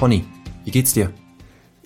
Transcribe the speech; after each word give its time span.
Conny, 0.00 0.24
wie 0.64 0.70
geht's 0.70 0.94
dir? 0.94 1.12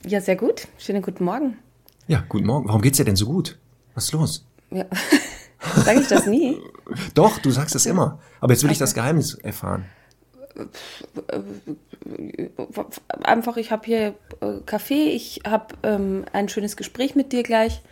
Ja, 0.06 0.20
sehr 0.20 0.36
gut. 0.36 0.68
Schönen 0.78 1.02
guten 1.02 1.24
Morgen. 1.24 1.58
Ja, 2.06 2.22
guten 2.28 2.46
Morgen. 2.46 2.68
Warum 2.68 2.80
geht's 2.80 2.98
dir 2.98 3.04
denn 3.04 3.16
so 3.16 3.26
gut? 3.26 3.58
Was 3.94 4.04
ist 4.04 4.12
los? 4.12 4.46
Ja. 4.70 4.84
Sage 5.84 6.00
ich 6.00 6.06
das 6.06 6.26
nie? 6.26 6.58
Doch, 7.14 7.38
du 7.38 7.50
sagst 7.50 7.74
es 7.74 7.86
immer. 7.86 8.20
Aber 8.40 8.52
jetzt 8.52 8.62
will 8.62 8.70
ich 8.70 8.78
das 8.78 8.94
Geheimnis 8.94 9.34
erfahren. 9.34 9.86
Einfach, 13.24 13.56
ich 13.56 13.72
habe 13.72 13.84
hier 13.84 14.14
äh, 14.40 14.60
Kaffee, 14.64 15.08
ich 15.08 15.40
habe 15.44 15.74
ähm, 15.82 16.24
ein 16.32 16.48
schönes 16.48 16.76
Gespräch 16.76 17.16
mit 17.16 17.32
dir 17.32 17.42
gleich. 17.42 17.82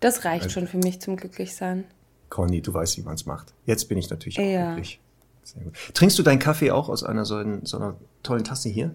Das 0.00 0.24
reicht 0.24 0.50
schon 0.50 0.66
für 0.66 0.78
mich 0.78 1.00
zum 1.00 1.16
Glücklichsein. 1.16 1.84
Conny, 2.28 2.60
du 2.60 2.74
weißt, 2.74 2.96
wie 2.96 3.02
man's 3.02 3.24
macht. 3.24 3.54
Jetzt 3.66 3.88
bin 3.88 3.98
ich 3.98 4.10
natürlich 4.10 4.36
auch 4.40 4.42
Ja. 4.42 4.66
glücklich. 4.74 4.98
Sehr 5.44 5.62
gut. 5.62 5.76
Trinkst 5.94 6.18
du 6.18 6.24
deinen 6.24 6.40
Kaffee 6.40 6.72
auch 6.72 6.88
aus 6.88 7.04
einer 7.04 7.24
so, 7.24 7.36
einen- 7.36 7.64
so 7.64 7.76
einer 7.76 7.94
tollen 8.24 8.42
Tasse 8.42 8.68
hier? 8.68 8.94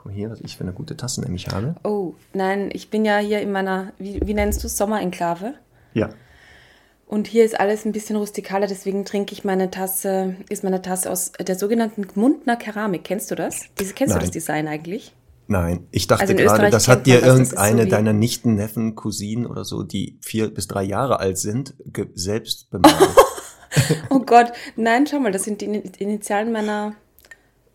Guck 0.00 0.06
mal 0.06 0.14
hier, 0.14 0.30
was 0.30 0.40
ich 0.40 0.56
für 0.56 0.64
eine 0.64 0.72
gute 0.72 0.96
Tasse 0.96 1.20
nämlich 1.20 1.48
habe. 1.48 1.74
Oh, 1.84 2.14
nein, 2.32 2.70
ich 2.72 2.88
bin 2.88 3.04
ja 3.04 3.18
hier 3.18 3.42
in 3.42 3.52
meiner, 3.52 3.92
wie, 3.98 4.18
wie 4.24 4.32
nennst 4.32 4.62
du 4.62 4.66
es, 4.66 4.78
Sommerenklave. 4.78 5.52
Ja. 5.92 6.08
Und 7.06 7.26
hier 7.26 7.44
ist 7.44 7.60
alles 7.60 7.84
ein 7.84 7.92
bisschen 7.92 8.16
rustikaler, 8.16 8.66
deswegen 8.66 9.04
trinke 9.04 9.34
ich 9.34 9.44
meine 9.44 9.70
Tasse, 9.70 10.36
ist 10.48 10.64
meine 10.64 10.80
Tasse 10.80 11.10
aus 11.10 11.32
der 11.32 11.54
sogenannten 11.54 12.08
Gmundner 12.08 12.56
Keramik. 12.56 13.04
Kennst 13.04 13.30
du 13.30 13.34
das? 13.34 13.64
Diese, 13.78 13.92
kennst 13.92 14.12
Nein. 14.14 14.20
du 14.20 14.24
das 14.24 14.30
Design 14.30 14.68
eigentlich? 14.68 15.14
Nein, 15.48 15.86
ich 15.90 16.06
dachte 16.06 16.22
Also 16.22 16.34
gerade, 16.34 16.70
das 16.70 16.88
hat 16.88 17.06
dir 17.06 17.20
das, 17.20 17.28
irgendeine 17.28 17.82
so 17.82 17.88
deiner 17.90 18.14
Nichten, 18.14 18.54
Neffen, 18.54 18.94
Cousinen 18.94 19.44
oder 19.44 19.66
so, 19.66 19.82
die 19.82 20.16
vier 20.22 20.48
bis 20.48 20.66
drei 20.66 20.84
Jahre 20.84 21.20
alt 21.20 21.36
sind, 21.36 21.74
selbst 22.14 22.70
bemalt. 22.70 22.96
Oh 24.08 24.20
Gott, 24.20 24.50
nein, 24.76 25.06
schau 25.06 25.20
mal, 25.20 25.30
das 25.30 25.44
sind 25.44 25.60
die 25.60 25.68
Ini- 25.68 25.98
Initialen 25.98 26.52
meiner 26.52 26.94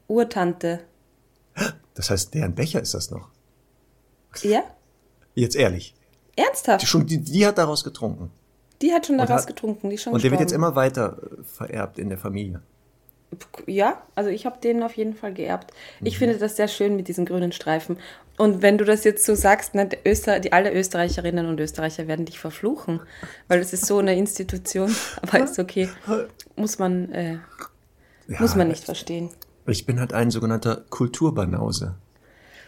Urtante. 0.08 0.80
Das 1.94 2.10
heißt, 2.10 2.34
deren 2.34 2.56
Becher 2.56 2.82
ist 2.82 2.94
das 2.94 3.12
noch. 3.12 3.30
Ja? 4.42 4.64
Jetzt 5.34 5.56
ehrlich. 5.56 5.94
Die, 6.38 6.42
Ernsthaft? 6.42 6.86
schon, 6.88 7.06
die, 7.06 7.20
die 7.20 7.46
hat 7.46 7.58
daraus 7.58 7.84
getrunken. 7.84 8.32
Die 8.82 8.92
hat 8.92 9.06
schon 9.06 9.18
daraus 9.18 9.42
hat- 9.42 9.48
getrunken, 9.48 9.90
die 9.90 9.98
schon 9.98 10.14
Und 10.14 10.24
der 10.24 10.32
wird 10.32 10.42
jetzt 10.42 10.52
gestorben. 10.52 10.72
immer 10.72 10.76
weiter 10.76 11.18
äh, 11.40 11.44
vererbt 11.44 11.98
in 11.98 12.10
der 12.10 12.18
Familie. 12.18 12.62
Ja, 13.66 14.02
also 14.16 14.30
ich 14.30 14.46
habe 14.46 14.60
den 14.62 14.84
auf 14.84 14.96
jeden 14.96 15.14
Fall 15.16 15.34
geerbt. 15.34 15.74
Mhm. 16.00 16.08
Ich 16.08 16.18
finde 16.18 16.38
das 16.38 16.56
sehr 16.58 16.68
schön 16.68 16.96
mit 16.96 17.08
diesen 17.08 17.26
grünen 17.26 17.52
Streifen. 17.52 17.98
Und 18.38 18.62
wenn 18.62 18.78
du 18.78 18.84
das 18.86 19.04
jetzt 19.06 19.26
so 19.26 19.34
sagst, 19.34 19.76
ne, 19.76 19.88
die, 19.88 19.98
Öster, 20.08 20.40
die 20.42 20.52
alle 20.54 20.74
Österreicherinnen 20.74 21.46
und 21.48 21.60
Österreicher 21.60 22.08
werden 22.08 22.26
dich 22.26 22.38
verfluchen, 22.40 23.00
weil 23.48 23.60
es 23.60 23.72
ist 23.74 23.86
so 23.86 23.98
eine 24.00 24.16
Institution. 24.16 24.94
Aber 25.22 25.40
ist 25.40 25.58
okay, 25.58 25.90
muss 26.58 26.78
man 26.80 27.12
äh, 27.14 27.38
Ja, 28.28 28.42
muss 28.42 28.56
man 28.56 28.68
nicht 28.68 28.84
verstehen. 28.84 29.30
Ich 29.68 29.86
bin 29.86 30.00
halt 30.00 30.14
ein 30.14 30.32
sogenannter 30.32 30.84
Kulturbanause. 30.90 31.96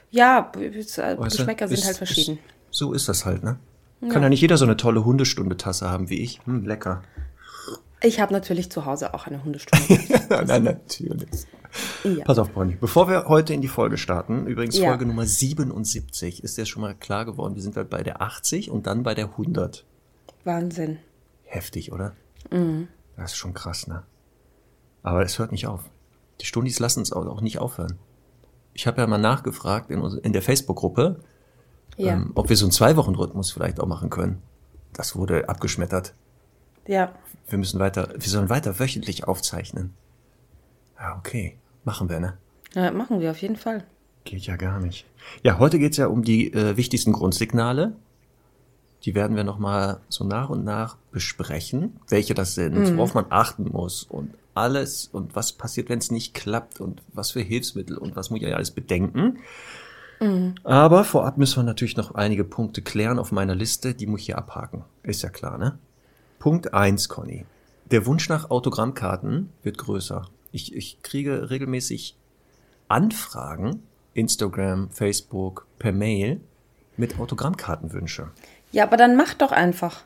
Ja, 0.10 0.42
b- 0.42 0.66
äh, 0.68 0.74
Weißt 0.78 0.98
du? 0.98 1.20
Geschmäcker 1.24 1.68
sind 1.68 1.86
halt 1.86 1.98
verschieden. 1.98 2.40
Ist, 2.72 2.78
so 2.78 2.94
ist 2.94 3.08
das 3.10 3.26
halt, 3.26 3.44
ne? 3.44 3.58
Kann 4.10 4.22
ja 4.22 4.30
nicht 4.30 4.42
jeder 4.42 4.58
so 4.58 4.66
eine 4.66 4.78
tolle 4.78 5.04
Hundestunde-Tasse 5.04 5.90
haben 5.90 6.10
wie 6.10 6.22
ich. 6.22 6.40
Hm, 6.46 6.66
lecker. 6.66 7.02
Ich 8.02 8.20
habe 8.20 8.32
natürlich 8.32 8.70
zu 8.72 8.86
Hause 8.86 9.14
auch 9.16 9.26
eine 9.26 9.44
Hundestunde. 9.44 10.00
Nein, 10.46 10.64
natürlich. 10.66 11.28
ja. 12.04 12.24
Pass 12.24 12.38
auf, 12.38 12.50
Bonnie. 12.52 12.78
Bevor 12.80 13.10
wir 13.10 13.26
heute 13.28 13.56
in 13.56 13.62
die 13.62 13.68
Folge 13.68 13.98
starten, 13.98 14.46
übrigens 14.46 14.78
Ja. 14.78 14.90
Folge 14.90 15.08
Nummer 15.08 15.26
77, 15.26 16.44
ist 16.44 16.58
dir 16.60 16.68
schon 16.68 16.84
mal 16.84 16.94
klar 16.94 17.26
geworden, 17.26 17.56
wir 17.56 17.64
sind 17.64 17.76
halt 17.76 17.90
bei 17.90 18.04
der 18.04 18.22
80 18.22 18.70
und 18.70 18.86
dann 18.86 19.02
bei 19.02 19.16
der 19.16 19.26
100. 19.32 19.84
Wahnsinn. 20.44 21.00
Heftig, 21.46 21.92
oder? 21.92 22.14
Mhm. 22.52 22.88
Das 23.16 23.32
ist 23.32 23.38
schon 23.38 23.56
krass, 23.56 23.88
ne? 23.88 24.04
Aber 25.02 25.24
es 25.24 25.40
hört 25.40 25.52
nicht 25.52 25.66
auf. 25.66 25.82
Die 26.42 26.46
Stundis 26.46 26.80
lassen 26.80 27.02
es 27.02 27.12
auch 27.12 27.42
nicht 27.42 27.60
aufhören. 27.60 27.98
Ich 28.74 28.86
habe 28.88 29.02
ja 29.02 29.08
mal 29.08 29.18
nachgefragt 29.18 29.90
in, 29.90 30.02
in 30.04 30.34
der 30.34 30.42
Facebook-Gruppe, 30.42 31.20
Ja. 31.98 32.14
ähm, 32.14 32.32
ob 32.36 32.50
wir 32.50 32.56
so 32.56 32.66
einen 32.66 32.72
Zwei-Wochen-Rhythmus 32.72 33.52
vielleicht 33.52 33.80
auch 33.80 33.88
machen 33.88 34.10
können. 34.10 34.42
Das 34.94 35.16
wurde 35.16 35.50
abgeschmettert. 35.50 36.14
ja. 36.86 37.12
Wir 37.50 37.58
müssen 37.58 37.80
weiter, 37.80 38.10
wir 38.14 38.28
sollen 38.30 38.50
weiter 38.50 38.78
wöchentlich 38.78 39.26
aufzeichnen. 39.26 39.94
Ja, 41.00 41.16
okay. 41.18 41.58
Machen 41.86 42.10
wir, 42.10 42.20
ne? 42.20 42.38
ja, 42.76 42.92
machen 42.92 43.22
wir 43.22 43.32
auf 43.32 43.42
jeden 43.42 43.56
Fall. 43.56 43.86
Geht 44.26 44.42
ja 44.48 44.58
gar 44.58 44.82
nicht. 44.82 45.06
Ja, 45.44 45.58
heute 45.58 45.80
geht's 45.80 45.96
ja 45.96 46.08
um 46.08 46.24
die 46.26 46.52
äh, 46.52 46.76
wichtigsten 46.76 47.14
Grundsignale. 47.14 47.96
Die 49.04 49.16
werden 49.16 49.38
wir 49.38 49.46
nochmal 49.46 50.02
so 50.10 50.26
nach 50.26 50.50
und 50.50 50.66
nach 50.66 50.98
besprechen, 51.12 51.98
welche 52.10 52.34
das 52.34 52.56
sind, 52.56 52.98
worauf 52.98 53.14
man 53.14 53.28
achten 53.30 53.70
muss 53.72 54.04
und 54.04 54.34
alles 54.58 55.08
und 55.08 55.36
was 55.36 55.54
passiert, 55.54 55.90
wenn 55.90 56.00
es 56.00 56.12
nicht 56.12 56.34
klappt 56.34 56.82
und 56.82 57.02
was 57.14 57.32
für 57.32 57.42
Hilfsmittel 57.42 57.98
und 57.98 58.16
was 58.16 58.30
muss 58.30 58.42
ich 58.42 58.56
alles 58.56 58.72
bedenken. 58.72 59.40
Aber 60.64 61.04
vorab 61.04 61.38
müssen 61.38 61.58
wir 61.58 61.64
natürlich 61.64 61.98
noch 61.98 62.16
einige 62.16 62.44
Punkte 62.44 62.82
klären 62.82 63.20
auf 63.20 63.32
meiner 63.32 63.56
Liste, 63.56 63.94
die 63.94 64.08
muss 64.08 64.22
ich 64.22 64.26
hier 64.28 64.38
abhaken. 64.38 64.84
Ist 65.04 65.22
ja 65.22 65.30
klar, 65.30 65.58
ne? 65.58 65.78
Punkt 66.40 66.74
eins, 66.74 67.08
Conny. 67.08 67.46
Der 67.92 68.06
Wunsch 68.06 68.28
nach 68.30 68.50
Autogrammkarten 68.50 69.50
wird 69.64 69.78
größer. 69.78 70.28
Ich, 70.52 70.76
ich 70.76 71.02
kriege 71.04 71.50
regelmäßig 71.50 72.18
Anfragen, 72.88 73.84
Instagram, 74.14 74.90
Facebook, 74.90 75.68
per 75.78 75.92
Mail 75.92 76.42
mit 76.96 77.20
Autogrammkartenwünsche. 77.20 78.32
Ja, 78.72 78.84
aber 78.84 78.98
dann 78.98 79.16
mach 79.16 79.34
doch 79.36 79.52
einfach. 79.52 80.04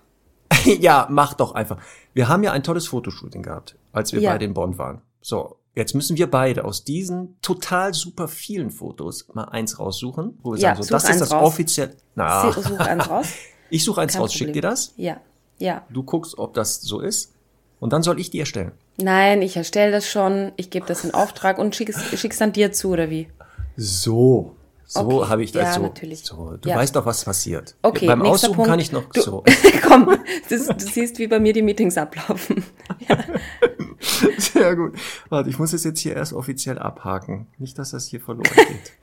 ja, 0.66 1.08
mach 1.10 1.34
doch 1.34 1.54
einfach. 1.54 1.78
Wir 2.14 2.28
haben 2.28 2.44
ja 2.44 2.52
ein 2.52 2.64
tolles 2.64 2.88
Fotoshooting 2.88 3.44
gehabt, 3.44 3.76
als 3.92 4.12
wir 4.14 4.20
Ja. 4.22 4.32
beide 4.32 4.46
in 4.46 4.54
Bonn 4.54 4.78
waren. 4.78 5.02
So, 5.22 5.58
jetzt 5.76 5.94
müssen 5.96 6.18
wir 6.18 6.30
beide 6.30 6.66
aus 6.66 6.84
diesen 6.84 7.38
total 7.42 7.94
super 7.94 8.28
vielen 8.28 8.72
Fotos 8.72 9.28
mal 9.34 9.46
eins 9.46 9.80
raussuchen, 9.80 10.38
wo 10.42 10.54
wir 10.54 10.60
Ja, 10.60 10.70
sagen, 10.76 10.84
so, 10.84 10.90
das 10.90 11.10
ist 11.10 11.22
das 11.22 11.32
raus. 11.32 11.48
offiziell. 11.48 11.96
Na, 12.16 12.52
Such 12.52 12.80
eins 12.80 13.10
raus. 13.10 13.28
ich 13.70 13.84
suche 13.84 14.02
eins 14.02 14.14
Kein 14.14 14.22
raus, 14.22 14.34
schick 14.34 14.48
Problem. 14.48 14.54
dir 14.54 14.62
das, 14.70 14.94
Ja, 14.98 15.18
ja. 15.60 15.86
du 15.90 16.04
guckst, 16.04 16.38
ob 16.38 16.54
das 16.54 16.82
so 16.82 17.00
ist 17.00 17.34
und 17.80 17.94
dann 17.94 18.04
soll 18.04 18.20
ich 18.20 18.30
die 18.30 18.40
erstellen. 18.40 18.72
Nein, 18.98 19.42
ich 19.42 19.56
erstelle 19.56 19.92
das 19.92 20.08
schon, 20.08 20.52
ich 20.58 20.70
gebe 20.70 20.86
das 20.86 21.04
in 21.06 21.14
Auftrag 21.14 21.58
und 21.58 21.76
schicke 21.76 21.94
es 21.94 22.38
dann 22.38 22.52
dir 22.52 22.72
zu, 22.74 22.90
oder 22.90 23.10
wie? 23.10 23.30
So. 23.78 24.56
So 24.94 25.00
Okay. 25.20 25.30
habe 25.30 25.44
ich 25.44 25.54
das 25.54 25.64
Ja, 25.64 25.74
so. 25.76 25.82
natürlich. 25.84 26.26
so. 26.26 26.58
Du 26.58 26.68
Ja. 26.68 26.76
weißt 26.76 26.94
doch, 26.98 27.06
was 27.06 27.24
passiert. 27.24 27.76
Okay, 27.82 28.08
Beim 28.08 28.22
Aussuchen 28.24 28.56
Punkt. 28.56 28.70
kann 28.70 28.80
ich 28.82 28.92
noch 28.92 29.06
Du, 29.12 29.22
so. 29.22 29.44
Komm, 29.88 30.18
das, 30.50 30.68
du 30.68 30.80
siehst, 30.80 31.18
wie 31.18 31.28
bei 31.28 31.40
mir 31.40 31.54
die 31.54 31.62
Meetings 31.62 31.98
ablaufen. 31.98 32.66
Sehr 34.38 34.76
gut. 34.76 34.98
Warte, 35.30 35.50
ich 35.50 35.60
muss 35.60 35.72
es 35.72 35.86
jetzt 35.86 36.00
hier 36.00 36.16
erst 36.16 36.34
offiziell 36.34 36.78
abhaken. 36.78 37.48
Nicht, 37.58 37.78
dass 37.80 37.92
das 37.92 38.08
hier 38.08 38.20
verloren 38.22 38.50
geht. 38.56 38.92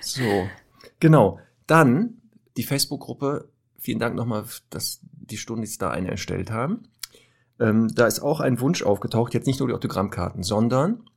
So. 0.00 0.46
Genau. 1.00 1.38
Dann 1.66 2.18
die 2.58 2.62
Facebook-Gruppe. 2.62 3.48
Vielen 3.78 3.98
Dank 4.00 4.14
nochmal, 4.14 4.44
dass 4.68 5.00
die 5.02 5.38
Stundis 5.38 5.78
da 5.78 5.90
eine 5.90 6.10
erstellt 6.10 6.50
haben. 6.50 6.88
Ähm, 7.58 7.88
da 7.94 8.06
ist 8.06 8.20
auch 8.20 8.40
ein 8.40 8.60
Wunsch 8.60 8.82
aufgetaucht, 8.82 9.32
jetzt 9.32 9.46
nicht 9.46 9.60
nur 9.60 9.68
die 9.68 9.74
Autogrammkarten, 9.74 10.42
sondern, 10.42 11.08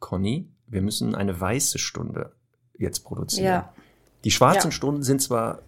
Conny, 0.00 0.50
wir 0.66 0.82
müssen 0.82 1.14
eine 1.14 1.40
weiße 1.40 1.78
Stunde 1.78 2.34
jetzt 2.78 3.04
produzieren. 3.04 3.44
Ja. 3.46 3.72
Die 4.24 4.30
schwarzen 4.30 4.68
Ja. 4.68 4.72
Stunden 4.72 5.02
sind 5.02 5.20
zwar, 5.22 5.58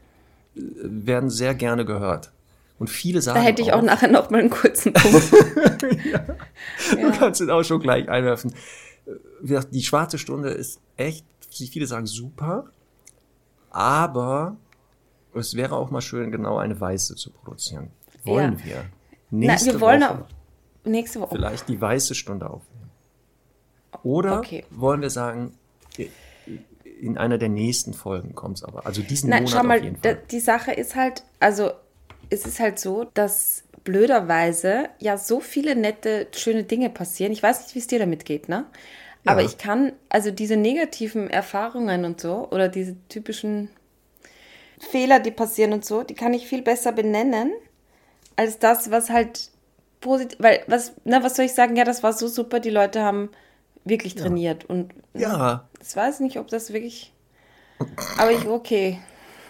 äh, 0.56 0.60
werden 0.82 1.30
sehr 1.30 1.54
gerne 1.54 1.84
gehört. 1.84 2.32
Und 2.78 2.90
viele 2.90 3.22
sagen 3.22 3.38
Da 3.38 3.44
hätte 3.44 3.62
ich 3.62 3.72
auch 3.72 3.80
nachher 3.82 4.08
noch 4.08 4.28
mal 4.30 4.40
einen 4.40 4.50
kurzen 4.50 4.92
Punkt. 4.92 5.32
Du 5.82 7.10
kannst 7.18 7.40
es 7.40 7.48
auch 7.48 7.62
schon 7.62 7.80
gleich 7.80 8.08
einwerfen. 8.08 8.54
Äh, 9.46 9.60
die 9.70 9.82
schwarze 9.82 10.18
Stunde 10.18 10.50
ist 10.50 10.80
echt, 10.96 11.24
wie 11.58 11.66
viele 11.68 11.86
sagen, 11.86 12.06
super. 12.06 12.66
Aber 13.70 14.56
es 15.34 15.54
wäre 15.54 15.74
auch 15.76 15.90
mal 15.90 16.00
schön, 16.00 16.30
genau 16.30 16.58
eine 16.58 16.78
weiße 16.80 17.14
zu 17.16 17.30
produzieren. 17.30 17.90
Wollen 18.24 18.58
Ja. 18.60 18.64
wir? 18.64 18.84
Na, 19.30 19.52
Nächste 19.52 19.72
wir 19.72 19.80
wollen 19.80 20.02
Woche 20.02 20.10
auch 20.12 20.86
nächste 20.88 21.20
Woche. 21.20 21.34
vielleicht 21.34 21.68
die 21.68 21.80
weiße 21.80 22.14
Stunde 22.14 22.48
aufnehmen. 22.48 22.90
Oder 24.02 24.38
Okay. 24.38 24.64
wollen 24.70 25.00
wir 25.00 25.10
sagen, 25.10 25.54
in 27.00 27.18
einer 27.18 27.38
der 27.38 27.48
nächsten 27.48 27.94
Folgen 27.94 28.34
kommt 28.34 28.58
es 28.58 28.64
aber. 28.64 28.86
Also 28.86 29.02
diesen 29.02 29.30
Nein, 29.30 29.44
Monat 29.44 29.58
schau 29.58 29.66
mal, 29.66 29.78
auf 29.78 29.84
jeden 29.84 29.96
Fall. 29.96 30.22
die 30.30 30.40
Sache 30.40 30.72
ist 30.72 30.94
halt, 30.94 31.24
also 31.40 31.72
es 32.30 32.46
ist 32.46 32.60
halt 32.60 32.78
so, 32.78 33.04
dass 33.14 33.64
blöderweise 33.84 34.88
ja 34.98 35.16
so 35.16 35.40
viele 35.40 35.76
nette, 35.76 36.26
schöne 36.34 36.64
Dinge 36.64 36.90
passieren. 36.90 37.32
Ich 37.32 37.42
weiß 37.42 37.60
nicht, 37.62 37.74
wie 37.74 37.78
es 37.78 37.86
dir 37.86 37.98
damit 37.98 38.24
geht, 38.24 38.48
ne? 38.48 38.66
Aber 39.28 39.42
ich 39.42 39.58
kann, 39.58 39.92
also 40.08 40.30
diese 40.30 40.56
negativen 40.56 41.28
Erfahrungen 41.28 42.04
und 42.04 42.20
so, 42.20 42.48
oder 42.50 42.68
diese 42.68 42.94
typischen 43.08 43.70
Fehler, 44.78 45.18
die 45.18 45.32
passieren 45.32 45.72
und 45.72 45.84
so, 45.84 46.04
die 46.04 46.14
kann 46.14 46.32
ich 46.32 46.46
viel 46.46 46.62
besser 46.62 46.92
benennen, 46.92 47.50
als 48.36 48.60
das, 48.60 48.90
was 48.92 49.10
halt 49.10 49.50
positiv, 50.00 50.38
weil, 50.40 50.62
was, 50.68 50.92
na, 51.04 51.24
was 51.24 51.34
soll 51.34 51.46
ich 51.46 51.54
sagen? 51.54 51.74
Ja, 51.74 51.82
das 51.84 52.04
war 52.04 52.12
so 52.12 52.28
super, 52.28 52.60
die 52.60 52.70
Leute 52.70 53.02
haben 53.02 53.30
wirklich 53.84 54.14
trainiert 54.14 54.64
und 54.64 54.92
Ja. 55.14 55.68
Ich 55.88 55.96
weiß 55.96 56.20
nicht, 56.20 56.38
ob 56.38 56.48
das 56.48 56.72
wirklich, 56.72 57.12
aber 58.18 58.32
ich, 58.32 58.46
okay. 58.46 58.98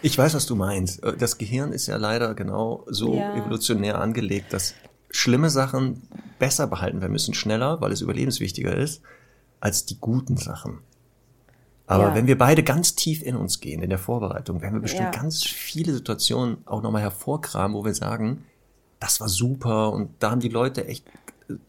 Ich 0.03 0.17
weiß, 0.17 0.35
was 0.35 0.47
du 0.47 0.55
meinst. 0.57 1.01
Das 1.19 1.39
Gehirn 1.39 1.73
ist 1.73 1.87
ja 1.87 1.97
leider 1.97 2.35
genau 2.35 2.85
so 2.89 3.15
Ja. 3.17 3.35
evolutionär 3.37 3.99
angelegt, 4.01 4.53
dass 4.53 4.75
schlimme 5.11 5.49
Sachen 5.51 6.03
besser 6.39 6.67
behalten 6.67 7.01
werden 7.01 7.13
müssen, 7.13 7.33
schneller, 7.35 7.81
weil 7.81 7.93
es 7.93 8.03
überlebenswichtiger 8.03 8.77
ist, 8.77 9.03
als 9.61 9.87
die 9.87 9.99
guten 9.99 10.37
Sachen. 10.37 10.81
Aber 11.87 12.09
Ja. 12.09 12.15
wenn 12.15 12.27
wir 12.27 12.37
beide 12.37 12.63
ganz 12.63 12.95
tief 12.95 13.23
in 13.23 13.37
uns 13.37 13.61
gehen, 13.61 13.81
in 13.83 13.89
der 13.91 13.99
Vorbereitung, 13.99 14.61
werden 14.61 14.75
wir 14.75 14.81
bestimmt 14.83 15.15
Ja. 15.15 15.21
ganz 15.23 15.45
viele 15.45 15.93
Situationen 15.95 16.59
auch 16.67 16.83
nochmal 16.83 17.03
hervorkramen, 17.03 17.77
wo 17.77 17.85
wir 17.85 17.95
sagen, 17.95 18.45
das 19.01 19.21
war 19.21 19.29
super 19.29 19.93
und 19.93 20.11
da 20.19 20.31
haben 20.31 20.41
die 20.41 20.49
Leute 20.49 20.87
echt 20.87 21.07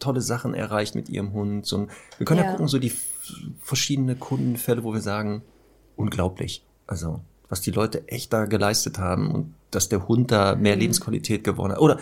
tolle 0.00 0.20
Sachen 0.20 0.54
erreicht 0.54 0.94
mit 0.96 1.08
ihrem 1.08 1.32
Hund. 1.32 1.72
Ein- 1.72 1.88
wir 2.18 2.26
können 2.26 2.40
ja, 2.40 2.46
Ja. 2.46 2.50
gucken, 2.52 2.66
so 2.68 2.78
die 2.78 2.92
verschiedene 3.60 4.16
Kundenfälle, 4.16 4.84
wo 4.84 4.92
wir 4.92 5.00
sagen, 5.00 5.42
unglaublich. 5.96 6.64
Also, 6.86 7.20
was 7.48 7.60
die 7.60 7.70
Leute 7.70 8.06
echt 8.08 8.32
da 8.32 8.44
geleistet 8.46 8.98
haben 8.98 9.30
und 9.30 9.54
dass 9.70 9.88
der 9.88 10.08
Hund 10.08 10.30
da 10.30 10.54
mehr 10.54 10.74
Mhm. 10.74 10.80
Lebensqualität 10.80 11.44
gewonnen 11.44 11.72
hat. 11.74 11.80
Oder 11.80 11.98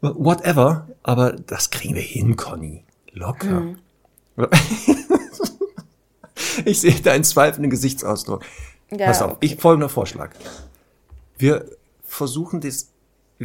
whatever, 0.00 0.88
aber 1.02 1.32
das 1.32 1.70
kriegen 1.70 1.94
wir 1.94 2.02
hin, 2.02 2.36
Conny. 2.36 2.84
Locker. 3.12 3.60
Mhm. 3.60 3.78
Ich 6.64 6.80
sehe 6.80 6.94
deinen 6.94 7.24
zweifelnden 7.24 7.70
Gesichtsausdruck. 7.70 8.42
Ja, 8.90 9.06
Pass 9.06 9.22
auf, 9.22 9.32
okay. 9.32 9.46
ich 9.46 9.56
folgender 9.56 9.88
Vorschlag. 9.88 10.30
Wir 11.36 11.68
versuchen 12.04 12.60
das, 12.60 12.88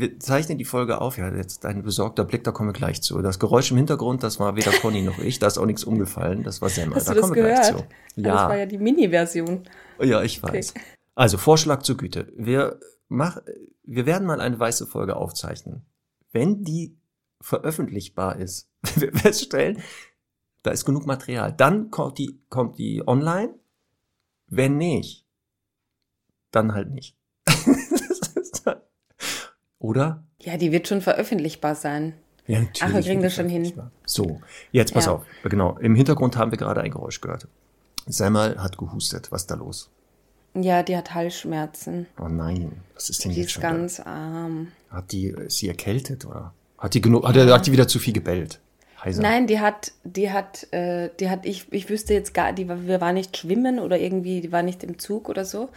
wir 0.02 0.20
zeichnen 0.20 0.58
die 0.58 0.66
Folge 0.66 1.02
auf, 1.02 1.18
ja, 1.18 1.34
jetzt 1.34 1.64
dein 1.64 1.84
besorgter 1.84 2.26
Blick, 2.26 2.44
da 2.44 2.52
kommen 2.52 2.70
wir 2.70 2.74
gleich 2.74 3.02
zu. 3.02 3.22
Das 3.22 3.40
Geräusch 3.40 3.72
im 3.72 3.78
Hintergrund, 3.78 4.24
das 4.24 4.40
war 4.40 4.56
weder 4.56 4.72
Conny 4.72 5.02
noch 5.02 5.20
ich, 5.20 5.40
da 5.40 5.48
ist 5.48 5.58
auch 5.58 5.66
nichts 5.66 5.84
umgefallen, 5.84 6.44
das 6.44 6.62
war. 6.62 6.70
Hast 6.70 7.08
da 7.10 7.14
kommen 7.16 7.36
wir 7.36 7.44
gehört? 7.44 7.70
gleich 7.70 7.78
zu. 7.78 7.84
Das 8.16 8.34
war 8.34 8.58
ja 8.58 8.66
die 8.66 8.78
Mini-Version. 8.78 9.64
Ja, 10.02 10.22
ich 10.24 10.42
weiß. 10.42 10.74
Also 11.16 11.38
Vorschlag 11.38 11.82
zur 11.84 11.98
Güte. 11.98 12.32
Wir 12.36 12.80
mach, 13.08 13.42
wir 13.84 14.06
werden 14.06 14.26
mal 14.26 14.40
eine 14.40 14.60
weiße 14.60 14.88
Folge 14.88 15.16
aufzeichnen. 15.16 15.86
Wenn 16.32 16.64
die 16.64 16.98
veröffentlichbar 17.42 18.38
ist, 18.38 18.70
wir 18.96 19.12
feststellen, 19.14 19.82
da 20.64 20.72
ist 20.72 20.86
genug 20.86 21.06
Material. 21.06 21.54
Dann 21.54 21.92
kommt 21.92 22.18
die, 22.18 22.42
kommt 22.50 22.78
die 22.78 23.06
online. 23.06 23.56
Wenn 24.48 24.78
nicht, 24.78 25.26
dann 26.52 26.74
halt 26.74 26.92
nicht. 26.92 27.19
Oder? 29.80 30.24
Ja, 30.42 30.58
die 30.58 30.72
wird 30.72 30.88
schon 30.88 31.02
veröffentlichbar 31.02 31.76
sein. 31.76 32.14
Ja, 32.48 32.60
natürlich. 32.60 32.84
Ach, 32.84 32.94
wir 32.94 33.02
kriegen 33.02 33.22
das 33.22 33.36
schon 33.36 33.50
hin. 33.50 33.72
So, 34.06 34.42
jetzt 34.72 34.94
pass 34.94 35.06
Ja. 35.06 35.14
auf. 35.14 35.26
Genau, 35.44 35.78
im 35.80 35.96
Hintergrund 35.96 36.36
haben 36.38 36.52
wir 36.52 36.58
gerade 36.58 36.82
ein 36.82 36.92
Geräusch 36.92 37.22
gehört. 37.22 37.48
Semmel 38.08 38.62
hat 38.62 38.78
gehustet. 38.78 39.32
Was 39.32 39.42
ist 39.42 39.52
da 39.52 39.56
los? 39.56 39.90
Ja, 40.56 40.82
die 40.82 40.98
hat 40.98 41.14
Halsschmerzen. 41.14 42.08
Oh 42.20 42.28
nein, 42.28 42.72
was 42.96 43.10
ist 43.10 43.24
denn 43.24 43.32
Die 43.32 43.38
jetzt 43.38 43.48
ist 43.48 43.52
schon 43.54 43.62
ganz 43.62 44.00
arm. 44.00 44.70
da? 44.90 44.98
Hat 44.98 45.12
die, 45.12 45.28
ist 45.28 45.58
sie 45.58 45.68
erkältet 45.68 46.26
oder? 46.26 46.54
Hat 46.80 46.94
die 46.96 47.02
genug, 47.02 47.28
hat, 47.28 47.36
er, 47.36 47.54
hat 47.54 47.68
die 47.68 47.72
wieder 47.72 47.88
zu 47.88 48.00
viel 48.00 48.14
gebellt? 48.14 48.60
Heiser. 49.04 49.22
Nein, 49.22 49.46
die 49.48 49.60
hat, 49.60 49.92
die 50.04 50.32
hat, 50.32 50.72
äh, 50.74 51.10
die 51.20 51.30
hat, 51.30 51.46
ich, 51.46 51.72
ich 51.72 51.90
wüsste 51.90 52.14
jetzt 52.14 52.34
gar, 52.34 52.52
die 52.52 52.68
war, 52.68 52.86
wir 52.88 53.00
waren 53.00 53.14
nicht 53.16 53.38
schwimmen 53.38 53.80
oder 53.80 53.98
irgendwie, 54.00 54.42
die 54.42 54.52
war 54.52 54.64
nicht 54.64 54.84
im 54.84 54.98
Zug 54.98 55.30
oder 55.30 55.46
so. 55.46 55.70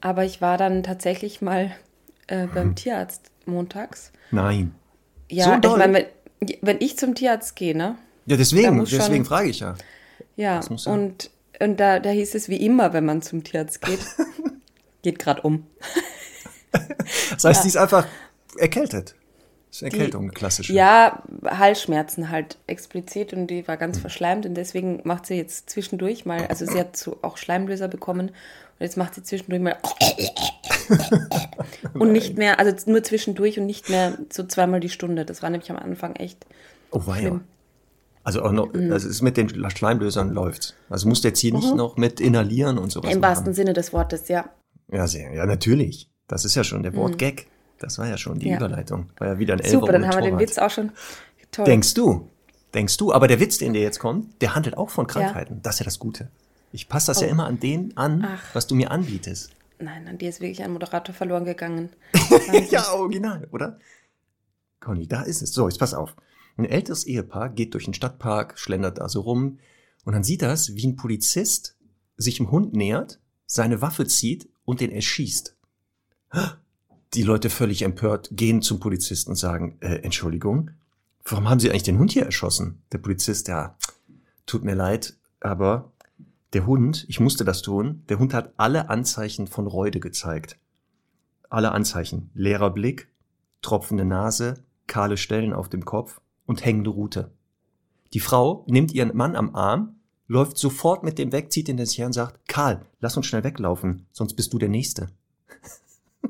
Aber 0.00 0.24
ich 0.24 0.40
war 0.42 0.58
dann 0.58 0.82
tatsächlich 0.82 1.40
mal 1.40 1.72
äh, 2.26 2.46
beim 2.46 2.74
Tierarzt 2.74 3.30
montags. 3.46 4.12
Nein. 4.30 4.74
Ja, 5.30 5.44
So 5.46 5.52
ich 5.54 5.60
doll? 5.60 5.78
meine, 5.78 6.06
wenn, 6.40 6.56
wenn 6.62 6.76
ich 6.80 6.96
zum 6.98 7.14
Tierarzt 7.14 7.56
gehe, 7.56 7.76
ne? 7.76 7.96
Ja, 8.26 8.36
deswegen, 8.36 8.76
muss 8.76 8.90
schon- 8.90 8.98
deswegen 8.98 9.24
frage 9.24 9.48
ich 9.50 9.60
ja. 9.60 9.74
Ja, 10.36 10.60
ja- 10.60 10.92
und, 10.92 11.30
und 11.60 11.78
da, 11.80 12.00
da 12.00 12.10
hieß 12.10 12.34
es 12.34 12.48
wie 12.48 12.64
immer, 12.64 12.92
wenn 12.92 13.04
man 13.04 13.22
zum 13.22 13.44
Tierarzt 13.44 13.80
geht, 13.82 14.00
geht 15.02 15.18
gerade 15.18 15.42
um. 15.42 15.66
Das 17.30 17.44
heißt, 17.44 17.64
die 17.64 17.68
ist 17.68 17.76
einfach 17.76 18.06
erkältet. 18.58 19.14
Das 19.70 19.82
ist 19.82 19.82
Erkältung, 19.82 20.22
eine 20.24 20.32
klassische. 20.32 20.72
Ja, 20.72 21.22
Halsschmerzen 21.44 22.30
halt 22.30 22.58
explizit 22.68 23.32
und 23.32 23.48
die 23.48 23.66
war 23.66 23.76
ganz 23.76 23.98
verschleimt 23.98 24.46
und 24.46 24.54
deswegen 24.54 25.00
macht 25.04 25.26
sie 25.26 25.34
jetzt 25.34 25.68
zwischendurch 25.68 26.24
mal, 26.26 26.46
also 26.46 26.64
sie 26.64 26.78
hat 26.78 26.96
so 26.96 27.18
auch 27.22 27.36
Schleimlöser 27.36 27.88
bekommen 27.88 28.28
und 28.28 28.34
jetzt 28.80 28.96
macht 28.96 29.14
sie 29.16 29.22
zwischendurch 29.24 29.60
mal 29.62 29.76
und 31.94 32.12
nicht 32.12 32.36
mehr, 32.38 32.58
also 32.58 32.74
nur 32.90 33.02
zwischendurch 33.02 33.58
und 33.58 33.66
nicht 33.66 33.88
mehr 33.90 34.18
so 34.32 34.44
zweimal 34.44 34.80
die 34.80 34.88
Stunde. 34.88 35.24
Das 35.24 35.42
war 35.42 35.50
nämlich 35.50 35.70
am 35.70 35.76
Anfang 35.76 36.14
echt. 36.16 36.46
Oh. 36.90 37.00
Schlimm. 37.12 37.40
Also 38.22 38.42
auch 38.42 38.52
noch, 38.52 38.72
Mhm. 38.72 38.90
also 38.92 39.06
es 39.08 39.16
ist 39.16 39.22
mit 39.22 39.36
den 39.36 39.48
Schleimlösern 39.70 40.30
läuft. 40.32 40.74
Also 40.88 41.08
muss 41.08 41.20
der 41.20 41.30
jetzt 41.32 41.40
hier 41.40 41.52
nicht 41.52 41.74
noch 41.74 41.96
mit 41.96 42.20
inhalieren 42.20 42.78
und 42.78 42.90
sowas 42.90 43.12
Im 43.12 43.20
wahrsten 43.20 43.46
machen. 43.48 43.54
Sinne 43.54 43.72
des 43.74 43.92
Wortes, 43.92 44.28
ja. 44.28 44.46
Ja, 44.90 45.06
sehr, 45.06 45.32
ja, 45.34 45.44
natürlich. 45.46 46.08
Das 46.26 46.44
ist 46.46 46.54
ja 46.54 46.64
schon 46.64 46.82
der 46.82 46.94
Wort-Gag. 46.94 47.48
Das 47.78 47.98
war 47.98 48.06
ja 48.08 48.16
schon 48.16 48.38
die 48.38 48.46
Mhm. 48.46 48.52
Ja. 48.52 48.56
Überleitung. 48.58 49.10
War 49.18 49.28
ja 49.28 49.38
wieder 49.38 49.54
ein 49.54 49.60
Elfer 49.60 49.72
Super, 49.80 49.92
dann 49.92 50.06
haben 50.06 50.14
wir 50.16 50.22
den. 50.22 50.38
Witz 50.38 50.56
auch 50.58 50.70
schon. 50.70 50.92
Toll. 51.52 51.66
Denkst 51.66 51.92
du? 51.94 52.28
Denkst 52.72 52.96
du? 52.96 53.12
Aber 53.12 53.28
der 53.28 53.40
Witz, 53.40 53.58
den 53.58 53.74
dir 53.74 53.82
jetzt 53.82 53.98
kommt, 53.98 54.40
der 54.40 54.54
handelt 54.54 54.76
auch 54.78 54.88
von 54.90 55.06
Krankheiten. 55.06 55.60
Das 55.62 55.74
ist 55.76 55.80
ja 55.80 55.84
das 55.84 55.98
Gute. 55.98 56.28
Ich 56.72 56.88
passe 56.88 57.08
das 57.08 57.20
ja 57.20 57.26
immer 57.28 57.46
an 57.46 57.60
den 57.60 57.96
an, 57.96 58.22
Oh. 58.24 58.28
Ach. 58.34 58.54
was 58.54 58.66
du 58.66 58.74
mir 58.74 58.90
anbietest. 58.90 59.50
Nein, 59.78 60.08
an 60.08 60.18
dir 60.18 60.28
ist 60.28 60.40
wirklich 60.40 60.62
ein 60.62 60.72
Moderator 60.72 61.14
verloren 61.14 61.44
gegangen. 61.44 61.90
ja, 62.70 62.92
original, 62.92 63.48
oder? 63.50 63.78
Conny, 64.80 65.06
da 65.06 65.22
ist 65.22 65.42
es. 65.42 65.52
So, 65.52 65.68
jetzt 65.68 65.78
pass 65.78 65.94
auf. 65.94 66.14
Ein 66.56 66.66
älteres 66.66 67.04
Ehepaar 67.04 67.48
geht 67.48 67.74
durch 67.74 67.84
den 67.84 67.94
Stadtpark, 67.94 68.58
schlendert 68.58 68.98
da 68.98 69.08
so 69.08 69.22
rum 69.22 69.58
und 70.04 70.12
dann 70.12 70.22
sieht 70.22 70.42
das, 70.42 70.74
wie 70.74 70.86
ein 70.86 70.96
Polizist 70.96 71.76
sich 72.16 72.36
dem 72.36 72.50
Hund 72.50 72.74
nähert, 72.74 73.18
seine 73.46 73.80
Waffe 73.80 74.06
zieht 74.06 74.48
und 74.64 74.80
den 74.80 74.92
erschießt. 74.92 75.56
Die 77.14 77.22
Leute 77.22 77.50
völlig 77.50 77.82
empört 77.82 78.28
gehen 78.32 78.62
zum 78.62 78.80
Polizisten 78.80 79.30
und 79.30 79.36
sagen, 79.36 79.78
äh, 79.80 79.96
Entschuldigung, 80.02 80.70
warum 81.24 81.48
haben 81.48 81.60
Sie 81.60 81.70
eigentlich 81.70 81.84
den 81.84 81.98
Hund 81.98 82.12
hier 82.12 82.24
erschossen? 82.24 82.82
Der 82.92 82.98
Polizist, 82.98 83.48
ja, 83.48 83.76
tut 84.46 84.64
mir 84.64 84.74
leid, 84.74 85.16
aber 85.40 85.92
der 86.54 86.66
Hund, 86.66 87.04
ich 87.08 87.20
musste 87.20 87.44
das 87.44 87.62
tun, 87.62 88.04
der 88.08 88.18
Hund 88.18 88.32
hat 88.32 88.54
alle 88.56 88.88
Anzeichen 88.88 89.48
von 89.48 89.66
Reude 89.66 90.00
gezeigt. 90.00 90.58
Alle 91.50 91.72
Anzeichen. 91.72 92.30
Leerer 92.34 92.70
Blick, 92.70 93.08
tropfende 93.60 94.04
Nase, 94.04 94.64
kahle 94.86 95.16
Stellen 95.16 95.52
auf 95.52 95.68
dem 95.68 95.84
Kopf 95.84 96.20
und 96.46 96.64
hängende 96.64 96.90
Rute. 96.90 97.32
Die 98.12 98.20
Frau 98.20 98.64
nimmt 98.68 98.92
ihren 98.92 99.16
Mann 99.16 99.34
am 99.34 99.54
Arm, 99.54 99.96
läuft 100.28 100.56
sofort 100.56 101.02
mit 101.02 101.18
dem 101.18 101.32
weg, 101.32 101.50
zieht 101.50 101.68
ihn 101.68 101.78
in 101.78 101.86
sich 101.86 101.98
her 101.98 102.06
und 102.06 102.12
sagt, 102.12 102.48
Karl, 102.48 102.86
lass 103.00 103.16
uns 103.16 103.26
schnell 103.26 103.44
weglaufen, 103.44 104.06
sonst 104.12 104.34
bist 104.34 104.52
du 104.52 104.58
der 104.58 104.68
Nächste. 104.68 105.08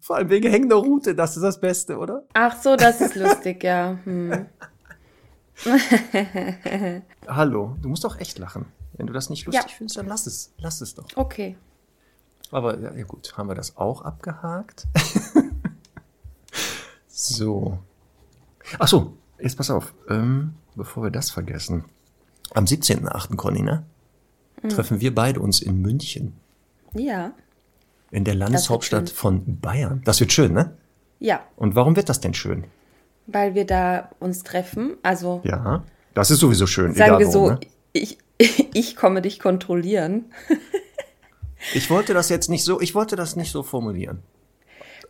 Vor 0.00 0.16
allem 0.16 0.28
wegen 0.28 0.50
hängender 0.50 0.76
Rute, 0.76 1.14
das 1.14 1.36
ist 1.36 1.42
das 1.42 1.60
Beste, 1.60 1.96
oder? 1.96 2.26
Ach 2.34 2.60
so, 2.60 2.76
das 2.76 3.00
ist 3.00 3.16
lustig, 3.16 3.64
ja. 3.64 3.98
Hm. 4.04 4.46
Hallo, 7.26 7.76
du 7.80 7.88
musst 7.88 8.04
doch 8.04 8.18
echt 8.18 8.38
lachen. 8.38 8.66
Wenn 8.94 9.06
du 9.06 9.12
das 9.12 9.30
nicht 9.30 9.46
lustig 9.46 9.70
Ja. 9.70 9.76
findest, 9.76 9.96
dann 9.98 10.06
lass 10.06 10.26
es. 10.26 10.52
Lass 10.58 10.80
es 10.80 10.94
doch. 10.94 11.06
Okay. 11.16 11.56
Aber 12.50 12.78
ja, 12.78 13.02
gut, 13.04 13.36
haben 13.36 13.48
wir 13.48 13.54
das 13.54 13.76
auch 13.76 14.02
abgehakt? 14.02 14.86
so. 17.06 17.78
Ach 18.78 18.88
so, 18.88 19.16
jetzt 19.38 19.56
pass 19.56 19.70
auf, 19.70 19.94
ähm, 20.08 20.54
bevor 20.74 21.02
wir 21.04 21.10
das 21.10 21.30
vergessen. 21.30 21.84
Am 22.54 22.64
17.8. 22.64 23.36
Conny, 23.36 23.62
ne? 23.62 23.84
Treffen 24.68 25.00
wir 25.00 25.14
beide 25.14 25.40
uns 25.40 25.62
in 25.62 25.80
München, 25.80 26.34
Ja. 26.92 27.32
in 28.10 28.24
der 28.24 28.34
Landeshauptstadt 28.34 29.08
von 29.08 29.58
Bayern. 29.60 30.02
Das 30.04 30.20
wird 30.20 30.32
schön, 30.32 30.52
ne? 30.52 30.76
Ja, 31.18 31.40
Und 31.56 31.74
warum 31.76 31.96
wird 31.96 32.08
das 32.08 32.20
denn 32.20 32.34
schön? 32.34 32.64
Weil 33.32 33.54
wir 33.54 33.64
da 33.66 34.10
uns 34.20 34.42
treffen. 34.42 34.96
Also 35.02 35.40
Ja, 35.44 35.84
das 36.14 36.30
ist 36.30 36.40
sowieso 36.40 36.66
schön. 36.66 36.94
sagen 36.94 37.18
wir 37.18 37.26
so, 37.30 37.50
ne? 37.50 37.60
ich, 37.92 38.18
ich 38.74 38.96
komme 38.96 39.22
dich 39.22 39.38
kontrollieren. 39.40 40.26
Ich 41.74 41.90
wollte 41.90 42.14
das 42.14 42.30
jetzt 42.30 42.48
nicht 42.48 42.64
so, 42.64 42.80
ich 42.80 42.94
wollte 42.94 43.16
das 43.16 43.36
nicht 43.36 43.52
so 43.52 43.62
formulieren. 43.62 44.22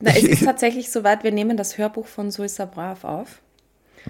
Na, 0.00 0.10
es 0.10 0.24
ist 0.24 0.44
tatsächlich 0.44 0.90
soweit, 0.90 1.22
wir 1.22 1.30
nehmen 1.30 1.56
das 1.56 1.78
Hörbuch 1.78 2.06
von 2.06 2.32
So 2.32 2.42
ist 2.42 2.58
er 2.58 2.66
brav 2.66 3.04
auf. 3.04 3.40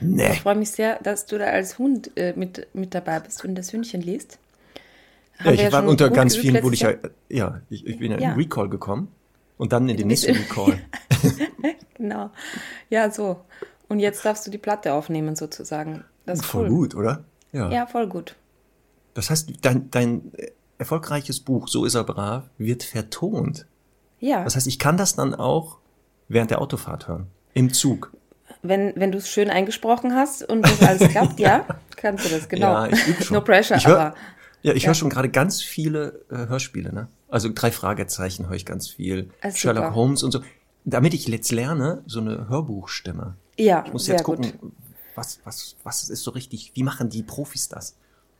Nee. 0.00 0.32
Ich 0.32 0.40
freue 0.40 0.54
mich 0.54 0.70
sehr, 0.70 0.98
dass 1.02 1.26
du 1.26 1.36
da 1.36 1.44
als 1.48 1.78
Hund 1.78 2.12
äh, 2.16 2.32
mit, 2.34 2.66
mit 2.72 2.94
dabei 2.94 3.20
bist 3.20 3.44
und 3.44 3.56
das 3.56 3.72
Hündchen 3.74 4.00
liest. 4.00 4.38
Ja, 5.44 5.52
ich 5.52 5.60
wir 5.60 5.70
war 5.72 5.84
unter 5.84 6.08
ganz 6.08 6.34
vielen, 6.34 6.62
wurde 6.62 6.74
ich 6.74 6.80
ja, 6.80 6.94
ja, 7.28 7.60
ich, 7.68 7.86
ich 7.86 7.98
bin 7.98 8.10
ja 8.10 8.16
in 8.16 8.22
Ja. 8.22 8.30
den 8.30 8.38
Recall 8.40 8.70
gekommen 8.70 9.08
und 9.58 9.72
dann 9.74 9.86
in 9.90 9.98
den 9.98 10.06
nächsten 10.06 10.34
Recall. 10.34 10.78
Genau. 11.94 12.30
Ja, 12.88 13.10
so. 13.10 13.38
Und 13.90 13.98
jetzt 14.00 14.24
darfst 14.24 14.46
du 14.46 14.50
die 14.50 14.58
Platte 14.58 14.94
aufnehmen, 14.94 15.36
sozusagen. 15.36 16.04
Das 16.24 16.38
ist 16.38 16.46
Voll 16.46 16.62
cool. 16.64 16.68
gut, 16.70 16.94
oder? 16.94 17.24
Ja. 17.52 17.70
Ja, 17.70 17.86
voll 17.86 18.06
gut. 18.06 18.36
Das 19.14 19.28
heißt, 19.28 19.50
dein, 19.62 19.90
dein 19.90 20.32
erfolgreiches 20.78 21.40
Buch, 21.40 21.68
So 21.68 21.84
ist 21.84 21.94
er 21.94 22.04
brav, 22.04 22.44
wird 22.56 22.84
vertont. 22.84 23.66
Ja, 24.20 24.44
Das 24.44 24.54
heißt, 24.56 24.66
ich 24.66 24.78
kann 24.78 24.96
das 24.96 25.14
dann 25.16 25.34
auch 25.34 25.78
während 26.28 26.50
der 26.50 26.60
Autofahrt 26.62 27.08
hören. 27.08 27.26
Im 27.52 27.72
Zug. 27.72 28.12
wenn, 28.62 28.92
wenn 28.94 29.10
du 29.10 29.18
es 29.18 29.28
schön 29.28 29.50
eingesprochen 29.50 30.14
hast 30.14 30.48
und 30.48 30.62
das 30.62 30.80
alles 30.82 31.08
klappt, 31.10 31.40
ja, 31.40 31.66
kannst 31.96 32.24
du 32.24 32.28
das, 32.28 32.48
genau. 32.48 32.72
Ja, 32.84 32.86
ich 32.86 33.06
übe 33.08 33.22
schon. 33.24 33.34
No 33.34 33.40
pressure, 33.42 33.76
ich 33.76 33.86
hör, 33.86 33.98
aber 34.00 34.14
Ja, 34.62 34.72
ich 34.74 34.82
Ja. 34.84 34.88
höre 34.88 34.94
schon 34.94 35.10
gerade 35.10 35.30
ganz 35.30 35.60
viele 35.62 36.24
äh, 36.30 36.46
Hörspiele, 36.46 36.92
ne? 36.94 37.08
Also 37.28 37.50
drei 37.52 37.72
Fragezeichen 37.72 38.46
höre 38.48 38.54
ich 38.56 38.66
ganz 38.66 38.88
viel. 38.88 39.30
Ah, 39.40 39.48
super. 39.48 39.56
Sherlock 39.56 39.94
Holmes 39.94 40.22
und 40.22 40.30
so. 40.30 40.40
Damit 40.84 41.12
ich 41.14 41.26
jetzt 41.26 41.50
lerne, 41.50 42.02
so 42.06 42.20
eine 42.20 42.48
Hörbuchstimme. 42.48 43.34
Ja, 43.60 43.84
Ich 43.86 43.92
muss 43.92 44.06
jetzt 44.06 44.24
gucken, 44.24 44.52
gut. 44.60 44.72
was, 45.14 45.40
was, 45.44 45.76
was 45.84 46.08
ist 46.08 46.22
so 46.22 46.30
richtig, 46.32 46.72
wie 46.74 46.82
machen 46.82 47.08
die 47.08 47.22
Profis 47.22 47.68
das? 47.68 47.96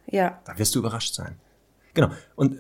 Ja, 0.07 0.41
Da 0.45 0.59
wirst 0.59 0.75
du 0.75 0.79
überrascht 0.81 1.15
sein. 1.15 1.37
Genau. 1.95 2.11
Und 2.37 2.55
äh, 2.55 2.59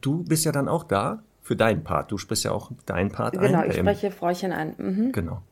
du 0.00 0.22
bist 0.24 0.44
ja 0.44 0.52
dann 0.52 0.68
auch 0.68 0.84
da 0.84 1.22
für 1.42 1.56
deinen 1.56 1.82
Part. 1.84 2.10
Du 2.12 2.18
sprichst 2.18 2.44
ja 2.44 2.52
auch 2.52 2.70
deinen 2.86 3.10
Part 3.10 3.38
genau, 3.38 3.60
ein. 3.60 3.70
ich 3.70 3.76
ähm, 3.78 3.84
spreche 3.84 4.10
Fräuchen 4.10 4.52
an. 4.52 4.74
Mhm. 4.78 5.12
Genau. 5.12 5.42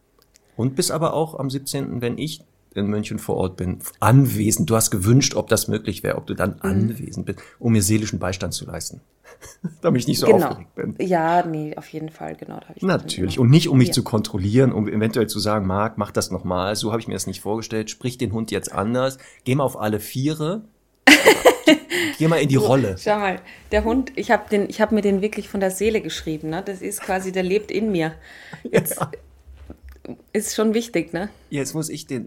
Und 0.56 0.76
bist 0.76 0.90
aber 0.92 1.14
auch 1.14 1.38
am 1.38 1.50
17., 1.50 2.00
wenn 2.00 2.18
ich 2.18 2.44
in 2.75 2.87
München 2.87 3.18
vor 3.20 3.37
Ort 3.37 3.56
bin, 3.56 3.78
anwesend. 4.00 4.68
Du 4.68 4.75
hast 4.76 4.90
gewünscht, 4.90 5.34
ob 5.37 5.49
das 5.49 5.68
möglich 5.68 6.02
wäre, 6.02 6.16
ob 6.16 6.26
du 6.26 6.34
Mhm. 6.34 6.38
dann 6.38 6.61
anwesend 6.61 7.26
bist, 7.26 7.38
um 7.61 7.73
mir 7.73 7.82
seelischen 7.82 8.18
Beistand 8.18 8.52
zu 8.54 8.64
leisten. 8.66 9.00
Damit 9.83 10.00
ich 10.03 10.09
nicht 10.09 10.19
so 10.19 10.26
Genau. 10.26 10.49
aufgeregt 10.49 10.75
bin. 10.75 10.95
Ja, 10.99 11.45
nee, 11.47 11.76
auf 11.76 11.88
jeden 11.88 12.09
Fall, 12.11 12.37
genau. 12.37 12.57
Hab 12.57 12.83
Natürlich. 12.83 13.38
Und 13.38 13.50
nicht, 13.50 13.69
um 13.69 13.79
mich 13.79 13.88
Ja. 13.88 13.95
zu 13.95 14.03
kontrollieren, 14.05 14.73
um 14.73 14.88
eventuell 14.88 15.26
zu 15.26 15.38
sagen, 15.38 15.67
Marc, 15.67 15.99
mach 15.99 16.11
das 16.11 16.31
nochmal. 16.31 16.76
So 16.76 16.91
habe 16.93 17.00
ich 17.00 17.09
mir 17.09 17.14
das 17.14 17.26
nicht 17.26 17.41
vorgestellt. 17.41 17.91
Sprich 17.91 18.19
den 18.19 18.33
Hund 18.33 18.50
jetzt 18.50 18.73
anders. 18.73 19.19
Geh 19.45 19.55
mal 19.55 19.64
auf 19.64 19.79
alle 19.81 20.00
Viere. 20.00 20.62
Geh 22.19 22.29
mal 22.29 22.37
in 22.37 22.49
die 22.49 22.57
Rolle. 22.57 22.97
Schau 22.99 23.19
mal, 23.19 23.41
der 23.73 23.85
Hund, 23.85 24.12
ich 24.17 24.31
habe 24.31 24.45
habe 24.57 24.95
mir 24.95 25.00
den 25.03 25.21
wirklich 25.23 25.49
von 25.49 25.61
der 25.61 25.71
Seele 25.71 26.00
geschrieben, 26.00 26.50
ne? 26.50 26.62
Das 26.64 26.81
ist 26.83 27.00
quasi, 27.00 27.33
der 27.33 27.43
lebt 27.43 27.71
in 27.71 27.91
mir. 27.91 28.12
Jetzt 28.62 28.99
ist 30.33 30.55
schon 30.55 30.75
wichtig, 30.75 31.12
ne? 31.12 31.29
Jetzt 31.50 31.75
muss 31.75 31.88
ich 31.88 32.07
den 32.07 32.26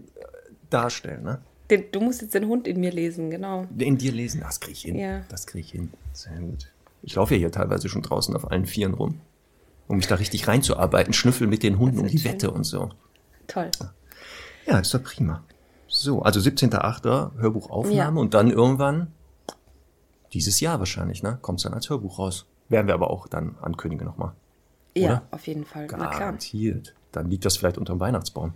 darstellen, 0.70 1.22
ne? 1.22 1.40
Den, 1.70 1.84
du 1.92 2.00
musst 2.00 2.22
jetzt 2.22 2.34
den 2.34 2.46
Hund 2.48 2.66
in 2.66 2.80
mir 2.80 2.90
lesen, 2.90 3.30
genau. 3.30 3.66
In 3.78 3.98
dir 3.98 4.12
lesen, 4.12 4.40
das 4.40 4.58
krieg 4.60 4.72
ich 4.74 4.82
hin. 4.82 4.98
Ja. 4.98 5.20
Das 5.28 5.46
krieg 5.46 5.64
ich 5.64 5.72
hin. 5.72 5.90
Sehr 6.12 6.38
gut. 6.38 6.68
Ich 7.02 7.14
laufe 7.14 7.34
ja 7.34 7.38
hier 7.38 7.52
teilweise 7.52 7.88
schon 7.88 8.02
draußen 8.02 8.34
auf 8.36 8.50
allen 8.50 8.66
Vieren 8.66 8.94
rum, 8.94 9.20
um 9.86 9.96
mich 9.96 10.06
da 10.06 10.16
richtig 10.16 10.48
reinzuarbeiten. 10.48 11.12
Schnüffel 11.12 11.46
mit 11.46 11.62
den 11.62 11.78
Hunden 11.78 11.98
um 12.00 12.06
die 12.06 12.18
schön. 12.18 12.32
Wette 12.32 12.50
und 12.50 12.64
so. 12.64 12.90
Toll. 13.46 13.70
Ja, 14.66 14.78
ist 14.78 14.92
doch 14.92 15.02
prima. 15.02 15.42
So, 15.86 16.22
also 16.22 16.40
17.8. 16.40 17.38
Hörbuchaufnahme 17.38 17.96
Ja. 18.18 18.20
und 18.20 18.34
dann 18.34 18.50
irgendwann, 18.50 19.12
dieses 20.34 20.60
Jahr 20.60 20.78
wahrscheinlich, 20.78 21.22
ne? 21.22 21.38
Kommt 21.40 21.64
dann 21.64 21.72
als 21.72 21.88
Hörbuch 21.88 22.18
raus. 22.18 22.44
Werden 22.68 22.86
wir 22.86 22.94
aber 22.94 23.10
auch 23.10 23.26
dann 23.28 23.56
ankündigen 23.62 24.06
nochmal. 24.06 24.32
Ja, 24.94 25.06
Oder? 25.08 25.22
auf 25.30 25.46
jeden 25.46 25.64
Fall. 25.64 25.86
Garantiert. 25.86 26.94
Dann 27.12 27.30
liegt 27.30 27.46
das 27.46 27.56
vielleicht 27.56 27.78
unterm 27.78 28.00
Weihnachtsbaum. 28.00 28.52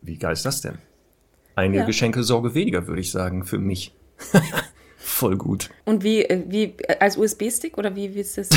Wie 0.00 0.16
geil 0.16 0.32
ist 0.32 0.46
das 0.46 0.60
denn? 0.62 0.78
Eine 1.54 1.78
Ja. 1.78 1.84
Geschenkesorge 1.84 2.54
weniger, 2.54 2.86
würde 2.86 3.00
ich 3.00 3.10
sagen, 3.10 3.44
für 3.44 3.58
mich. 3.58 3.94
Voll 5.06 5.36
gut. 5.36 5.68
Und 5.84 6.02
wie, 6.02 6.24
äh, 6.24 6.42
wie 6.48 6.64
äh, 6.78 6.96
als 6.98 7.18
USB-Stick 7.18 7.76
oder 7.76 7.94
wie 7.94 8.14
willst 8.14 8.38
du 8.38 8.40
das? 8.40 8.48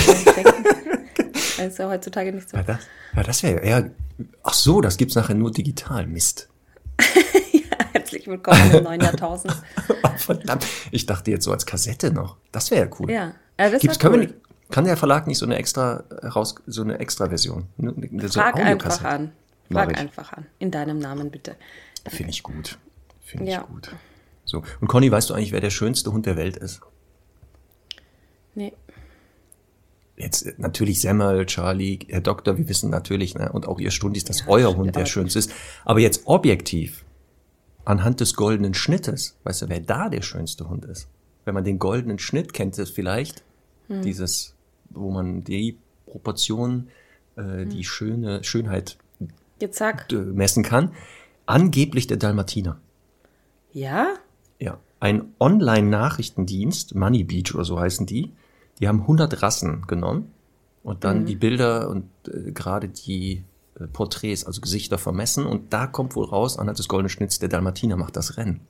Das 1.58 1.68
ist 1.68 1.77
ja 1.77 1.89
heutzutage 1.89 2.32
nicht 2.32 2.50
so. 2.50 2.56
Ja, 2.56 2.63
das, 2.63 2.80
ja, 3.16 3.24
das 3.24 3.44
wäre 3.44 3.60
eher. 3.60 3.92
Ach 4.44 4.54
so, 4.54 4.80
das 4.80 4.96
gibt's 4.96 5.16
nachher 5.16 5.36
nur 5.36 5.51
digital. 5.51 6.08
Mist. 6.08 6.48
Herzlich 7.92 8.27
willkommen 8.27 8.72
im 8.72 8.84
neuen 8.86 9.01
Jahrtausend. 9.01 9.54
Verdammt. 10.18 10.66
Ich 10.92 11.06
dachte 11.06 11.32
jetzt 11.32 11.44
so 11.44 11.51
als 11.51 11.66
Kassette 11.66 12.12
noch. 12.12 12.38
Das 12.54 12.72
wäre 12.72 12.86
ja 12.88 12.92
cool. 13.00 13.12
Ja, 13.12 13.34
äh, 13.58 13.70
das 13.70 13.82
Gibt's, 13.82 14.00
können 14.00 14.13
cool. 14.16 14.22
wir 14.22 14.34
kann 14.72 14.86
der 14.86 14.96
Verlag 14.98 15.27
nicht 15.27 15.38
so 15.39 15.46
eine 15.46 15.58
extra 15.58 16.06
raus, 16.24 16.56
so 16.66 16.82
eine 16.82 17.00
extra 17.00 17.27
Version? 17.27 17.68
Nur 17.75 17.94
eine- 17.98 18.27
So 18.30 18.39
Frag 18.39 18.56
einfach 18.56 19.04
an. 19.04 19.34
Frag 19.70 19.98
einfach 20.00 20.32
an. 20.32 20.46
In 20.60 20.72
deinem 20.72 21.00
Namen 21.00 21.30
bitte. 21.30 21.58
Finde 22.08 22.32
ich 22.32 22.42
gut. 22.42 22.77
Finde 23.22 23.51
Ja. 23.51 23.62
ich 23.62 23.68
gut. 23.68 23.92
So. 24.48 24.63
Und 24.82 24.88
Conny, 24.88 25.12
weißt 25.12 25.30
du 25.30 25.34
eigentlich, 25.34 25.51
wer 25.51 25.60
der 25.60 25.70
schönste 25.70 26.12
Hund 26.12 26.25
der 26.25 26.38
Welt 26.38 26.56
ist? 26.58 26.80
Nee. 28.56 28.74
Jetzt 30.16 30.44
äh, 30.48 30.54
natürlich 30.58 31.01
Semmel, 31.01 31.46
Charlie, 31.46 32.00
Herr 32.08 32.22
Doktor, 32.22 32.58
wir 32.58 32.68
wissen 32.70 32.89
natürlich, 32.89 33.36
ne, 33.36 33.51
und 33.51 33.68
auch 33.68 33.80
ihr 33.80 33.92
Stundis, 33.92 34.24
dass 34.24 34.48
euer 34.48 34.75
Hund 34.75 34.96
der 34.96 35.06
schönste 35.06 35.38
ist. 35.39 35.51
Aber 35.86 36.00
jetzt 36.00 36.24
objektiv, 36.25 37.04
anhand 37.86 38.20
des 38.22 38.34
goldenen 38.36 38.74
Schnittes, 38.74 39.38
weißt 39.44 39.63
du, 39.63 39.70
wer 39.70 39.80
da 39.82 40.10
der 40.10 40.22
schönste 40.22 40.68
Hund 40.70 40.86
ist? 40.86 41.08
Wenn 41.46 41.54
man 41.54 41.63
den 41.66 41.77
goldenen 41.77 42.18
Schnitt 42.18 42.54
kennt, 42.54 42.77
ist 42.77 42.96
vielleicht 42.96 43.44
Hm. 43.88 44.01
dieses, 44.01 44.56
wo 44.89 45.12
man 45.12 45.44
die 45.44 45.77
Proportion, 46.06 46.88
äh, 47.36 47.42
Hm. 47.42 47.70
die 47.70 47.84
schöne 47.84 48.44
Schönheit 48.44 48.98
Jetzt 49.60 49.77
sag. 49.77 50.12
messen 50.12 50.63
kann. 50.63 50.94
Angeblich 51.46 52.08
der 52.08 52.18
Dalmatiner. 52.18 52.80
Ja? 53.72 54.16
Ein 55.00 55.34
Online-Nachrichtendienst, 55.39 56.96
Money 56.96 57.24
Beach 57.24 57.54
oder 57.54 57.66
so 57.66 57.80
heißen 57.80 58.06
die, 58.06 58.32
die 58.80 58.88
haben 58.88 59.01
100 59.01 59.42
Rassen 59.42 59.86
genommen 59.88 60.32
und 60.84 61.04
dann 61.04 61.25
die 61.25 61.36
Bilder 61.36 61.89
und 61.89 62.10
äh, 62.27 62.51
gerade 62.51 62.88
die 62.89 63.44
äh, 63.80 63.88
Porträts, 63.88 64.46
also 64.46 64.62
Gesichter 64.62 64.98
vermessen 64.98 65.46
und 65.46 65.74
da 65.74 65.88
kommt 65.88 66.16
wohl 66.16 66.25
raus, 66.25 66.58
anhand 66.58 66.80
des 66.80 66.88
goldenen 66.88 67.10
Schnitts, 67.10 67.39
der 67.39 67.50
Dalmatiner 67.50 67.98
macht 67.98 68.16
das 68.16 68.38
Rennen. 68.38 68.62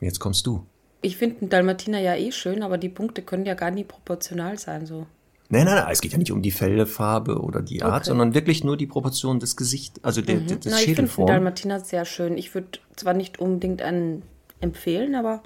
Jetzt 0.00 0.18
kommst 0.18 0.46
du. 0.46 0.64
Ich 1.02 1.16
finde 1.16 1.40
einen 1.40 1.50
Dalmatiner 1.50 1.98
ja 1.98 2.14
eh 2.14 2.32
schön, 2.32 2.62
aber 2.62 2.78
die 2.78 2.88
Punkte 2.88 3.22
können 3.22 3.46
ja 3.46 3.54
gar 3.54 3.70
nie 3.70 3.84
proportional 3.84 4.58
sein. 4.58 4.86
So. 4.86 5.06
Nein, 5.52 5.64
nein, 5.64 5.74
nein, 5.76 5.86
es 5.90 6.00
geht 6.00 6.12
ja 6.12 6.18
nicht 6.18 6.30
um 6.32 6.42
die 6.42 6.52
Fellfarbe 6.52 7.40
oder 7.40 7.60
die 7.60 7.82
Art, 7.82 8.02
Okay. 8.02 8.08
sondern 8.10 8.34
wirklich 8.34 8.62
nur 8.62 8.76
die 8.76 8.86
Proportion 8.86 9.40
des 9.40 9.56
Gesichts, 9.56 10.02
also 10.04 10.22
der, 10.22 10.36
der, 10.36 10.56
des 10.58 10.72
Na, 10.72 10.78
ich 10.80 10.94
finde. 10.94 11.10
Dalmatiner 11.26 11.80
sehr 11.80 12.04
schön. 12.04 12.38
Ich 12.38 12.54
würde 12.54 12.78
zwar 12.96 13.14
nicht 13.14 13.40
unbedingt 13.40 13.82
einen 13.82 14.22
empfehlen, 14.60 15.14
aber. 15.16 15.42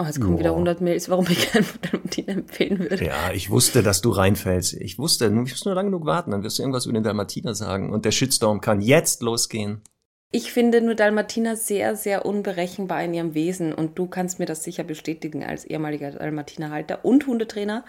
Oh, 0.00 0.04
jetzt 0.04 0.20
kommen 0.20 0.34
Ja. 0.34 0.40
wieder 0.40 0.50
100 0.52 0.80
Mails, 0.80 1.08
warum 1.08 1.26
ich 1.28 1.50
keinen 1.50 1.66
Dalmatiner 1.82 2.28
empfehlen 2.32 2.78
würde. 2.80 3.04
Ja, 3.04 3.32
ich 3.32 3.50
wusste, 3.50 3.82
dass 3.82 4.00
du 4.00 4.10
reinfällst. 4.10 4.74
Ich 4.74 4.98
wusste, 4.98 5.28
du 5.28 5.34
musst 5.36 5.64
nur 5.64 5.74
lang 5.74 5.86
genug 5.86 6.04
warten, 6.04 6.30
dann 6.32 6.42
wirst 6.42 6.58
du 6.58 6.62
irgendwas 6.62 6.86
über 6.86 6.94
den 6.94 7.02
Dalmatiner 7.04 7.54
sagen 7.54 7.92
und 7.92 8.04
der 8.04 8.12
Shitstorm 8.12 8.60
kann 8.60 8.80
jetzt 8.80 9.22
losgehen. 9.22 9.82
Ich 10.30 10.52
finde 10.52 10.82
nur 10.82 10.94
Dalmatiner 10.94 11.56
sehr, 11.56 11.96
sehr 11.96 12.26
unberechenbar 12.26 13.02
in 13.02 13.14
ihrem 13.14 13.34
Wesen 13.34 13.72
und 13.72 13.98
du 13.98 14.06
kannst 14.06 14.38
mir 14.38 14.44
das 14.46 14.62
sicher 14.62 14.84
bestätigen 14.84 15.42
als 15.42 15.64
ehemaliger 15.64 16.10
Dalmatinerhalter 16.10 17.04
und 17.04 17.26
Hundetrainer, 17.26 17.84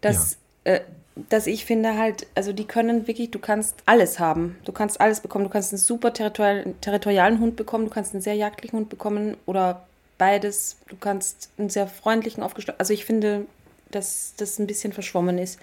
dass, 0.00 0.38
äh, 0.64 0.80
dass 1.28 1.46
ich 1.46 1.64
finde 1.64 1.96
halt, 1.98 2.26
also 2.34 2.52
die 2.52 2.66
können 2.66 3.06
wirklich, 3.06 3.30
du 3.30 3.38
kannst 3.38 3.82
alles 3.86 4.18
haben. 4.18 4.56
Du 4.64 4.72
kannst 4.72 5.00
alles 5.00 5.20
bekommen. 5.20 5.44
Du 5.44 5.50
kannst 5.50 5.72
einen 5.72 5.78
super 5.78 6.12
territorial, 6.12 6.74
territorialen 6.80 7.40
Hund 7.40 7.56
bekommen, 7.56 7.84
du 7.86 7.90
kannst 7.90 8.14
einen 8.14 8.22
sehr 8.22 8.34
jagdlichen 8.34 8.78
Hund 8.78 8.88
bekommen 8.88 9.36
oder 9.46 9.86
beides. 10.18 10.76
Du 10.88 10.96
kannst 10.96 11.50
einen 11.58 11.70
sehr 11.70 11.86
freundlichen 11.86 12.42
aufgestellt. 12.42 12.80
Also 12.80 12.92
ich 12.92 13.04
finde, 13.04 13.46
dass 13.90 14.34
das 14.36 14.58
ein 14.58 14.66
bisschen 14.66 14.92
verschwommen 14.92 15.38
ist. 15.38 15.58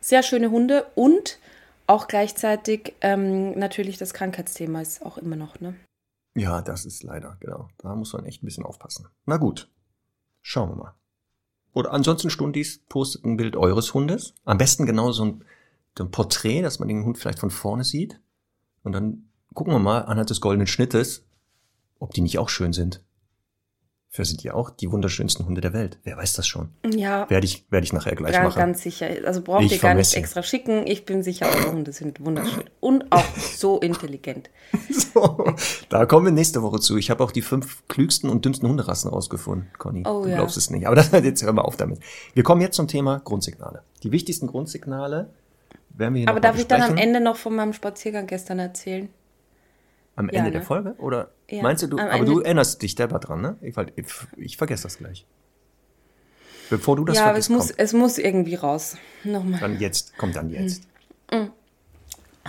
Sehr 0.00 0.22
schöne 0.22 0.50
Hunde 0.50 0.86
und 0.94 1.38
auch 1.86 2.08
gleichzeitig 2.08 2.94
ähm, 3.00 3.58
natürlich 3.58 3.98
das 3.98 4.14
Krankheitsthema 4.14 4.80
ist 4.80 5.04
auch 5.04 5.18
immer 5.18 5.36
noch, 5.36 5.60
ne? 5.60 5.74
Ja, 6.34 6.62
das 6.62 6.84
ist 6.84 7.02
leider, 7.02 7.36
genau. 7.40 7.68
Da 7.78 7.94
muss 7.94 8.12
man 8.12 8.24
echt 8.24 8.42
ein 8.42 8.46
bisschen 8.46 8.64
aufpassen. 8.64 9.06
Na 9.24 9.36
gut, 9.36 9.70
schauen 10.42 10.70
wir 10.70 10.76
mal. 10.76 10.94
Oder 11.74 11.92
ansonsten 11.92 12.30
Stundis 12.30 12.80
postet 12.88 13.24
ein 13.24 13.36
Bild 13.36 13.56
eures 13.56 13.92
Hundes. 13.92 14.34
Am 14.44 14.56
besten 14.58 14.86
genau 14.86 15.12
so 15.12 15.24
ein, 15.24 15.44
so 15.98 16.04
ein 16.04 16.10
Porträt, 16.10 16.62
dass 16.62 16.78
man 16.78 16.88
den 16.88 17.04
Hund 17.04 17.18
vielleicht 17.18 17.40
von 17.40 17.50
vorne 17.50 17.84
sieht. 17.84 18.20
Und 18.84 18.92
dann 18.92 19.28
gucken 19.52 19.74
wir 19.74 19.80
mal 19.80 20.00
anhand 20.00 20.30
des 20.30 20.40
goldenen 20.40 20.68
Schnittes, 20.68 21.26
ob 21.98 22.12
die 22.14 22.20
nicht 22.20 22.38
auch 22.38 22.48
schön 22.48 22.72
sind. 22.72 23.03
Für 24.14 24.24
sind 24.24 24.44
die 24.44 24.52
auch 24.52 24.70
die 24.70 24.92
wunderschönsten 24.92 25.44
Hunde 25.44 25.60
der 25.60 25.72
Welt. 25.72 25.98
Wer 26.04 26.16
weiß 26.16 26.34
das 26.34 26.46
schon? 26.46 26.68
Ja, 26.88 27.28
Werde 27.28 27.46
ich, 27.46 27.66
werde 27.70 27.84
ich 27.84 27.92
nachher 27.92 28.14
gleich 28.14 28.30
ganz, 28.30 28.44
machen. 28.44 28.58
ganz 28.60 28.80
sicher. 28.80 29.08
Also 29.26 29.42
braucht 29.42 29.64
Ich 29.64 29.72
ihr 29.72 29.78
gar 29.78 29.94
nicht 29.94 30.14
extra 30.14 30.44
schicken. 30.44 30.86
Ich 30.86 31.04
bin 31.04 31.24
sicher, 31.24 31.46
eure 31.46 31.72
Hunde 31.72 31.92
sind 31.92 32.24
wunderschön 32.24 32.62
und 32.78 33.10
auch 33.10 33.36
so 33.36 33.80
intelligent. 33.80 34.50
So, 35.14 35.52
da 35.88 36.06
kommen 36.06 36.26
wir 36.26 36.32
nächste 36.32 36.62
Woche 36.62 36.78
zu. 36.78 36.96
Ich 36.96 37.10
habe 37.10 37.24
auch 37.24 37.32
die 37.32 37.42
fünf 37.42 37.82
klügsten 37.88 38.30
und 38.30 38.44
dümmsten 38.44 38.68
Hunderassen 38.68 39.10
rausgefunden, 39.10 39.68
Conny. 39.78 40.04
Oh 40.06 40.22
du 40.22 40.28
ja. 40.28 40.36
glaubst 40.36 40.56
es 40.56 40.70
nicht. 40.70 40.86
Aber 40.86 40.94
das, 40.96 41.10
jetzt 41.10 41.42
hören 41.42 41.56
wir 41.56 41.64
auf 41.64 41.76
damit. 41.76 41.98
Wir 42.34 42.44
kommen 42.44 42.60
jetzt 42.60 42.76
zum 42.76 42.86
Thema 42.86 43.20
Grundsignale. 43.24 43.82
Die 44.04 44.12
wichtigsten 44.12 44.46
Grundsignale 44.46 45.30
werden 45.90 46.14
wir 46.14 46.20
hier 46.20 46.28
Aber 46.28 46.38
darf 46.38 46.56
ich 46.56 46.68
dann 46.68 46.82
am. 46.82 46.96
Ende 46.96 47.20
noch 47.20 47.36
von 47.36 47.54
meinem 47.56 47.72
Spaziergang 47.72 48.28
gestern 48.28 48.60
erzählen? 48.60 49.08
Am 50.16 50.26
Ja, 50.28 50.32
Ende 50.38 50.50
ne? 50.50 50.52
der 50.52 50.62
Folge? 50.62 50.94
Oder 50.98 51.30
Ja, 51.50 51.62
meinst 51.62 51.82
du, 51.82 51.88
du 51.88 51.98
aber 51.98 52.24
du 52.24 52.32
Ende- 52.32 52.44
erinnerst 52.44 52.80
dich 52.82 52.94
selber 52.94 53.18
dran, 53.18 53.40
ne? 53.40 53.56
Ich, 53.60 53.76
ich, 53.96 54.06
ich 54.36 54.56
vergesse 54.56 54.84
das 54.84 54.98
gleich. 54.98 55.26
Bevor 56.70 56.96
du 56.96 57.04
das 57.04 57.16
ja, 57.16 57.26
aber 57.26 57.38
es 57.38 57.48
vergisst, 57.48 57.68
muss, 57.70 57.76
es 57.76 57.92
muss 57.92 58.18
irgendwie 58.18 58.54
raus. 58.54 58.96
Nochmal. 59.24 59.60
dann 59.60 59.78
jetzt, 59.80 60.14
komm 60.16 60.32
dann 60.32 60.50
jetzt. 60.50 60.84
Mm. 61.30 61.48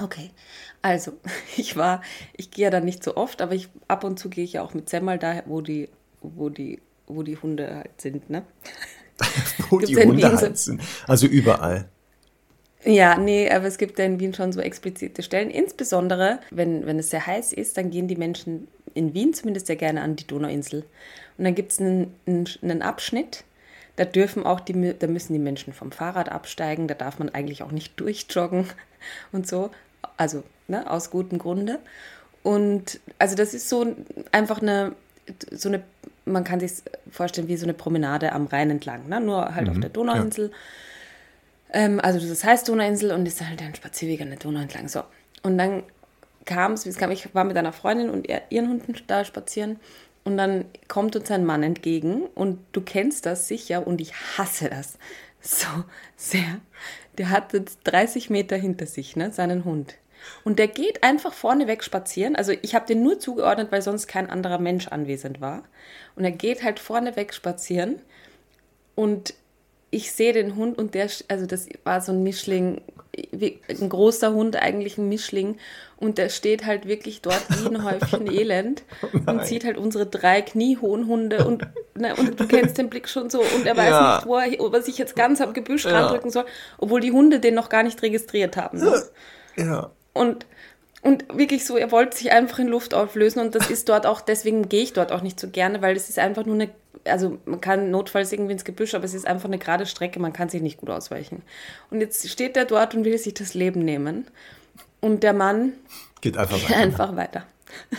Okay, 0.02 0.32
also 0.82 1.14
ich 1.58 1.76
war, 1.76 2.02
ich 2.36 2.52
gehe 2.52 2.66
ja 2.66 2.70
da 2.70 2.80
nicht 2.80 3.04
so 3.04 3.18
oft, 3.18 3.42
aber 3.42 3.54
ich 3.56 3.70
ab 3.88 4.04
und 4.04 4.20
zu 4.20 4.30
gehe 4.30 4.44
ich 4.44 4.54
ja 4.54 4.62
auch 4.62 4.74
mit 4.74 4.90
Semmel 4.90 5.18
da, 5.18 5.44
wo 5.48 5.62
die, 5.62 5.90
wo 6.22 6.50
die, 6.50 6.82
wo 7.08 7.24
die 7.24 7.38
Hunde 7.38 7.76
halt 7.76 8.00
sind, 8.02 8.30
ne? 8.30 8.44
Wo 9.70 9.80
die 9.80 9.96
Hunde 9.96 10.36
halt 10.36 10.58
sind. 10.58 10.82
Also 11.08 11.26
überall. 11.28 11.88
Ja, 12.86 13.18
nee, 13.18 13.50
aber 13.50 13.66
es 13.66 13.78
gibt 13.78 13.98
ja 13.98 14.06
in 14.06 14.20
Wien 14.20 14.34
schon 14.34 14.54
so 14.54 14.62
explizite 14.62 15.24
Stellen. 15.24 15.50
Insbesondere, 15.50 16.40
wenn, 16.52 16.86
wenn 16.86 17.00
es 17.00 17.10
sehr 17.10 17.26
heiß 17.26 17.52
ist, 17.54 17.78
dann 17.78 17.90
gehen 17.90 18.08
die 18.08 18.16
Menschen 18.16 18.68
in 18.94 19.14
Wien 19.14 19.34
zumindest 19.34 19.68
sehr 19.68 19.76
gerne 19.76 20.02
an 20.02 20.16
die 20.16 20.28
Donauinsel. 20.28 20.86
Und 21.38 21.44
dann 21.44 21.56
gibt 21.56 21.72
es 21.72 21.80
einen, 21.80 22.14
einen, 22.28 22.48
einen 22.62 22.82
Abschnitt, 22.82 23.44
da 23.96 24.06
dürfen 24.06 24.46
auch 24.46 24.60
die, 24.60 24.94
da 24.98 25.08
müssen 25.08 25.34
die 25.34 25.40
Menschen 25.40 25.74
vom 25.74 25.92
Fahrrad 25.92 26.30
absteigen, 26.30 26.88
da 26.88 26.94
darf 26.94 27.20
man 27.20 27.30
eigentlich 27.30 27.64
auch 27.64 27.72
nicht 27.72 28.00
durchjoggen 28.00 28.68
und 29.32 29.48
so. 29.48 29.72
Also, 30.18 30.44
ne, 30.68 30.90
aus 30.90 31.10
gutem 31.10 31.40
Grunde. 31.40 31.80
Und 32.44 33.00
also 33.18 33.36
das 33.36 33.56
ist 33.56 33.70
so 33.70 33.96
einfach 34.32 34.62
eine, 34.62 34.94
so 35.52 35.70
eine, 35.70 35.82
man 36.26 36.44
kann 36.44 36.60
sich 36.60 36.74
vorstellen 37.10 37.48
wie 37.48 37.58
so 37.58 37.66
eine 37.66 37.74
Promenade 37.74 38.34
am 38.34 38.46
Rhein 38.46 38.70
entlang, 38.70 39.10
ne? 39.10 39.20
nur 39.20 39.56
halt 39.56 39.66
mhm, 39.66 39.72
auf 39.72 39.80
der 39.80 39.90
Donauinsel. 39.90 40.50
Ja. 40.50 40.56
Ähm, 41.76 42.00
also 42.00 42.26
das 42.26 42.44
heißt 42.44 42.68
Donauinsel 42.70 43.12
und 43.12 43.28
ist 43.28 43.46
halt 43.46 43.62
ein 43.62 43.76
Spazierweg 43.76 44.22
an 44.22 44.30
der 44.30 44.40
Donau 44.40 44.62
entlang. 44.62 44.88
So. 44.88 45.04
Und 45.44 45.58
dann 45.58 45.84
kam 46.46 46.72
es, 46.72 46.86
ich 46.86 47.36
war 47.36 47.44
mit 47.44 47.58
einer 47.58 47.74
Freundin 47.74 48.10
und 48.10 48.28
ihren 48.50 48.70
Hunden 48.70 48.96
da 49.08 49.26
spazieren 49.26 49.80
und 50.24 50.38
dann 50.38 50.66
kommt 50.88 51.16
uns 51.16 51.30
ein 51.32 51.46
Mann 51.46 51.64
entgegen 51.64 52.22
und 52.34 52.60
du 52.72 52.82
kennst 52.82 53.26
das 53.26 53.48
sicher 53.48 53.86
und 53.86 54.00
ich 54.00 54.14
hasse 54.38 54.70
das 54.70 54.98
so 55.42 55.68
sehr. 56.16 56.60
Der 57.18 57.30
hat 57.30 57.54
jetzt 57.54 57.80
30 57.84 58.30
Meter 58.30 58.56
hinter 58.56 58.86
sich, 58.86 59.16
ne, 59.16 59.32
seinen 59.32 59.66
Hund. 59.66 59.96
Und 60.44 60.58
der 60.60 60.68
geht 60.68 61.04
einfach 61.04 61.34
vorneweg 61.34 61.84
spazieren. 61.84 62.36
Also 62.36 62.54
ich 62.62 62.74
habe 62.74 62.88
den 62.88 63.04
nur 63.04 63.20
zugeordnet, 63.20 63.72
weil 63.72 63.82
sonst 63.82 64.08
kein 64.08 64.30
anderer 64.30 64.60
Mensch 64.60 64.88
anwesend 64.88 65.42
war. 65.42 65.64
Und 66.16 66.24
er 66.24 66.32
geht 66.32 66.64
halt 66.64 66.80
vorneweg 66.80 67.34
spazieren 67.34 68.00
und 68.96 69.36
ich 69.92 70.12
sehe 70.12 70.34
den 70.34 70.56
Hund 70.56 70.78
und 70.78 70.94
der, 70.94 71.10
also 71.28 71.46
das 71.46 71.68
war 71.84 72.02
so 72.02 72.12
ein 72.12 72.24
Mischling, 72.24 72.82
ein 73.32 73.90
großer 73.90 74.34
Hund, 74.34 74.56
eigentlich 74.56 74.98
ein 74.98 75.08
Mischling. 75.08 75.58
Und 75.98 76.18
der 76.18 76.28
steht 76.28 76.66
halt 76.66 76.88
wirklich 76.88 77.22
dort 77.22 77.42
wie 77.50 77.68
ein 77.68 77.84
Häufchen 77.84 78.28
Elend 78.32 78.84
oh 79.02 79.32
und 79.32 79.46
sieht 79.46 79.64
halt 79.64 79.78
unsere 79.78 80.06
drei 80.06 80.42
kniehohen 80.42 81.08
Hunde 81.08 81.46
und, 81.46 81.66
ne, 81.96 82.14
und 82.16 82.38
du 82.38 82.48
kennst 82.48 82.78
den 82.78 82.90
Blick 82.90 83.08
schon 83.08 83.30
so 83.30 83.40
und 83.40 83.66
er 83.66 83.78
weiß 83.78 83.90
ja. 83.90 84.16
nicht, 84.18 84.28
wo 84.28 84.36
er, 84.36 84.60
ob 84.60 84.74
er 84.74 84.82
sich 84.82 84.98
jetzt 84.98 85.16
ganz 85.16 85.40
am 85.40 85.54
Gebüsch 85.54 85.86
ja. 85.86 85.92
randrücken 85.92 86.32
soll, 86.32 86.46
obwohl 86.78 87.00
die 87.00 87.14
Hunde 87.14 87.40
den 87.40 87.56
noch 87.56 87.70
gar 87.70 87.84
nicht 87.84 88.02
registriert 88.02 88.58
haben. 88.58 88.80
Ne? 88.80 89.04
Ja. 89.56 89.92
Und 90.12 90.46
und 91.06 91.38
wirklich 91.38 91.66
so, 91.66 91.78
er 91.78 91.92
wollte 91.92 92.18
sich 92.18 92.32
einfach 92.32 92.58
in 92.58 92.68
Luft 92.68 92.96
auflösen 92.96 93.40
und 93.40 93.54
das 93.54 93.70
ist 93.70 93.90
dort 93.90 94.08
auch, 94.08 94.22
deswegen 94.22 94.70
gehe 94.70 94.82
ich 94.82 94.92
dort 94.92 95.12
auch 95.12 95.22
nicht 95.22 95.40
so 95.40 95.48
gerne, 95.50 95.84
weil 95.84 95.96
es 95.96 96.10
ist 96.10 96.18
einfach 96.18 96.48
nur 96.48 96.56
eine, 96.56 96.72
also 97.04 97.38
man 97.46 97.62
kann 97.62 97.92
notfalls 97.92 98.32
irgendwie 98.32 98.54
ins 98.54 98.66
Gebüsch, 98.66 98.96
aber 98.96 99.06
es 99.06 99.14
ist 99.14 99.28
einfach 99.28 99.50
eine 99.50 99.58
gerade 99.58 99.86
Strecke, 99.86 100.20
man 100.20 100.34
kann 100.34 100.50
sich 100.50 100.62
nicht 100.62 100.78
gut 100.78 100.90
ausweichen. 100.90 101.42
Und 101.90 102.02
jetzt 102.02 102.28
steht 102.30 102.56
er 102.58 102.66
dort 102.66 102.96
und 102.96 103.06
will 103.06 103.18
sich 103.18 103.34
das 103.34 103.54
Leben 103.54 103.82
nehmen. 103.82 104.28
Und 105.02 105.24
der 105.24 105.34
Mann 105.34 105.74
geht 106.22 106.38
einfach 106.38 106.62
weiter. 106.64 106.78
Einfach 106.78 107.16
weiter. 107.16 107.46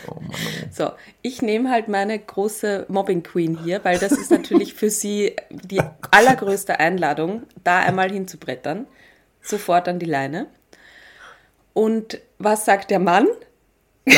Oh 0.09 0.21
Mann, 0.21 0.31
oh. 0.31 0.69
So, 0.73 0.91
ich 1.23 1.43
nehme 1.43 1.71
halt 1.71 1.89
meine 1.89 2.19
große 2.19 2.87
Mobbing 2.89 3.23
Queen 3.23 3.59
hier, 3.63 3.85
weil 3.85 3.99
das 3.99 4.13
ist 4.13 4.31
natürlich 4.31 4.75
für 4.75 4.91
sie 4.91 5.37
die 5.51 5.83
allergrößte 6.11 6.81
Einladung, 6.81 7.43
da 7.63 7.81
einmal 7.81 8.11
hinzubrettern. 8.11 8.87
Sofort 9.43 9.89
an 9.89 9.99
die 9.99 10.07
Leine. 10.07 10.47
Und 11.73 12.21
was 12.39 12.65
sagt 12.65 12.91
der 12.91 12.99
Mann? 12.99 13.29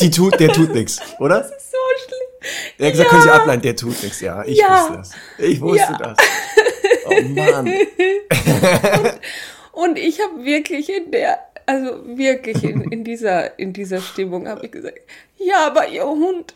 Die 0.00 0.10
tut, 0.10 0.40
der 0.40 0.48
tut 0.52 0.74
nichts, 0.74 1.00
oder? 1.20 1.38
Das 1.38 1.52
ist. 1.52 1.71
Er 2.78 2.86
hat 2.86 2.92
gesagt, 2.92 2.98
ja. 2.98 3.04
können 3.10 3.22
Sie 3.22 3.30
ableiten, 3.30 3.62
der 3.62 3.76
tut 3.76 4.02
nichts. 4.02 4.20
Ja, 4.20 4.44
ich 4.44 4.58
ja. 4.58 4.80
wusste 4.80 4.96
das. 4.96 5.10
Ich 5.38 5.60
wusste 5.60 5.92
ja. 5.92 5.98
das. 5.98 6.18
Oh 7.06 7.22
Mann. 7.22 7.66
Und, 9.72 9.90
und 9.90 9.98
ich 9.98 10.20
habe 10.20 10.44
wirklich 10.44 10.90
in 10.90 11.10
der, 11.10 11.38
also 11.66 12.16
wirklich 12.16 12.62
in, 12.62 12.82
in, 12.92 13.04
dieser, 13.04 13.58
in 13.58 13.72
dieser 13.72 14.00
Stimmung 14.00 14.48
habe 14.48 14.66
ich 14.66 14.72
gesagt, 14.72 14.98
ja, 15.38 15.66
aber 15.66 15.88
Ihr 15.88 16.04
Hund, 16.04 16.54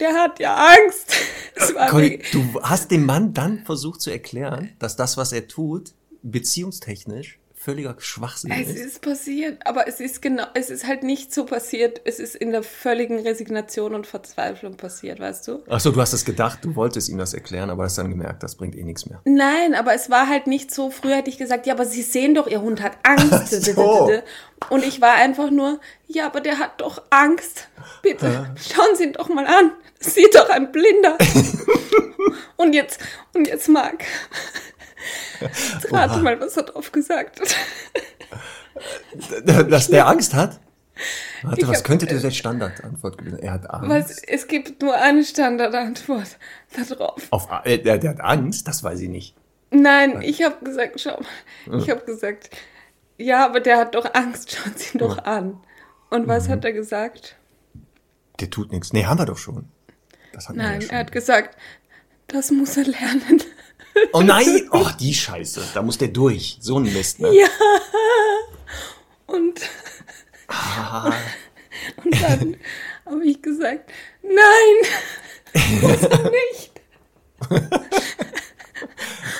der 0.00 0.14
hat 0.14 0.38
ja 0.38 0.54
Angst. 0.54 1.14
Conny, 1.90 2.20
du 2.32 2.60
hast 2.62 2.90
dem 2.90 3.06
Mann 3.06 3.34
dann 3.34 3.64
versucht 3.64 4.00
zu 4.00 4.10
erklären, 4.10 4.70
dass 4.78 4.96
das, 4.96 5.16
was 5.16 5.32
er 5.32 5.48
tut, 5.48 5.92
beziehungstechnisch 6.22 7.38
völliger 7.62 7.94
Schwachsinn 7.98 8.50
es 8.50 8.68
ist. 8.68 8.76
Es 8.76 8.86
ist 8.86 9.02
passiert, 9.02 9.66
aber 9.66 9.86
es 9.86 10.00
ist 10.00 10.20
genau, 10.20 10.44
es 10.54 10.68
ist 10.68 10.86
halt 10.86 11.04
nicht 11.04 11.32
so 11.32 11.44
passiert. 11.44 12.00
Es 12.04 12.18
ist 12.18 12.34
in 12.34 12.50
der 12.50 12.62
völligen 12.62 13.20
Resignation 13.20 13.94
und 13.94 14.06
Verzweiflung 14.06 14.76
passiert, 14.76 15.20
weißt 15.20 15.46
du? 15.46 15.62
Ach 15.68 15.78
so, 15.78 15.92
du 15.92 16.00
hast 16.00 16.12
es 16.12 16.24
gedacht, 16.24 16.58
du 16.62 16.74
wolltest 16.74 17.08
ihm 17.08 17.18
das 17.18 17.34
erklären, 17.34 17.70
aber 17.70 17.84
hast 17.84 17.98
dann 17.98 18.10
gemerkt, 18.10 18.42
das 18.42 18.56
bringt 18.56 18.74
eh 18.74 18.82
nichts 18.82 19.06
mehr. 19.06 19.20
Nein, 19.24 19.74
aber 19.74 19.94
es 19.94 20.10
war 20.10 20.28
halt 20.28 20.48
nicht 20.48 20.74
so. 20.74 20.90
Früher 20.90 21.16
hätte 21.16 21.30
ich 21.30 21.38
gesagt, 21.38 21.66
ja, 21.66 21.74
aber 21.74 21.86
Sie 21.86 22.02
sehen 22.02 22.34
doch, 22.34 22.48
Ihr 22.48 22.60
Hund 22.60 22.82
hat 22.82 22.98
Angst. 23.04 23.50
so. 23.74 24.10
Und 24.70 24.84
ich 24.84 25.00
war 25.00 25.14
einfach 25.14 25.50
nur, 25.50 25.80
ja, 26.08 26.26
aber 26.26 26.40
der 26.40 26.58
hat 26.58 26.80
doch 26.80 27.02
Angst. 27.10 27.68
Bitte, 28.02 28.26
ja. 28.26 28.54
schauen 28.56 28.96
Sie 28.96 29.04
ihn 29.04 29.12
doch 29.12 29.28
mal 29.28 29.46
an. 29.46 29.72
sieht 30.00 30.34
doch 30.34 30.50
ein 30.50 30.72
Blinder. 30.72 31.16
und 32.56 32.74
jetzt, 32.74 33.00
und 33.34 33.46
jetzt 33.46 33.68
Marc. 33.68 34.04
Jetzt 35.40 35.92
rate 35.92 36.18
mal, 36.20 36.40
was 36.40 36.56
er 36.56 36.64
drauf 36.64 36.92
gesagt 36.92 37.40
hat. 37.40 37.56
Dass 39.44 39.88
der 39.88 40.06
Angst 40.06 40.34
hat? 40.34 40.60
Warte, 41.42 41.68
was 41.68 41.78
hab, 41.78 41.84
könnte 41.84 42.06
der 42.06 42.30
Standardantwort 42.30 43.18
gewesen? 43.18 43.38
Er 43.38 43.52
hat 43.52 43.68
Angst. 43.70 43.88
Was, 43.88 44.22
es 44.22 44.46
gibt 44.46 44.80
nur 44.82 44.94
eine 44.94 45.24
Standardantwort 45.24 46.38
darauf. 46.88 47.26
Auf, 47.30 47.48
äh, 47.64 47.78
der, 47.78 47.98
der, 47.98 48.10
hat 48.10 48.20
Angst? 48.20 48.68
Das 48.68 48.84
weiß 48.84 49.00
ich 49.00 49.08
nicht. 49.08 49.34
Nein, 49.70 50.12
Nein. 50.14 50.22
ich 50.22 50.42
habe 50.42 50.64
gesagt, 50.64 51.00
schau 51.00 51.20
mal, 51.66 51.78
ich 51.80 51.88
habe 51.90 52.04
gesagt, 52.04 52.50
ja, 53.16 53.44
aber 53.44 53.60
der 53.60 53.78
hat 53.78 53.94
doch 53.94 54.14
Angst, 54.14 54.52
schauen 54.56 54.74
Sie 54.76 54.96
ihn 54.96 54.98
doch 54.98 55.16
ja. 55.16 55.22
an. 55.24 55.60
Und 56.10 56.28
was 56.28 56.46
mhm. 56.46 56.52
hat 56.52 56.64
er 56.64 56.72
gesagt? 56.72 57.36
Der 58.40 58.50
tut 58.50 58.70
nichts. 58.70 58.92
Nee, 58.92 59.06
haben 59.06 59.18
wir 59.18 59.26
doch 59.26 59.38
schon. 59.38 59.68
Nein, 60.52 60.82
er 60.88 60.98
hat 61.00 61.12
gesagt, 61.12 61.56
das 62.28 62.50
muss 62.50 62.76
er 62.76 62.84
lernen. 62.84 63.42
Oh 64.12 64.22
nein! 64.22 64.68
Oh, 64.72 64.88
die 64.98 65.14
Scheiße. 65.14 65.62
Da 65.74 65.82
muss 65.82 65.98
der 65.98 66.08
durch. 66.08 66.58
So 66.60 66.78
ein 66.78 66.84
Mist, 66.84 67.20
ne? 67.20 67.32
Ja. 67.34 67.48
Und, 69.26 69.60
ah. 70.48 71.12
und 72.04 72.22
dann 72.22 72.56
habe 73.06 73.24
ich 73.24 73.40
gesagt, 73.40 73.90
nein, 74.22 75.80
muss 75.80 76.02
er 76.02 76.30
nicht. 76.30 76.72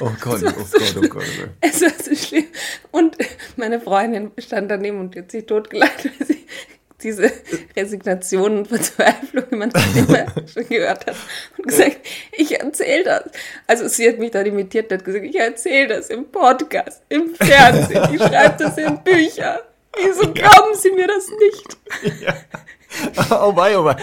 oh 0.01 0.11
Gott, 0.20 0.42
oh 0.42 0.64
so 0.64 0.79
Gott, 0.79 0.96
oh 0.96 1.01
Gott, 1.01 1.03
oh 1.05 1.09
Gott. 1.09 1.25
Es 1.61 1.83
war 1.83 1.90
so 2.03 2.14
schlimm. 2.14 2.46
Und 2.90 3.16
meine 3.57 3.81
Freundin 3.81 4.33
stand 4.38 4.70
daneben 4.70 5.01
und 5.01 5.16
hat 5.16 5.31
sich 5.31 5.44
totgelacht, 5.46 6.05
weil 6.05 6.27
sie 6.27 6.46
diese 7.03 7.31
Resignation 7.77 8.59
und 8.59 8.69
Verzweiflung, 8.69 9.45
wie 9.51 9.57
man 9.57 9.71
das 9.71 9.85
immer 9.97 10.27
schon 10.53 10.69
gehört 10.69 11.07
hat, 11.07 11.17
und 11.59 11.67
gesagt, 11.67 11.99
ich 12.33 12.59
erzähle 12.59 13.05
das. 13.05 13.25
Also 13.67 13.88
sie 13.88 14.09
hat 14.09 14.19
mich 14.19 14.31
dann 14.31 14.47
imitiert 14.47 14.91
und 14.91 14.99
hat 14.99 15.05
gesagt, 15.05 15.25
ich 15.25 15.38
erzähle 15.38 15.88
das 15.88 16.09
im 16.09 16.31
Podcast, 16.31 17.03
im 17.09 17.35
Fernsehen, 17.35 18.15
ich 18.15 18.21
schreibe 18.21 18.57
das 18.59 18.79
in 18.79 19.03
Bücher. 19.03 19.62
Wieso 19.95 20.33
glauben 20.33 20.75
Sie 20.75 20.91
mir 20.93 21.07
das 21.07 21.29
nicht? 21.29 22.23
Ja. 22.23 22.35
Oh 23.31 23.55
wei, 23.57 23.79
oh. 23.79 23.87
Ah, 23.88 23.97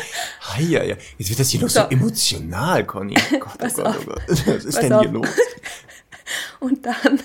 ja, 0.59 0.83
ja. 0.83 0.95
Jetzt 1.17 1.29
wird 1.29 1.39
das 1.39 1.49
hier 1.49 1.62
noch 1.62 1.69
so, 1.69 1.81
so 1.81 1.88
emotional, 1.89 2.85
Conny. 2.85 3.15
Oh 3.33 3.39
Gott, 3.39 3.57
oh 3.62 3.83
Gott, 3.83 3.95
oh 3.99 4.05
Gott. 4.05 4.21
Was 4.27 4.65
ist 4.65 4.81
denn 4.81 4.93
auf. 4.93 5.01
hier 5.01 5.12
los? 5.12 5.27
Und 6.59 6.85
dann, 6.85 7.19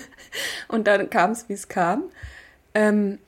und 0.67 0.87
dann 0.87 1.09
kam 1.09 1.31
es, 1.31 1.47
wie 1.47 1.53
es 1.53 1.67
kam. 1.67 2.05
Ähm, 2.73 3.19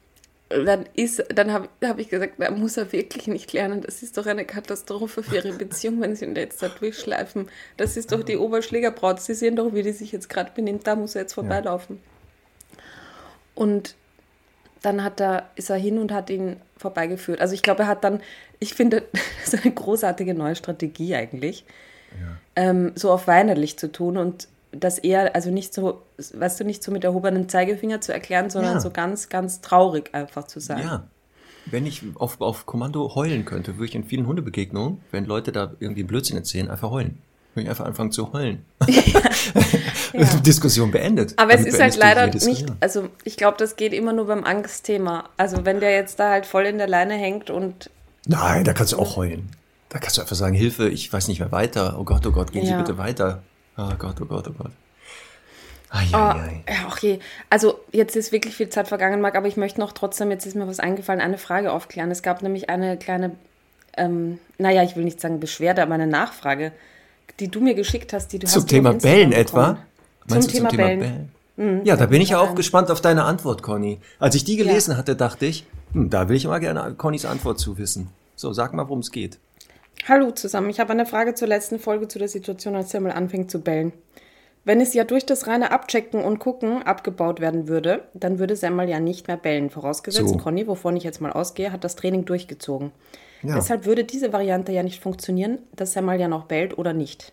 dann 0.50 0.86
ist, 0.94 1.24
dann 1.34 1.52
habe 1.52 1.68
hab 1.84 2.00
ich 2.00 2.10
gesagt, 2.10 2.36
da 2.38 2.52
muss 2.52 2.78
er 2.78 2.92
wirklich 2.92 3.28
nicht 3.28 3.52
lernen. 3.54 3.82
Das 3.82 4.02
ist 4.02 4.18
doch 4.18 4.26
eine 4.26 4.46
Katastrophe 4.46 5.22
für 5.22 5.36
ihre 5.36 5.54
Beziehung, 5.54 6.00
wenn 6.02 6.16
sie 6.16 6.26
ihn 6.26 6.36
jetzt 6.36 6.64
da 6.64 6.70
durchschleifen. 6.70 7.50
Das 7.76 7.98
ist 7.98 8.12
doch 8.12 8.24
die 8.24 8.38
Oberschlägerbraut. 8.38 9.20
Sie 9.20 9.34
sehen 9.34 9.58
doch, 9.58 9.74
wie 9.74 9.84
die 9.84 9.92
sich 9.92 10.12
jetzt 10.12 10.30
gerade 10.30 10.52
benimmt. 10.56 10.88
Da 10.88 10.96
muss 10.96 11.16
er 11.16 11.22
jetzt 11.24 11.34
vorbeilaufen. 11.34 12.00
Ja. 12.72 12.82
Und 13.56 13.96
dann 14.82 15.04
hat 15.04 15.20
er, 15.20 15.50
ist 15.56 15.70
er 15.70 15.76
hin 15.76 15.98
und 15.98 16.12
hat 16.14 16.30
ihn 16.30 16.58
vorbeigeführt. 16.78 17.42
Also 17.42 17.54
ich 17.54 17.64
glaube, 17.64 17.84
er 17.84 17.88
hat 17.88 18.04
dann, 18.04 18.22
ich 18.60 18.74
finde, 18.74 19.04
das 19.44 19.54
ist 19.54 19.66
eine 19.66 19.74
großartige 19.74 20.34
neue 20.34 20.56
Strategie 20.56 21.16
eigentlich, 21.16 21.66
ja. 22.22 22.38
ähm, 22.56 22.94
so 22.96 23.12
auf 23.12 23.28
weinerlich 23.28 23.78
zu 23.78 23.92
tun 23.92 24.18
und 24.18 24.48
das 24.72 24.98
eher, 24.98 25.36
also 25.36 25.50
nicht 25.50 25.74
so, 25.74 26.02
weißt 26.18 26.60
du, 26.60 26.64
nicht 26.64 26.84
so 26.84 26.92
mit 26.92 27.04
erhobenem 27.04 27.50
Zeigefinger 27.50 28.02
zu 28.02 28.14
erklären, 28.14 28.50
sondern 28.50 28.76
ja. 28.76 28.80
so 28.80 28.90
ganz, 28.90 29.30
ganz 29.30 29.62
traurig 29.62 30.14
einfach 30.14 30.46
zu 30.46 30.60
sein. 30.60 30.80
Ja. 30.80 31.08
Wenn 31.70 31.86
ich 31.86 32.02
auf, 32.16 32.40
auf 32.40 32.66
Kommando 32.66 33.14
heulen 33.16 33.44
könnte, 33.44 33.76
würde 33.76 33.86
ich 33.86 33.96
in 33.96 34.06
vielen 34.06 34.26
Hundebegegnungen, 34.26 35.02
wenn 35.12 35.26
Leute 35.26 35.52
da 35.52 35.74
irgendwie 35.80 36.04
Blödsinn 36.04 36.38
erzählen, 36.38 36.70
einfach 36.70 36.92
heulen. 36.92 37.22
Würde 37.54 37.64
ich 37.64 37.70
einfach 37.70 37.86
anfangen 37.86 38.12
zu 38.12 38.32
heulen. 38.34 38.64
ja. 40.14 40.24
Diskussion 40.46 40.92
beendet. 40.92 41.34
Aber 41.38 41.54
es 41.54 41.66
ist 41.66 41.80
halt 41.80 41.98
leider 41.98 42.28
nicht, 42.28 42.68
also 42.80 43.10
ich 43.24 43.36
glaube, 43.36 43.58
das 43.58 43.76
geht 43.76 43.94
immer 43.94 44.14
nur 44.14 44.28
beim 44.28 44.44
Angstthema. 44.44 45.30
Also 45.38 45.66
wenn 45.66 45.80
der 45.80 45.92
jetzt 45.92 46.20
da 46.20 46.30
halt 46.30 46.46
voll 46.46 46.66
in 46.66 46.78
der 46.78 46.88
Leine 46.88 47.16
hängt 47.16 47.50
und. 47.50 47.90
Nein, 48.28 48.64
da 48.64 48.74
kannst 48.74 48.94
du 48.94 49.00
auch 49.00 49.18
heulen. 49.18 49.50
Da 49.90 50.00
kannst 50.00 50.18
du 50.18 50.22
einfach 50.22 50.36
sagen, 50.36 50.54
Hilfe, 50.54 50.90
ich 50.90 51.12
weiß 51.12 51.28
nicht 51.28 51.40
mehr 51.40 51.52
weiter. 51.52 51.98
Oh 52.00 52.04
Gott, 52.04 52.26
oh 52.26 52.32
Gott, 52.32 52.52
gehen 52.52 52.66
ja. 52.66 52.78
Sie 52.78 52.84
bitte 52.84 52.98
weiter. 52.98 53.42
Oh 53.78 53.92
Gott, 53.98 54.16
oh 54.22 54.26
Gott, 54.26 54.48
oh 54.48 54.54
Gott. 54.58 54.72
Ai, 55.90 56.08
ai, 56.12 56.20
ai. 56.20 56.64
Oh, 56.68 56.72
ja, 56.72 56.88
okay. 56.92 57.20
Also 57.50 57.80
jetzt 57.92 58.16
ist 58.16 58.32
wirklich 58.32 58.56
viel 58.56 58.70
Zeit 58.70 58.88
vergangen, 58.88 59.22
Marc, 59.22 59.36
aber 59.36 59.48
ich 59.48 59.56
möchte 59.56 59.80
noch 59.80 59.94
trotzdem, 59.94 60.32
jetzt 60.32 60.46
ist 60.46 60.56
mir 60.56 60.68
was 60.68 60.80
eingefallen, 60.80 61.22
eine 61.22 61.38
Frage 61.38 61.72
aufklären. 61.72 62.12
Es 62.12 62.22
gab 62.22 62.42
nämlich 62.42 62.70
eine 62.70 62.98
kleine, 62.98 63.32
ähm, 63.96 64.40
naja, 64.58 64.84
ich 64.84 64.96
will 64.96 65.06
nicht 65.06 65.22
sagen 65.22 65.40
Beschwerde, 65.40 65.82
aber 65.82 65.94
eine 65.94 66.08
Nachfrage, 66.08 66.74
die 67.40 67.50
du 67.50 67.62
mir 67.62 67.76
geschickt 67.76 68.14
hast, 68.14 68.34
die 68.34 68.40
du 68.40 68.48
Zum 68.48 68.64
hast 68.64 68.70
Thema 68.70 68.94
Bellen 68.94 69.32
etwa? 69.32 69.78
Meinst 70.28 70.50
zum, 70.50 70.58
Thema, 70.58 70.70
zum 70.70 70.78
Thema 70.78 70.88
Bellen? 70.88 71.00
Bellen? 71.00 71.32
Mhm, 71.58 71.86
ja, 71.86 71.96
da 71.96 72.06
bin 72.06 72.22
ich 72.22 72.30
ja 72.30 72.40
auch 72.40 72.54
gespannt 72.54 72.92
auf 72.92 73.02
deine 73.02 73.24
Antwort, 73.24 73.64
Conny. 73.64 74.00
Als 74.20 74.36
ich 74.36 74.44
die 74.44 74.58
gelesen 74.58 74.92
ja. 74.92 74.98
hatte, 74.98 75.16
dachte 75.16 75.46
ich, 75.46 75.66
hm, 75.94 76.10
da 76.10 76.30
will 76.30 76.36
ich 76.36 76.46
immer 76.46 76.60
gerne 76.60 76.94
Connys 76.96 77.26
Antwort 77.26 77.60
zu 77.60 77.78
wissen. 77.78 78.10
So, 78.36 78.54
sag 78.54 78.74
mal, 78.74 78.84
worum 78.88 79.00
es 79.00 79.12
geht. 79.12 79.40
Hallo 80.06 80.32
zusammen, 80.32 80.70
ich 80.70 80.80
habe 80.80 80.92
eine 80.92 81.06
Frage 81.06 81.34
zur 81.34 81.48
letzten 81.48 81.80
Folge 81.80 82.08
zu 82.08 82.20
der 82.20 82.28
Situation, 82.30 82.76
als 82.76 82.92
Semmel 82.92 83.12
anfängt 83.12 83.52
zu 83.52 83.62
bellen. 83.62 83.94
Wenn 84.64 84.82
es 84.82 84.94
ja 84.94 85.04
durch 85.06 85.26
das 85.26 85.48
reine 85.48 85.72
Abchecken 85.72 86.24
und 86.24 86.40
Gucken 86.40 86.84
abgebaut 86.84 87.40
werden 87.40 87.68
würde, 87.68 88.08
dann 88.14 88.38
würde 88.38 88.56
Semmel 88.56 88.90
ja 88.90 89.00
nicht 89.00 89.28
mehr 89.28 89.38
bellen. 89.38 89.70
Vorausgesetzt, 89.70 90.30
so. 90.30 90.38
Conny, 90.38 90.68
wovon 90.68 90.98
ich 90.98 91.04
jetzt 91.04 91.22
mal 91.22 91.32
ausgehe, 91.32 91.72
hat 91.72 91.84
das 91.84 91.96
Training 91.96 92.26
durchgezogen. 92.26 92.92
Ja. 93.44 93.56
Deshalb 93.56 93.86
würde 93.86 94.04
diese 94.04 94.34
Variante 94.34 94.72
ja 94.72 94.84
nicht 94.84 95.02
funktionieren, 95.02 95.60
dass 95.74 95.94
Semmel 95.94 96.20
ja 96.20 96.28
noch 96.28 96.46
bellt 96.46 96.78
oder 96.78 96.92
nicht. 96.94 97.32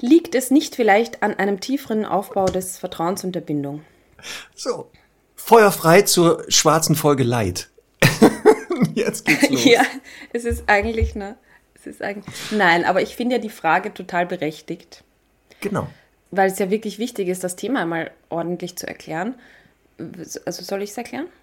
Liegt 0.00 0.34
es 0.34 0.50
nicht 0.50 0.76
vielleicht 0.76 1.22
an 1.22 1.34
einem 1.34 1.58
tieferen 1.58 2.04
Aufbau 2.04 2.44
des 2.44 2.78
Vertrauens 2.78 3.24
und 3.24 3.34
der 3.34 3.40
Bindung? 3.40 3.82
So, 4.54 4.90
feuerfrei 5.34 6.02
zur 6.02 6.44
schwarzen 6.48 6.94
Folge 6.94 7.24
Leid. 7.24 7.70
Jetzt 8.94 9.24
geht's 9.24 9.48
los. 9.50 9.64
ja, 9.64 9.82
es 10.32 10.44
ist 10.44 10.64
eigentlich, 10.68 11.14
ne? 11.14 11.36
Es 11.86 11.96
ist 11.96 12.02
eigentlich. 12.02 12.34
Nein, 12.50 12.84
aber 12.84 13.00
ich 13.00 13.14
finde 13.14 13.36
ja 13.36 13.40
die 13.40 13.50
Frage 13.50 13.94
total 13.94 14.26
berechtigt. 14.26 15.04
Genau. 15.60 15.88
Weil 16.32 16.50
es 16.50 16.58
ja 16.58 16.70
wirklich 16.70 16.98
wichtig 16.98 17.28
ist, 17.28 17.44
das 17.44 17.54
Thema 17.54 17.86
mal 17.86 18.10
ordentlich 18.28 18.76
zu 18.76 18.86
erklären. 18.88 19.36
Also 20.44 20.62
soll 20.62 20.82
ich 20.82 20.90
es 20.90 20.98
erklären? 20.98 21.26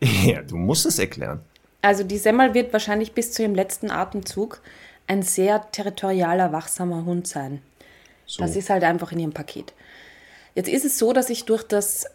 Ja, 0.00 0.42
du 0.42 0.56
musst 0.56 0.86
es 0.86 1.00
erklären. 1.00 1.40
Also 1.82 2.04
die 2.04 2.18
Semmel 2.18 2.54
wird 2.54 2.72
wahrscheinlich 2.72 3.14
bis 3.14 3.32
zu 3.32 3.42
ihrem 3.42 3.56
letzten 3.56 3.90
Atemzug 3.90 4.60
ein 5.08 5.22
sehr 5.22 5.68
territorialer, 5.72 6.52
wachsamer 6.52 7.04
Hund 7.04 7.26
sein. 7.26 7.60
So. 8.24 8.42
Das 8.42 8.54
ist 8.54 8.70
halt 8.70 8.84
einfach 8.84 9.10
in 9.10 9.18
ihrem 9.18 9.32
Paket. 9.32 9.72
Jetzt 10.54 10.68
ist 10.68 10.84
es 10.84 10.98
so, 10.98 11.12
dass 11.12 11.30
ich 11.30 11.46
durch 11.46 11.64
das 11.64 12.06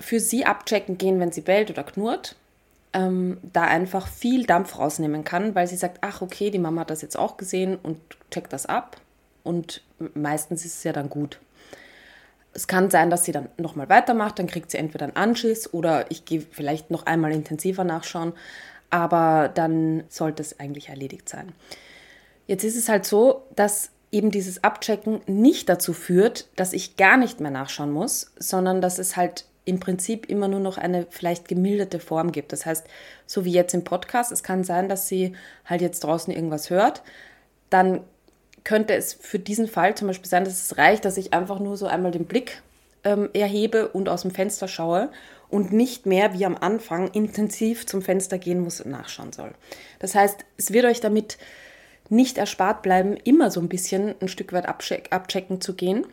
für 0.00 0.20
sie 0.20 0.44
abchecken 0.44 0.96
gehen, 0.96 1.18
wenn 1.18 1.32
sie 1.32 1.40
bellt 1.40 1.70
oder 1.70 1.82
knurrt, 1.82 2.36
ähm, 2.94 3.38
da 3.42 3.62
einfach 3.62 4.06
viel 4.06 4.46
Dampf 4.46 4.78
rausnehmen 4.78 5.24
kann, 5.24 5.54
weil 5.54 5.66
sie 5.66 5.76
sagt, 5.76 5.98
ach 6.00 6.22
okay, 6.22 6.50
die 6.50 6.58
Mama 6.58 6.82
hat 6.82 6.90
das 6.90 7.02
jetzt 7.02 7.18
auch 7.18 7.36
gesehen 7.36 7.76
und 7.76 8.00
checkt 8.30 8.52
das 8.52 8.66
ab 8.66 8.96
und 9.42 9.82
meistens 10.14 10.64
ist 10.64 10.76
es 10.76 10.84
ja 10.84 10.92
dann 10.92 11.10
gut. 11.10 11.40
Es 12.52 12.68
kann 12.68 12.88
sein, 12.88 13.10
dass 13.10 13.24
sie 13.24 13.32
dann 13.32 13.48
nochmal 13.58 13.88
weitermacht, 13.88 14.38
dann 14.38 14.46
kriegt 14.46 14.70
sie 14.70 14.78
entweder 14.78 15.06
einen 15.06 15.16
Anschiss 15.16 15.74
oder 15.74 16.10
ich 16.10 16.24
gehe 16.24 16.40
vielleicht 16.40 16.92
noch 16.92 17.04
einmal 17.04 17.32
intensiver 17.32 17.82
nachschauen, 17.82 18.32
aber 18.90 19.50
dann 19.52 20.04
sollte 20.08 20.40
es 20.40 20.60
eigentlich 20.60 20.88
erledigt 20.88 21.28
sein. 21.28 21.52
Jetzt 22.46 22.62
ist 22.62 22.76
es 22.76 22.88
halt 22.88 23.06
so, 23.06 23.42
dass 23.56 23.90
eben 24.12 24.30
dieses 24.30 24.62
Abchecken 24.62 25.20
nicht 25.26 25.68
dazu 25.68 25.92
führt, 25.92 26.46
dass 26.54 26.72
ich 26.72 26.96
gar 26.96 27.16
nicht 27.16 27.40
mehr 27.40 27.50
nachschauen 27.50 27.90
muss, 27.90 28.32
sondern 28.38 28.80
dass 28.80 29.00
es 29.00 29.16
halt 29.16 29.46
im 29.64 29.80
Prinzip 29.80 30.28
immer 30.28 30.48
nur 30.48 30.60
noch 30.60 30.78
eine 30.78 31.06
vielleicht 31.10 31.48
gemilderte 31.48 31.98
Form 31.98 32.32
gibt. 32.32 32.52
Das 32.52 32.66
heißt, 32.66 32.86
so 33.26 33.44
wie 33.44 33.52
jetzt 33.52 33.74
im 33.74 33.84
Podcast, 33.84 34.30
es 34.30 34.42
kann 34.42 34.64
sein, 34.64 34.88
dass 34.88 35.08
sie 35.08 35.34
halt 35.64 35.80
jetzt 35.80 36.04
draußen 36.04 36.32
irgendwas 36.32 36.70
hört, 36.70 37.02
dann 37.70 38.00
könnte 38.62 38.94
es 38.94 39.14
für 39.14 39.38
diesen 39.38 39.68
Fall 39.68 39.94
zum 39.94 40.08
Beispiel 40.08 40.28
sein, 40.28 40.44
dass 40.44 40.54
es 40.54 40.78
reicht, 40.78 41.04
dass 41.04 41.16
ich 41.16 41.32
einfach 41.32 41.60
nur 41.60 41.76
so 41.76 41.86
einmal 41.86 42.12
den 42.12 42.26
Blick 42.26 42.62
ähm, 43.04 43.28
erhebe 43.32 43.88
und 43.88 44.08
aus 44.08 44.22
dem 44.22 44.30
Fenster 44.30 44.68
schaue 44.68 45.10
und 45.50 45.72
nicht 45.72 46.06
mehr 46.06 46.32
wie 46.34 46.46
am 46.46 46.56
Anfang 46.56 47.08
intensiv 47.12 47.86
zum 47.86 48.02
Fenster 48.02 48.38
gehen 48.38 48.60
muss 48.60 48.80
und 48.80 48.90
nachschauen 48.90 49.32
soll. 49.32 49.52
Das 49.98 50.14
heißt, 50.14 50.44
es 50.56 50.72
wird 50.72 50.86
euch 50.86 51.00
damit 51.00 51.38
nicht 52.08 52.38
erspart 52.38 52.82
bleiben, 52.82 53.16
immer 53.16 53.50
so 53.50 53.60
ein 53.60 53.68
bisschen 53.68 54.14
ein 54.20 54.28
Stück 54.28 54.52
weit 54.52 54.66
abcheck 54.66 55.08
abchecken 55.10 55.60
zu 55.60 55.74
gehen. 55.74 56.06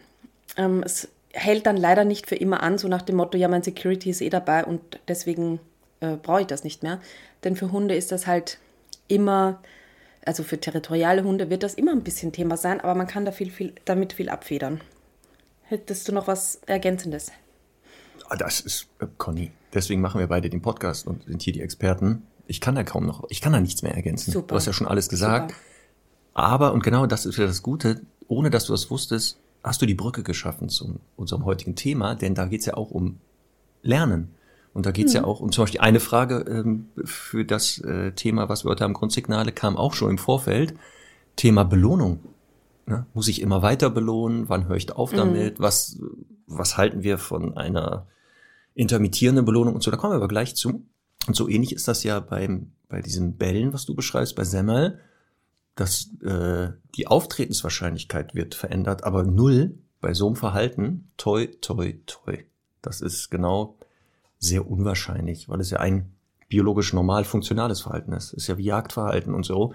Ähm, 0.58 0.84
es 0.84 1.08
hält 1.34 1.66
dann 1.66 1.78
leider 1.78 2.06
nicht 2.06 2.28
für 2.28 2.36
immer 2.36 2.64
an, 2.64 2.78
so 2.78 2.88
nach 2.88 3.02
dem 3.02 3.16
Motto, 3.16 3.38
ja, 3.38 3.48
mein 3.48 3.64
Security 3.64 4.10
ist 4.10 4.22
eh 4.22 4.30
dabei 4.30 4.66
und 4.66 5.00
deswegen 5.08 5.60
äh, 6.00 6.16
brauche 6.16 6.42
ich 6.42 6.48
das 6.48 6.64
nicht 6.64 6.84
mehr. 6.84 7.00
Denn 7.44 7.56
für 7.56 7.72
Hunde 7.72 7.96
ist 7.96 8.12
das 8.12 8.28
halt 8.28 8.60
immer, 9.08 9.62
also 10.26 10.44
für 10.44 10.60
territoriale 10.60 11.24
Hunde 11.24 11.50
wird 11.50 11.64
das 11.64 11.74
immer 11.74 11.92
ein 11.92 12.04
bisschen 12.04 12.32
Thema 12.32 12.58
sein, 12.58 12.82
aber 12.82 12.96
man 12.96 13.08
kann 13.08 13.26
da 13.26 13.32
viel, 13.32 13.52
viel, 13.52 13.74
damit 13.86 14.14
viel 14.14 14.30
abfedern. 14.30 14.82
Hättest 15.64 16.08
du 16.08 16.12
noch 16.12 16.28
was 16.28 16.60
Ergänzendes? 16.66 17.32
Ah, 18.30 18.36
das 18.36 18.60
ist, 18.60 18.88
äh, 19.00 19.08
Conny, 19.18 19.52
deswegen 19.74 20.02
machen 20.02 20.20
wir 20.20 20.28
beide 20.28 20.50
den 20.50 20.62
Podcast 20.62 21.08
und 21.08 21.24
sind 21.26 21.42
hier 21.42 21.54
die 21.54 21.62
Experten. 21.62 22.24
Ich 22.48 22.62
kann 22.62 22.76
da 22.76 22.84
kaum 22.84 23.06
noch, 23.06 23.26
ich 23.30 23.42
kann 23.42 23.54
da 23.54 23.60
nichts 23.60 23.82
mehr 23.82 23.96
ergänzen. 23.96 24.32
Super. 24.32 24.48
Du 24.50 24.56
hast 24.56 24.66
ja 24.66 24.74
schon 24.74 24.88
alles 24.88 25.10
gesagt. 25.10 25.52
Super. 25.52 25.64
Aber, 26.34 26.74
und 26.74 26.84
genau 26.84 27.06
das 27.08 27.26
ist 27.26 27.38
ja 27.38 27.46
das 27.46 27.62
Gute, 27.62 28.02
ohne 28.28 28.50
dass 28.50 28.66
du 28.66 28.74
das 28.74 28.90
wusstest, 28.90 29.38
hast 29.64 29.82
du 29.82 29.86
die 29.86 29.94
Brücke 29.94 30.24
geschaffen 30.24 30.70
zu 30.70 31.00
unserem 31.16 31.46
heutigen 31.46 31.76
Thema, 31.76 32.16
denn 32.16 32.36
da 32.36 32.46
geht 32.46 32.62
es 32.62 32.66
ja 32.66 32.76
auch 32.76 32.92
um 32.92 33.20
Lernen. 33.84 34.32
Und 34.74 34.86
da 34.86 34.92
geht 34.92 35.08
es 35.08 35.14
mhm. 35.14 35.18
ja 35.18 35.24
auch 35.26 35.42
um 35.42 35.52
zum 35.52 35.64
Beispiel 35.64 35.82
eine 35.82 36.00
Frage 36.00 36.46
ähm, 36.48 36.88
für 37.04 37.44
das 37.44 37.80
äh, 37.80 38.14
Thema, 38.14 38.48
was 38.48 38.64
wir 38.64 38.70
heute 38.70 38.84
haben, 38.84 38.94
Grundsignale, 38.94 39.52
kam 39.52 39.76
auch 39.76 39.94
schon 39.94 40.12
im 40.12 40.18
Vorfeld. 40.18 40.76
Thema 41.36 41.64
Belohnung. 41.64 42.20
Ne? 42.86 43.06
Muss 43.14 43.28
ich 43.28 43.42
immer 43.42 43.62
weiter 43.62 43.90
belohnen? 43.90 44.50
Wann 44.50 44.68
höre 44.68 44.78
ich 44.78 44.92
auf 44.92 45.12
mhm. 45.12 45.18
damit? 45.18 45.60
Mhm. 45.60 45.64
Was, 45.64 46.00
was 46.48 46.78
halten 46.78 47.04
wir 47.04 47.18
von 47.18 47.58
einer 47.58 48.08
intermittierenden 48.74 49.46
Belohnung 49.46 49.76
und 49.76 49.84
so? 49.84 49.92
Da 49.92 49.98
kommen 49.98 50.14
wir 50.14 50.18
aber 50.18 50.28
gleich 50.28 50.56
zu. 50.56 50.86
Und 51.28 51.36
so 51.36 51.48
ähnlich 51.48 51.74
ist 51.74 51.88
das 51.88 52.04
ja 52.04 52.20
beim, 52.20 52.72
bei 52.88 53.02
diesen 53.02 53.38
Bällen, 53.38 53.74
was 53.74 53.86
du 53.86 53.94
beschreibst, 53.94 54.36
bei 54.36 54.44
Semmel 54.44 55.00
dass 55.82 56.12
äh, 56.22 56.74
die 56.96 57.08
Auftretenswahrscheinlichkeit 57.08 58.36
wird 58.36 58.54
verändert, 58.54 59.04
aber 59.04 59.24
null 59.24 59.80
bei 60.00 60.14
so 60.14 60.28
einem 60.28 60.36
Verhalten, 60.36 61.10
toi, 61.18 61.48
toi, 61.60 61.96
toi. 62.06 62.38
Das 62.84 63.02
ist 63.02 63.32
genau 63.32 63.78
sehr 64.38 64.70
unwahrscheinlich, 64.70 65.50
weil 65.50 65.60
es 65.60 65.72
ja 65.72 65.80
ein 65.80 66.12
biologisch 66.50 66.94
normal 66.94 67.24
funktionales 67.24 67.82
Verhalten 67.82 68.14
ist. 68.14 68.32
Ist 68.32 68.46
ja 68.46 68.60
wie 68.60 68.66
Jagdverhalten 68.66 69.34
und 69.34 69.44
so, 69.44 69.74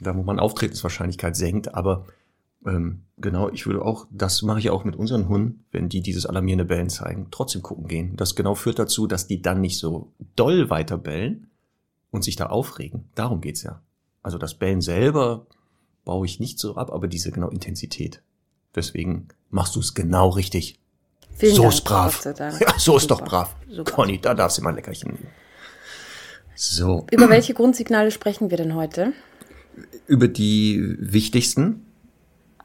da 0.00 0.16
wo 0.16 0.22
man 0.22 0.40
Auftretenswahrscheinlichkeit 0.40 1.36
senkt, 1.36 1.74
aber 1.74 2.06
ähm, 2.64 3.02
genau, 3.18 3.50
ich 3.50 3.66
würde 3.66 3.82
auch, 3.82 4.06
das 4.10 4.40
mache 4.40 4.60
ich 4.60 4.70
auch 4.70 4.84
mit 4.84 4.96
unseren 4.96 5.28
Hunden, 5.28 5.66
wenn 5.70 5.90
die 5.90 6.00
dieses 6.00 6.24
alarmierende 6.24 6.64
Bellen 6.64 6.88
zeigen, 6.88 7.26
trotzdem 7.30 7.60
gucken 7.60 7.88
gehen. 7.88 8.16
Das 8.16 8.36
genau 8.36 8.54
führt 8.54 8.78
dazu, 8.78 9.06
dass 9.06 9.26
die 9.26 9.42
dann 9.42 9.60
nicht 9.60 9.78
so 9.78 10.12
doll 10.34 10.70
weiter 10.70 10.96
bellen 10.96 11.50
und 12.10 12.24
sich 12.24 12.36
da 12.36 12.46
aufregen. 12.46 13.10
Darum 13.14 13.42
geht's 13.42 13.62
ja. 13.62 13.82
Also 14.22 14.38
das 14.38 14.54
Bellen 14.54 14.80
selber 14.80 15.46
baue 16.04 16.26
ich 16.26 16.40
nicht 16.40 16.58
so 16.58 16.76
ab, 16.76 16.90
aber 16.92 17.08
diese 17.08 17.30
genau 17.30 17.48
Intensität. 17.48 18.22
Deswegen 18.74 19.28
machst 19.50 19.76
du 19.76 19.80
es 19.80 19.94
genau 19.94 20.30
richtig. 20.30 20.78
Vielen 21.34 21.54
so 21.54 21.62
Dank, 21.62 21.74
ist 21.74 21.84
brav. 21.84 22.24
Ja, 22.60 22.78
so 22.78 22.96
ist 22.96 23.10
doch 23.10 23.22
brav. 23.22 23.54
Super. 23.68 23.92
Conny, 23.92 24.20
da 24.20 24.34
darfst 24.34 24.58
du 24.58 24.62
mal 24.62 24.70
ein 24.70 24.76
Leckerchen 24.76 25.12
nehmen. 25.12 25.28
So. 26.54 27.06
Über 27.10 27.28
welche 27.28 27.54
Grundsignale 27.54 28.10
sprechen 28.10 28.50
wir 28.50 28.56
denn 28.56 28.74
heute? 28.74 29.12
Über 30.06 30.28
die 30.28 30.96
wichtigsten. 30.98 31.86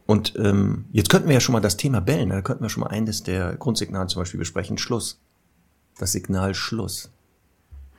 Und 0.05 0.33
ähm, 0.37 0.85
jetzt 0.91 1.09
könnten 1.09 1.27
wir 1.27 1.33
ja 1.33 1.39
schon 1.39 1.53
mal 1.53 1.59
das 1.59 1.77
Thema 1.77 1.99
Bellen, 1.99 2.29
da 2.29 2.41
könnten 2.41 2.63
wir 2.63 2.69
schon 2.69 2.81
mal 2.81 2.89
eines 2.89 3.23
der 3.23 3.55
Grundsignale 3.55 4.07
zum 4.07 4.21
Beispiel 4.21 4.37
besprechen. 4.37 4.77
Schluss. 4.77 5.19
Das 5.97 6.13
Signal 6.13 6.53
Schluss. 6.53 7.11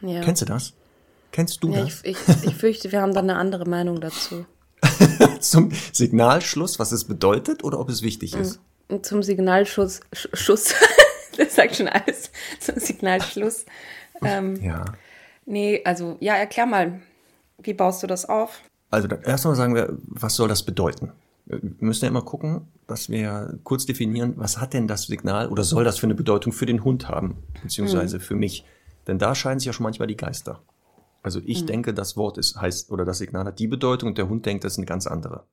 Ja. 0.00 0.22
Kennst 0.22 0.42
du 0.42 0.46
das? 0.46 0.74
Kennst 1.32 1.62
du 1.62 1.72
ja, 1.72 1.84
das? 1.84 2.00
Ich, 2.04 2.16
ich, 2.28 2.44
ich 2.44 2.54
fürchte, 2.54 2.92
wir 2.92 3.00
haben 3.00 3.14
da 3.14 3.20
eine 3.20 3.36
andere 3.36 3.68
Meinung 3.68 4.00
dazu. 4.00 4.46
Zum 5.40 5.70
Signalschluss, 5.92 6.78
was 6.78 6.92
es 6.92 7.04
bedeutet 7.04 7.64
oder 7.64 7.80
ob 7.80 7.88
es 7.88 8.02
wichtig 8.02 8.34
ist? 8.34 8.60
Mm, 8.88 9.02
zum 9.02 9.22
Signalschuss, 9.22 10.00
Sch 10.12 10.28
Schuss, 10.32 10.74
das 11.36 11.54
sagt 11.54 11.76
schon 11.76 11.88
alles. 11.88 12.30
Zum 12.60 12.78
Signalschluss. 12.78 13.64
Ähm, 14.20 14.60
ja. 14.60 14.84
Nee, 15.46 15.80
also, 15.84 16.16
ja, 16.18 16.34
erklär 16.34 16.66
mal, 16.66 17.00
wie 17.62 17.72
baust 17.72 18.02
du 18.02 18.08
das 18.08 18.28
auf? 18.28 18.62
Also, 18.90 19.06
erstmal 19.06 19.54
sagen 19.54 19.76
wir, 19.76 19.96
was 20.08 20.34
soll 20.34 20.48
das 20.48 20.64
bedeuten? 20.64 21.12
Wir 21.46 21.60
müssen 21.78 22.04
ja 22.04 22.10
immer 22.10 22.22
gucken, 22.22 22.62
dass 22.88 23.08
wir 23.10 23.60
kurz 23.62 23.86
definieren, 23.86 24.34
was 24.36 24.58
hat 24.58 24.74
denn 24.74 24.88
das 24.88 25.04
Signal 25.04 25.50
oder 25.50 25.62
soll 25.62 25.84
das 25.84 26.00
für 26.00 26.06
eine 26.06 26.16
Bedeutung 26.16 26.52
für 26.52 26.66
den 26.66 26.82
Hund 26.82 27.08
haben, 27.08 27.36
beziehungsweise 27.62 28.16
mhm. 28.16 28.22
für 28.22 28.34
mich? 28.34 28.64
Denn 29.06 29.20
da 29.20 29.36
scheiden 29.36 29.60
sich 29.60 29.66
ja 29.66 29.72
schon 29.72 29.84
manchmal 29.84 30.08
die 30.08 30.16
Geister. 30.16 30.60
Also 31.28 31.42
ich 31.44 31.60
mhm. 31.60 31.66
denke, 31.66 31.92
das 31.92 32.16
Wort 32.16 32.38
ist, 32.38 32.56
heißt, 32.58 32.90
oder 32.90 33.04
das 33.04 33.18
Signal 33.18 33.44
hat 33.44 33.58
die 33.58 33.66
Bedeutung 33.66 34.08
und 34.08 34.16
der 34.16 34.30
Hund 34.30 34.46
denkt, 34.46 34.64
das 34.64 34.72
ist 34.72 34.78
eine 34.78 34.86
ganz 34.86 35.06
andere. 35.06 35.44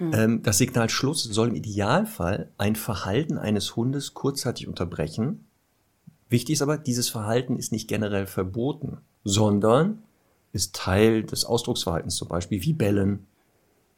Ähm, 0.00 0.42
das 0.42 0.56
Signal 0.56 0.88
Schluss 0.88 1.24
soll 1.24 1.48
im 1.48 1.54
Idealfall 1.56 2.50
ein 2.56 2.74
Verhalten 2.74 3.36
eines 3.36 3.76
Hundes 3.76 4.14
kurzzeitig 4.14 4.66
unterbrechen. 4.66 5.44
Wichtig 6.30 6.54
ist 6.54 6.62
aber, 6.62 6.78
dieses 6.78 7.10
Verhalten 7.10 7.58
ist 7.58 7.70
nicht 7.70 7.86
generell 7.86 8.26
verboten, 8.26 8.96
sondern 9.24 10.02
ist 10.54 10.74
Teil 10.74 11.22
des 11.22 11.44
Ausdrucksverhaltens, 11.44 12.16
zum 12.16 12.28
Beispiel 12.28 12.62
wie 12.62 12.72
bellen, 12.72 13.26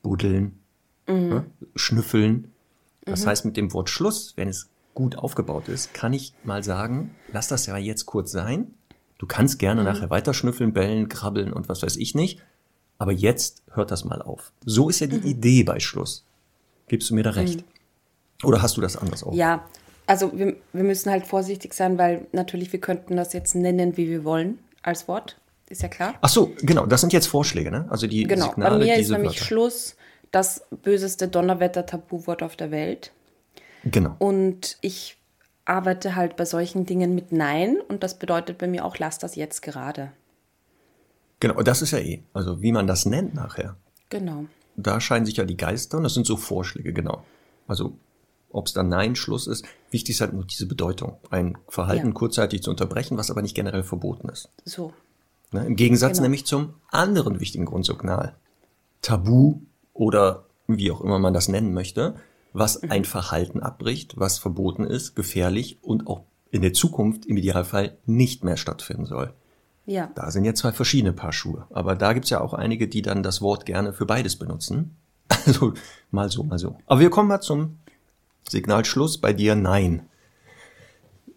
buddeln, 0.03 0.59
ne, 1.07 1.46
schnüffeln. 1.76 2.50
Das 3.05 3.29
heißt, 3.29 3.44
mit 3.44 3.57
dem 3.57 3.72
Wort 3.72 3.90
Schluss, 3.90 4.33
wenn 4.37 4.48
es 4.48 4.70
gut 4.94 5.16
aufgebaut 5.16 5.68
ist, 5.68 5.94
kann 5.94 6.12
ich 6.12 6.35
mal 6.42 6.64
sagen, 6.64 7.14
lass 7.33 7.46
das 7.46 7.66
ja 7.66 7.76
jetzt 7.76 8.07
kurz 8.07 8.33
sein. 8.33 8.74
Du 9.20 9.26
kannst 9.26 9.59
gerne 9.59 9.85
nachher 9.85 10.09
weiter 10.09 10.33
schnüffeln, 10.33 10.72
bellen, 10.72 11.11
krabbeln 11.11 11.52
und 11.52 11.68
was 11.68 11.83
weiß 11.83 11.96
ich 11.96 12.14
nicht. 12.14 12.40
Aber 12.96 13.12
jetzt 13.12 13.62
hört 13.72 13.90
das 13.90 14.02
mal 14.06 14.22
auf. 14.22 14.50
So 14.64 14.88
ist 14.88 15.00
ja 15.00 15.09
die 15.09 15.18
Idee 15.28 15.62
bei 15.62 15.78
Schluss. 15.78 16.24
Gibst 16.88 17.11
du 17.11 17.14
mir 17.14 17.22
da 17.22 17.28
recht? 17.33 17.62
Oder 18.44 18.62
hast 18.62 18.78
du 18.78 18.80
das 18.80 18.96
anders 18.96 19.22
auch? 19.22 19.35
Ja, 19.35 19.68
also 20.06 20.33
wir, 20.38 20.56
wir 20.72 20.85
müssen 20.85 21.11
halt 21.11 21.26
vorsichtig 21.26 21.74
sein, 21.74 21.98
weil 21.98 22.28
natürlich 22.33 22.72
wir 22.72 22.80
könnten 22.80 23.14
das 23.14 23.35
jetzt 23.35 23.54
nennen, 23.54 23.98
wie 23.98 24.09
wir 24.09 24.24
wollen, 24.24 24.59
als 24.80 25.06
Wort. 25.06 25.37
Ist 25.68 25.83
ja 25.83 25.88
klar. 25.88 26.14
Ach 26.22 26.30
so, 26.30 26.54
genau. 26.62 26.87
Das 26.87 27.02
sind 27.02 27.12
jetzt 27.12 27.26
Vorschläge, 27.26 27.70
ne? 27.70 27.87
Also 27.90 28.06
die 28.06 28.24
Genau. 28.24 28.48
Signale, 28.48 28.78
Bei 28.78 28.85
mir 28.87 28.96
ist 28.96 29.11
nämlich 29.11 29.33
Wörter. 29.33 29.44
Schluss 29.44 29.96
das 30.30 30.66
böseste 30.83 31.28
Donnerwetter-Tabuwort 31.28 32.42
auf 32.42 32.56
der 32.56 32.70
Welt. 32.70 33.12
Genau. 33.85 34.16
Und 34.18 34.78
ich 34.80 35.18
arbeite 35.70 36.16
halt 36.16 36.37
bei 36.37 36.44
solchen 36.44 36.85
Dingen 36.85 37.14
mit 37.14 37.33
Nein 37.33 37.78
und 37.88 38.02
das 38.02 38.18
bedeutet 38.18 38.59
bei 38.59 38.66
mir 38.66 38.85
auch, 38.85 38.98
lass 38.98 39.18
das 39.18 39.37
jetzt 39.37 39.62
gerade. 39.62 40.11
Genau. 41.38 41.54
Und 41.56 41.68
das 41.68 41.80
ist 41.80 41.92
ja 41.92 41.98
eh. 41.98 42.22
Also 42.35 42.61
wie 42.61 42.72
man 42.72 42.87
das 42.87 43.06
nennt 43.06 43.35
nachher. 43.35 43.76
Genau. 44.11 44.44
Da 44.76 45.00
scheinen 45.00 45.24
sich 45.26 45.37
ja 45.37 45.44
die 45.44 45.56
Geister 45.56 45.96
und 45.98 46.02
das 46.02 46.14
sind 46.14 46.26
so 46.26 46.37
Vorschläge, 46.37 46.92
genau. 46.92 47.24
Also 47.66 47.96
ob 48.50 48.66
es 48.66 48.72
dann 48.72 48.88
Nein, 48.88 49.14
Schluss 49.14 49.46
ist. 49.46 49.64
Wichtig 49.90 50.16
ist 50.16 50.20
halt 50.20 50.33
nur 50.33 50.44
diese 50.44 50.66
Bedeutung. 50.66 51.18
Ein 51.30 51.56
Verhalten 51.68 52.09
Ja. 52.09 52.12
kurzzeitig 52.12 52.62
zu 52.62 52.70
unterbrechen, 52.70 53.16
was 53.16 53.30
aber 53.30 53.42
nicht 53.42 53.54
generell 53.54 53.85
verboten 53.85 54.28
ist. 54.28 54.48
So. 54.64 54.92
Ne? 55.52 55.64
Im 55.66 55.76
Gegensatz 55.76 56.14
Genau. 56.14 56.22
nämlich 56.24 56.46
zum 56.46 56.74
anderen 56.90 57.38
wichtigen 57.38 57.64
Grundsignal. 57.64 58.35
Tabu 59.02 59.61
oder 59.94 60.46
wie 60.66 60.90
auch 60.90 61.00
immer 61.00 61.18
man 61.20 61.33
das 61.33 61.48
nennen 61.48 61.72
möchte, 61.72 62.16
was 62.52 62.82
ein 62.82 63.04
Verhalten 63.04 63.60
abbricht, 63.60 64.18
was 64.18 64.38
verboten 64.38 64.84
ist, 64.84 65.14
gefährlich 65.14 65.78
und 65.82 66.06
auch 66.06 66.24
in 66.50 66.62
der 66.62 66.72
Zukunft 66.72 67.26
im 67.26 67.36
Idealfall 67.36 67.96
nicht 68.06 68.44
mehr 68.44 68.56
stattfinden 68.56 69.06
soll. 69.06 69.32
Ja. 69.86 70.10
Da 70.14 70.30
sind 70.30 70.44
jetzt 70.44 70.60
zwei 70.60 70.72
verschiedene 70.72 71.12
Paar 71.12 71.32
Schuhe. 71.32 71.66
Aber 71.70 71.96
da 71.96 72.12
gibt's 72.12 72.30
ja 72.30 72.40
auch 72.40 72.54
einige, 72.54 72.88
die 72.88 73.02
dann 73.02 73.22
das 73.22 73.40
Wort 73.40 73.66
gerne 73.66 73.92
für 73.92 74.06
beides 74.06 74.36
benutzen. 74.36 74.96
Also 75.46 75.72
mal 76.10 76.28
so, 76.28 76.42
mal 76.42 76.58
so. 76.58 76.76
Aber 76.86 77.00
wir 77.00 77.08
kommen 77.08 77.28
mal 77.28 77.40
zum 77.40 77.78
Signal 78.48 78.84
Schluss. 78.84 79.18
Bei 79.18 79.32
dir 79.32 79.54
nein. 79.54 80.06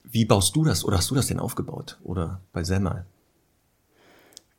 Wie 0.04 0.26
baust 0.26 0.56
du 0.56 0.66
das 0.66 0.84
oder 0.84 0.98
hast 0.98 1.10
du 1.10 1.16
das 1.16 1.28
denn 1.28 1.40
aufgebaut? 1.40 2.00
Oder 2.04 2.42
bei 2.52 2.64
Selma? 2.64 3.06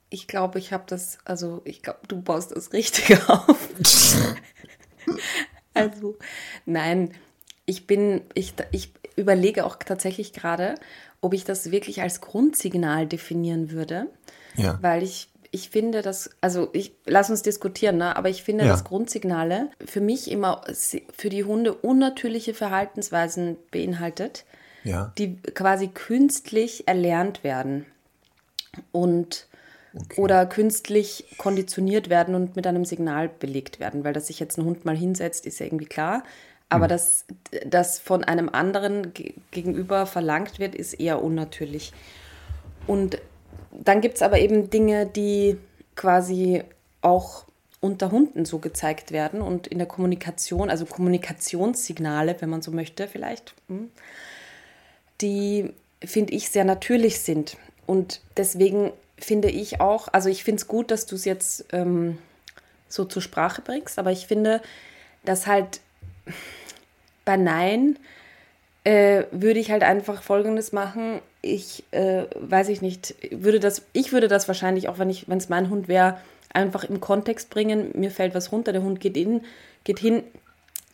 Ich 0.09 0.29
glaube, 0.29 0.59
ich 0.59 0.73
habe 0.73 0.85
das, 0.87 1.19
also 1.25 1.61
ich 1.65 1.83
glaube, 1.83 2.01
du 2.09 2.23
baust 2.23 2.53
das 2.53 2.73
richtig 2.73 3.19
auf. 3.29 3.69
Also, 5.93 6.17
nein, 6.67 7.11
ich 7.67 7.87
bin, 7.87 8.23
ich, 8.35 8.55
ich 8.71 8.93
überlege 9.17 9.65
auch 9.65 9.77
tatsächlich 9.77 10.33
gerade, 10.33 10.75
ob 11.21 11.35
ich 11.35 11.45
das 11.45 11.71
wirklich 11.71 12.03
als 12.03 12.21
Grundsignal 12.21 13.07
definieren 13.07 13.71
würde, 13.71 14.07
Ja. 14.57 14.79
weil 14.83 15.03
ich, 15.03 15.29
ich 15.51 15.71
finde, 15.71 16.03
dass, 16.03 16.31
also 16.41 16.69
ich, 16.73 16.93
lass 17.07 17.31
uns 17.31 17.43
diskutieren, 17.43 17.97
ne? 17.97 18.17
aber 18.17 18.29
ich 18.29 18.43
finde, 18.43 18.65
Ja. 18.65 18.71
dass 18.71 18.85
Grundsignale 18.85 19.71
für 19.85 20.01
mich 20.01 20.31
immer 20.31 20.63
für 21.17 21.29
die 21.31 21.45
Hunde 21.45 21.75
unnatürliche 21.75 22.55
Verhaltensweisen 22.55 23.57
beinhaltet, 23.71 24.45
Ja. 24.83 25.13
die 25.19 25.37
quasi 25.37 25.89
künstlich 25.89 26.87
erlernt 26.89 27.43
werden 27.45 27.87
und 28.93 29.47
Okay. 29.95 30.21
oder 30.21 30.47
künstlich 30.47 31.25
konditioniert 31.39 32.11
werden 32.11 32.35
und 32.35 32.57
mit 32.57 32.67
einem 32.67 32.85
Signal 32.85 33.29
belegt 33.29 33.79
werden, 33.79 34.03
weil 34.03 34.13
dass 34.13 34.27
sich 34.27 34.41
jetzt 34.41 34.59
ein 34.59 34.65
Hund 34.65 34.85
mal 34.85 34.97
hinsetzt, 34.97 35.47
ist 35.47 35.61
ja 35.61 35.67
irgendwie 35.67 35.87
klar. 35.87 36.25
Aber 36.69 36.89
dass 36.89 37.27
das 37.67 38.01
von 38.01 38.25
einem 38.25 38.49
anderen 38.49 39.15
ge- 39.15 39.35
gegenüber 39.53 40.07
verlangt 40.07 40.59
wird, 40.59 40.75
ist 40.75 40.95
eher 40.95 41.23
unnatürlich. 41.23 41.93
Und 42.89 43.19
dann 43.71 44.01
gibt 44.01 44.17
es 44.17 44.23
aber 44.23 44.41
eben 44.41 44.71
Dinge, 44.71 45.07
die 45.07 45.57
quasi 45.95 46.65
auch 47.01 47.45
unter 47.81 48.11
Hunden 48.11 48.45
so 48.45 48.59
gezeigt 48.59 49.13
werden 49.13 49.43
und 49.43 49.67
in 49.69 49.79
der 49.79 49.87
Kommunikation, 49.87 50.71
also 50.71 50.87
Kommunikationssignale, 50.87 52.35
wenn 52.41 52.51
man 52.51 52.63
so 52.63 52.73
möchte, 52.73 53.07
vielleicht, 53.07 53.55
hm, 53.69 53.91
die, 55.21 55.71
finde 56.03 56.33
ich, 56.33 56.49
sehr 56.49 56.65
natürlich 56.65 57.21
sind. 57.21 57.57
Und 57.87 58.21
deswegen 58.37 58.91
finde 59.19 59.49
ich 59.49 59.81
auch, 59.81 60.09
also 60.13 60.29
ich 60.29 60.45
finde 60.45 60.61
es 60.61 60.69
gut, 60.69 60.91
dass 60.91 61.07
du 61.07 61.15
es 61.15 61.25
jetzt 61.25 61.67
ähm, 61.73 62.19
so 62.89 63.05
zur 63.05 63.23
Sprache 63.23 63.63
bringst, 63.63 63.99
aber 63.99 64.13
ich 64.13 64.27
finde, 64.27 64.61
dass 65.25 65.47
halt 65.47 65.81
bei 67.25 67.37
Nein 67.37 67.99
äh, 68.85 69.25
würde 69.31 69.61
ich 69.61 69.71
halt 69.71 69.83
einfach 69.83 70.23
Folgendes 70.23 70.73
machen. 70.73 71.21
Ich 71.41 71.85
äh, 71.91 72.25
weiß 72.35 72.69
ich 72.69 72.83
nicht, 72.83 73.15
würde 73.31 73.61
das, 73.61 73.83
ich 73.93 74.13
würde 74.13 74.29
das 74.29 74.47
wahrscheinlich 74.49 74.89
auch, 74.89 74.99
wenn 74.99 75.11
es 75.11 75.49
mein 75.49 75.71
Hund 75.71 75.89
wäre, 75.89 76.19
einfach 76.53 76.85
im 76.85 77.01
Kontext 77.01 77.51
bringen. 77.51 77.91
Mir 77.95 78.11
fällt 78.11 78.35
was 78.35 78.53
runter, 78.53 78.73
der 78.73 78.83
Hund 78.83 79.01
geht 79.01 79.17
in, 79.17 79.43
geht 79.85 79.99
hin, 79.99 80.23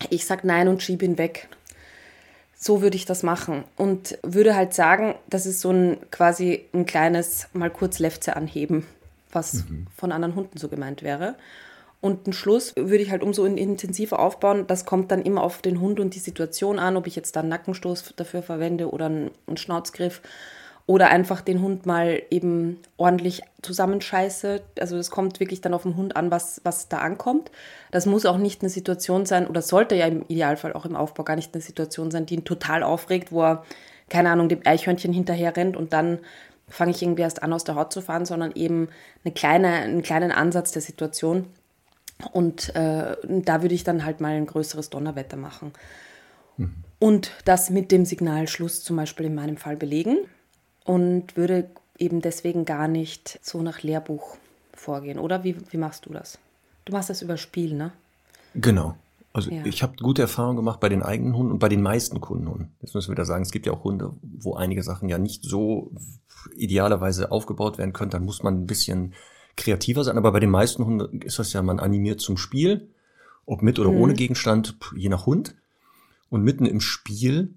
ich 0.09 0.25
sag 0.25 0.45
Nein 0.45 0.69
und 0.69 0.83
schiebe 0.83 1.05
ihn 1.05 1.19
weg. 1.19 1.49
So 2.63 2.83
würde 2.83 2.97
ich 2.97 3.07
das 3.07 3.23
machen 3.23 3.65
und 3.79 4.19
würde 4.23 4.55
halt 4.55 4.75
sagen, 4.75 5.15
das 5.31 5.47
ist 5.47 5.63
so 5.63 5.71
ein 5.71 5.97
quasi 6.11 6.67
ein 6.75 6.85
kleines 6.85 7.49
mal 7.55 7.71
kurz 7.71 7.99
Lefze 7.99 8.37
anheben, 8.37 8.87
was 9.33 9.65
von 9.97 10.13
anderen 10.13 10.35
Hunden 10.35 10.59
so 10.59 10.69
gemeint 10.69 11.03
wäre. 11.03 11.37
Und 12.03 12.27
einen 12.27 12.35
Schluss 12.35 12.77
würde 12.77 13.03
ich 13.03 13.11
halt 13.11 13.23
umso 13.23 13.47
in- 13.47 13.57
intensiver 13.57 14.19
aufbauen. 14.19 14.67
Das 14.67 14.85
kommt 14.85 15.11
dann 15.11 15.23
immer 15.23 15.43
auf 15.43 15.63
den 15.63 15.81
Hund 15.81 16.01
und 16.01 16.15
die 16.15 16.19
Situation 16.19 16.79
an, 16.79 16.99
ob 16.99 17.07
ich 17.07 17.17
jetzt 17.17 17.35
da 17.35 17.41
einen 17.41 17.49
Nackenstoß 17.49 18.13
dafür 18.17 18.43
verwende 18.43 18.91
oder 18.91 19.07
einen 19.07 19.31
Schnauzgriff 19.57 20.21
oder 20.91 21.11
einfach 21.11 21.41
den 21.41 21.63
Hund 21.63 21.87
mal 21.87 22.21
eben 22.31 22.81
ordentlich 22.97 23.43
zusammenscheiße. 23.63 24.61
Also 24.81 24.97
das 24.97 25.13
kommt 25.13 25.39
wirklich 25.39 25.61
dann 25.61 25.73
auf 25.73 25.85
den 25.85 25.97
Hund 25.97 26.17
an, 26.17 26.33
was, 26.33 26.63
was 26.65 26.89
da 26.89 26.99
ankommt. 26.99 27.53
Das 27.93 28.07
muss 28.07 28.27
auch 28.27 28.39
nicht 28.39 28.61
eine 28.61 28.71
Situation 28.71 29.25
sein 29.25 29.47
oder 29.47 29.63
sollte 29.63 29.95
ja 29.95 30.07
im 30.07 30.25
Idealfall 30.27 30.73
auch 30.73 30.85
im 30.85 30.97
Aufbau 30.97 31.23
gar 31.23 31.37
nicht 31.37 31.55
eine 31.55 31.63
Situation 31.63 32.11
sein, 32.11 32.27
die 32.27 32.35
ihn 32.35 32.45
total 32.45 32.83
aufregt, 32.83 33.31
wo 33.31 33.45
er, 33.45 33.65
keine 34.09 34.31
Ahnung, 34.31 34.49
dem 34.49 34.63
Eichhörnchen 34.65 35.13
hinterher 35.13 35.57
rennt 35.57 35.77
und 35.77 35.93
dann 35.93 36.19
fange 36.67 36.91
ich 36.91 37.01
irgendwie 37.01 37.23
erst 37.23 37.45
an, 37.45 37.53
aus 37.53 37.63
der 37.63 37.77
Haut 37.77 37.93
zu 37.93 38.03
fahren, 38.03 38.25
sondern 38.25 38.51
eben 38.57 38.89
eine 39.25 39.33
kleine, 39.33 39.69
einen 39.69 40.03
kleinen 40.03 40.33
Ansatz 40.33 40.73
der 40.73 40.83
Situation. 40.83 41.47
Und 42.33 42.75
äh, 42.75 43.15
da 43.23 43.63
würde 43.63 43.77
ich 43.77 43.85
dann 43.85 44.05
halt 44.05 44.21
mal 44.21 44.33
ein 44.33 44.47
größeres 44.47 44.91
Donnerwetter 44.91 45.37
machen. 45.37 45.71
Und 46.99 47.31
das 47.45 47.71
mit 47.71 47.93
dem 47.93 48.05
Signal 48.05 48.49
Schluss 48.49 48.83
zum 48.83 48.97
Beispiel 48.97 49.27
in 49.27 49.37
meinem 49.37 49.57
Fall 49.57 49.77
belegen 49.77 50.19
und 50.91 51.37
würde 51.37 51.71
eben 51.99 52.21
deswegen 52.21 52.65
gar 52.65 52.89
nicht 52.89 53.39
so 53.43 53.63
nach 53.63 53.85
Lehrbuch 53.85 54.37
vorgehen. 54.75 55.21
Oder 55.21 55.45
wie, 55.45 55.55
wie 55.71 55.77
machst 55.77 56.07
du 56.07 56.13
das? 56.13 56.39
Du 56.85 56.93
machst 56.93 57.11
das 57.11 57.23
über 57.23 57.37
Spiel, 57.37 57.75
ne? 57.75 57.93
Genau. 58.57 58.97
Also 59.33 59.53
Ja. 59.53 59.65
ich 59.65 59.85
habe 59.85 59.95
gute 60.03 60.23
Erfahrungen 60.23 60.57
gemacht 60.57 60.81
bei 60.81 60.89
den 60.89 61.05
eigenen 61.05 61.37
Hunden 61.37 61.53
und 61.53 61.59
bei 61.61 61.69
den 61.69 61.81
meisten 61.81 62.21
Kundenhunden. 62.21 62.73
Jetzt 62.83 62.97
müssen 62.97 63.07
wir 63.07 63.13
wieder 63.13 63.25
sagen, 63.25 63.43
es 63.45 63.53
gibt 63.53 63.67
ja 63.67 63.73
auch 63.73 63.85
Hunde, 63.85 64.15
wo 64.21 64.55
einige 64.55 64.83
Sachen 64.83 65.09
ja 65.09 65.19
nicht 65.19 65.45
so 65.45 65.93
idealerweise 66.57 67.31
aufgebaut 67.31 67.79
werden 67.79 67.93
können. 67.93 68.11
Dann 68.11 68.25
muss 68.25 68.43
man 68.43 68.55
ein 68.55 68.67
bisschen 68.67 69.15
kreativer 69.57 70.03
sein. 70.03 70.19
Aber 70.19 70.33
bei 70.33 70.41
den 70.41 70.51
meisten 70.51 70.85
Hunden 70.85 71.21
ist 71.21 71.39
das 71.39 71.53
ja, 71.53 71.63
man 71.63 71.79
animiert 71.79 72.21
zum 72.21 72.37
Spiel, 72.37 72.89
ob 73.47 73.63
mit 73.63 73.79
oder 73.79 73.91
ohne 73.91 74.15
Gegenstand, 74.15 74.77
je 74.97 75.09
nach 75.09 75.27
Hund. 75.27 75.55
Und 76.31 76.43
mitten 76.43 76.67
im 76.67 76.81
Spiel 76.81 77.55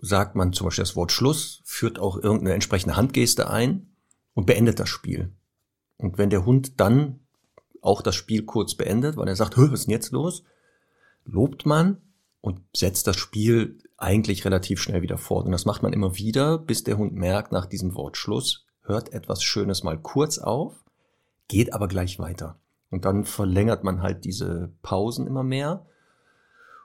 sagt 0.00 0.34
man 0.34 0.52
zum 0.52 0.66
Beispiel 0.66 0.82
das 0.82 0.96
Wort 0.96 1.12
Schluss, 1.12 1.62
führt 1.64 1.98
auch 1.98 2.16
irgendeine 2.16 2.54
entsprechende 2.54 2.96
Handgeste 2.96 3.50
ein 3.50 3.94
und 4.34 4.46
beendet 4.46 4.80
das 4.80 4.88
Spiel. 4.88 5.32
Und 5.96 6.18
wenn 6.18 6.30
der 6.30 6.46
Hund 6.46 6.80
dann 6.80 7.20
auch 7.82 8.02
das 8.02 8.14
Spiel 8.14 8.44
kurz 8.44 8.74
beendet, 8.74 9.16
weil 9.16 9.28
er 9.28 9.36
sagt, 9.36 9.56
"Hö, 9.56 9.70
was 9.70 9.80
ist 9.80 9.86
denn 9.86 9.92
jetzt 9.92 10.12
los? 10.12 10.44
Lobt 11.24 11.66
man 11.66 11.98
und 12.40 12.60
setzt 12.74 13.06
das 13.06 13.16
Spiel 13.16 13.78
eigentlich 14.00 14.44
relativ 14.44 14.80
schnell 14.80 15.02
wieder 15.02 15.18
fort. 15.18 15.46
Und 15.46 15.52
das 15.52 15.66
macht 15.66 15.82
man 15.82 15.92
immer 15.92 16.16
wieder, 16.16 16.58
bis 16.58 16.84
der 16.84 16.96
Hund 16.96 17.12
merkt, 17.12 17.52
nach 17.52 17.66
diesem 17.66 17.94
Wort 17.94 18.16
Schluss, 18.16 18.64
hört 18.82 19.12
etwas 19.12 19.42
Schönes 19.42 19.82
mal 19.82 19.98
kurz 19.98 20.38
auf, 20.38 20.84
geht 21.48 21.72
aber 21.74 21.86
gleich 21.86 22.18
weiter. 22.18 22.58
Und 22.90 23.04
dann 23.04 23.24
verlängert 23.24 23.84
man 23.84 24.02
halt 24.02 24.24
diese 24.24 24.72
Pausen 24.82 25.26
immer 25.26 25.42
mehr. 25.42 25.86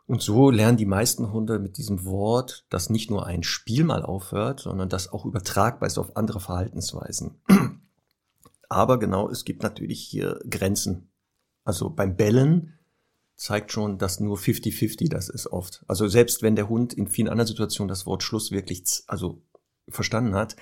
Und 0.08 0.22
so 0.22 0.52
lernen 0.52 0.78
die 0.78 0.86
meisten 0.86 1.32
Hunde 1.32 1.58
mit 1.58 1.78
diesem 1.78 2.06
Wort, 2.06 2.66
dass 2.70 2.90
nicht 2.90 3.10
nur 3.10 3.26
ein 3.26 3.42
Spiel 3.42 3.84
mal 3.84 4.04
aufhört, 4.04 4.60
sondern 4.60 4.88
das 4.88 5.12
auch 5.12 5.26
übertragbar 5.26 5.88
ist 5.88 5.98
auf 5.98 6.16
andere 6.16 6.40
Verhaltensweisen. 6.40 7.42
Aber 8.70 9.00
genau, 9.00 9.30
es 9.30 9.46
gibt 9.46 9.64
natürlich 9.64 10.02
hier 10.02 10.40
Grenzen. 10.50 11.10
Also 11.64 11.90
beim 11.90 12.16
Bellen 12.16 12.74
zeigt 13.36 13.72
schon, 13.72 13.98
dass 13.98 14.20
nur 14.20 14.38
50-50 14.38 15.10
das 15.10 15.30
ist 15.30 15.48
oft. 15.48 15.84
Also 15.88 16.08
selbst 16.08 16.42
wenn 16.44 16.56
der 16.56 16.70
Hund 16.70 16.94
in 16.94 17.08
vielen 17.08 17.28
anderen 17.28 17.48
Situationen 17.48 17.90
das 17.90 18.06
Wort 18.06 18.24
Schluss 18.24 18.52
wirklich, 18.52 18.84
also 19.08 19.42
verstanden 19.90 20.36
hat, 20.36 20.56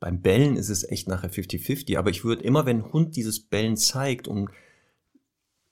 beim 0.00 0.20
Bellen 0.22 0.56
ist 0.56 0.68
es 0.70 0.88
echt 0.88 1.08
nachher 1.08 1.30
50-50. 1.30 1.98
Aber 1.98 2.10
ich 2.10 2.24
würde 2.24 2.44
immer, 2.44 2.64
wenn 2.66 2.78
ein 2.78 2.92
Hund 2.92 3.16
dieses 3.16 3.40
Bellen 3.40 3.76
zeigt 3.76 4.28
und 4.28 4.48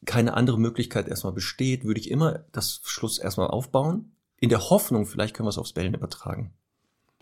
keine 0.05 0.35
andere 0.35 0.59
Möglichkeit 0.59 1.09
erstmal 1.09 1.33
besteht, 1.33 1.85
würde 1.85 2.01
ich 2.01 2.11
immer 2.11 2.45
das 2.53 2.81
Schluss 2.85 3.19
erstmal 3.19 3.49
aufbauen. 3.49 4.13
In 4.39 4.51
der 4.51 4.71
Hoffnung, 4.71 5.07
vielleicht 5.07 5.35
können 5.35 5.47
wir 5.47 5.51
es 5.51 5.59
aufs 5.59 5.73
Bellen 5.73 5.95
übertragen. 5.95 6.53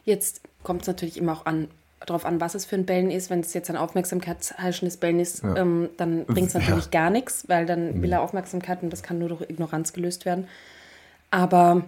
Jetzt 0.05 0.43
kommt 0.63 0.83
es 0.83 0.89
natürlich 0.89 1.17
immer 1.17 1.33
auch 1.33 1.47
an, 1.47 1.69
darauf 2.05 2.27
an, 2.27 2.41
was 2.41 2.55
es 2.55 2.65
für 2.65 2.77
ein 2.77 2.85
Bellen 2.85 3.11
ist. 3.11 3.31
Wenn 3.31 3.41
es 3.41 3.55
jetzt 3.55 3.71
ein 3.71 3.77
aufmerksamkeitsheischendes 3.77 4.99
Bellen 4.99 5.21
ist, 5.21 5.43
ja. 5.43 5.57
ähm, 5.57 5.89
dann 5.97 6.27
bringt 6.27 6.49
es 6.49 6.55
natürlich 6.55 6.87
ja. 6.87 6.91
gar 6.91 7.11
nichts, 7.11 7.49
weil 7.49 7.67
dann 7.67 8.03
will 8.03 8.13
er 8.13 8.21
Aufmerksamkeit 8.21 8.83
und 8.83 8.91
das 8.91 9.03
kann 9.03 9.19
nur 9.19 9.29
durch 9.29 9.49
Ignoranz 9.49 9.93
gelöst 9.93 10.25
werden. 10.25 10.49
Aber 11.31 11.85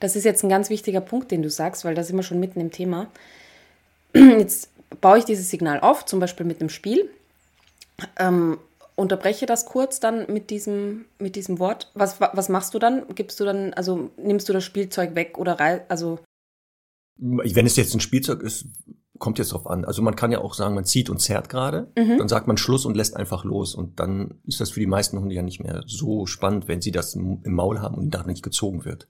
das 0.00 0.16
ist 0.16 0.24
jetzt 0.24 0.42
ein 0.44 0.48
ganz 0.48 0.70
wichtiger 0.70 1.00
Punkt, 1.00 1.30
den 1.30 1.42
du 1.42 1.50
sagst, 1.50 1.84
weil 1.84 1.94
da 1.94 2.02
sind 2.02 2.16
wir 2.16 2.22
schon 2.22 2.40
mitten 2.40 2.60
im 2.60 2.70
Thema. 2.70 3.08
Jetzt 4.14 4.70
baue 5.00 5.18
ich 5.18 5.24
dieses 5.24 5.50
Signal 5.50 5.80
auf, 5.80 6.04
zum 6.04 6.20
Beispiel 6.20 6.46
mit 6.46 6.60
einem 6.60 6.68
Spiel. 6.68 7.10
Ähm, 8.18 8.58
unterbreche 8.96 9.46
das 9.46 9.66
kurz 9.66 10.00
dann 10.00 10.30
mit 10.32 10.50
diesem, 10.50 11.04
mit 11.18 11.36
diesem 11.36 11.58
Wort. 11.58 11.92
Was, 11.94 12.20
was 12.20 12.48
machst 12.48 12.74
du 12.74 12.78
dann? 12.78 13.04
Gibst 13.14 13.38
du 13.38 13.44
dann, 13.44 13.72
also 13.74 14.10
nimmst 14.16 14.48
du 14.48 14.52
das 14.52 14.64
Spielzeug 14.64 15.14
weg 15.14 15.38
oder 15.38 15.60
also 15.88 16.18
wenn 17.18 17.66
es 17.66 17.76
jetzt 17.76 17.94
ein 17.94 18.00
Spielzeug 18.00 18.42
ist, 18.42 18.66
kommt 19.18 19.38
jetzt 19.38 19.52
drauf 19.52 19.66
an. 19.66 19.84
Also 19.84 20.02
man 20.02 20.16
kann 20.16 20.32
ja 20.32 20.40
auch 20.40 20.54
sagen, 20.54 20.74
man 20.74 20.84
zieht 20.84 21.08
und 21.08 21.20
zerrt 21.20 21.48
gerade, 21.48 21.90
mhm. 21.96 22.18
dann 22.18 22.28
sagt 22.28 22.46
man 22.46 22.56
Schluss 22.56 22.84
und 22.84 22.96
lässt 22.96 23.16
einfach 23.16 23.44
los. 23.44 23.74
Und 23.74 24.00
dann 24.00 24.34
ist 24.46 24.60
das 24.60 24.70
für 24.70 24.80
die 24.80 24.86
meisten 24.86 25.18
Hunde 25.18 25.34
ja 25.34 25.42
nicht 25.42 25.60
mehr 25.60 25.82
so 25.86 26.26
spannend, 26.26 26.68
wenn 26.68 26.82
sie 26.82 26.92
das 26.92 27.14
im 27.14 27.40
Maul 27.44 27.80
haben 27.80 27.96
und 27.96 28.10
da 28.10 28.24
nicht 28.24 28.42
gezogen 28.42 28.84
wird. 28.84 29.08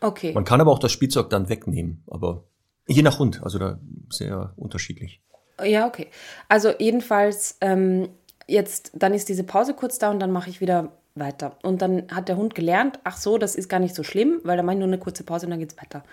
Okay. 0.00 0.32
Man 0.32 0.44
kann 0.44 0.60
aber 0.60 0.70
auch 0.70 0.78
das 0.78 0.92
Spielzeug 0.92 1.30
dann 1.30 1.48
wegnehmen, 1.48 2.02
aber 2.06 2.44
je 2.86 3.02
nach 3.02 3.18
Hund, 3.18 3.42
also 3.42 3.58
da 3.58 3.78
sehr 4.10 4.52
unterschiedlich. 4.56 5.22
Ja, 5.64 5.86
okay. 5.86 6.08
Also 6.48 6.72
jedenfalls, 6.78 7.56
ähm, 7.62 8.10
jetzt, 8.46 8.92
dann 8.94 9.14
ist 9.14 9.28
diese 9.28 9.44
Pause 9.44 9.74
kurz 9.74 9.98
da 9.98 10.10
und 10.10 10.20
dann 10.20 10.30
mache 10.30 10.50
ich 10.50 10.60
wieder 10.60 10.92
weiter. 11.14 11.56
Und 11.62 11.82
dann 11.82 12.04
hat 12.12 12.28
der 12.28 12.36
Hund 12.36 12.54
gelernt, 12.54 13.00
ach 13.04 13.16
so, 13.16 13.38
das 13.38 13.54
ist 13.54 13.68
gar 13.68 13.80
nicht 13.80 13.94
so 13.94 14.02
schlimm, 14.02 14.40
weil 14.44 14.56
da 14.56 14.62
mache 14.62 14.74
ich 14.74 14.80
nur 14.80 14.88
eine 14.88 14.98
kurze 14.98 15.24
Pause 15.24 15.46
und 15.46 15.50
dann 15.50 15.60
geht 15.60 15.72
es 15.72 15.78
weiter. 15.78 16.04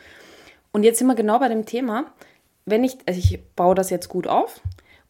Und 0.71 0.83
jetzt 0.83 0.99
sind 0.99 1.07
wir 1.07 1.15
genau 1.15 1.39
bei 1.39 1.49
dem 1.49 1.65
Thema, 1.65 2.05
wenn 2.65 2.83
ich, 2.83 2.97
also 3.05 3.19
ich 3.19 3.39
baue 3.55 3.75
das 3.75 3.89
jetzt 3.89 4.09
gut 4.09 4.27
auf 4.27 4.61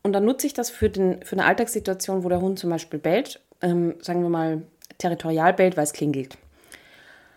und 0.02 0.14
dann 0.14 0.26
nutze 0.26 0.48
ich 0.48 0.54
das 0.54 0.70
für, 0.70 0.90
den, 0.90 1.24
für 1.24 1.34
eine 1.34 1.46
Alltagssituation, 1.46 2.24
wo 2.24 2.30
der 2.30 2.42
Hund 2.42 2.60
zum 2.60 2.70
Beispiel 2.70 3.00
bellt, 3.00 3.40
ähm, 3.62 3.96
sagen 4.02 4.24
wir 4.24 4.30
mal 4.30 4.64
territorial 4.98 5.54
bellt, 5.54 5.78
weil 5.78 5.84
es 5.84 5.94
klingelt. 5.94 6.38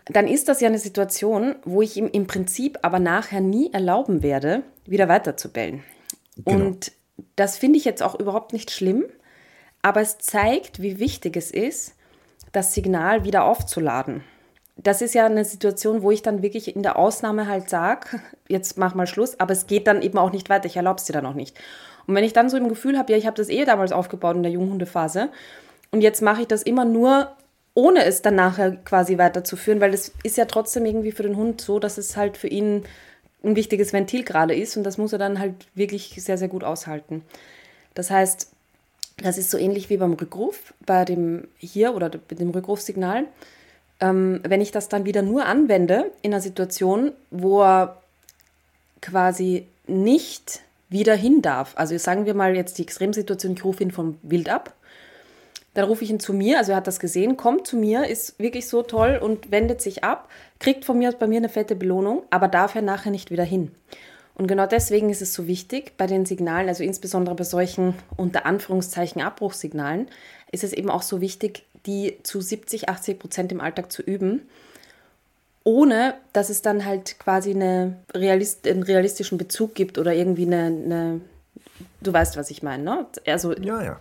Dann 0.05 0.27
ist 0.27 0.47
das 0.47 0.61
ja 0.61 0.67
eine 0.67 0.79
Situation, 0.79 1.55
wo 1.65 1.81
ich 1.81 1.97
ihm 1.97 2.07
im 2.07 2.27
Prinzip 2.27 2.79
aber 2.81 2.99
nachher 2.99 3.41
nie 3.41 3.71
erlauben 3.73 4.23
werde, 4.23 4.63
wieder 4.85 5.07
weiter 5.07 5.37
zu 5.37 5.51
bellen. 5.51 5.83
Genau. 6.37 6.65
Und 6.65 6.91
das 7.35 7.57
finde 7.57 7.77
ich 7.77 7.85
jetzt 7.85 8.01
auch 8.01 8.17
überhaupt 8.17 8.53
nicht 8.53 8.71
schlimm, 8.71 9.05
aber 9.87 10.01
es 10.01 10.17
zeigt, 10.17 10.81
wie 10.81 10.99
wichtig 10.99 11.37
es 11.37 11.51
ist, 11.51 11.95
das 12.51 12.73
Signal 12.73 13.23
wieder 13.23 13.45
aufzuladen 13.45 14.23
das 14.77 15.01
ist 15.01 15.15
ja 15.15 15.25
eine 15.25 15.43
Situation, 15.43 16.03
wo 16.03 16.11
ich 16.11 16.21
dann 16.21 16.43
wirklich 16.43 16.75
in 16.75 16.83
der 16.83 16.97
Ausnahme 16.97 17.47
halt 17.47 17.69
sage, 17.69 18.21
jetzt 18.47 18.77
mach 18.77 18.93
mal 18.93 19.07
Schluss, 19.07 19.39
aber 19.39 19.53
es 19.53 19.67
geht 19.67 19.87
dann 19.87 20.01
eben 20.01 20.17
auch 20.17 20.31
nicht 20.31 20.49
weiter, 20.49 20.67
ich 20.67 20.77
erlaube 20.77 20.99
es 20.99 21.05
dir 21.05 21.13
dann 21.13 21.25
auch 21.25 21.33
nicht. 21.33 21.57
Und 22.05 22.15
wenn 22.15 22.23
ich 22.23 22.33
dann 22.33 22.49
so 22.49 22.57
im 22.57 22.69
Gefühl 22.69 22.97
habe, 22.97 23.11
ja, 23.11 23.17
ich 23.17 23.25
habe 23.25 23.35
das 23.35 23.49
eh 23.49 23.65
damals 23.65 23.91
aufgebaut 23.91 24.35
in 24.35 24.43
der 24.43 24.51
Junghundephase 24.51 25.29
und 25.91 26.01
jetzt 26.01 26.21
mache 26.21 26.41
ich 26.41 26.47
das 26.47 26.61
immer 26.61 26.85
nur, 26.85 27.35
ohne 27.73 28.05
es 28.05 28.21
dann 28.21 28.35
nachher 28.35 28.71
quasi 28.71 29.17
weiterzuführen, 29.17 29.81
weil 29.81 29.93
es 29.93 30.13
ist 30.23 30.37
ja 30.37 30.45
trotzdem 30.45 30.85
irgendwie 30.85 31.11
für 31.11 31.23
den 31.23 31.35
Hund 31.35 31.59
so, 31.59 31.79
dass 31.79 31.97
es 31.97 32.15
halt 32.15 32.37
für 32.37 32.47
ihn 32.47 32.83
ein 33.43 33.55
wichtiges 33.55 33.93
Ventil 33.93 34.23
gerade 34.23 34.55
ist 34.55 34.77
und 34.77 34.83
das 34.83 34.97
muss 34.97 35.13
er 35.13 35.19
dann 35.19 35.39
halt 35.39 35.53
wirklich 35.75 36.15
sehr, 36.17 36.37
sehr 36.37 36.47
gut 36.47 36.63
aushalten. 36.63 37.23
Das 37.93 38.11
heißt, 38.11 38.51
das 39.17 39.37
ist 39.37 39.49
so 39.49 39.57
ähnlich 39.57 39.89
wie 39.89 39.97
beim 39.97 40.13
Rückruf, 40.13 40.73
bei 40.85 41.05
dem 41.05 41.47
hier 41.57 41.95
oder 41.95 42.09
dem 42.09 42.49
Rückrufsignal 42.51 43.25
ähm, 43.99 44.41
wenn 44.43 44.61
ich 44.61 44.71
das 44.71 44.89
dann 44.89 45.05
wieder 45.05 45.21
nur 45.21 45.45
anwende 45.45 46.11
in 46.21 46.33
einer 46.33 46.41
Situation, 46.41 47.11
wo 47.31 47.61
er 47.61 48.01
quasi 49.01 49.67
nicht 49.87 50.61
wieder 50.89 51.15
hin 51.15 51.41
darf. 51.41 51.73
Also 51.75 51.97
sagen 51.97 52.25
wir 52.25 52.33
mal 52.33 52.55
jetzt 52.55 52.77
die 52.77 52.83
Extremsituation, 52.83 53.53
ich 53.53 53.63
rufe 53.63 53.83
ihn 53.83 53.91
vom 53.91 54.17
Wild 54.21 54.49
ab. 54.49 54.73
Dann 55.73 55.85
rufe 55.85 56.03
ich 56.03 56.09
ihn 56.09 56.19
zu 56.19 56.33
mir, 56.33 56.57
also 56.57 56.71
er 56.71 56.77
hat 56.77 56.87
das 56.87 56.99
gesehen, 56.99 57.37
kommt 57.37 57.67
zu 57.67 57.77
mir, 57.77 58.07
ist 58.07 58.39
wirklich 58.39 58.67
so 58.67 58.81
toll 58.81 59.19
und 59.21 59.51
wendet 59.51 59.79
sich 59.79 60.03
ab, 60.03 60.27
kriegt 60.59 60.85
von 60.85 60.97
mir 60.97 61.09
aus 61.09 61.19
bei 61.19 61.27
mir 61.27 61.37
eine 61.37 61.49
fette 61.49 61.75
Belohnung, 61.75 62.23
aber 62.31 62.47
darf 62.47 62.73
er 62.73 62.81
nachher 62.81 63.11
nicht 63.11 63.29
wieder 63.29 63.43
hin. 63.43 63.71
Und 64.37 64.47
genau 64.47 64.67
deswegen 64.67 65.09
ist 65.09 65.23
es 65.23 65.33
so 65.33 65.47
wichtig 65.47 65.97
bei 65.97 66.05
den 66.05 66.27
Signalen, 66.27 66.67
also 66.67 66.83
insbesondere 66.83 67.33
bei 67.33 67.43
solchen 67.43 67.95
unter 68.17 68.45
Anführungszeichen 68.45 69.19
Abbruchssignalen, 69.19 70.09
ist 70.51 70.63
es 70.63 70.73
eben 70.73 70.91
auch 70.91 71.01
so 71.01 71.21
wichtig, 71.21 71.65
die 71.87 72.19
zu 72.21 72.39
70, 72.39 72.87
80 72.87 73.17
Prozent 73.17 73.51
im 73.51 73.61
Alltag 73.61 73.91
zu 73.91 74.03
üben, 74.03 74.43
ohne 75.63 76.13
dass 76.33 76.49
es 76.49 76.61
dann 76.61 76.85
halt 76.85 77.17
quasi 77.17 77.49
eine 77.49 77.97
Realist, 78.13 78.67
einen 78.67 78.83
realistischen 78.83 79.39
Bezug 79.39 79.73
gibt 79.73 79.97
oder 79.97 80.13
irgendwie 80.13 80.45
eine, 80.45 80.65
eine 80.65 81.21
du 82.01 82.13
weißt, 82.13 82.37
was 82.37 82.51
ich 82.51 82.61
meine, 82.61 82.83
ne? 82.83 83.07
Also 83.25 83.53
ja, 83.53 83.83
ja. 83.83 83.99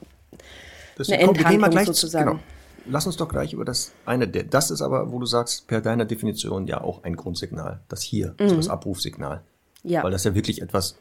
Das 0.99 1.09
eine 1.09 1.23
Endhandlung 1.23 1.71
gleich, 1.71 1.87
sozusagen. 1.87 2.31
Genau. 2.31 2.43
Lass 2.89 3.07
uns 3.07 3.17
doch 3.17 3.29
gleich 3.29 3.55
über 3.55 3.65
das 3.65 3.93
eine, 4.05 4.29
das 4.29 4.71
ist 4.71 4.83
aber, 4.83 5.11
wo 5.11 5.19
du 5.19 5.27
sagst, 5.27 5.67
per 5.67 5.81
deiner 5.81 6.05
Definition 6.05 6.67
ja 6.67 6.83
auch 6.83 7.05
ein 7.05 7.17
Grundsignal. 7.17 7.81
Das 7.89 8.03
hier, 8.03 8.29
mhm. 8.29 8.35
also 8.41 8.57
das 8.57 8.69
Abrufsignal. 8.69 9.43
Ja. 9.87 10.03
Weil 10.03 10.11
das 10.11 10.25
ja 10.25 10.35
wirklich 10.35 10.63
etwas, 10.63 10.97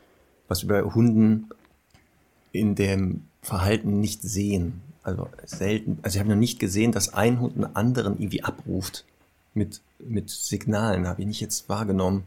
was 0.48 0.68
wir 0.68 0.82
bei 0.82 0.90
Hunden 0.90 1.50
in 2.52 2.76
dem 2.76 3.24
Verhalten 3.42 4.00
nicht 4.00 4.22
sehen 4.22 4.82
also 5.06 5.30
selten, 5.46 6.00
also 6.02 6.16
ich 6.16 6.20
habe 6.20 6.30
noch 6.30 6.36
nicht 6.36 6.60
gesehen, 6.60 6.92
dass 6.92 7.14
ein 7.14 7.40
Hund 7.40 7.56
einen 7.56 7.76
anderen 7.76 8.14
irgendwie 8.18 8.44
abruft 8.44 9.06
mit, 9.54 9.82
mit 10.00 10.32
Signalen, 10.32 11.08
habe 11.08 11.22
ich 11.22 11.28
nicht 11.28 11.42
jetzt 11.42 11.70
wahrgenommen. 11.70 12.24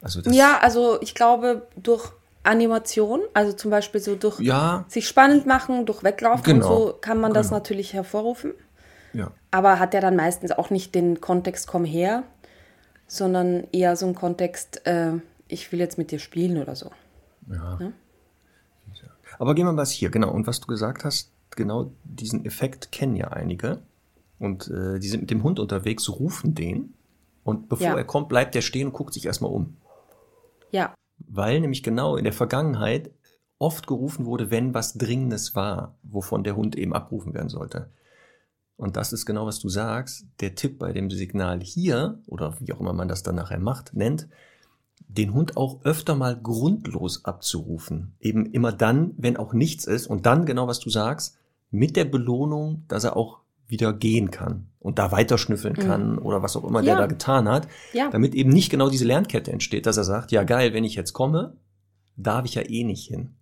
Also 0.00 0.22
das 0.22 0.34
ja, 0.34 0.58
also 0.60 0.98
ich 1.02 1.14
glaube 1.14 1.66
durch 1.76 2.10
Animation, 2.44 3.20
also 3.34 3.52
zum 3.52 3.70
Beispiel 3.70 4.00
so 4.00 4.16
durch 4.16 4.40
ja, 4.40 4.86
sich 4.88 5.06
spannend 5.06 5.44
machen, 5.44 5.84
durch 5.84 6.02
Weglaufen 6.02 6.42
genau, 6.44 6.66
und 6.66 6.86
so 6.86 6.94
kann 6.98 7.20
man 7.20 7.34
das 7.34 7.48
genau. 7.48 7.58
natürlich 7.58 7.92
hervorrufen. 7.92 8.54
Ja. 9.12 9.30
Aber 9.50 9.78
hat 9.78 9.92
ja 9.92 10.00
dann 10.00 10.16
meistens 10.16 10.50
auch 10.50 10.70
nicht 10.70 10.94
den 10.94 11.20
Kontext 11.20 11.66
komm 11.66 11.84
her, 11.84 12.22
sondern 13.06 13.64
eher 13.70 13.96
so 13.96 14.06
einen 14.06 14.14
Kontext, 14.14 14.86
äh, 14.86 15.12
ich 15.52 15.70
will 15.70 15.78
jetzt 15.78 15.98
mit 15.98 16.10
dir 16.10 16.18
spielen 16.18 16.58
oder 16.58 16.74
so. 16.74 16.90
Ja. 17.50 17.78
ja? 17.80 17.92
Aber 19.38 19.54
gehen 19.54 19.66
wir 19.66 19.72
mal 19.72 19.86
hier, 19.86 20.10
genau. 20.10 20.30
Und 20.30 20.46
was 20.46 20.60
du 20.60 20.66
gesagt 20.66 21.04
hast, 21.04 21.32
genau 21.50 21.92
diesen 22.04 22.44
Effekt 22.44 22.92
kennen 22.92 23.16
ja 23.16 23.28
einige. 23.28 23.82
Und 24.38 24.68
äh, 24.68 24.98
die 24.98 25.08
sind 25.08 25.20
mit 25.20 25.30
dem 25.30 25.42
Hund 25.42 25.58
unterwegs, 25.58 26.08
rufen 26.08 26.54
den. 26.54 26.94
Und 27.44 27.68
bevor 27.68 27.86
ja. 27.86 27.96
er 27.96 28.04
kommt, 28.04 28.28
bleibt 28.28 28.54
er 28.56 28.62
stehen 28.62 28.88
und 28.88 28.92
guckt 28.92 29.14
sich 29.14 29.26
erstmal 29.26 29.52
um. 29.52 29.76
Ja. 30.70 30.94
Weil 31.18 31.60
nämlich 31.60 31.82
genau 31.82 32.16
in 32.16 32.24
der 32.24 32.32
Vergangenheit 32.32 33.10
oft 33.58 33.86
gerufen 33.86 34.26
wurde, 34.26 34.50
wenn 34.50 34.74
was 34.74 34.94
Dringendes 34.94 35.54
war, 35.54 35.96
wovon 36.02 36.44
der 36.44 36.56
Hund 36.56 36.76
eben 36.76 36.92
abrufen 36.92 37.34
werden 37.34 37.48
sollte. 37.48 37.90
Und 38.76 38.96
das 38.96 39.12
ist 39.12 39.26
genau, 39.26 39.46
was 39.46 39.60
du 39.60 39.68
sagst. 39.68 40.26
Der 40.40 40.56
Tipp 40.56 40.78
bei 40.78 40.92
dem 40.92 41.10
Signal 41.10 41.60
hier, 41.60 42.20
oder 42.26 42.56
wie 42.58 42.72
auch 42.72 42.80
immer 42.80 42.92
man 42.92 43.08
das 43.08 43.22
dann 43.22 43.36
nachher 43.36 43.60
macht, 43.60 43.94
nennt, 43.94 44.28
den 45.16 45.34
Hund 45.34 45.56
auch 45.56 45.84
öfter 45.84 46.14
mal 46.14 46.36
grundlos 46.36 47.24
abzurufen. 47.24 48.14
Eben 48.20 48.46
immer 48.46 48.72
dann, 48.72 49.12
wenn 49.16 49.36
auch 49.36 49.52
nichts 49.52 49.84
ist. 49.84 50.06
Und 50.06 50.26
dann, 50.26 50.46
genau 50.46 50.66
was 50.68 50.80
du 50.80 50.90
sagst, 50.90 51.36
mit 51.70 51.96
der 51.96 52.04
Belohnung, 52.04 52.84
dass 52.88 53.04
er 53.04 53.16
auch 53.16 53.40
wieder 53.66 53.92
gehen 53.92 54.30
kann 54.30 54.68
und 54.80 54.98
da 54.98 55.12
weiterschnüffeln 55.12 55.74
mhm. 55.78 55.82
kann 55.82 56.12
mhm. 56.12 56.18
oder 56.18 56.42
was 56.42 56.56
auch 56.56 56.64
immer 56.64 56.80
ja. 56.80 56.94
der 56.94 56.96
da 56.96 57.06
getan 57.06 57.48
hat, 57.48 57.68
ja. 57.92 58.10
damit 58.10 58.34
eben 58.34 58.50
nicht 58.50 58.70
genau 58.70 58.90
diese 58.90 59.06
Lernkette 59.06 59.50
entsteht, 59.50 59.86
dass 59.86 59.96
er 59.96 60.04
sagt, 60.04 60.30
ja 60.32 60.44
geil, 60.44 60.74
wenn 60.74 60.84
ich 60.84 60.94
jetzt 60.94 61.12
komme, 61.12 61.56
darf 62.16 62.44
ich 62.44 62.54
ja 62.54 62.62
eh 62.62 62.84
nicht 62.84 63.08
hin. 63.08 63.34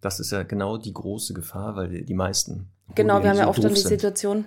Das 0.00 0.20
ist 0.20 0.30
ja 0.30 0.44
genau 0.44 0.78
die 0.78 0.92
große 0.94 1.34
Gefahr, 1.34 1.76
weil 1.76 2.04
die 2.04 2.14
meisten. 2.14 2.70
Genau, 2.94 3.22
wir 3.22 3.30
haben 3.30 3.38
ja 3.38 3.48
oft 3.48 3.62
dann 3.62 3.74
die 3.74 3.80
Situation, 3.80 4.46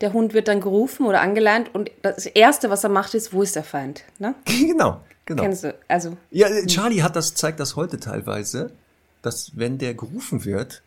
der 0.00 0.12
Hund 0.12 0.34
wird 0.34 0.48
dann 0.48 0.60
gerufen 0.60 1.06
oder 1.06 1.20
angeleint 1.20 1.74
und 1.74 1.90
das 2.02 2.26
Erste, 2.26 2.70
was 2.70 2.84
er 2.84 2.90
macht, 2.90 3.14
ist, 3.14 3.32
wo 3.32 3.42
ist 3.42 3.56
der 3.56 3.64
Feind? 3.64 4.04
Ne? 4.18 4.34
genau, 4.44 5.00
genau. 5.24 5.42
Kennst 5.42 5.64
du, 5.64 5.74
also. 5.88 6.16
Ja, 6.30 6.48
Charlie 6.66 7.02
hat 7.02 7.16
das, 7.16 7.34
zeigt 7.34 7.60
das 7.60 7.76
heute 7.76 8.00
teilweise, 8.00 8.70
dass 9.22 9.52
wenn 9.56 9.78
der 9.78 9.94
gerufen 9.94 10.44
wird, 10.44 10.82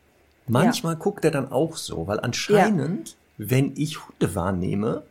Manchmal 0.47 0.93
ja. 0.93 0.99
guckt 0.99 1.25
er 1.25 1.31
dann 1.31 1.51
auch 1.51 1.75
so, 1.75 2.07
weil 2.07 2.19
anscheinend, 2.19 3.09
ja. 3.09 3.15
wenn 3.49 3.73
ich 3.75 4.07
Hunde 4.07 4.33
wahrnehme, 4.33 5.03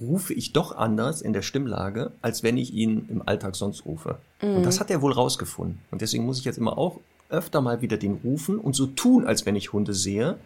rufe 0.00 0.32
ich 0.32 0.52
doch 0.52 0.76
anders 0.76 1.22
in 1.22 1.32
der 1.32 1.42
Stimmlage, 1.42 2.12
als 2.22 2.42
wenn 2.42 2.56
ich 2.56 2.72
ihn 2.72 3.06
im 3.08 3.22
Alltag 3.26 3.56
sonst 3.56 3.84
rufe. 3.84 4.18
Mhm. 4.42 4.56
Und 4.56 4.66
das 4.66 4.80
hat 4.80 4.90
er 4.90 5.02
wohl 5.02 5.12
rausgefunden. 5.12 5.80
Und 5.90 6.02
deswegen 6.02 6.24
muss 6.24 6.38
ich 6.38 6.44
jetzt 6.44 6.58
immer 6.58 6.78
auch 6.78 7.00
öfter 7.28 7.60
mal 7.60 7.82
wieder 7.82 7.96
den 7.96 8.20
rufen 8.24 8.58
und 8.58 8.74
so 8.74 8.86
tun, 8.86 9.26
als 9.26 9.46
wenn 9.46 9.56
ich 9.56 9.72
Hunde 9.72 9.94
sehe, 9.94 10.38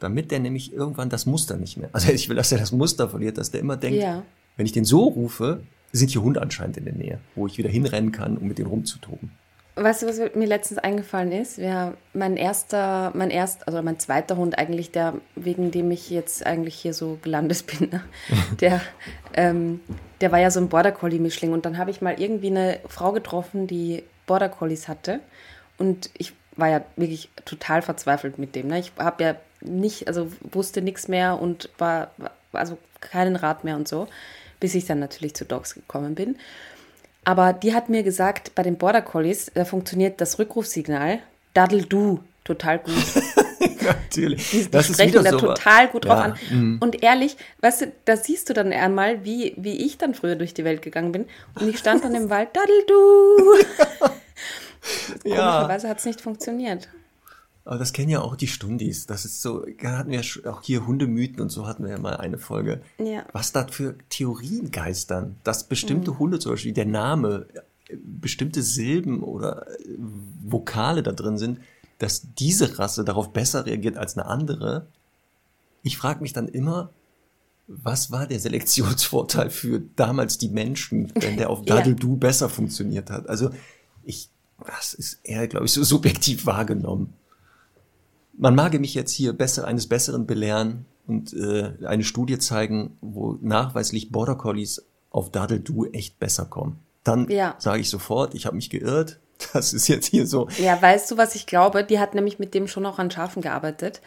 damit 0.00 0.30
der 0.30 0.40
nämlich 0.40 0.72
irgendwann 0.72 1.08
das 1.08 1.26
Muster 1.26 1.56
nicht 1.56 1.76
mehr. 1.76 1.88
Also 1.92 2.12
ich 2.12 2.28
will, 2.28 2.36
dass 2.36 2.52
er 2.52 2.58
das 2.58 2.72
Muster 2.72 3.08
verliert, 3.08 3.38
dass 3.38 3.50
der 3.50 3.60
immer 3.60 3.76
denkt, 3.76 4.00
Ja. 4.00 4.22
wenn 4.56 4.66
ich 4.66 4.72
den 4.72 4.84
so 4.84 5.04
rufe, 5.04 5.62
sind 5.92 6.10
hier 6.10 6.22
Hunde 6.22 6.42
anscheinend 6.42 6.76
in 6.76 6.84
der 6.84 6.94
Nähe, 6.94 7.18
wo 7.36 7.46
ich 7.46 7.56
wieder 7.58 7.68
hinrennen 7.68 8.10
kann, 8.12 8.36
um 8.36 8.48
mit 8.48 8.58
denen 8.58 8.68
rumzutoben. 8.68 9.30
Weißt 9.76 10.02
du, 10.02 10.06
was 10.06 10.18
mir 10.36 10.46
letztens 10.46 10.78
eingefallen 10.78 11.32
ist? 11.32 11.58
Wir, 11.58 11.94
mein 12.12 12.36
erster, 12.36 13.10
mein 13.14 13.30
erst, 13.30 13.66
also 13.66 13.82
mein 13.82 13.98
zweiter 13.98 14.36
Hund 14.36 14.56
eigentlich, 14.56 14.92
der, 14.92 15.14
wegen 15.34 15.72
dem 15.72 15.90
ich 15.90 16.10
jetzt 16.10 16.46
eigentlich 16.46 16.76
hier 16.76 16.94
so 16.94 17.18
gelandet 17.22 17.64
bin, 17.78 17.90
ne? 17.90 18.02
der, 18.60 18.80
ähm, 19.34 19.80
der 20.20 20.30
war 20.30 20.38
ja 20.38 20.52
so 20.52 20.60
ein 20.60 20.68
Border 20.68 20.92
Collie-Mischling. 20.92 21.52
Und 21.52 21.64
dann 21.64 21.76
habe 21.76 21.90
ich 21.90 22.00
mal 22.00 22.20
irgendwie 22.20 22.48
eine 22.48 22.78
Frau 22.88 23.10
getroffen, 23.10 23.66
die 23.66 24.04
Border 24.26 24.48
Collies 24.48 24.86
hatte. 24.86 25.18
Und 25.76 26.08
ich 26.16 26.32
war 26.56 26.68
ja 26.68 26.82
wirklich 26.96 27.28
total 27.44 27.82
verzweifelt 27.82 28.38
mit 28.38 28.54
dem. 28.54 28.68
Ne? 28.68 28.78
Ich 28.80 28.92
habe 28.98 29.24
ja 29.24 29.36
nicht, 29.60 30.08
also 30.08 30.30
wusste 30.40 30.82
nichts 30.82 31.08
mehr 31.08 31.40
und 31.40 31.68
war, 31.78 32.10
also 32.52 32.78
keinen 33.00 33.36
Rat 33.36 33.64
mehr 33.64 33.76
und 33.76 33.88
so, 33.88 34.08
bis 34.60 34.74
ich 34.74 34.86
dann 34.86 34.98
natürlich 34.98 35.34
zu 35.34 35.44
Dogs 35.44 35.74
gekommen 35.74 36.14
bin. 36.14 36.36
Aber 37.24 37.52
die 37.52 37.74
hat 37.74 37.88
mir 37.88 38.02
gesagt, 38.02 38.54
bei 38.54 38.62
den 38.62 38.76
Border 38.76 39.02
Collies 39.02 39.50
da 39.54 39.64
funktioniert 39.64 40.20
das 40.20 40.38
Rückrufsignal 40.38 41.20
Daddle 41.54 41.82
Du 41.82 42.20
total 42.44 42.78
gut. 42.78 42.94
Natürlich. 43.82 44.50
Die, 44.50 44.70
die 44.70 44.82
sprechen 44.82 45.24
da 45.24 45.30
total 45.30 45.88
gut 45.88 46.04
drauf 46.04 46.18
Ja, 46.18 46.34
an. 46.50 46.78
Und 46.80 47.02
ehrlich, 47.02 47.36
weißt 47.60 47.82
du, 47.82 47.92
da 48.04 48.16
siehst 48.16 48.48
du 48.48 48.54
dann 48.54 48.72
einmal, 48.72 49.24
wie, 49.24 49.54
wie 49.56 49.84
ich 49.84 49.98
dann 49.98 50.14
früher 50.14 50.36
durch 50.36 50.54
die 50.54 50.64
Welt 50.64 50.82
gegangen 50.82 51.12
bin. 51.12 51.26
Und 51.58 51.68
ich 51.68 51.78
stand 51.78 52.04
dann 52.04 52.14
im 52.14 52.30
Wald, 52.30 52.50
Daddle 52.54 52.84
Du. 52.86 54.08
Ja, 55.24 55.52
Komischerweise 55.52 55.88
hat 55.88 55.98
es 55.98 56.04
nicht 56.04 56.20
funktioniert. 56.20 56.88
aber 57.64 57.78
das 57.78 57.92
kennen 57.92 58.10
ja 58.10 58.20
auch 58.20 58.36
die 58.36 58.46
Stundis. 58.48 59.06
Das 59.06 59.24
ist 59.24 59.40
so, 59.42 59.64
da 59.82 59.98
hatten 59.98 60.10
wir 60.10 60.22
auch 60.52 60.62
hier 60.62 60.86
Hundemythen 60.86 61.40
und 61.40 61.48
so 61.50 61.66
hatten 61.66 61.84
wir 61.84 61.90
ja 61.92 61.98
mal 61.98 62.16
eine 62.16 62.38
Folge. 62.38 62.82
Ja. 62.98 63.24
Was 63.32 63.52
da 63.52 63.66
für 63.66 63.96
Theorien 64.10 64.70
geistern, 64.70 65.36
dass 65.44 65.64
bestimmte 65.64 66.18
Hunde 66.18 66.38
zum 66.38 66.52
Beispiel, 66.52 66.72
der 66.72 66.86
Name, 66.86 67.46
bestimmte 68.02 68.62
Silben 68.62 69.22
oder 69.22 69.66
äh, 69.80 69.84
Vokale 70.42 71.02
da 71.02 71.12
drin 71.12 71.38
sind, 71.38 71.60
dass 71.98 72.26
diese 72.38 72.78
Rasse 72.78 73.04
darauf 73.04 73.32
besser 73.32 73.66
reagiert 73.66 73.96
als 73.96 74.16
eine 74.18 74.26
andere. 74.26 74.86
Ich 75.82 75.96
frage 75.96 76.20
mich 76.20 76.32
dann 76.32 76.48
immer, 76.48 76.90
was 77.66 78.10
war 78.10 78.26
der 78.26 78.40
Selektionsvorteil 78.40 79.48
für 79.48 79.80
damals 79.96 80.36
die 80.36 80.48
Menschen, 80.50 81.10
wenn 81.14 81.36
der 81.38 81.48
auf 81.50 81.60
Ja. 81.66 81.76
Daddle-Du 81.76 82.16
besser 82.16 82.48
funktioniert 82.50 83.10
hat? 83.10 83.28
Also 83.28 83.50
ich, 84.02 84.28
das 84.66 84.94
ist 84.94 85.20
eher, 85.24 85.46
glaube 85.48 85.66
ich, 85.66 85.72
so 85.72 85.82
subjektiv 85.84 86.46
wahrgenommen. 86.46 87.14
Man 88.36 88.54
mag 88.54 88.78
mich 88.80 88.94
jetzt 88.94 89.12
hier 89.12 89.32
besser, 89.32 89.66
eines 89.66 89.86
Besseren 89.88 90.26
belehren 90.26 90.86
und 91.06 91.32
äh, 91.34 91.72
eine 91.86 92.02
Studie 92.04 92.38
zeigen, 92.38 92.96
wo 93.00 93.38
nachweislich 93.40 94.10
Border 94.10 94.34
Collies 94.34 94.84
auf 95.10 95.30
Daddle-Du 95.30 95.86
echt 95.92 96.18
besser 96.18 96.44
kommen. 96.46 96.78
Dann 97.04 97.28
Ja. 97.30 97.54
sage 97.58 97.80
ich 97.80 97.90
sofort, 97.90 98.34
ich 98.34 98.46
habe 98.46 98.56
mich 98.56 98.70
geirrt. 98.70 99.20
Das 99.52 99.72
ist 99.74 99.88
jetzt 99.88 100.06
hier 100.06 100.26
so. 100.28 100.48
Ja, 100.58 100.80
weißt 100.80 101.10
du, 101.10 101.16
was 101.16 101.34
ich 101.34 101.46
glaube? 101.46 101.82
Die 101.84 101.98
hat 101.98 102.14
nämlich 102.14 102.38
mit 102.38 102.54
dem 102.54 102.66
schon 102.68 102.86
auch 102.86 102.98
an 103.00 103.10
Schafen 103.10 103.42
gearbeitet. 103.42 104.00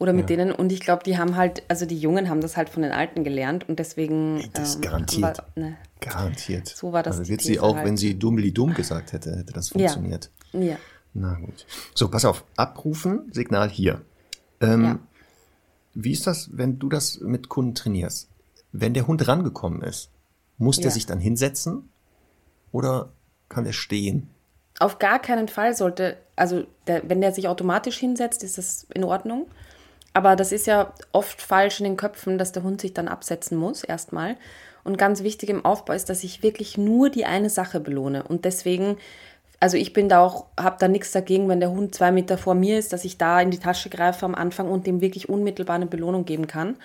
Oder 0.00 0.12
mit 0.12 0.28
denen. 0.28 0.50
Und 0.50 0.72
ich 0.72 0.80
glaube, 0.80 1.04
die 1.04 1.16
haben 1.18 1.36
halt, 1.36 1.62
also 1.68 1.86
die 1.86 1.96
Jungen 1.98 2.28
haben 2.28 2.40
das 2.40 2.56
halt 2.56 2.68
von 2.68 2.82
den 2.82 2.90
Alten 2.90 3.22
gelernt. 3.22 3.68
Und 3.68 3.78
deswegen. 3.78 4.42
Das 4.54 4.74
ähm, 4.74 4.80
garantiert. 4.80 5.22
war- 5.38 5.46
ne, 5.54 5.76
Garantiert. 6.10 6.68
So 6.68 6.92
war 6.92 7.02
das 7.02 7.18
Also 7.18 7.30
wird 7.30 7.40
sie 7.42 7.60
auch, 7.60 7.76
halt. 7.76 7.86
wenn 7.86 7.96
sie 7.96 8.18
dummli 8.18 8.52
dumm 8.52 8.74
gesagt 8.74 9.12
hätte, 9.12 9.36
hätte 9.36 9.52
das 9.52 9.68
funktioniert. 9.70 10.30
ja. 10.52 10.76
Na 11.14 11.34
gut. 11.34 11.66
So, 11.94 12.08
pass 12.08 12.24
auf. 12.24 12.42
Abrufen, 12.56 13.30
Signal 13.32 13.68
hier. 13.68 14.00
Ähm, 14.60 14.82
Ja. 14.84 14.98
Wie 15.94 16.12
ist 16.12 16.26
das, 16.26 16.48
wenn 16.56 16.78
du 16.78 16.88
das 16.88 17.20
mit 17.20 17.50
Kunden 17.50 17.74
trainierst? 17.74 18.30
Wenn 18.72 18.94
der 18.94 19.06
Hund 19.06 19.28
rangekommen 19.28 19.82
ist, 19.82 20.08
muss 20.56 20.76
der 20.76 20.86
Ja. 20.86 20.90
sich 20.92 21.04
dann 21.04 21.20
hinsetzen 21.20 21.90
oder 22.70 23.12
kann 23.50 23.66
er 23.66 23.74
stehen? 23.74 24.30
Auf 24.78 24.98
gar 24.98 25.18
keinen 25.18 25.48
Fall 25.48 25.76
sollte, 25.76 26.16
also 26.34 26.64
der, 26.86 27.06
wenn 27.10 27.20
der 27.20 27.32
sich 27.32 27.46
automatisch 27.46 27.98
hinsetzt, 27.98 28.42
ist 28.42 28.56
das 28.56 28.86
in 28.94 29.04
Ordnung. 29.04 29.48
Aber 30.14 30.34
das 30.34 30.50
ist 30.50 30.66
ja 30.66 30.94
oft 31.12 31.42
falsch 31.42 31.80
in 31.80 31.84
den 31.84 31.96
Köpfen, 31.98 32.38
dass 32.38 32.52
der 32.52 32.62
Hund 32.62 32.80
sich 32.80 32.94
dann 32.94 33.08
absetzen 33.08 33.58
muss, 33.58 33.84
erstmal. 33.84 34.36
Und 34.84 34.98
ganz 34.98 35.22
wichtig 35.22 35.48
im 35.48 35.64
Aufbau 35.64 35.92
ist, 35.92 36.08
dass 36.08 36.24
ich 36.24 36.42
wirklich 36.42 36.76
nur 36.76 37.10
die 37.10 37.24
eine 37.24 37.50
Sache 37.50 37.80
belohne. 37.80 38.22
Und 38.24 38.44
deswegen, 38.44 38.96
also 39.60 39.76
ich 39.76 39.92
bin 39.92 40.08
da 40.08 40.24
auch, 40.24 40.46
habe 40.58 40.76
da 40.78 40.88
nichts 40.88 41.12
dagegen, 41.12 41.48
wenn 41.48 41.60
der 41.60 41.70
Hund 41.70 41.94
zwei 41.94 42.10
Meter 42.10 42.38
vor 42.38 42.54
mir 42.54 42.78
ist, 42.78 42.92
dass 42.92 43.04
ich 43.04 43.18
da 43.18 43.40
in 43.40 43.50
die 43.50 43.58
Tasche 43.58 43.90
greife 43.90 44.24
am 44.24 44.34
Anfang 44.34 44.68
und 44.70 44.86
dem 44.86 45.00
wirklich 45.00 45.28
unmittelbar 45.28 45.76
eine 45.76 45.86
Belohnung 45.86 46.24
geben 46.24 46.46
kann 46.46 46.76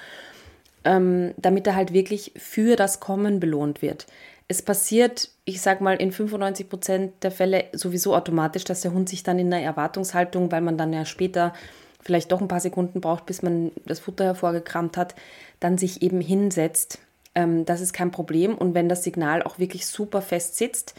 ähm, 0.87 1.33
damit 1.35 1.67
er 1.67 1.75
halt 1.75 1.91
wirklich 1.91 2.31
für 2.37 2.77
das 2.77 3.01
Kommen 3.01 3.41
belohnt 3.41 3.81
wird. 3.81 4.07
Es 4.47 4.61
passiert, 4.61 5.29
ich 5.43 5.61
sag 5.61 5.81
mal, 5.81 5.97
in 5.97 6.13
95 6.13 6.69
Prozent 6.69 7.13
der 7.23 7.31
Fälle 7.31 7.65
sowieso 7.73 8.15
automatisch, 8.15 8.63
dass 8.63 8.81
der 8.81 8.93
Hund 8.93 9.09
sich 9.09 9.21
dann 9.21 9.37
in 9.37 9.51
der 9.51 9.61
Erwartungshaltung, 9.61 10.49
weil 10.49 10.61
man 10.61 10.77
dann 10.77 10.93
ja 10.93 11.03
später 11.03 11.53
vielleicht 12.01 12.31
doch 12.31 12.39
ein 12.39 12.47
paar 12.47 12.61
Sekunden 12.61 13.01
braucht, 13.01 13.25
bis 13.25 13.41
man 13.41 13.71
das 13.85 13.99
Futter 13.99 14.23
hervorgekramt 14.23 14.95
hat, 14.95 15.15
dann 15.59 15.77
sich 15.77 16.01
eben 16.01 16.21
hinsetzt. 16.21 16.99
Ähm, 17.37 17.65
das 17.65 17.81
ist 17.81 17.93
kein 17.93 18.09
Problem. 18.09 18.57
Und 18.57 18.73
wenn 18.73 18.89
das 18.89 19.03
Signal 19.03 19.43
auch 19.43 19.59
wirklich 19.59 19.85
super 19.85 20.23
fest 20.23 20.55
sitzt, 20.55 20.95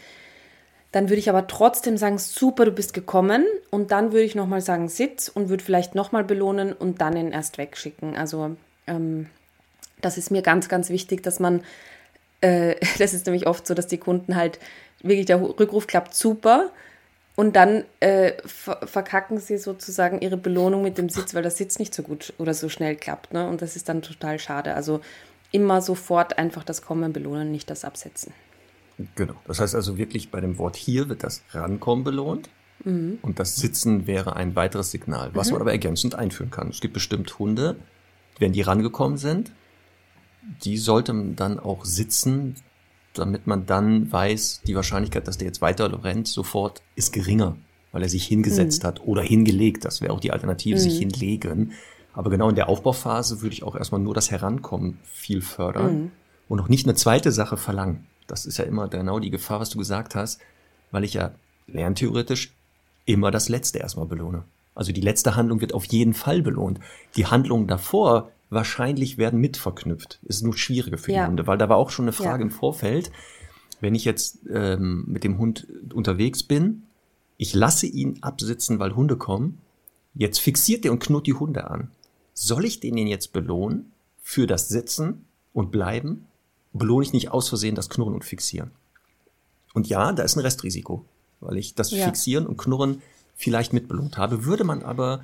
dann 0.93 1.09
würde 1.09 1.19
ich 1.19 1.29
aber 1.29 1.47
trotzdem 1.47 1.97
sagen, 1.97 2.17
super, 2.17 2.63
du 2.63 2.71
bist 2.71 2.93
gekommen. 2.93 3.45
Und 3.71 3.91
dann 3.91 4.13
würde 4.13 4.23
ich 4.23 4.35
nochmal 4.35 4.61
sagen, 4.61 4.87
sitz 4.87 5.27
und 5.27 5.49
würde 5.49 5.63
vielleicht 5.63 5.95
nochmal 5.95 6.23
belohnen 6.23 6.71
und 6.71 7.01
dann 7.01 7.17
ihn 7.17 7.33
erst 7.33 7.57
wegschicken. 7.57 8.15
Also 8.15 8.55
ähm, 8.87 9.27
das 10.01 10.17
ist 10.17 10.31
mir 10.31 10.41
ganz, 10.41 10.69
ganz 10.69 10.89
wichtig, 10.89 11.21
dass 11.23 11.41
man, 11.41 11.61
äh, 12.39 12.75
das 12.99 13.13
ist 13.13 13.25
nämlich 13.25 13.45
oft 13.45 13.67
so, 13.67 13.73
dass 13.73 13.87
die 13.87 13.97
Kunden 13.97 14.37
halt 14.37 14.59
wirklich, 15.01 15.25
der 15.25 15.41
Rückruf 15.41 15.87
klappt 15.87 16.15
super 16.15 16.71
und 17.35 17.57
dann 17.57 17.83
äh, 17.99 18.33
ver 18.45 18.79
verkacken 18.85 19.39
sie 19.39 19.57
sozusagen 19.57 20.21
ihre 20.21 20.37
Belohnung 20.37 20.83
mit 20.83 20.97
dem 20.97 21.09
Sitz, 21.09 21.33
weil 21.33 21.41
der 21.41 21.51
Sitz 21.51 21.79
nicht 21.79 21.93
so 21.93 22.03
gut 22.03 22.33
oder 22.37 22.53
so 22.53 22.69
schnell 22.69 22.95
klappt. 22.95 23.33
Ne? 23.33 23.47
Und 23.47 23.61
das 23.61 23.75
ist 23.75 23.89
dann 23.89 24.01
total 24.01 24.39
schade. 24.39 24.73
Also 24.73 25.01
immer 25.51 25.81
sofort 25.81 26.37
einfach 26.37 26.63
das 26.63 26.81
Kommen 26.81 27.13
belohnen, 27.13 27.51
nicht 27.51 27.69
das 27.69 27.85
Absetzen. 27.85 28.33
Genau. 29.15 29.35
Das 29.47 29.59
heißt 29.59 29.75
also 29.75 29.97
wirklich 29.97 30.29
bei 30.29 30.41
dem 30.41 30.57
Wort 30.57 30.75
hier 30.75 31.09
wird 31.09 31.23
das 31.23 31.41
Rankommen 31.51 32.03
belohnt. 32.03 32.49
Mhm. 32.83 33.19
Und 33.21 33.39
das 33.39 33.55
Sitzen 33.55 34.07
wäre 34.07 34.35
ein 34.35 34.55
weiteres 34.55 34.91
Signal, 34.91 35.31
was 35.33 35.51
man 35.51 35.61
aber 35.61 35.71
ergänzend 35.71 36.15
einführen 36.15 36.51
kann. 36.51 36.69
Es 36.69 36.81
gibt 36.81 36.93
bestimmt 36.93 37.39
Hunde, 37.39 37.75
wenn 38.37 38.53
die 38.53 38.61
rangekommen 38.61 39.17
sind, 39.17 39.51
die 40.63 40.77
sollten 40.77 41.35
dann 41.35 41.59
auch 41.59 41.85
sitzen, 41.85 42.55
damit 43.13 43.47
man 43.47 43.65
dann 43.65 44.11
weiß, 44.11 44.61
die 44.65 44.75
Wahrscheinlichkeit, 44.75 45.27
dass 45.27 45.37
der 45.37 45.47
jetzt 45.47 45.61
weiter 45.61 46.03
rennt, 46.03 46.27
sofort 46.27 46.81
ist 46.95 47.11
geringer, 47.11 47.57
weil 47.91 48.03
er 48.03 48.09
sich 48.09 48.25
hingesetzt 48.25 48.83
hat 48.83 49.01
oder 49.01 49.21
hingelegt. 49.21 49.83
Das 49.83 50.01
wäre 50.01 50.13
auch 50.13 50.19
die 50.19 50.31
Alternative, 50.31 50.79
sich 50.79 50.99
hinlegen. 50.99 51.73
Aber 52.19 52.29
genau 52.29 52.49
in 52.49 52.55
der 52.55 52.67
Aufbauphase 52.67 53.41
würde 53.41 53.53
ich 53.53 53.63
auch 53.63 53.77
erstmal 53.77 54.01
nur 54.01 54.13
das 54.13 54.29
Herankommen 54.29 54.99
viel 55.05 55.41
fördern 55.41 56.11
und 56.49 56.57
noch 56.57 56.67
nicht 56.67 56.85
eine 56.85 56.93
zweite 56.95 57.31
Sache 57.31 57.55
verlangen. 57.55 58.07
Das 58.27 58.45
ist 58.45 58.57
ja 58.57 58.65
immer 58.65 58.89
genau 58.89 59.19
die 59.19 59.29
Gefahr, 59.29 59.61
was 59.61 59.69
du 59.69 59.77
gesagt 59.77 60.15
hast, 60.15 60.41
weil 60.91 61.05
ich 61.05 61.13
ja 61.13 61.31
lerntheoretisch 61.67 62.51
immer 63.05 63.31
das 63.31 63.47
Letzte 63.47 63.79
erstmal 63.79 64.05
belohne. 64.05 64.43
Also 64.75 64.91
die 64.91 64.99
letzte 64.99 65.37
Handlung 65.37 65.61
wird 65.61 65.73
auf 65.73 65.85
jeden 65.85 66.13
Fall 66.13 66.41
belohnt. 66.41 66.81
Die 67.15 67.25
Handlungen 67.27 67.67
davor 67.67 68.29
wahrscheinlich 68.49 69.17
werden 69.17 69.39
mit 69.39 69.55
verknüpft. 69.55 70.19
Ist 70.23 70.43
nur 70.43 70.57
schwieriger 70.57 70.97
für 70.97 71.13
Ja. 71.13 71.23
die 71.23 71.29
Hunde, 71.29 71.47
weil 71.47 71.57
da 71.57 71.69
war 71.69 71.77
auch 71.77 71.89
schon 71.89 72.03
eine 72.03 72.11
Frage 72.11 72.39
Ja. 72.43 72.49
im 72.49 72.51
Vorfeld. 72.51 73.11
Wenn 73.79 73.95
ich 73.95 74.03
jetzt 74.03 74.39
ähm, 74.53 75.05
mit 75.07 75.23
dem 75.23 75.37
Hund 75.37 75.67
unterwegs 75.93 76.43
bin, 76.43 76.83
ich 77.37 77.53
lasse 77.53 77.85
ihn 77.87 78.17
absitzen, 78.19 78.77
weil 78.79 78.93
Hunde 78.93 79.15
kommen, 79.15 79.59
jetzt 80.15 80.39
fixiert 80.39 80.83
er 80.83 80.91
und 80.91 80.99
knurrt 80.99 81.25
die 81.27 81.33
Hunde 81.35 81.69
an. 81.71 81.91
Soll 82.41 82.63
ich 82.63 82.79
den 82.79 82.95
jetzt 82.95 83.33
belohnen 83.33 83.91
für 84.23 84.47
das 84.47 84.69
Sitzen 84.69 85.25
und 85.51 85.71
Bleiben? 85.71 86.25
Belohne 86.71 87.03
ich 87.05 87.11
nicht 87.11 87.31
aus 87.31 87.49
Versehen 87.49 87.75
das 87.75 87.89
Knurren 87.89 88.13
und 88.13 88.23
Fixieren? 88.23 88.71
Und 89.73 89.89
ja, 89.89 90.13
da 90.13 90.23
ist 90.23 90.37
ein 90.37 90.39
Restrisiko, 90.39 91.03
weil 91.41 91.57
ich 91.57 91.75
das 91.75 91.91
Ja. 91.91 92.05
Fixieren 92.05 92.47
und 92.47 92.55
Knurren 92.55 93.01
vielleicht 93.35 93.73
mitbelohnt 93.73 94.17
habe. 94.17 94.45
Würde 94.45 94.63
man 94.63 94.83
aber 94.83 95.21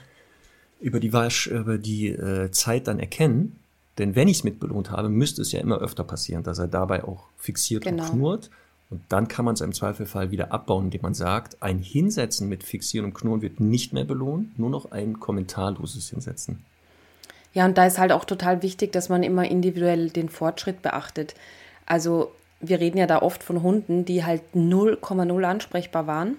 über 0.81 0.99
die, 0.99 1.13
Wasch, 1.13 1.47
über 1.47 1.77
die 1.77 2.09
äh, 2.09 2.51
Zeit 2.51 2.87
dann 2.89 2.99
erkennen, 2.99 3.55
denn 3.97 4.15
wenn 4.17 4.27
ich 4.27 4.39
es 4.39 4.43
mitbelohnt 4.43 4.91
habe, 4.91 5.07
müsste 5.07 5.41
es 5.41 5.53
ja 5.53 5.61
immer 5.61 5.77
öfter 5.77 6.03
passieren, 6.03 6.43
dass 6.43 6.59
er 6.59 6.67
dabei 6.67 7.05
auch 7.05 7.27
fixiert 7.37 7.85
Genau. 7.85 8.03
und 8.03 8.11
knurrt. 8.11 8.49
Und 8.89 9.03
dann 9.07 9.29
kann 9.29 9.45
man 9.45 9.53
es 9.53 9.61
im 9.61 9.71
Zweifelfall 9.71 10.31
wieder 10.31 10.51
abbauen, 10.51 10.85
indem 10.85 11.01
man 11.03 11.13
sagt, 11.13 11.63
ein 11.63 11.79
Hinsetzen 11.79 12.49
mit 12.49 12.63
Fixieren 12.65 13.05
und 13.05 13.13
Knurren 13.13 13.41
wird 13.41 13.61
nicht 13.61 13.93
mehr 13.93 14.03
belohnt, 14.03 14.59
nur 14.59 14.69
noch 14.69 14.91
ein 14.91 15.21
kommentarloses 15.21 16.09
Hinsetzen. 16.09 16.65
Ja, 17.55 17.65
und 17.65 17.77
da 17.79 17.87
ist 17.87 17.97
halt 17.97 18.11
auch 18.11 18.25
total 18.25 18.61
wichtig, 18.61 18.91
dass 18.91 19.09
man 19.09 19.23
immer 19.23 19.49
individuell 19.49 20.09
den 20.09 20.29
Fortschritt 20.29 20.83
beachtet. 20.83 21.35
Also 21.85 22.33
wir 22.59 22.79
reden 22.81 22.97
ja 22.99 23.07
da 23.07 23.21
oft 23.21 23.43
von 23.43 23.63
Hunden, 23.63 24.05
die 24.05 24.25
halt 24.25 24.43
0,0 24.53 25.43
ansprechbar 25.43 26.05
waren. 26.05 26.37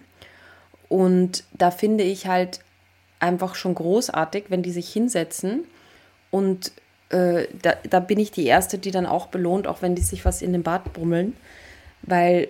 Und 0.88 1.44
da 1.52 1.70
finde 1.72 2.04
ich 2.04 2.26
halt 2.28 2.60
einfach 3.18 3.54
schon 3.54 3.74
großartig, 3.74 4.46
wenn 4.50 4.62
die 4.62 4.72
sich 4.72 4.92
hinsetzen 4.92 5.64
Und 6.30 6.72
äh, 7.10 7.46
da, 7.62 7.74
da 7.88 8.00
bin 8.00 8.18
ich 8.20 8.32
die 8.32 8.46
Erste, 8.46 8.78
die 8.78 8.90
dann 8.90 9.06
auch 9.06 9.28
belohnt, 9.28 9.68
auch 9.68 9.82
wenn 9.82 9.94
die 9.94 10.02
sich 10.02 10.24
was 10.26 10.42
in 10.42 10.52
den 10.52 10.64
Bart 10.64 10.92
brummeln, 10.92 11.34
weil, 12.02 12.48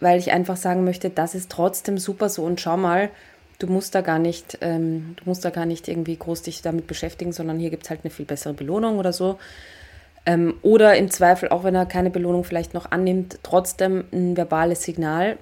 weil 0.00 0.18
ich 0.18 0.32
einfach 0.32 0.56
sagen 0.56 0.84
möchte, 0.84 1.10
das 1.10 1.34
ist 1.36 1.50
trotzdem 1.52 1.98
super 1.98 2.28
so 2.30 2.44
und 2.44 2.60
schau 2.60 2.76
mal, 2.78 3.10
du 3.58 3.66
musst 3.66 3.94
da 3.94 4.00
gar 4.00 4.18
nicht, 4.18 4.58
ähm, 4.60 5.14
du 5.16 5.24
musst 5.24 5.44
da 5.44 5.50
gar 5.50 5.66
nicht 5.66 5.88
irgendwie 5.88 6.16
groß 6.16 6.42
dich 6.42 6.62
damit 6.62 6.86
beschäftigen, 6.86 7.32
sondern 7.32 7.58
hier 7.58 7.70
gibt 7.70 7.84
es 7.84 7.90
halt 7.90 8.00
eine 8.04 8.10
viel 8.10 8.24
bessere 8.24 8.54
Belohnung 8.54 8.98
oder 8.98 9.12
so. 9.12 9.38
Ähm, 10.26 10.54
oder 10.62 10.96
im 10.96 11.10
Zweifel, 11.10 11.48
auch 11.48 11.64
wenn 11.64 11.74
er 11.74 11.86
keine 11.86 12.10
Belohnung 12.10 12.44
vielleicht 12.44 12.74
noch 12.74 12.90
annimmt, 12.90 13.38
trotzdem 13.42 14.04
ein 14.12 14.36
verbales 14.36 14.82
Signal. 14.82 15.38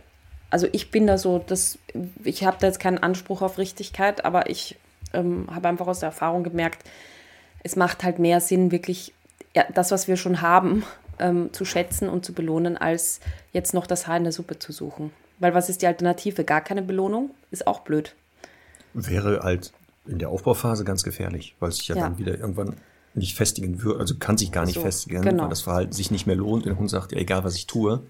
Also 0.49 0.69
ich 0.73 0.91
bin 0.91 1.07
da 1.07 1.19
so, 1.19 1.39
das, 1.39 1.79
ich 2.25 2.45
habe 2.45 2.57
da 2.61 2.69
jetzt 2.69 2.81
keinen 2.81 2.99
Anspruch 2.99 3.43
auf 3.43 3.59
Richtigkeit, 3.59 4.25
aber 4.25 4.49
ich 4.49 4.77
ähm, 5.13 5.49
habe 5.53 5.69
einfach 5.69 5.87
aus 5.87 6.01
der 6.01 6.09
Erfahrung 6.09 6.45
gemerkt, 6.45 6.89
es 7.63 7.77
macht 7.77 8.05
halt 8.05 8.19
mehr 8.19 8.41
Sinn, 8.41 8.71
wirklich 8.71 9.13
ja, 9.55 9.65
das, 9.75 9.91
was 9.91 10.07
wir 10.07 10.17
schon 10.17 10.41
haben, 10.41 10.85
ähm, 11.19 11.53
zu 11.53 11.65
schätzen 11.65 12.09
und 12.09 12.25
zu 12.25 12.33
belohnen, 12.33 12.77
als 12.77 13.21
jetzt 13.53 13.75
noch 13.75 13.87
das 13.87 14.07
Haar 14.07 14.19
in 14.19 14.25
der 14.25 14.33
Suppe 14.33 14.59
zu 14.59 14.73
suchen. 14.73 15.11
Weil 15.39 15.55
was 15.55 15.69
ist 15.69 15.83
die 15.83 15.87
Alternative? 15.87 16.45
Gar 16.45 16.61
keine 16.61 16.83
Belohnung? 16.83 17.31
Ist 17.51 17.67
auch 17.67 17.81
blöd. 17.81 18.15
Wäre 18.95 19.41
halt 19.43 19.73
in 20.07 20.19
der 20.19 20.31
Aufbauphase 20.31 20.85
ganz 20.85 21.03
gefährlich, 21.03 21.55
weil 21.61 21.73
sich 21.73 21.89
ja, 21.89 21.97
ja. 21.97 22.03
dann 22.03 22.19
wieder 22.19 22.39
irgendwann 22.39 22.77
nicht 23.15 23.37
festigen 23.37 23.83
würde, 23.83 24.01
also 24.01 24.17
kann 24.19 24.37
sich 24.37 24.53
gar 24.53 24.67
nicht 24.67 24.75
so, 24.75 24.83
festigen, 24.83 25.23
genau. 25.23 25.45
weil 25.45 25.51
das 25.51 25.63
Verhalten 25.63 25.93
sich 25.93 26.11
nicht 26.11 26.27
mehr 26.27 26.37
lohnt. 26.37 26.67
Der 26.67 26.79
Hund 26.79 26.91
sagt, 26.91 27.13
ja, 27.13 27.19
egal 27.19 27.45
was 27.45 27.57
ich 27.57 27.67
tue, 27.67 28.03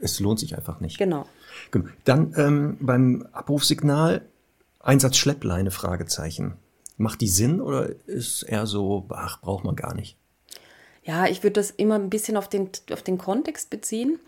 es 0.00 0.18
lohnt 0.20 0.40
sich 0.40 0.56
einfach 0.56 0.80
nicht. 0.80 0.98
Genau. 0.98 1.26
genau. 1.70 1.86
Dann 2.04 2.34
ähm, 2.36 2.76
beim 2.80 3.26
Abrufsignal 3.32 4.22
Einsatz 4.80 5.16
Schleppleine, 5.16 5.70
Fragezeichen. 5.70 6.54
Macht 6.96 7.20
die 7.20 7.28
Sinn 7.28 7.60
oder 7.60 7.90
ist 8.06 8.42
eher 8.42 8.66
so, 8.66 9.06
ach, 9.10 9.40
braucht 9.40 9.64
man 9.64 9.76
gar 9.76 9.94
nicht? 9.94 10.16
Ja, 11.02 11.26
ich 11.26 11.42
würde 11.42 11.54
das 11.54 11.70
immer 11.70 11.94
ein 11.94 12.10
bisschen 12.10 12.36
auf 12.36 12.48
den, 12.48 12.70
auf 12.92 13.02
den 13.02 13.18
Kontext 13.18 13.70
beziehen. 13.70 14.18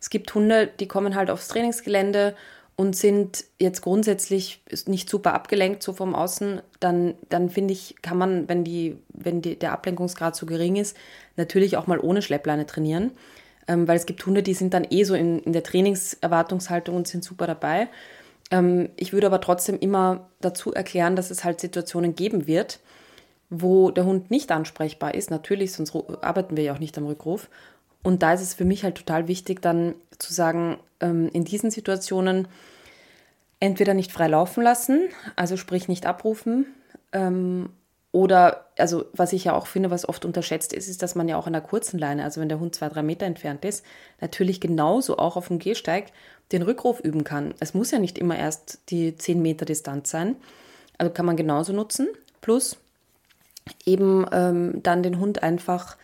Es 0.00 0.10
gibt 0.10 0.34
Hunde, 0.34 0.66
die 0.66 0.88
kommen 0.88 1.14
halt 1.14 1.30
aufs 1.30 1.48
Trainingsgelände 1.48 2.34
und 2.76 2.96
sind 2.96 3.44
jetzt 3.58 3.82
grundsätzlich 3.82 4.62
nicht 4.86 5.10
super 5.10 5.34
abgelenkt 5.34 5.82
so 5.82 5.92
vom 5.92 6.14
Außen, 6.14 6.62
dann, 6.80 7.14
dann 7.28 7.50
finde 7.50 7.74
ich, 7.74 7.96
kann 8.00 8.16
man, 8.16 8.48
wenn, 8.48 8.64
die, 8.64 8.96
wenn 9.12 9.42
die, 9.42 9.58
der 9.58 9.72
Ablenkungsgrad 9.72 10.34
zu 10.34 10.46
gering 10.46 10.76
ist, 10.76 10.96
natürlich 11.36 11.76
auch 11.76 11.86
mal 11.86 12.00
ohne 12.00 12.22
Schleppleine 12.22 12.64
trainieren. 12.64 13.12
Ähm, 13.68 13.86
weil 13.86 13.96
es 13.96 14.06
gibt 14.06 14.24
Hunde, 14.24 14.42
die 14.42 14.54
sind 14.54 14.72
dann 14.72 14.86
eh 14.88 15.04
so 15.04 15.14
in, 15.14 15.40
in 15.40 15.52
der 15.52 15.62
Trainingserwartungshaltung 15.62 16.96
und 16.96 17.06
sind 17.06 17.22
super 17.22 17.46
dabei. 17.46 17.88
Ähm, 18.50 18.88
ich 18.96 19.12
würde 19.12 19.26
aber 19.26 19.42
trotzdem 19.42 19.78
immer 19.78 20.28
dazu 20.40 20.72
erklären, 20.72 21.16
dass 21.16 21.30
es 21.30 21.44
halt 21.44 21.60
Situationen 21.60 22.14
geben 22.14 22.46
wird, 22.46 22.80
wo 23.50 23.90
der 23.90 24.06
Hund 24.06 24.30
nicht 24.30 24.50
ansprechbar 24.52 25.14
ist. 25.14 25.30
Natürlich, 25.30 25.72
sonst 25.72 25.94
arbeiten 26.22 26.56
wir 26.56 26.64
ja 26.64 26.72
auch 26.72 26.78
nicht 26.78 26.96
am 26.96 27.06
Rückruf. 27.06 27.50
Und 28.02 28.22
da 28.22 28.32
ist 28.32 28.40
es 28.40 28.54
für 28.54 28.64
mich 28.64 28.84
halt 28.84 28.96
total 28.96 29.28
wichtig, 29.28 29.60
dann 29.60 29.94
zu 30.18 30.32
sagen, 30.32 30.78
ähm, 31.00 31.28
in 31.32 31.44
diesen 31.44 31.70
Situationen 31.70 32.48
entweder 33.58 33.94
nicht 33.94 34.12
frei 34.12 34.28
laufen 34.28 34.62
lassen, 34.62 35.08
also 35.36 35.56
sprich 35.56 35.88
nicht 35.88 36.06
abrufen, 36.06 36.66
ähm, 37.12 37.70
oder, 38.12 38.66
also 38.76 39.04
was 39.12 39.32
ich 39.32 39.44
ja 39.44 39.54
auch 39.54 39.68
finde, 39.68 39.90
was 39.90 40.08
oft 40.08 40.24
unterschätzt 40.24 40.72
ist, 40.72 40.88
ist, 40.88 41.00
dass 41.02 41.14
man 41.14 41.28
ja 41.28 41.36
auch 41.36 41.46
an 41.46 41.52
der 41.52 41.62
kurzen 41.62 41.98
Leine, 41.98 42.24
also 42.24 42.40
wenn 42.40 42.48
der 42.48 42.58
Hund 42.58 42.74
zwei, 42.74 42.88
drei 42.88 43.02
Meter 43.02 43.26
entfernt 43.26 43.64
ist, 43.64 43.84
natürlich 44.20 44.60
genauso 44.60 45.18
auch 45.18 45.36
auf 45.36 45.46
dem 45.46 45.60
Gehsteig 45.60 46.06
den 46.50 46.62
Rückruf 46.62 46.98
üben 46.98 47.22
kann. 47.22 47.54
Es 47.60 47.72
muss 47.72 47.92
ja 47.92 48.00
nicht 48.00 48.18
immer 48.18 48.36
erst 48.36 48.80
die 48.90 49.16
zehn 49.16 49.40
Meter 49.40 49.64
Distanz 49.64 50.10
sein. 50.10 50.34
Also 50.98 51.12
kann 51.12 51.26
man 51.26 51.36
genauso 51.36 51.72
nutzen. 51.72 52.08
Plus 52.40 52.78
eben 53.86 54.26
ähm, 54.32 54.82
dann 54.82 55.04
den 55.04 55.20
Hund 55.20 55.44
einfach 55.44 55.96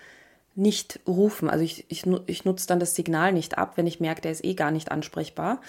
nicht 0.57 1.01
rufen. 1.07 1.49
Also 1.49 1.65
ich, 1.65 1.85
ich, 1.89 2.05
ich 2.27 2.45
nutze 2.45 2.67
dann 2.67 2.81
das 2.81 2.95
Signal 2.95 3.33
nicht 3.33 3.59
ab, 3.59 3.73
wenn 3.77 3.87
ich 3.87 4.01
merke, 4.01 4.23
der 4.23 4.33
ist 4.33 4.45
eh 4.45 4.55
gar 4.55 4.71
nicht 4.71 4.91
ansprechbar. 4.91 5.61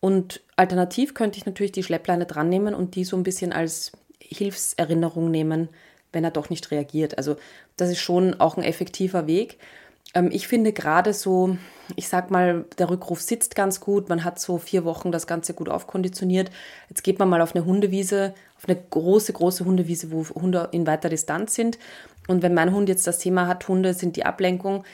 Und 0.00 0.42
alternativ 0.56 1.14
könnte 1.14 1.38
ich 1.38 1.46
natürlich 1.46 1.72
die 1.72 1.82
Schleppleine 1.82 2.26
dran 2.26 2.48
nehmen 2.48 2.74
und 2.74 2.94
die 2.94 3.04
so 3.04 3.16
ein 3.16 3.24
bisschen 3.24 3.52
als 3.52 3.92
Hilfserinnerung 4.20 5.30
nehmen, 5.30 5.68
wenn 6.12 6.24
er 6.24 6.30
doch 6.30 6.50
nicht 6.50 6.70
reagiert. 6.70 7.18
Also 7.18 7.36
das 7.76 7.90
ist 7.90 7.98
schon 7.98 8.38
auch 8.38 8.56
ein 8.56 8.64
effektiver 8.64 9.26
Weg. 9.26 9.58
Ähm, 10.14 10.30
ich 10.30 10.46
finde 10.46 10.72
gerade 10.72 11.12
so, 11.14 11.56
ich 11.96 12.08
sag 12.08 12.30
mal, 12.30 12.64
der 12.78 12.90
Rückruf 12.90 13.20
sitzt 13.20 13.54
ganz 13.54 13.80
gut. 13.80 14.08
Man 14.08 14.24
hat 14.24 14.38
so 14.38 14.58
vier 14.58 14.84
Wochen 14.84 15.12
das 15.12 15.26
Ganze 15.26 15.54
gut 15.54 15.68
aufkonditioniert. 15.68 16.50
Jetzt 16.88 17.02
geht 17.02 17.18
man 17.18 17.28
mal 17.28 17.40
auf 17.40 17.54
eine 17.54 17.64
Hundewiese, 17.64 18.34
auf 18.56 18.68
eine 18.68 18.78
große, 18.78 19.32
große 19.32 19.64
Hundewiese, 19.64 20.10
wo 20.12 20.26
Hunde 20.28 20.68
in 20.72 20.86
weiter 20.86 21.08
Distanz 21.08 21.54
sind. 21.54 21.78
Und 22.28 22.42
wenn 22.42 22.54
mein 22.54 22.72
Hund 22.72 22.88
jetzt 22.88 23.08
das 23.08 23.18
Thema 23.18 23.48
hat, 23.48 23.66
Hunde 23.66 23.94
sind 23.94 24.14
die 24.14 24.24
Ablenkung 24.24 24.84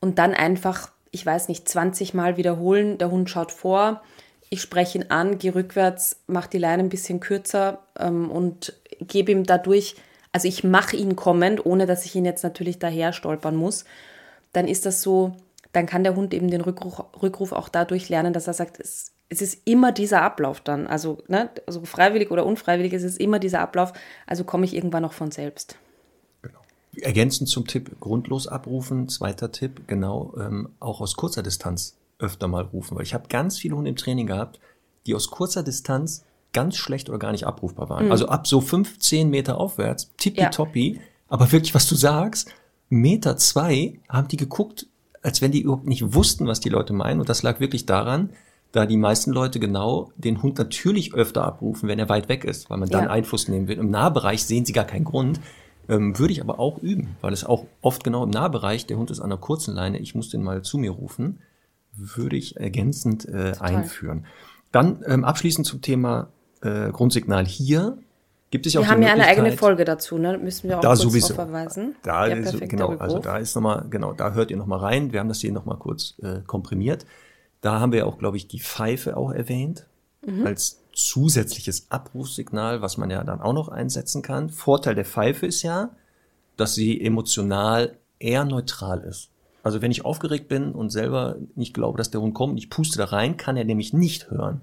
und 0.00 0.20
dann 0.20 0.34
einfach, 0.34 0.92
ich 1.10 1.26
weiß 1.26 1.48
nicht, 1.48 1.68
20 1.68 2.14
Mal 2.14 2.36
wiederholen, 2.36 2.98
der 2.98 3.10
Hund 3.10 3.28
schaut 3.28 3.50
vor, 3.50 4.02
ich 4.50 4.60
spreche 4.60 4.98
ihn 4.98 5.06
an, 5.08 5.38
gehe 5.38 5.54
rückwärts, 5.54 6.20
mache 6.26 6.50
die 6.50 6.58
Leine 6.58 6.82
ein 6.82 6.90
bisschen 6.90 7.20
kürzer 7.20 7.78
ähm, 7.98 8.30
und 8.30 8.74
gebe 9.00 9.32
ihm 9.32 9.44
dadurch, 9.44 9.96
also 10.30 10.46
ich 10.46 10.62
mache 10.62 10.94
ihn 10.96 11.16
kommend, 11.16 11.64
ohne 11.64 11.86
dass 11.86 12.04
ich 12.04 12.14
ihn 12.14 12.26
jetzt 12.26 12.44
natürlich 12.44 12.78
daher 12.78 13.14
stolpern 13.14 13.56
muss, 13.56 13.86
dann 14.52 14.68
ist 14.68 14.84
das 14.84 15.00
so, 15.00 15.32
dann 15.72 15.86
kann 15.86 16.04
der 16.04 16.14
Hund 16.14 16.34
eben 16.34 16.50
den 16.50 16.60
Rückruf, 16.60 17.02
Rückruf 17.22 17.52
auch 17.52 17.70
dadurch 17.70 18.10
lernen, 18.10 18.34
dass 18.34 18.46
er 18.46 18.52
sagt, 18.52 18.78
es, 18.78 19.12
es 19.30 19.40
ist 19.40 19.62
immer 19.64 19.92
dieser 19.92 20.20
Ablauf 20.20 20.60
dann. 20.60 20.86
Also, 20.86 21.22
ne, 21.28 21.48
also 21.66 21.82
freiwillig 21.86 22.30
oder 22.30 22.44
unfreiwillig, 22.44 22.92
es 22.92 23.04
ist 23.04 23.18
immer 23.18 23.38
dieser 23.38 23.60
Ablauf, 23.60 23.94
also 24.26 24.44
komme 24.44 24.66
ich 24.66 24.76
irgendwann 24.76 25.02
noch 25.02 25.14
von 25.14 25.30
selbst. 25.30 25.78
Ergänzend 27.00 27.48
zum 27.48 27.66
Tipp, 27.66 27.98
grundlos 28.00 28.46
abrufen, 28.46 29.08
zweiter 29.08 29.50
Tipp, 29.50 29.82
genau, 29.86 30.34
ähm, 30.38 30.68
auch 30.78 31.00
aus 31.00 31.16
kurzer 31.16 31.42
Distanz 31.42 31.96
öfter 32.18 32.48
mal 32.48 32.64
rufen, 32.64 32.96
weil 32.96 33.04
ich 33.04 33.14
habe 33.14 33.28
ganz 33.28 33.58
viele 33.58 33.76
Hunde 33.76 33.90
im 33.90 33.96
Training 33.96 34.26
gehabt, 34.26 34.60
die 35.06 35.14
aus 35.14 35.30
kurzer 35.30 35.62
Distanz 35.62 36.24
ganz 36.52 36.76
schlecht 36.76 37.08
oder 37.08 37.18
gar 37.18 37.32
nicht 37.32 37.46
abrufbar 37.46 37.88
waren. 37.88 38.06
Mhm. 38.06 38.12
Also 38.12 38.28
ab 38.28 38.46
so 38.46 38.60
15 38.60 39.30
Meter 39.30 39.58
aufwärts, 39.58 40.10
tippitoppi, 40.18 40.94
ja. 40.94 41.00
aber 41.28 41.50
wirklich, 41.50 41.74
was 41.74 41.88
du 41.88 41.94
sagst, 41.94 42.50
Meter 42.88 43.38
zwei 43.38 43.98
haben 44.08 44.28
die 44.28 44.36
geguckt, 44.36 44.86
als 45.22 45.40
wenn 45.40 45.52
die 45.52 45.62
überhaupt 45.62 45.86
nicht 45.86 46.14
wussten, 46.14 46.46
was 46.46 46.60
die 46.60 46.68
Leute 46.68 46.92
meinen. 46.92 47.20
Und 47.20 47.28
das 47.28 47.42
lag 47.42 47.58
wirklich 47.58 47.86
daran, 47.86 48.30
da 48.72 48.86
die 48.86 48.96
meisten 48.96 49.32
Leute 49.32 49.60
genau 49.60 50.12
den 50.16 50.42
Hund 50.42 50.58
natürlich 50.58 51.14
öfter 51.14 51.44
abrufen, 51.44 51.88
wenn 51.88 51.98
er 51.98 52.08
weit 52.08 52.28
weg 52.28 52.44
ist, 52.44 52.70
weil 52.70 52.78
man 52.78 52.88
dann 52.88 53.04
ja. 53.04 53.10
Einfluss 53.10 53.48
nehmen 53.48 53.68
will. 53.68 53.78
Im 53.78 53.90
Nahbereich 53.90 54.44
sehen 54.44 54.64
sie 54.64 54.72
gar 54.72 54.84
keinen 54.84 55.04
Grund. 55.04 55.40
Ähm, 55.88 56.18
würde 56.18 56.32
ich 56.32 56.40
aber 56.40 56.58
auch 56.60 56.78
üben, 56.78 57.16
weil 57.20 57.32
es 57.32 57.44
auch 57.44 57.66
oft 57.80 58.04
genau 58.04 58.24
im 58.24 58.30
Nahbereich, 58.30 58.86
der 58.86 58.98
Hund 58.98 59.10
ist 59.10 59.20
an 59.20 59.26
einer 59.26 59.40
kurzen 59.40 59.74
Leine, 59.74 59.98
ich 59.98 60.14
muss 60.14 60.30
den 60.30 60.42
mal 60.42 60.62
zu 60.62 60.78
mir 60.78 60.92
rufen 60.92 61.38
würde 61.94 62.36
ich 62.36 62.56
ergänzend 62.56 63.28
äh, 63.28 63.52
einführen. 63.58 64.26
Dann 64.70 65.04
ähm, 65.06 65.24
abschließend 65.24 65.66
zum 65.66 65.82
Thema 65.82 66.28
äh, 66.62 66.90
Grundsignal 66.90 67.46
hier. 67.46 67.98
Gibt 68.50 68.66
es 68.66 68.74
ja 68.74 68.80
wir 68.80 68.86
auch 68.86 68.90
haben 68.90 69.02
ja 69.02 69.12
eine 69.12 69.26
eigene 69.26 69.52
Folge 69.52 69.84
dazu, 69.84 70.18
ne? 70.18 70.38
Müssen 70.38 70.68
wir 70.68 70.78
auch 70.78 70.82
da 70.82 70.88
kurz 70.88 71.00
sowieso. 71.00 71.34
verweisen. 71.34 71.94
Da 72.02 72.26
ist, 72.26 72.58
genau, 72.68 72.96
also 72.96 73.18
da 73.18 73.38
ist 73.38 73.54
nochmal, 73.54 73.86
genau, 73.88 74.12
da 74.12 74.32
hört 74.32 74.50
ihr 74.50 74.56
nochmal 74.56 74.80
rein. 74.80 75.12
Wir 75.12 75.20
haben 75.20 75.28
das 75.28 75.40
hier 75.40 75.52
nochmal 75.52 75.78
kurz 75.78 76.14
äh, 76.22 76.40
komprimiert. 76.46 77.06
Da 77.60 77.80
haben 77.80 77.92
wir 77.92 78.06
auch, 78.06 78.18
glaube 78.18 78.36
ich, 78.36 78.48
die 78.48 78.60
Pfeife 78.60 79.16
auch 79.16 79.30
erwähnt 79.30 79.86
mhm. 80.26 80.46
als 80.46 80.81
zusätzliches 80.92 81.86
Abrufsignal, 81.90 82.82
was 82.82 82.96
man 82.96 83.10
ja 83.10 83.24
dann 83.24 83.40
auch 83.40 83.52
noch 83.52 83.68
einsetzen 83.68 84.22
kann. 84.22 84.50
Vorteil 84.50 84.94
der 84.94 85.04
Pfeife 85.04 85.46
ist 85.46 85.62
ja, 85.62 85.90
dass 86.56 86.74
sie 86.74 87.00
emotional 87.00 87.96
eher 88.18 88.44
neutral 88.44 89.00
ist. 89.00 89.30
Also 89.62 89.80
wenn 89.80 89.90
ich 89.90 90.04
aufgeregt 90.04 90.48
bin 90.48 90.72
und 90.72 90.90
selber 90.90 91.36
nicht 91.54 91.72
glaube, 91.72 91.98
dass 91.98 92.10
der 92.10 92.20
Hund 92.20 92.34
kommt, 92.34 92.58
ich 92.58 92.68
puste 92.68 92.98
da 92.98 93.06
rein, 93.06 93.36
kann 93.36 93.56
er 93.56 93.64
nämlich 93.64 93.92
nicht 93.92 94.30
hören, 94.30 94.60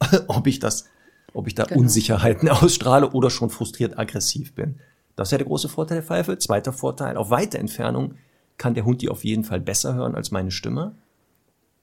ob 0.28 0.46
ich 0.46 0.58
das, 0.58 0.88
ob 1.32 1.46
ich 1.46 1.54
da 1.54 1.64
genau. 1.64 1.80
Unsicherheiten 1.80 2.48
ausstrahle 2.50 3.10
oder 3.10 3.30
schon 3.30 3.50
frustriert 3.50 3.98
aggressiv 3.98 4.54
bin. 4.54 4.78
Das 5.16 5.28
ist 5.28 5.32
ja 5.32 5.38
der 5.38 5.46
große 5.46 5.68
Vorteil 5.68 5.98
der 5.98 6.06
Pfeife. 6.06 6.36
Zweiter 6.38 6.72
Vorteil, 6.72 7.16
auf 7.16 7.30
weite 7.30 7.58
Entfernung 7.58 8.14
kann 8.58 8.74
der 8.74 8.84
Hund 8.84 9.02
die 9.02 9.08
auf 9.08 9.24
jeden 9.24 9.44
Fall 9.44 9.60
besser 9.60 9.94
hören 9.94 10.14
als 10.14 10.30
meine 10.30 10.50
Stimme, 10.50 10.94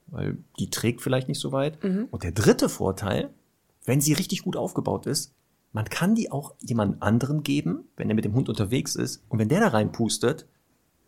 weil 0.07 0.37
die 0.59 0.69
trägt 0.69 1.01
vielleicht 1.01 1.27
nicht 1.27 1.39
so 1.39 1.51
weit. 1.51 1.83
Mhm. 1.83 2.07
Und 2.11 2.23
der 2.23 2.31
dritte 2.31 2.69
Vorteil, 2.69 3.29
wenn 3.85 4.01
sie 4.01 4.13
richtig 4.13 4.43
gut 4.43 4.55
aufgebaut 4.55 5.05
ist, 5.05 5.33
man 5.71 5.85
kann 5.85 6.15
die 6.15 6.31
auch 6.31 6.53
jemand 6.61 7.01
anderen 7.01 7.43
geben, 7.43 7.85
wenn 7.97 8.09
er 8.09 8.15
mit 8.15 8.25
dem 8.25 8.35
Hund 8.35 8.47
unterwegs 8.47 8.95
ist. 8.95 9.23
Und 9.27 9.39
wenn 9.39 9.49
der 9.49 9.59
da 9.59 9.69
reinpustet, 9.69 10.45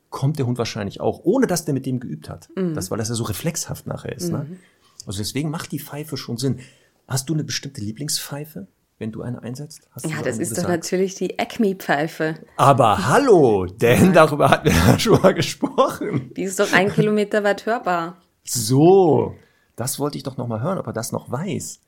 kommt 0.09 0.39
der 0.39 0.47
Hund 0.47 0.57
wahrscheinlich 0.57 1.01
auch, 1.01 1.21
ohne 1.23 1.45
dass 1.45 1.65
der 1.65 1.73
mit 1.73 1.86
dem 1.86 1.99
geübt 1.99 2.30
hat. 2.30 2.49
Mhm. 2.55 2.73
Das, 2.73 2.89
weil 2.89 2.97
das 2.97 3.09
ja 3.09 3.15
so 3.15 3.26
reflexhaft 3.26 3.86
nachher 3.86 4.13
ist. 4.13 4.32
Ne? 4.32 4.39
Mhm. 4.39 4.49
Ne? 4.51 4.57
Also 5.05 5.19
deswegen 5.19 5.51
macht 5.51 5.71
die 5.71 5.80
Pfeife 5.80 6.17
schon 6.17 6.38
Sinn. 6.38 6.59
Hast 7.07 7.30
du 7.30 7.34
eine 7.34 7.43
bestimmte 7.43 7.82
Lieblingspfeife, 7.82 8.67
wenn 8.97 9.11
du 9.11 9.21
eine 9.21 9.43
einsetzt? 9.43 9.88
Hast 9.91 10.07
ja, 10.07 10.21
das 10.23 10.39
ist 10.39 10.49
gesagt? 10.49 10.65
doch 10.65 10.69
natürlich 10.69 11.13
die 11.13 11.38
Acme-Pfeife. 11.38 12.36
Aber 12.57 13.07
hallo, 13.07 13.65
denn 13.65 14.13
darüber 14.13 14.49
hatten 14.49 14.69
wir 14.69 14.73
ja 14.88 14.97
schon 14.97 15.21
mal 15.21 15.34
gesprochen. 15.36 16.32
Die 16.36 16.43
ist 16.43 16.59
doch 16.59 16.73
ein 16.73 16.91
Kilometer 16.91 17.43
weit 17.43 17.67
hörbar. 17.67 18.17
So, 18.43 19.36
das 19.76 19.99
wollte 19.99 20.17
ich 20.17 20.23
doch 20.23 20.38
noch 20.38 20.47
mal 20.47 20.61
hören, 20.61 20.80
ob 20.80 20.88
er 20.88 20.93
das 20.93 21.11
noch 21.11 21.30
weiß. 21.30 21.82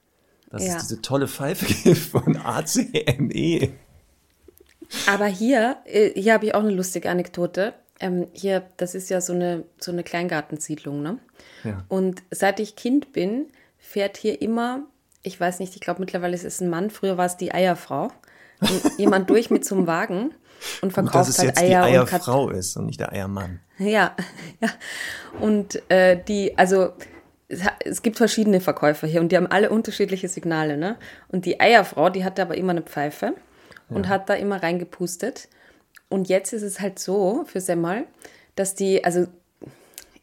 Dass 0.49 0.65
ja. 0.65 0.77
es 0.77 0.87
diese 0.87 1.01
tolle 1.01 1.27
Pfeife 1.27 1.65
gibt 1.65 1.97
von 1.97 2.37
ACME. 2.37 3.73
Aber 5.07 5.25
hier, 5.25 5.77
äh, 5.85 6.11
hier 6.19 6.33
habe 6.33 6.45
ich 6.45 6.55
auch 6.55 6.61
eine 6.61 6.71
lustige 6.71 7.09
Anekdote. 7.09 7.73
Ähm, 7.99 8.27
hier, 8.31 8.63
das 8.77 8.95
ist 8.95 9.09
ja 9.09 9.21
so 9.21 9.33
eine, 9.33 9.65
so 9.79 9.91
eine 9.91 10.03
Kleingartensiedlung, 10.03 11.01
ne? 11.01 11.17
Ja. 11.63 11.83
Und 11.89 12.21
seit 12.31 12.59
ich 12.59 12.75
Kind 12.75 13.11
bin, 13.11 13.47
fährt 13.77 14.17
hier 14.17 14.41
immer, 14.41 14.83
ich 15.23 15.39
weiß 15.39 15.59
nicht, 15.59 15.75
ich 15.75 15.81
glaube 15.81 15.99
mittlerweile 15.99 16.35
ist 16.35 16.45
es 16.45 16.61
ein 16.61 16.69
Mann, 16.69 16.89
früher 16.89 17.17
war 17.17 17.25
es 17.25 17.37
die 17.37 17.53
Eierfrau, 17.53 18.11
jemand 18.97 19.29
durch 19.29 19.49
mit 19.49 19.69
einem 19.71 19.87
Wagen 19.87 20.31
und 20.81 20.93
verkauft 20.93 21.13
Gut, 21.13 21.21
dass 21.21 21.29
es 21.29 21.39
halt 21.39 21.49
jetzt 21.49 21.61
Eier 21.61 21.87
die 21.87 21.97
und 21.97 22.05
Kat 22.07 22.21
Eierfrau 22.21 22.49
ist 22.49 22.77
und 22.77 22.85
nicht 22.85 22.99
der 22.99 23.11
Eiermann. 23.11 23.59
Ja, 23.77 24.15
ja. 24.61 24.69
Und 25.39 25.81
äh, 25.89 26.21
die, 26.23 26.57
also 26.57 26.93
es, 27.49 28.01
gibt 28.01 28.17
verschiedene 28.17 28.59
Verkäufer 28.59 29.07
hier 29.07 29.21
und 29.21 29.31
die 29.31 29.37
haben 29.37 29.47
alle 29.47 29.69
unterschiedliche 29.69 30.27
Signale, 30.27 30.77
ne? 30.77 30.97
Und 31.29 31.45
die 31.45 31.59
Eierfrau, 31.59 32.09
die 32.09 32.25
hatte 32.25 32.41
aber 32.41 32.57
immer 32.57 32.71
eine 32.71 32.81
Pfeife 32.81 33.33
und 33.89 34.09
hat 34.09 34.29
da 34.29 34.33
immer 34.33 34.61
reingepustet. 34.61 35.47
Und 36.09 36.27
jetzt 36.29 36.53
ist 36.53 36.63
es 36.63 36.79
halt 36.79 36.99
so 36.99 37.45
für 37.45 37.61
Semmel, 37.61 38.05
dass 38.55 38.75
die, 38.75 39.03
also 39.03 39.27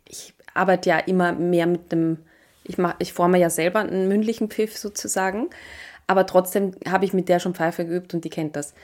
ich 0.07 0.35
arbeite 0.53 0.91
ja 0.91 0.99
immer 0.99 1.33
mehr 1.33 1.67
mit 1.67 1.93
dem, 1.93 2.19
ich 2.65 2.79
mach, 2.79 2.95
ich 2.99 3.13
forme 3.13 3.39
ja 3.39 3.51
selber 3.51 3.81
einen 3.81 4.09
mündlichen 4.09 4.51
Pfiff 4.51 4.77
sozusagen, 4.77 5.49
aber 6.07 6.27
trotzdem 6.27 6.73
habe 6.87 7.05
ich 7.05 7.13
mit 7.13 7.29
der 7.29 7.41
schon 7.41 7.55
Pfeife 7.55 7.87
geübt 7.87 8.13
und 8.13 8.25
die 8.25 8.31
kennt 8.31 8.57
das. 8.57 8.75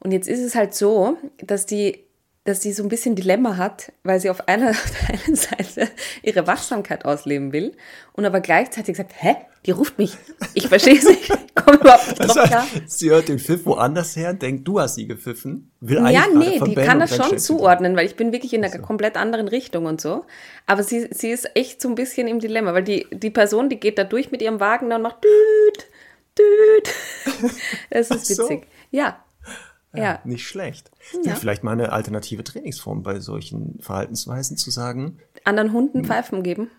Und 0.00 0.12
jetzt 0.12 0.28
ist 0.28 0.40
es 0.40 0.54
halt 0.54 0.74
so, 0.74 1.16
dass 1.38 1.66
die, 1.66 2.03
dass 2.44 2.60
die 2.60 2.72
so 2.72 2.82
ein 2.82 2.90
bisschen 2.90 3.14
Dilemma 3.14 3.56
hat, 3.56 3.92
weil 4.02 4.20
sie 4.20 4.28
auf 4.30 4.48
einer, 4.48 4.70
auf 4.70 4.92
der 5.00 5.18
einen 5.18 5.36
Seite 5.36 5.88
ihre 6.22 6.46
Wachsamkeit 6.46 7.04
ausleben 7.04 7.52
will 7.52 7.72
und 8.12 8.24
aber 8.24 8.40
gleichzeitig 8.40 8.96
sagt, 8.96 9.12
hä, 9.16 9.36
die 9.66 9.70
ruft 9.70 9.96
mich. 9.96 10.16
Ich 10.52 10.68
verstehe 10.68 10.98
es 10.98 11.04
nicht, 11.08 11.30
ich 11.30 11.54
komme 11.54 11.78
überhaupt 11.78 12.06
nicht 12.06 12.20
drauf 12.20 12.46
klar. 12.46 12.62
heißt, 12.62 12.98
sie 12.98 13.10
hört 13.10 13.28
den 13.28 13.38
Pfiff 13.38 13.64
woanders 13.64 14.14
her, 14.14 14.34
denkt, 14.34 14.68
du 14.68 14.78
hast 14.78 14.96
sie 14.96 15.06
gepfiffen, 15.06 15.70
will 15.80 16.06
Ja, 16.10 16.26
nee, 16.32 16.60
die 16.60 16.74
kann 16.74 17.00
und 17.00 17.10
das 17.10 17.16
schon 17.16 17.30
sie 17.30 17.36
zuordnen, 17.36 17.96
weil 17.96 18.04
ich 18.06 18.16
bin 18.16 18.32
wirklich 18.32 18.52
in 18.52 18.62
einer 18.62 18.78
komplett 18.78 19.16
anderen 19.16 19.48
Richtung 19.48 19.86
und 19.86 20.00
so. 20.00 20.26
Aber 20.66 20.82
sie, 20.82 21.08
sie 21.10 21.30
ist 21.30 21.48
echt 21.54 21.80
so 21.80 21.88
ein 21.88 21.94
bisschen 21.94 22.28
im 22.28 22.40
Dilemma, 22.40 22.74
weil 22.74 22.84
die, 22.84 23.06
die 23.10 23.30
Person, 23.30 23.70
die 23.70 23.80
geht 23.80 23.98
da 23.98 24.04
durch 24.04 24.30
mit 24.30 24.42
ihrem 24.42 24.60
Wagen 24.60 24.90
dann 24.90 25.00
macht 25.00 25.24
düt, 25.24 25.86
düt. 26.38 26.94
Das 27.88 28.10
ist 28.10 28.12
Ach 28.12 28.18
so. 28.18 28.42
witzig. 28.42 28.66
Ja. 29.94 30.02
Ja. 30.02 30.20
Nicht 30.24 30.46
schlecht. 30.46 30.90
Ja. 31.24 31.34
vielleicht 31.34 31.62
mal 31.64 31.72
eine 31.72 31.92
alternative 31.92 32.44
Trainingsform 32.44 33.02
bei 33.02 33.20
solchen 33.20 33.78
Verhaltensweisen 33.80 34.56
zu 34.56 34.70
sagen, 34.70 35.18
Anderen 35.44 35.72
Hunden 35.72 36.04
Pfeifen 36.04 36.42
geben. 36.42 36.70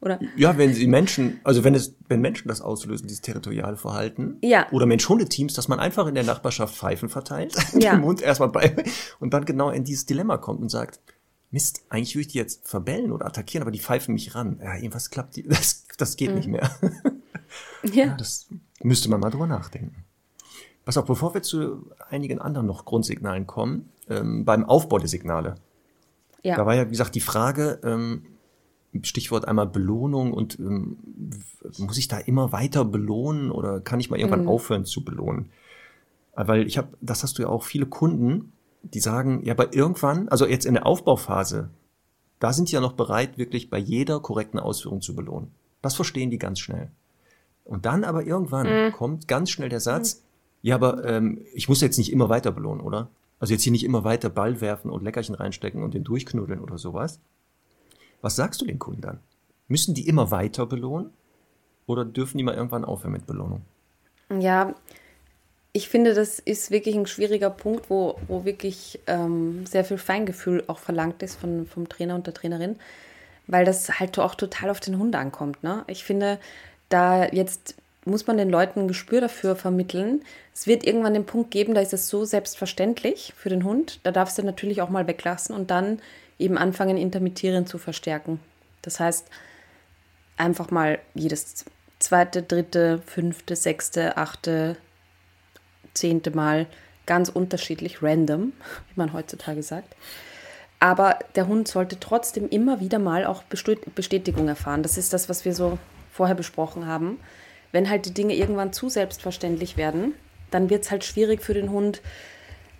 Oder? 0.00 0.18
ja, 0.36 0.58
wenn 0.58 0.74
sie 0.74 0.88
Menschen, 0.88 1.40
also 1.44 1.62
wenn 1.62 1.76
es, 1.76 1.94
wenn 2.08 2.20
Menschen 2.20 2.48
das 2.48 2.60
auslösen, 2.60 3.06
dieses 3.06 3.20
territoriale 3.20 3.76
Verhalten, 3.76 4.38
Ja. 4.42 4.66
oder 4.72 4.84
Mensch-Hunde-Teams, 4.84 5.54
dass 5.54 5.68
man 5.68 5.78
einfach 5.78 6.08
in 6.08 6.16
der 6.16 6.24
Nachbarschaft 6.24 6.74
Pfeifen 6.74 7.08
verteilt, 7.08 7.54
Ja. 7.78 7.92
den 7.92 8.00
Mund 8.00 8.20
erstmal 8.20 8.48
bei 8.48 8.74
und 9.20 9.32
dann 9.32 9.44
genau 9.44 9.70
in 9.70 9.84
dieses 9.84 10.04
Dilemma 10.04 10.38
kommt 10.38 10.60
und 10.60 10.70
sagt, 10.70 10.98
Mist, 11.52 11.82
eigentlich 11.88 12.16
würde 12.16 12.22
ich 12.22 12.28
die 12.32 12.38
jetzt 12.38 12.66
verbellen 12.66 13.12
oder 13.12 13.26
attackieren, 13.26 13.62
aber 13.62 13.70
die 13.70 13.78
pfeifen 13.78 14.14
mich 14.14 14.34
ran. 14.34 14.58
Ja, 14.60 14.74
irgendwas 14.74 15.10
klappt, 15.10 15.36
die, 15.36 15.42
das, 15.48 15.84
das 15.98 16.16
geht 16.16 16.34
nicht 16.34 16.48
mehr. 16.48 16.68
Ja. 17.84 18.16
Das 18.16 18.48
müsste 18.82 19.08
man 19.08 19.20
mal 19.20 19.30
drüber 19.30 19.46
nachdenken. 19.46 20.04
Pass 20.84 20.96
auf, 20.96 21.04
bevor 21.04 21.34
wir 21.34 21.42
zu 21.42 21.86
einigen 22.10 22.40
anderen 22.40 22.66
noch 22.66 22.84
Grundsignalen 22.84 23.46
kommen, 23.46 23.90
ähm, 24.08 24.44
beim 24.44 24.64
Aufbau 24.64 24.98
der 24.98 25.08
Signale. 25.08 25.54
Da 26.42 26.50
Ja. 26.50 26.66
war 26.66 26.74
ja, 26.74 26.86
wie 26.86 26.90
gesagt, 26.90 27.14
die 27.14 27.20
Frage, 27.20 27.78
ähm, 27.84 28.26
Stichwort 29.02 29.48
einmal 29.48 29.66
Belohnung 29.68 30.32
und 30.34 30.58
ähm, 30.58 30.98
muss 31.78 31.96
ich 31.96 32.08
da 32.08 32.18
immer 32.18 32.52
weiter 32.52 32.84
belohnen 32.84 33.50
oder 33.50 33.80
kann 33.80 34.00
ich 34.00 34.10
mal 34.10 34.18
irgendwann 34.18 34.46
aufhören 34.46 34.84
zu 34.84 35.02
belohnen? 35.04 35.50
Äh, 36.36 36.46
Weil 36.46 36.66
ich 36.66 36.76
habe, 36.78 36.88
das 37.00 37.22
hast 37.22 37.38
du 37.38 37.42
ja 37.42 37.48
auch 37.48 37.62
viele 37.62 37.86
Kunden, 37.86 38.52
die 38.82 39.00
sagen, 39.00 39.40
ja, 39.44 39.54
aber 39.54 39.72
irgendwann, 39.74 40.28
also 40.28 40.46
jetzt 40.46 40.66
in 40.66 40.74
der 40.74 40.84
Aufbauphase, 40.84 41.70
da 42.40 42.52
sind 42.52 42.68
die 42.70 42.74
ja 42.74 42.80
noch 42.80 42.94
bereit, 42.94 43.38
wirklich 43.38 43.70
bei 43.70 43.78
jeder 43.78 44.18
korrekten 44.20 44.58
Ausführung 44.58 45.00
zu 45.00 45.14
belohnen. 45.14 45.52
Das 45.80 45.94
verstehen 45.94 46.30
die 46.30 46.38
ganz 46.38 46.58
schnell. 46.58 46.90
Und 47.64 47.86
dann 47.86 48.02
aber 48.02 48.26
irgendwann 48.26 48.92
kommt 48.92 49.28
ganz 49.28 49.50
schnell 49.50 49.68
der 49.68 49.80
Satz, 49.80 50.22
ja, 50.62 50.76
aber 50.76 51.04
ähm, 51.04 51.44
ich 51.52 51.68
muss 51.68 51.80
jetzt 51.80 51.98
nicht 51.98 52.12
immer 52.12 52.28
weiter 52.28 52.52
belohnen, 52.52 52.80
oder? 52.80 53.08
Also 53.40 53.52
jetzt 53.52 53.64
hier 53.64 53.72
nicht 53.72 53.84
immer 53.84 54.04
weiter 54.04 54.30
Ball 54.30 54.60
werfen 54.60 54.90
und 54.90 55.02
Leckerchen 55.02 55.34
reinstecken 55.34 55.82
und 55.82 55.94
den 55.94 56.04
durchknuddeln 56.04 56.60
oder 56.60 56.78
sowas. 56.78 57.18
Was 58.20 58.36
sagst 58.36 58.60
du 58.60 58.64
den 58.64 58.78
Kunden 58.78 59.00
dann? 59.00 59.18
Müssen 59.66 59.94
die 59.94 60.06
immer 60.06 60.30
weiter 60.30 60.64
belohnen? 60.66 61.10
Oder 61.86 62.04
dürfen 62.04 62.38
die 62.38 62.44
mal 62.44 62.54
irgendwann 62.54 62.84
aufhören 62.84 63.12
mit 63.12 63.26
Belohnung? 63.26 63.62
Ja, 64.38 64.74
ich 65.72 65.88
finde, 65.88 66.14
das 66.14 66.38
ist 66.38 66.70
wirklich 66.70 66.94
ein 66.94 67.06
schwieriger 67.06 67.50
Punkt, 67.50 67.90
wo, 67.90 68.18
wo 68.28 68.44
wirklich 68.44 69.00
ähm, 69.08 69.66
sehr 69.66 69.84
viel 69.84 69.98
Feingefühl 69.98 70.62
auch 70.68 70.78
verlangt 70.78 71.22
ist 71.22 71.36
von, 71.36 71.66
vom 71.66 71.88
Trainer 71.88 72.14
und 72.14 72.26
der 72.26 72.34
Trainerin, 72.34 72.76
weil 73.48 73.64
das 73.64 73.98
halt 73.98 74.18
auch 74.18 74.36
total 74.36 74.70
auf 74.70 74.80
den 74.80 74.98
Hund 74.98 75.16
ankommt. 75.16 75.62
Ne? 75.64 75.82
Ich 75.88 76.04
finde, 76.04 76.38
da 76.88 77.26
jetzt 77.26 77.74
muss 78.04 78.26
man 78.26 78.36
den 78.36 78.50
Leuten 78.50 78.80
ein 78.80 78.88
Gespür 78.88 79.20
dafür 79.20 79.54
vermitteln. 79.54 80.22
Es 80.52 80.66
wird 80.66 80.84
irgendwann 80.84 81.14
den 81.14 81.26
Punkt 81.26 81.50
geben, 81.50 81.74
da 81.74 81.80
ist 81.80 81.92
es 81.92 82.08
so 82.08 82.24
selbstverständlich 82.24 83.32
für 83.36 83.48
den 83.48 83.64
Hund. 83.64 84.00
Da 84.02 84.10
darfst 84.10 84.38
du 84.38 84.42
natürlich 84.42 84.82
auch 84.82 84.88
mal 84.88 85.06
weglassen 85.06 85.54
und 85.54 85.70
dann 85.70 86.00
eben 86.38 86.58
anfangen, 86.58 86.96
intermittierend 86.96 87.68
zu 87.68 87.78
verstärken. 87.78 88.40
Das 88.82 88.98
heißt, 88.98 89.28
einfach 90.36 90.70
mal 90.70 90.98
jedes 91.14 91.64
zweite, 92.00 92.42
dritte, 92.42 93.00
fünfte, 93.06 93.54
sechste, 93.54 94.16
achte, 94.16 94.76
zehnte 95.94 96.32
Mal 96.32 96.66
ganz 97.06 97.28
unterschiedlich, 97.28 98.02
random, 98.02 98.52
wie 98.88 98.94
man 98.96 99.12
heutzutage 99.12 99.62
sagt. 99.62 99.94
Aber 100.80 101.20
der 101.36 101.46
Hund 101.46 101.68
sollte 101.68 102.00
trotzdem 102.00 102.48
immer 102.48 102.80
wieder 102.80 102.98
mal 102.98 103.24
auch 103.24 103.44
Bestätigung 103.44 104.48
erfahren. 104.48 104.82
Das 104.82 104.98
ist 104.98 105.12
das, 105.12 105.28
was 105.28 105.44
wir 105.44 105.54
so 105.54 105.78
vorher 106.10 106.34
besprochen 106.34 106.88
haben. 106.88 107.20
Wenn 107.72 107.90
halt 107.90 108.06
die 108.06 108.14
Dinge 108.14 108.34
irgendwann 108.34 108.72
zu 108.72 108.88
selbstverständlich 108.88 109.76
werden, 109.76 110.14
dann 110.50 110.70
wird 110.70 110.84
es 110.84 110.90
halt 110.90 111.04
schwierig 111.04 111.42
für 111.42 111.54
den 111.54 111.70
Hund, 111.70 112.02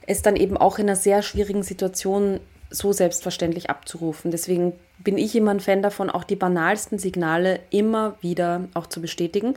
es 0.07 0.23
dann 0.23 0.37
eben 0.37 0.57
auch 0.57 0.79
in 0.79 0.87
einer 0.89 0.97
sehr 0.97 1.23
schwierigen 1.23 1.63
Situation 1.63 2.41
so 2.71 2.93
selbstverständlich 2.93 3.71
abzurufen. 3.71 4.31
Deswegen 4.31 4.73
bin 4.99 5.19
ich 5.19 5.35
immer 5.37 5.51
ein 5.51 5.61
Fan 5.61 5.83
davon, 5.83 6.11
auch 6.11 6.25
die 6.25 6.37
banalsten 6.37 6.99
Signale 6.99 7.61
immer 7.71 8.17
wieder 8.21 8.69
auch 8.75 8.87
zu 8.87 9.01
bestätigen. 9.01 9.57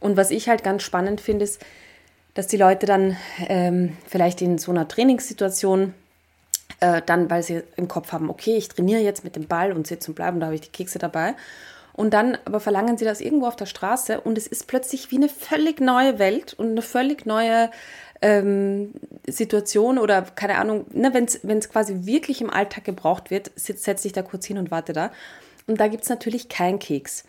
Und 0.00 0.16
was 0.16 0.30
ich 0.30 0.48
halt 0.48 0.64
ganz 0.64 0.82
spannend 0.82 1.20
finde, 1.20 1.44
ist, 1.44 1.64
dass 2.34 2.46
die 2.46 2.56
Leute 2.56 2.86
dann 2.86 3.16
ähm, 3.48 3.96
vielleicht 4.06 4.42
in 4.42 4.58
so 4.58 4.72
einer 4.72 4.88
Trainingssituation 4.88 5.94
äh, 6.80 7.02
dann, 7.04 7.30
weil 7.30 7.42
sie 7.42 7.62
im 7.76 7.88
Kopf 7.88 8.12
haben, 8.12 8.28
okay, 8.28 8.56
ich 8.56 8.68
trainiere 8.68 9.00
jetzt 9.00 9.24
mit 9.24 9.36
dem 9.36 9.46
Ball 9.46 9.72
und 9.72 9.86
sitze 9.86 10.10
und 10.10 10.16
bleibe 10.16 10.34
und 10.34 10.40
da 10.40 10.46
habe 10.46 10.56
ich 10.56 10.62
die 10.62 10.70
Kekse 10.70 10.98
dabei. 10.98 11.34
Und 11.94 12.12
dann 12.12 12.36
aber 12.44 12.58
verlangen 12.58 12.98
sie 12.98 13.04
das 13.04 13.20
irgendwo 13.20 13.46
auf 13.46 13.56
der 13.56 13.66
Straße 13.66 14.20
und 14.20 14.36
es 14.36 14.46
ist 14.48 14.66
plötzlich 14.66 15.10
wie 15.12 15.16
eine 15.16 15.28
völlig 15.28 15.80
neue 15.80 16.18
Welt 16.18 16.52
und 16.54 16.70
eine 16.70 16.82
völlig 16.82 17.24
neue 17.24 17.70
ähm, 18.20 18.92
Situation 19.28 19.98
oder 19.98 20.22
keine 20.22 20.56
Ahnung, 20.56 20.86
ne, 20.92 21.14
wenn 21.14 21.58
es 21.58 21.68
quasi 21.68 22.06
wirklich 22.06 22.40
im 22.40 22.50
Alltag 22.50 22.84
gebraucht 22.84 23.30
wird, 23.30 23.52
sitz- 23.56 23.84
setz 23.84 24.02
dich 24.02 24.12
da 24.12 24.22
kurz 24.22 24.44
hin 24.46 24.58
und 24.58 24.70
warte 24.72 24.92
da. 24.92 25.12
Und 25.66 25.78
da 25.78 25.88
gibt 25.88 26.02
es 26.02 26.08
natürlich 26.08 26.48
keinen 26.48 26.78
Keks. 26.78 27.24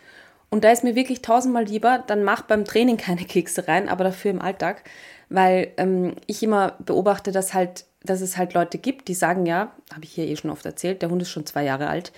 Und 0.50 0.64
da 0.64 0.72
ist 0.72 0.84
mir 0.84 0.96
wirklich 0.96 1.22
tausendmal 1.22 1.66
lieber, 1.66 2.04
dann 2.08 2.24
mach 2.24 2.42
beim 2.44 2.66
Training 2.66 2.98
keine 2.98 3.26
Kekse 3.26 3.68
rein, 3.68 3.88
aber 3.88 4.04
dafür 4.04 4.32
im 4.32 4.42
Alltag, 4.42 4.84
weil 5.30 5.74
ähm, 5.78 6.16
ich 6.26 6.42
immer 6.42 6.76
beobachte, 6.80 7.32
dass 7.32 7.54
halt, 7.54 7.86
dass 8.04 8.22
es 8.22 8.38
halt 8.38 8.54
Leute 8.54 8.78
gibt, 8.80 9.10
die 9.10 9.16
sagen, 9.16 9.46
ja, 9.46 9.74
habe 9.94 10.06
ich 10.06 10.14
hier 10.14 10.26
eh 10.28 10.36
schon 10.36 10.52
oft 10.52 10.66
erzählt, 10.66 11.02
der 11.02 11.10
Hund 11.10 11.22
ist 11.22 11.30
schon 11.30 11.46
zwei 11.46 11.64
Jahre 11.64 11.88
alt, 11.88 12.14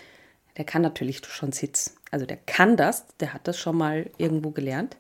der 0.58 0.66
kann 0.66 0.82
natürlich 0.82 1.26
schon 1.26 1.52
Sitz. 1.52 1.97
Also 2.12 2.26
der 2.26 2.38
kann 2.38 2.78
das, 2.78 3.06
der 3.20 3.34
hat 3.34 3.48
das 3.48 3.58
schon 3.60 3.78
mal 3.78 4.10
irgendwo 4.18 4.52
gelernt. 4.52 4.98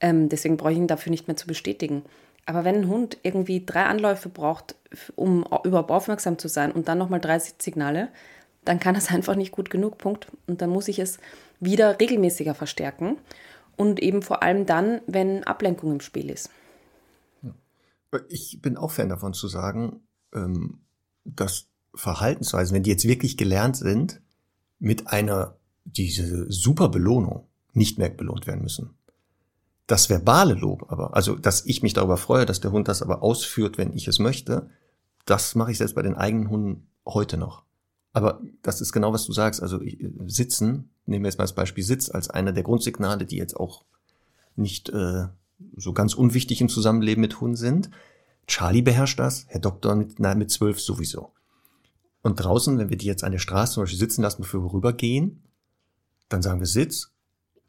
Ähm, 0.00 0.28
deswegen 0.28 0.56
brauche 0.56 0.72
ich 0.72 0.78
ihn 0.78 0.88
dafür 0.88 1.10
nicht 1.10 1.28
mehr 1.28 1.36
zu 1.36 1.46
bestätigen. 1.46 2.02
Aber 2.46 2.64
wenn 2.64 2.74
ein 2.74 2.88
Hund 2.88 3.18
irgendwie 3.22 3.64
drei 3.64 3.84
Anläufe 3.84 4.28
braucht, 4.28 4.74
um 5.16 5.46
au- 5.46 5.62
überhaupt 5.64 5.90
aufmerksam 5.90 6.38
zu 6.38 6.48
sein 6.48 6.72
und 6.72 6.88
dann 6.88 6.98
nochmal 6.98 7.20
drei 7.20 7.38
Signale, 7.38 8.08
dann 8.64 8.80
kann 8.80 8.94
das 8.94 9.08
einfach 9.10 9.36
nicht 9.36 9.52
gut 9.52 9.70
genug, 9.70 9.98
Punkt. 9.98 10.28
Und 10.46 10.60
dann 10.60 10.70
muss 10.70 10.88
ich 10.88 10.98
es 10.98 11.18
wieder 11.60 12.00
regelmäßiger 12.00 12.54
verstärken. 12.54 13.16
Und 13.76 14.00
eben 14.00 14.22
vor 14.22 14.42
allem 14.42 14.66
dann, 14.66 15.00
wenn 15.06 15.44
Ablenkung 15.44 15.92
im 15.92 16.00
Spiel 16.00 16.30
ist. 16.30 16.50
Ich 18.28 18.60
bin 18.62 18.76
auch 18.76 18.92
Fan 18.92 19.08
davon 19.08 19.34
zu 19.34 19.48
sagen, 19.48 20.06
ähm, 20.32 20.80
dass 21.24 21.66
Verhaltensweisen, 21.94 22.74
wenn 22.74 22.84
die 22.84 22.90
jetzt 22.90 23.08
wirklich 23.08 23.36
gelernt 23.36 23.76
sind, 23.76 24.20
mit 24.78 25.08
einer, 25.08 25.56
diese 25.84 26.50
super 26.50 26.88
Belohnung 26.88 27.46
nicht 27.72 27.98
mehr 27.98 28.08
belohnt 28.08 28.46
werden 28.46 28.62
müssen. 28.62 28.90
Das 29.86 30.08
verbale 30.08 30.54
Lob 30.54 30.90
aber, 30.90 31.14
also 31.14 31.34
dass 31.34 31.66
ich 31.66 31.82
mich 31.82 31.92
darüber 31.92 32.16
freue, 32.16 32.46
dass 32.46 32.60
der 32.60 32.72
Hund 32.72 32.88
das 32.88 33.02
aber 33.02 33.22
ausführt, 33.22 33.76
wenn 33.76 33.92
ich 33.92 34.08
es 34.08 34.18
möchte, 34.18 34.70
das 35.26 35.54
mache 35.54 35.72
ich 35.72 35.78
selbst 35.78 35.94
bei 35.94 36.02
den 36.02 36.14
eigenen 36.14 36.48
Hunden 36.48 36.86
heute 37.06 37.36
noch. 37.36 37.64
Aber 38.12 38.40
das 38.62 38.80
ist 38.80 38.92
genau, 38.92 39.12
was 39.12 39.26
du 39.26 39.32
sagst. 39.32 39.62
Also 39.62 39.80
ich, 39.80 39.98
Sitzen, 40.26 40.90
nehmen 41.04 41.24
wir 41.24 41.28
jetzt 41.28 41.38
mal 41.38 41.44
das 41.44 41.54
Beispiel 41.54 41.84
Sitz 41.84 42.08
als 42.08 42.30
einer 42.30 42.52
der 42.52 42.62
Grundsignale, 42.62 43.26
die 43.26 43.36
jetzt 43.36 43.56
auch 43.56 43.84
nicht 44.56 44.88
äh, 44.90 45.26
so 45.76 45.92
ganz 45.92 46.14
unwichtig 46.14 46.60
im 46.60 46.68
Zusammenleben 46.68 47.20
mit 47.20 47.40
Hunden 47.40 47.56
sind. 47.56 47.90
Charlie 48.46 48.82
beherrscht 48.82 49.18
das, 49.18 49.46
Herr 49.48 49.60
Doktor 49.60 49.96
mit, 49.96 50.20
nein, 50.20 50.38
mit 50.38 50.50
zwölf 50.50 50.80
sowieso. 50.80 51.32
Und 52.22 52.36
draußen, 52.36 52.78
wenn 52.78 52.88
wir 52.88 52.96
die 52.96 53.06
jetzt 53.06 53.24
an 53.24 53.32
der 53.32 53.38
Straße 53.38 53.74
zum 53.74 53.82
Beispiel 53.82 53.98
sitzen 53.98 54.22
lassen, 54.22 54.42
bevor 54.42 54.62
wir 54.62 54.72
rübergehen, 54.72 55.42
dann 56.28 56.42
sagen 56.42 56.60
wir 56.60 56.66
Sitz. 56.66 57.10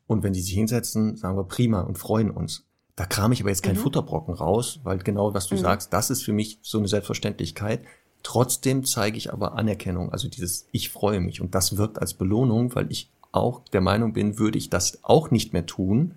Und 0.08 0.24
wenn 0.24 0.34
die 0.34 0.42
sich 0.42 0.54
hinsetzen, 0.54 1.18
sagen 1.18 1.38
wir 1.38 1.46
prima 1.46 1.82
und 1.82 1.98
freuen 1.98 2.30
uns. 2.30 2.66
Da 2.96 3.06
kram 3.06 3.32
ich 3.32 3.42
aber 3.42 3.50
jetzt 3.50 3.64
keinen 3.64 3.78
mhm. 3.78 3.82
Futterbrocken 3.82 4.34
raus, 4.34 4.80
weil 4.84 5.00
genau 5.00 5.34
was 5.34 5.48
du 5.48 5.56
mhm. 5.56 5.60
sagst, 5.60 5.92
das 5.92 6.10
ist 6.10 6.24
für 6.24 6.34
mich 6.34 6.60
so 6.62 6.78
eine 6.78 6.88
Selbstverständlichkeit. 6.88 7.82
Trotzdem 8.24 8.86
zeige 8.86 9.18
ich 9.18 9.34
aber 9.34 9.58
Anerkennung, 9.58 10.12
also 10.12 10.28
dieses 10.28 10.68
Ich 10.72 10.90
freue 10.90 11.20
mich. 11.20 11.42
Und 11.42 11.56
das 11.56 11.78
wirkt 11.78 12.00
als 12.00 12.14
Belohnung, 12.14 12.74
weil 12.76 12.92
ich 12.92 13.12
auch 13.32 13.64
der 13.70 13.82
Meinung 13.82 14.14
bin, 14.14 14.40
würde 14.40 14.58
ich 14.58 14.70
das 14.70 15.04
auch 15.04 15.30
nicht 15.30 15.54
mehr 15.54 15.66
tun, 15.66 16.16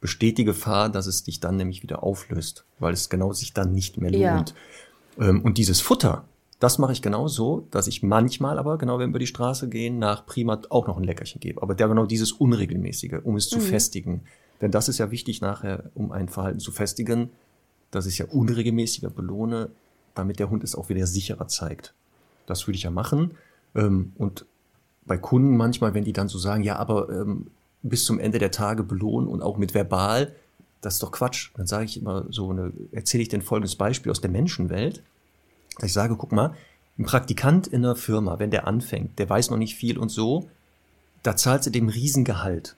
besteht 0.00 0.38
die 0.38 0.44
Gefahr, 0.44 0.90
dass 0.90 1.06
es 1.06 1.24
dich 1.24 1.40
dann 1.40 1.56
nämlich 1.56 1.82
wieder 1.82 2.02
auflöst, 2.02 2.64
weil 2.78 2.92
es 2.92 3.08
genau 3.08 3.32
sich 3.32 3.54
dann 3.54 3.72
nicht 3.72 3.96
mehr 3.96 4.10
lohnt. 4.10 4.54
Ja. 5.18 5.28
Ähm, 5.28 5.42
und 5.42 5.58
dieses 5.58 5.80
Futter, 5.80 6.27
das 6.58 6.78
mache 6.78 6.92
ich 6.92 7.02
genau 7.02 7.28
so, 7.28 7.66
dass 7.70 7.86
ich 7.86 8.02
manchmal 8.02 8.58
aber, 8.58 8.78
genau 8.78 8.94
wenn 8.98 9.06
wir 9.06 9.10
über 9.10 9.18
die 9.20 9.26
Straße 9.26 9.68
gehen, 9.68 9.98
nach 9.98 10.26
Prima 10.26 10.60
auch 10.70 10.88
noch 10.88 10.96
ein 10.96 11.04
Leckerchen 11.04 11.40
gebe. 11.40 11.62
Aber 11.62 11.74
der 11.74 11.88
genau 11.88 12.06
dieses 12.06 12.32
Unregelmäßige, 12.32 13.20
um 13.22 13.36
es 13.36 13.48
zu 13.48 13.58
mhm. 13.58 13.62
festigen. 13.62 14.22
Denn 14.60 14.72
das 14.72 14.88
ist 14.88 14.98
ja 14.98 15.10
wichtig 15.12 15.40
nachher, 15.40 15.90
um 15.94 16.10
ein 16.10 16.28
Verhalten 16.28 16.58
zu 16.58 16.72
festigen, 16.72 17.30
dass 17.90 18.06
ich 18.06 18.18
ja 18.18 18.26
unregelmäßiger 18.26 19.10
belohne, 19.10 19.70
damit 20.14 20.40
der 20.40 20.50
Hund 20.50 20.64
es 20.64 20.74
auch 20.74 20.88
wieder 20.88 21.06
sicherer 21.06 21.46
zeigt. 21.46 21.94
Das 22.46 22.66
würde 22.66 22.76
ich 22.76 22.82
ja 22.82 22.90
machen. 22.90 23.32
Ähm, 23.74 24.12
und 24.16 24.44
bei 25.06 25.16
Kunden 25.16 25.56
manchmal, 25.56 25.94
wenn 25.94 26.04
die 26.04 26.12
dann 26.12 26.28
so 26.28 26.38
sagen, 26.38 26.64
ja, 26.64 26.76
aber 26.76 27.08
ähm, 27.08 27.46
bis 27.82 28.04
zum 28.04 28.18
Ende 28.18 28.38
der 28.38 28.50
Tage 28.50 28.82
belohnen 28.82 29.28
und 29.28 29.42
auch 29.42 29.56
mit 29.58 29.74
verbal, 29.74 30.34
das 30.80 30.94
ist 30.94 31.02
doch 31.02 31.12
Quatsch. 31.12 31.50
Dann 31.56 31.66
sage 31.66 31.84
ich 31.84 32.00
immer 32.00 32.26
so, 32.30 32.50
eine, 32.50 32.72
erzähle 32.90 33.22
ich 33.22 33.28
den 33.28 33.42
folgendes 33.42 33.76
Beispiel 33.76 34.10
aus 34.10 34.20
der 34.20 34.30
Menschenwelt. 34.30 35.02
Dass 35.78 35.88
ich 35.88 35.92
sage, 35.92 36.16
guck 36.16 36.32
mal, 36.32 36.54
ein 36.98 37.04
Praktikant 37.04 37.66
in 37.66 37.84
einer 37.84 37.96
Firma, 37.96 38.38
wenn 38.38 38.50
der 38.50 38.66
anfängt, 38.66 39.18
der 39.18 39.30
weiß 39.30 39.50
noch 39.50 39.56
nicht 39.56 39.76
viel 39.76 39.98
und 39.98 40.08
so, 40.08 40.48
da 41.22 41.36
zahlt 41.36 41.64
sie 41.64 41.70
dem 41.70 41.88
Riesengehalt. 41.88 42.76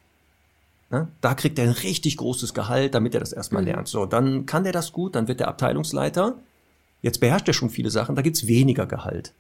Ne? 0.91 1.09
Da 1.21 1.35
kriegt 1.35 1.59
er 1.59 1.67
ein 1.67 1.71
richtig 1.71 2.17
großes 2.17 2.53
Gehalt, 2.53 2.95
damit 2.95 3.15
er 3.15 3.21
das 3.21 3.33
erstmal 3.33 3.63
mhm. 3.63 3.69
lernt. 3.69 3.89
So, 3.89 4.07
dann 4.07 4.45
kann 4.47 4.65
der 4.65 4.73
das 4.73 4.93
gut, 4.93 5.15
dann 5.15 5.29
wird 5.29 5.41
der 5.41 5.49
Abteilungsleiter. 5.49 6.37
Jetzt 7.03 7.21
beherrscht 7.21 7.49
er 7.49 7.55
schon 7.55 7.71
viele 7.71 7.91
Sachen, 7.91 8.17
da 8.17 8.23
gibt's 8.23 8.47
weniger 8.47 8.87
Gehalt. 8.87 9.33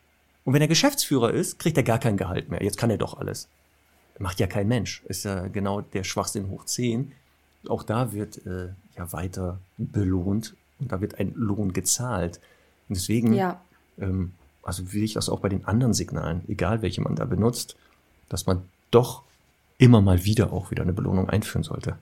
Und 0.44 0.54
wenn 0.54 0.62
er 0.62 0.68
Geschäftsführer 0.68 1.32
ist, 1.32 1.58
kriegt 1.58 1.76
er 1.76 1.82
gar 1.82 1.98
kein 1.98 2.16
Gehalt 2.16 2.50
mehr. 2.50 2.62
Jetzt 2.62 2.78
kann 2.78 2.90
er 2.90 2.98
doch 2.98 3.18
alles. 3.18 3.48
Macht 4.18 4.40
ja 4.40 4.46
kein 4.46 4.68
Mensch. 4.68 5.02
Ist 5.06 5.24
ja 5.24 5.48
genau 5.48 5.80
der 5.80 6.04
Schwachsinn 6.04 6.50
hoch 6.50 6.64
10. 6.64 7.12
Auch 7.68 7.82
da 7.82 8.12
wird 8.12 8.46
äh, 8.46 8.68
ja 8.96 9.12
weiter 9.12 9.58
belohnt 9.76 10.54
und 10.78 10.92
da 10.92 11.00
wird 11.00 11.18
ein 11.18 11.32
Lohn 11.34 11.72
gezahlt. 11.72 12.40
Und 12.90 12.96
deswegen, 12.96 13.32
ja. 13.32 13.60
ähm, 14.00 14.32
also 14.64 14.92
will 14.92 15.04
ich 15.04 15.14
das 15.14 15.28
auch 15.28 15.38
bei 15.38 15.48
den 15.48 15.64
anderen 15.64 15.94
Signalen, 15.94 16.42
egal 16.48 16.82
welche 16.82 17.00
man 17.00 17.14
da 17.14 17.24
benutzt, 17.24 17.76
dass 18.28 18.46
man 18.46 18.62
doch 18.90 19.22
immer 19.78 20.00
mal 20.00 20.24
wieder 20.24 20.52
auch 20.52 20.72
wieder 20.72 20.82
eine 20.82 20.92
Belohnung 20.92 21.30
einführen 21.30 21.62
sollte. 21.62 21.96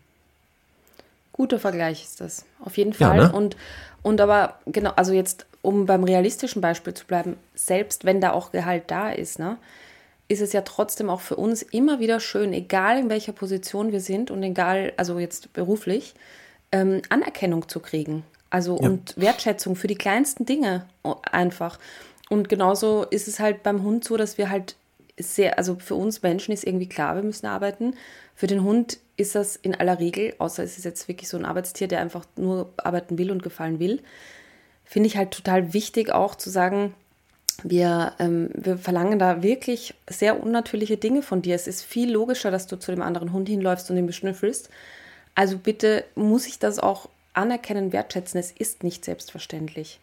Guter 1.33 1.59
Vergleich 1.59 2.03
ist 2.03 2.23
das, 2.23 2.47
auf 2.65 2.79
jeden 2.79 2.95
Fall. 2.95 3.19
Ja, 3.19 3.27
ne? 3.29 3.33
Und, 3.33 3.57
und 4.03 4.21
aber, 4.21 4.59
genau, 4.65 4.93
also 4.97 5.13
jetzt, 5.13 5.45
um 5.61 5.85
beim 5.85 6.05
realistischen 6.05 6.63
Beispiel 6.63 6.95
zu 6.95 7.07
bleiben, 7.07 7.37
selbst 7.55 8.07
wenn 8.07 8.23
da 8.23 8.33
auch 8.33 8.51
Gehalt 8.51 8.85
da 8.91 9.11
ist, 9.11 9.39
ne, 9.39 9.59
ist 10.29 10.41
es 10.41 10.55
ja 10.55 10.63
trotzdem 10.63 11.11
auch 11.11 11.21
für 11.21 11.37
uns 11.37 11.61
immer 11.61 12.01
wieder 12.01 12.19
schön, 12.19 12.55
egal 12.55 12.99
in 12.99 13.11
welcher 13.11 13.33
Position 13.33 13.93
wir 13.93 14.01
sind 14.01 14.31
und 14.31 14.43
egal, 14.43 14.95
also 14.97 15.19
jetzt 15.19 15.53
beruflich, 15.53 16.15
ähm, 16.73 17.03
Anerkennung 17.11 17.69
zu 17.69 17.81
kriegen. 17.81 18.25
Also 18.51 18.79
ja. 18.81 18.89
und 18.89 19.15
Wertschätzung 19.17 19.77
für 19.77 19.89
die 19.89 19.95
kleinsten 19.95 20.47
Dinge 20.47 20.87
einfach. 21.31 21.79
Und 22.29 22.49
genauso 22.49 23.05
ist 23.05 23.29
es 23.29 23.41
halt 23.41 23.63
beim 23.63 23.83
Hund 23.83 24.05
so, 24.05 24.17
dass 24.17 24.39
wir 24.39 24.51
halt 24.51 24.77
sehr, 25.19 25.59
also 25.59 25.77
für 25.79 25.95
uns 25.95 26.23
Menschen 26.23 26.53
ist 26.53 26.65
irgendwie 26.65 26.89
klar, 26.89 27.17
wir 27.17 27.23
müssen 27.23 27.47
arbeiten. 27.47 27.95
Für 28.35 28.47
den 28.47 28.63
Hund 28.63 28.99
ist 29.17 29.35
das 29.35 29.57
in 29.57 29.75
aller 29.75 29.99
Regel, 29.99 30.35
außer 30.39 30.63
es 30.63 30.79
ist 30.79 30.85
jetzt 30.85 31.09
wirklich 31.09 31.29
so 31.29 31.37
ein 31.37 31.45
Arbeitstier, 31.45 31.89
der 31.89 32.01
einfach 32.01 32.25
nur 32.37 32.73
arbeiten 32.77 33.19
will 33.19 33.31
und 33.31 33.43
gefallen 33.43 33.81
will, 33.81 34.01
finde 34.85 35.09
ich 35.09 35.17
halt 35.17 35.33
total 35.33 35.73
wichtig 35.75 36.13
auch 36.13 36.35
zu 36.35 36.51
sagen, 36.51 36.95
wir, 37.65 38.13
ähm, 38.21 38.51
wir 38.55 38.79
verlangen 38.79 39.19
da 39.19 39.43
wirklich 39.43 39.95
sehr 40.09 40.41
unnatürliche 40.41 40.97
Dinge 40.97 41.23
von 41.23 41.43
dir. 41.43 41.57
Es 41.57 41.67
ist 41.67 41.83
viel 41.83 42.11
logischer, 42.13 42.53
dass 42.53 42.69
du 42.69 42.79
zu 42.79 42.93
dem 42.93 43.03
anderen 43.03 43.33
Hund 43.33 43.49
hinläufst 43.49 43.91
und 43.91 43.97
ihn 43.97 44.07
beschnüffelst. 44.07 44.71
Also 45.35 45.59
bitte 45.59 46.05
muss 46.15 46.47
ich 46.47 46.61
das 46.61 46.79
auch 46.79 47.09
anerkennen, 47.39 47.93
wertschätzen. 47.93 48.39
Es 48.39 48.51
ist 48.51 48.83
nicht 48.83 49.05
selbstverständlich. 49.05 50.01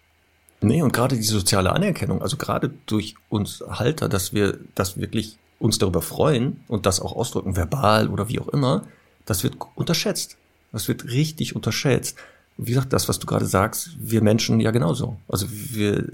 Nee, 0.62 0.82
und 0.82 0.94
gerade 0.94 1.16
die 1.16 1.22
soziale 1.22 1.72
Anerkennung, 1.72 2.22
also 2.22 2.38
gerade 2.38 2.72
durch 2.86 3.16
uns 3.30 3.64
Halter, 3.70 4.10
dass 4.10 4.34
wir 4.34 4.58
das 4.74 4.98
wirklich 4.98 5.38
uns 5.60 5.78
darüber 5.78 6.02
freuen 6.02 6.64
und 6.68 6.86
das 6.86 7.00
auch 7.00 7.16
ausdrücken, 7.16 7.56
verbal 7.56 8.10
oder 8.10 8.30
wie 8.30 8.40
auch 8.40 8.48
immer, 8.48 8.84
das 9.26 9.44
wird 9.44 9.58
unterschätzt. 9.76 10.38
Das 10.72 10.88
wird 10.88 11.06
richtig 11.06 11.56
unterschätzt. 11.56 12.18
Wie 12.58 12.72
gesagt, 12.72 12.94
das, 12.94 13.10
was 13.10 13.20
du 13.20 13.28
gerade 13.28 13.46
sagst, 13.46 13.92
wir 14.00 14.22
Menschen 14.22 14.60
ja 14.60 14.72
genauso. 14.72 15.18
Also 15.28 15.48
wir, 15.50 16.08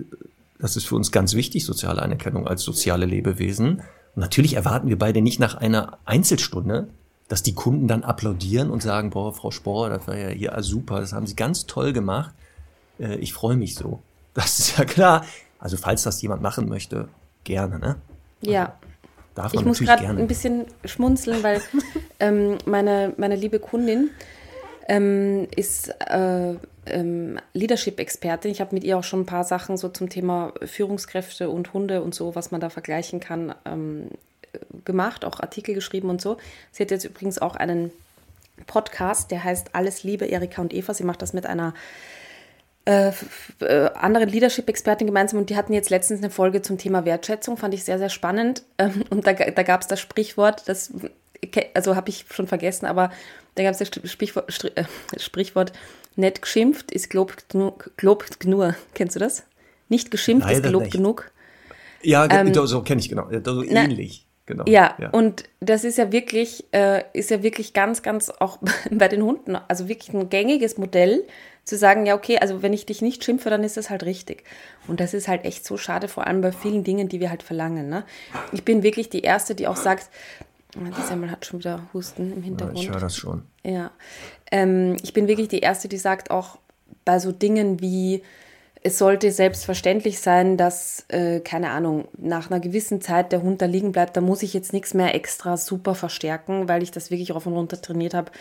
das 0.59 0.76
ist 0.76 0.86
für 0.86 0.95
uns 0.95 1.11
ganz 1.11 1.34
wichtig, 1.34 1.65
soziale 1.65 2.01
Anerkennung 2.01 2.47
als 2.47 2.63
soziale 2.63 3.05
Lebewesen. 3.05 3.82
Und 4.15 4.22
natürlich 4.22 4.55
erwarten 4.55 4.89
wir 4.89 4.97
beide 4.97 5.22
nicht 5.22 5.39
nach 5.39 5.55
einer 5.55 5.99
Einzelstunde, 6.05 6.89
dass 7.32 7.44
die 7.44 7.56
Kunden 7.56 7.88
dann 7.88 8.04
applaudieren 8.04 8.70
und 8.70 8.84
sagen, 8.84 9.10
boah, 9.10 9.34
Frau 9.34 9.52
Spohr, 9.52 9.90
das 9.90 10.06
war 10.06 10.18
ja 10.18 10.28
hier 10.28 10.54
super, 10.60 11.00
das 11.00 11.14
haben 11.14 11.26
Sie 11.26 11.38
ganz 11.38 11.66
toll 11.66 11.94
gemacht. 11.94 12.36
Äh, 13.00 13.16
ich 13.20 13.32
freue 13.34 13.56
mich 13.56 13.76
so. 13.76 14.02
Das 14.34 14.60
ist 14.60 14.78
ja 14.78 14.86
klar. 14.86 15.26
Also 15.60 15.78
falls 15.78 16.04
das 16.04 16.22
jemand 16.22 16.42
machen 16.42 16.70
möchte, 16.70 17.10
gerne, 17.44 17.80
ne? 17.80 17.96
Ja. 18.42 18.78
Darf 19.36 19.54
ich 19.54 19.64
muss 19.64 19.80
gerade 19.80 20.08
ein 20.08 20.28
bisschen 20.28 20.66
schmunzeln, 20.86 21.44
weil 21.44 21.62
ähm, 22.20 22.58
meine, 22.66 23.14
meine 23.18 23.36
liebe 23.36 23.60
Kundin 23.60 24.10
ähm, 24.88 25.48
ist 25.56 25.90
äh, 26.00 26.56
ähm, 26.86 27.40
Leadership-Expertin. 27.54 28.52
Ich 28.52 28.60
habe 28.60 28.76
mit 28.76 28.84
ihr 28.84 28.98
auch 28.98 29.04
schon 29.04 29.22
ein 29.22 29.26
paar 29.26 29.44
Sachen 29.46 29.78
so 29.78 29.88
zum 29.90 30.10
Thema 30.10 30.54
Führungskräfte 30.64 31.50
und 31.50 31.74
Hunde 31.74 32.04
und 32.04 32.14
so, 32.14 32.36
was 32.36 32.52
man 32.52 32.60
da 32.60 32.70
vergleichen 32.70 33.22
kann, 33.22 33.56
ähm, 33.66 34.10
gemacht, 34.86 35.26
auch 35.26 35.39
Artikel 35.39 35.76
geschrieben 35.76 36.10
und 36.10 36.22
so. 36.22 36.38
Sie 36.72 36.84
hat 36.84 36.91
jetzt 36.91 37.06
übrigens 37.06 37.39
auch 37.39 37.56
einen 37.56 37.91
Podcast, 38.68 39.32
der 39.32 39.43
heißt 39.43 39.74
Alles 39.74 40.04
Liebe, 40.04 40.26
Erika 40.26 40.62
und 40.62 40.74
Eva. 40.74 40.93
Sie 40.93 41.04
macht 41.04 41.22
das 41.22 41.34
mit 41.34 41.45
einer 41.45 41.74
äh, 42.86 43.12
äh, 43.60 43.89
anderen 43.93 44.30
Leadership-Expertin 44.30 45.08
gemeinsam 45.08 45.39
und 45.39 45.49
die 45.49 45.56
hatten 45.56 45.74
jetzt 45.74 45.89
letztens 45.89 46.22
eine 46.22 46.32
Folge 46.32 46.62
zum 46.62 46.78
Thema 46.78 47.06
Wertschätzung, 47.06 47.58
fand 47.58 47.74
ich 47.74 47.84
sehr, 47.84 47.99
sehr 47.99 48.10
spannend. 48.10 48.64
Ähm, 48.78 49.04
und 49.10 49.28
da, 49.28 49.34
da 49.34 49.64
gab 49.64 49.82
es 49.82 49.88
das 49.88 49.99
Sprichwort, 49.99 50.68
das, 50.68 50.91
also 51.74 51.95
habe 51.95 52.10
ich 52.10 52.26
schon 52.32 52.47
vergessen, 52.47 52.88
aber 52.88 53.12
da 53.56 53.64
gab 53.64 53.74
es 53.74 53.78
das 53.78 53.89
Sprichwort, 54.10 54.66
äh, 54.76 54.86
Sprichwort, 55.18 55.74
nett 56.16 56.41
geschimpft 56.41 56.91
ist 56.91 57.10
gelobt 57.10 57.49
genug. 57.49 57.91
Gelobt 57.97 58.39
genug. 58.39 58.74
Kennst 58.93 59.16
du 59.16 59.20
das? 59.20 59.43
Nicht 59.88 60.10
geschimpft 60.10 60.47
Leider 60.47 60.58
ist 60.58 60.64
gelobt 60.64 60.86
nicht. 60.86 60.93
genug. 60.93 61.32
Ja, 62.02 62.28
ähm, 62.30 62.54
so 62.54 62.82
kenne 62.82 62.99
ich 62.99 63.10
genau. 63.10 63.30
So 63.43 63.64
ähnlich. 63.64 64.26
Genau. 64.46 64.64
Ja, 64.68 64.96
ja, 65.00 65.10
und 65.12 65.44
das 65.60 65.84
ist 65.84 65.98
ja 65.98 66.12
wirklich, 66.12 66.66
äh, 66.72 67.04
ist 67.14 67.30
ja 67.30 67.44
wirklich 67.44 67.74
ganz, 67.74 68.02
ganz 68.02 68.30
auch 68.30 68.58
bei 68.92 69.08
den 69.08 69.22
Hunden, 69.22 69.56
also 69.56 69.88
wirklich 69.88 70.14
ein 70.14 70.30
gängiges 70.30 70.78
Modell, 70.78 71.24
zu 71.64 71.78
sagen, 71.78 72.06
ja, 72.06 72.16
okay, 72.16 72.39
also 72.39 72.64
wenn 72.64 72.74
ich 72.74 72.86
dich 72.86 73.02
nicht 73.02 73.24
schimpfe, 73.24 73.50
dann 73.50 73.64
ist 73.64 73.78
das 73.78 73.89
halt 73.89 74.04
richtig. 74.04 74.44
Und 74.88 75.00
das 75.00 75.14
ist 75.14 75.28
halt 75.28 75.46
echt 75.46 75.64
so 75.64 75.78
schade, 75.78 76.08
vor 76.08 76.26
allem 76.26 76.42
bei 76.42 76.52
vielen 76.52 76.84
Dingen, 76.84 77.08
die 77.08 77.20
wir 77.20 77.30
halt 77.30 77.44
verlangen. 77.44 77.88
Ne? 77.88 78.04
Ich 78.52 78.66
bin 78.66 78.84
wirklich 78.84 79.10
die 79.10 79.22
Erste, 79.22 79.54
die 79.54 79.68
auch 79.68 79.76
sagt, 79.76 80.10
ah, 80.76 80.89
die 80.98 81.08
Semmel 81.08 81.30
hat 81.30 81.46
schon 81.46 81.60
wieder 81.60 81.88
Husten 81.94 82.34
im 82.34 82.42
Hintergrund. 82.42 82.80
Ja, 82.80 82.84
ich 82.84 82.89
höre 82.89 83.00
das 83.00 83.16
schon. 83.16 83.44
Ja. 83.64 83.92
Ähm, 84.52 84.98
ich 85.04 85.14
bin 85.14 85.28
wirklich 85.28 85.50
die 85.50 85.60
Erste, 85.60 85.88
die 85.88 85.98
sagt 85.98 86.32
auch 86.32 86.58
bei 87.06 87.20
so 87.20 87.32
Dingen 87.32 87.80
wie, 87.80 88.24
es 88.84 88.98
sollte 88.98 89.32
selbstverständlich 89.32 90.20
sein, 90.20 90.58
dass, 90.58 91.06
äh, 91.10 91.40
keine 91.40 91.70
Ahnung, 91.70 92.08
nach 92.18 92.50
einer 92.50 92.60
gewissen 92.60 93.02
Zeit 93.02 93.32
der 93.32 93.42
Hund 93.42 93.62
da 93.62 93.66
liegen 93.66 93.92
bleibt, 93.92 94.18
da 94.18 94.22
muss 94.22 94.44
ich 94.44 94.54
jetzt 94.54 94.74
nichts 94.74 94.94
mehr 94.94 95.14
extra 95.14 95.58
super 95.58 95.96
verstärken, 95.96 96.68
weil 96.68 96.82
ich 96.82 96.92
das 96.92 97.12
wirklich 97.12 97.34
rauf 97.34 97.46
und 97.46 97.54
runter 97.54 97.82
trainiert 97.82 98.14
habe 98.14 98.32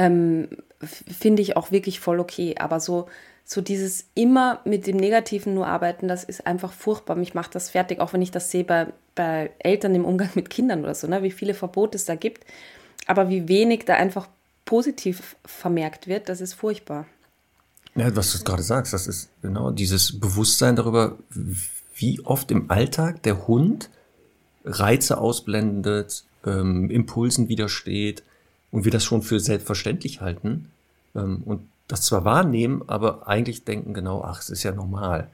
ähm, 0.00 0.48
finde 0.80 1.42
ich 1.42 1.56
auch 1.56 1.70
wirklich 1.70 2.00
voll 2.00 2.20
okay. 2.20 2.54
Aber 2.58 2.80
so, 2.80 3.06
so 3.44 3.60
dieses 3.60 4.06
immer 4.14 4.60
mit 4.64 4.86
dem 4.86 4.96
Negativen 4.96 5.54
nur 5.54 5.66
arbeiten, 5.66 6.08
das 6.08 6.24
ist 6.24 6.46
einfach 6.46 6.72
furchtbar. 6.72 7.16
Mich 7.16 7.34
macht 7.34 7.54
das 7.54 7.70
fertig, 7.70 8.00
auch 8.00 8.14
wenn 8.14 8.22
ich 8.22 8.30
das 8.30 8.50
sehe 8.50 8.64
bei, 8.64 8.86
bei 9.14 9.50
Eltern 9.58 9.94
im 9.94 10.06
Umgang 10.06 10.30
mit 10.34 10.48
Kindern 10.48 10.82
oder 10.84 10.94
so, 10.94 11.06
ne? 11.06 11.22
wie 11.22 11.30
viele 11.30 11.52
Verbote 11.52 11.96
es 11.96 12.06
da 12.06 12.14
gibt. 12.14 12.44
Aber 13.06 13.28
wie 13.28 13.48
wenig 13.48 13.84
da 13.84 13.94
einfach 13.94 14.28
positiv 14.64 15.36
vermerkt 15.44 16.06
wird, 16.06 16.28
das 16.28 16.40
ist 16.40 16.54
furchtbar. 16.54 17.06
Ja, 18.00 18.16
was 18.16 18.32
du 18.32 18.42
gerade 18.42 18.62
sagst, 18.62 18.94
das 18.94 19.06
ist 19.06 19.28
genau 19.42 19.70
dieses 19.70 20.18
Bewusstsein 20.18 20.74
darüber, 20.74 21.18
wie 21.94 22.20
oft 22.24 22.50
im 22.50 22.70
Alltag 22.70 23.22
der 23.24 23.46
Hund 23.46 23.90
Reize 24.64 25.18
ausblendet, 25.18 26.24
ähm, 26.46 26.90
Impulsen 26.90 27.50
widersteht, 27.50 28.22
und 28.70 28.84
wir 28.84 28.90
das 28.90 29.04
schon 29.04 29.20
für 29.20 29.38
selbstverständlich 29.38 30.22
halten. 30.22 30.70
Ähm, 31.14 31.42
und 31.44 31.68
das 31.88 32.02
zwar 32.02 32.24
wahrnehmen, 32.24 32.82
aber 32.86 33.28
eigentlich 33.28 33.64
denken 33.64 33.92
genau, 33.92 34.22
ach, 34.22 34.40
es 34.40 34.48
ist 34.48 34.62
ja 34.62 34.72
normal. 34.72 35.28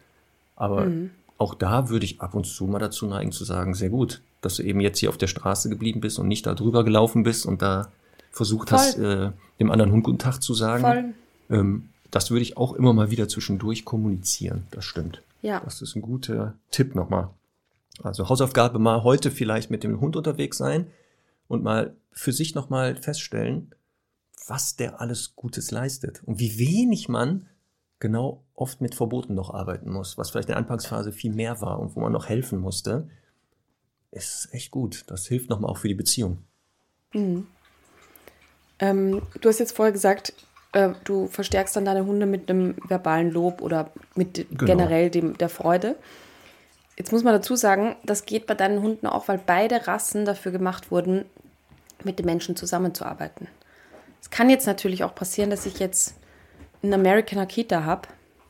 Aber 0.57 0.87
mhm. 0.87 1.11
auch 1.39 1.55
da 1.55 1.89
würde 1.89 2.05
ich 2.05 2.21
ab 2.21 2.35
und 2.35 2.47
zu 2.47 2.65
mal 2.65 2.81
dazu 2.81 3.07
neigen 3.07 3.31
zu 3.31 3.45
sagen, 3.45 3.75
sehr 3.75 3.91
gut, 3.91 4.23
dass 4.41 4.57
du 4.57 4.65
eben 4.65 4.81
jetzt 4.81 4.99
hier 4.99 5.11
auf 5.11 5.19
der 5.19 5.29
Straße 5.29 5.69
geblieben 5.69 6.01
bist 6.01 6.19
und 6.19 6.27
nicht 6.27 6.47
da 6.47 6.55
drüber 6.55 6.83
gelaufen 6.83 7.23
bist 7.23 7.47
und 7.47 7.63
da 7.63 7.93
versucht 8.33 8.71
Voll. 8.71 8.79
hast, 8.79 8.99
äh, 8.99 9.31
dem 9.61 9.71
anderen 9.71 9.93
Hund 9.93 10.03
guten 10.03 10.19
Tag 10.19 10.43
zu 10.43 10.53
sagen. 10.53 11.15
Ähm, 11.49 11.91
das 12.17 12.31
würde 12.31 12.41
ich 12.41 12.57
auch 12.57 12.73
immer 12.73 12.95
mal 12.95 13.11
wieder 13.11 13.29
zwischendurch 13.29 13.85
kommunizieren. 13.85 14.67
Das 14.71 14.87
stimmt. 14.87 15.21
Ja. 15.43 15.61
Das 15.61 15.83
ist 15.83 15.97
ein 15.97 16.01
guter 16.01 16.55
Tipp 16.71 16.95
nochmal. 16.95 17.29
Also 18.03 18.31
Hausaufgabe 18.31 18.79
mal 18.79 19.05
heute 19.05 19.31
vielleicht 19.31 19.71
mit 19.71 19.85
dem 19.85 20.01
Hund 20.01 20.17
unterwegs 20.17 20.57
sein 20.57 20.87
und 21.47 21.63
mal 21.63 21.95
für 22.13 22.33
sich 22.33 22.55
nochmal 22.55 22.97
feststellen, 22.97 23.75
was 24.47 24.77
der 24.77 25.03
alles 25.03 25.37
Gutes 25.37 25.71
leistet 25.71 26.23
und 26.25 26.39
wie 26.39 26.59
wenig 26.59 27.11
man 27.11 27.51
genau 27.99 28.43
oft 28.55 28.81
mit 28.81 28.95
Verboten 28.95 29.35
noch 29.35 29.53
arbeiten 29.53 29.91
muss, 29.91 30.17
was 30.17 30.31
vielleicht 30.31 30.49
in 30.49 30.53
der 30.53 30.59
Anfangsphase 30.59 31.13
viel 31.13 31.35
mehr 31.35 31.61
war 31.61 31.79
und 31.79 31.97
wo 31.97 32.01
man 32.01 32.13
noch 32.13 32.31
helfen 32.31 32.61
musste, 32.61 33.11
ist 34.11 34.49
echt 34.53 34.71
gut. 34.71 35.05
Das 35.09 35.27
hilft 35.27 35.51
nochmal 35.51 35.71
auch 35.71 35.77
für 35.77 35.89
die 35.89 35.95
Beziehung. 35.95 36.39
Mhm. 37.13 37.47
Ähm, 38.79 39.21
du 39.39 39.49
hast 39.51 39.59
jetzt 39.59 39.77
vorher 39.77 39.93
gesagt, 39.93 40.33
äh, 40.77 40.93
du 41.05 41.27
verstärkst 41.27 41.75
dann 41.75 41.87
deine 41.87 42.05
Hunde 42.05 42.27
mit 42.27 42.51
einem 42.51 42.75
verbalen 42.87 43.31
Lob 43.31 43.63
oder 43.63 43.91
mit 44.15 44.35
genau. 44.35 44.65
generell 44.65 45.09
dem, 45.09 45.39
der 45.39 45.49
Freude. 45.49 45.97
Jetzt 46.99 47.13
muss 47.13 47.25
man 47.25 47.33
dazu 47.33 47.57
sagen, 47.57 47.97
das 48.05 48.27
geht 48.27 48.47
bei 48.47 48.55
deinen 48.55 48.83
Hunden 48.83 49.07
auch, 49.07 49.27
weil 49.29 49.41
beide 49.45 49.87
Rassen 49.87 50.27
dafür 50.27 50.53
gemacht 50.53 50.91
wurden, 50.91 51.25
mit 52.05 52.19
den 52.19 52.27
Menschen 52.27 52.57
zusammenzuarbeiten. 52.57 53.49
Es 54.21 54.29
kann 54.29 54.51
jetzt 54.51 54.67
natürlich 54.67 55.03
auch 55.03 55.15
passieren, 55.15 55.49
dass 55.49 55.65
ich 55.65 55.79
jetzt 55.79 56.15
einen 56.83 56.93
American 56.93 57.39
Akita 57.39 57.85
habe, 57.85 58.09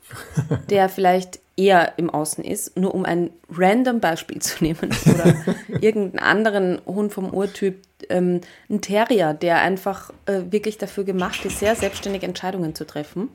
der 0.69 0.89
vielleicht 0.89 1.39
eher 1.57 1.93
im 1.97 2.09
Außen 2.09 2.43
ist, 2.43 2.77
nur 2.77 2.93
um 2.93 3.03
ein 3.03 3.31
random 3.51 3.99
Beispiel 3.99 4.39
zu 4.41 4.63
nehmen 4.63 4.95
oder 5.13 5.35
irgendeinen 5.81 6.19
anderen 6.19 6.81
Hund 6.85 7.11
vom 7.11 7.33
Urtyp, 7.33 7.81
ähm, 8.09 8.41
ein 8.69 8.81
Terrier, 8.81 9.33
der 9.33 9.61
einfach 9.61 10.11
äh, 10.27 10.43
wirklich 10.51 10.77
dafür 10.77 11.03
gemacht 11.03 11.43
ist, 11.45 11.59
sehr 11.59 11.75
selbstständige 11.75 12.27
Entscheidungen 12.27 12.75
zu 12.75 12.85
treffen. 12.85 13.29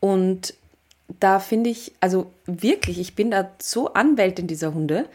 Und 0.00 0.54
da 1.20 1.38
finde 1.38 1.68
ich, 1.68 1.92
also 2.00 2.32
wirklich, 2.46 2.98
ich 2.98 3.14
bin 3.14 3.30
da 3.30 3.50
so 3.60 3.92
Anwältin 3.92 4.46
dieser 4.46 4.72
Hunde. 4.72 5.06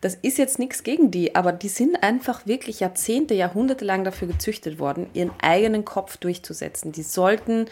Das 0.00 0.14
ist 0.14 0.38
jetzt 0.38 0.60
nichts 0.60 0.84
gegen 0.84 1.10
die, 1.10 1.34
aber 1.34 1.52
die 1.52 1.68
sind 1.68 2.02
einfach 2.02 2.46
wirklich 2.46 2.80
Jahrzehnte, 2.80 3.34
Jahrhunderte 3.34 3.84
lang 3.84 4.04
dafür 4.04 4.28
gezüchtet 4.28 4.78
worden, 4.78 5.08
ihren 5.14 5.32
eigenen 5.40 5.84
Kopf 5.84 6.16
durchzusetzen. 6.16 6.92
Die 6.92 7.02
sollten 7.02 7.66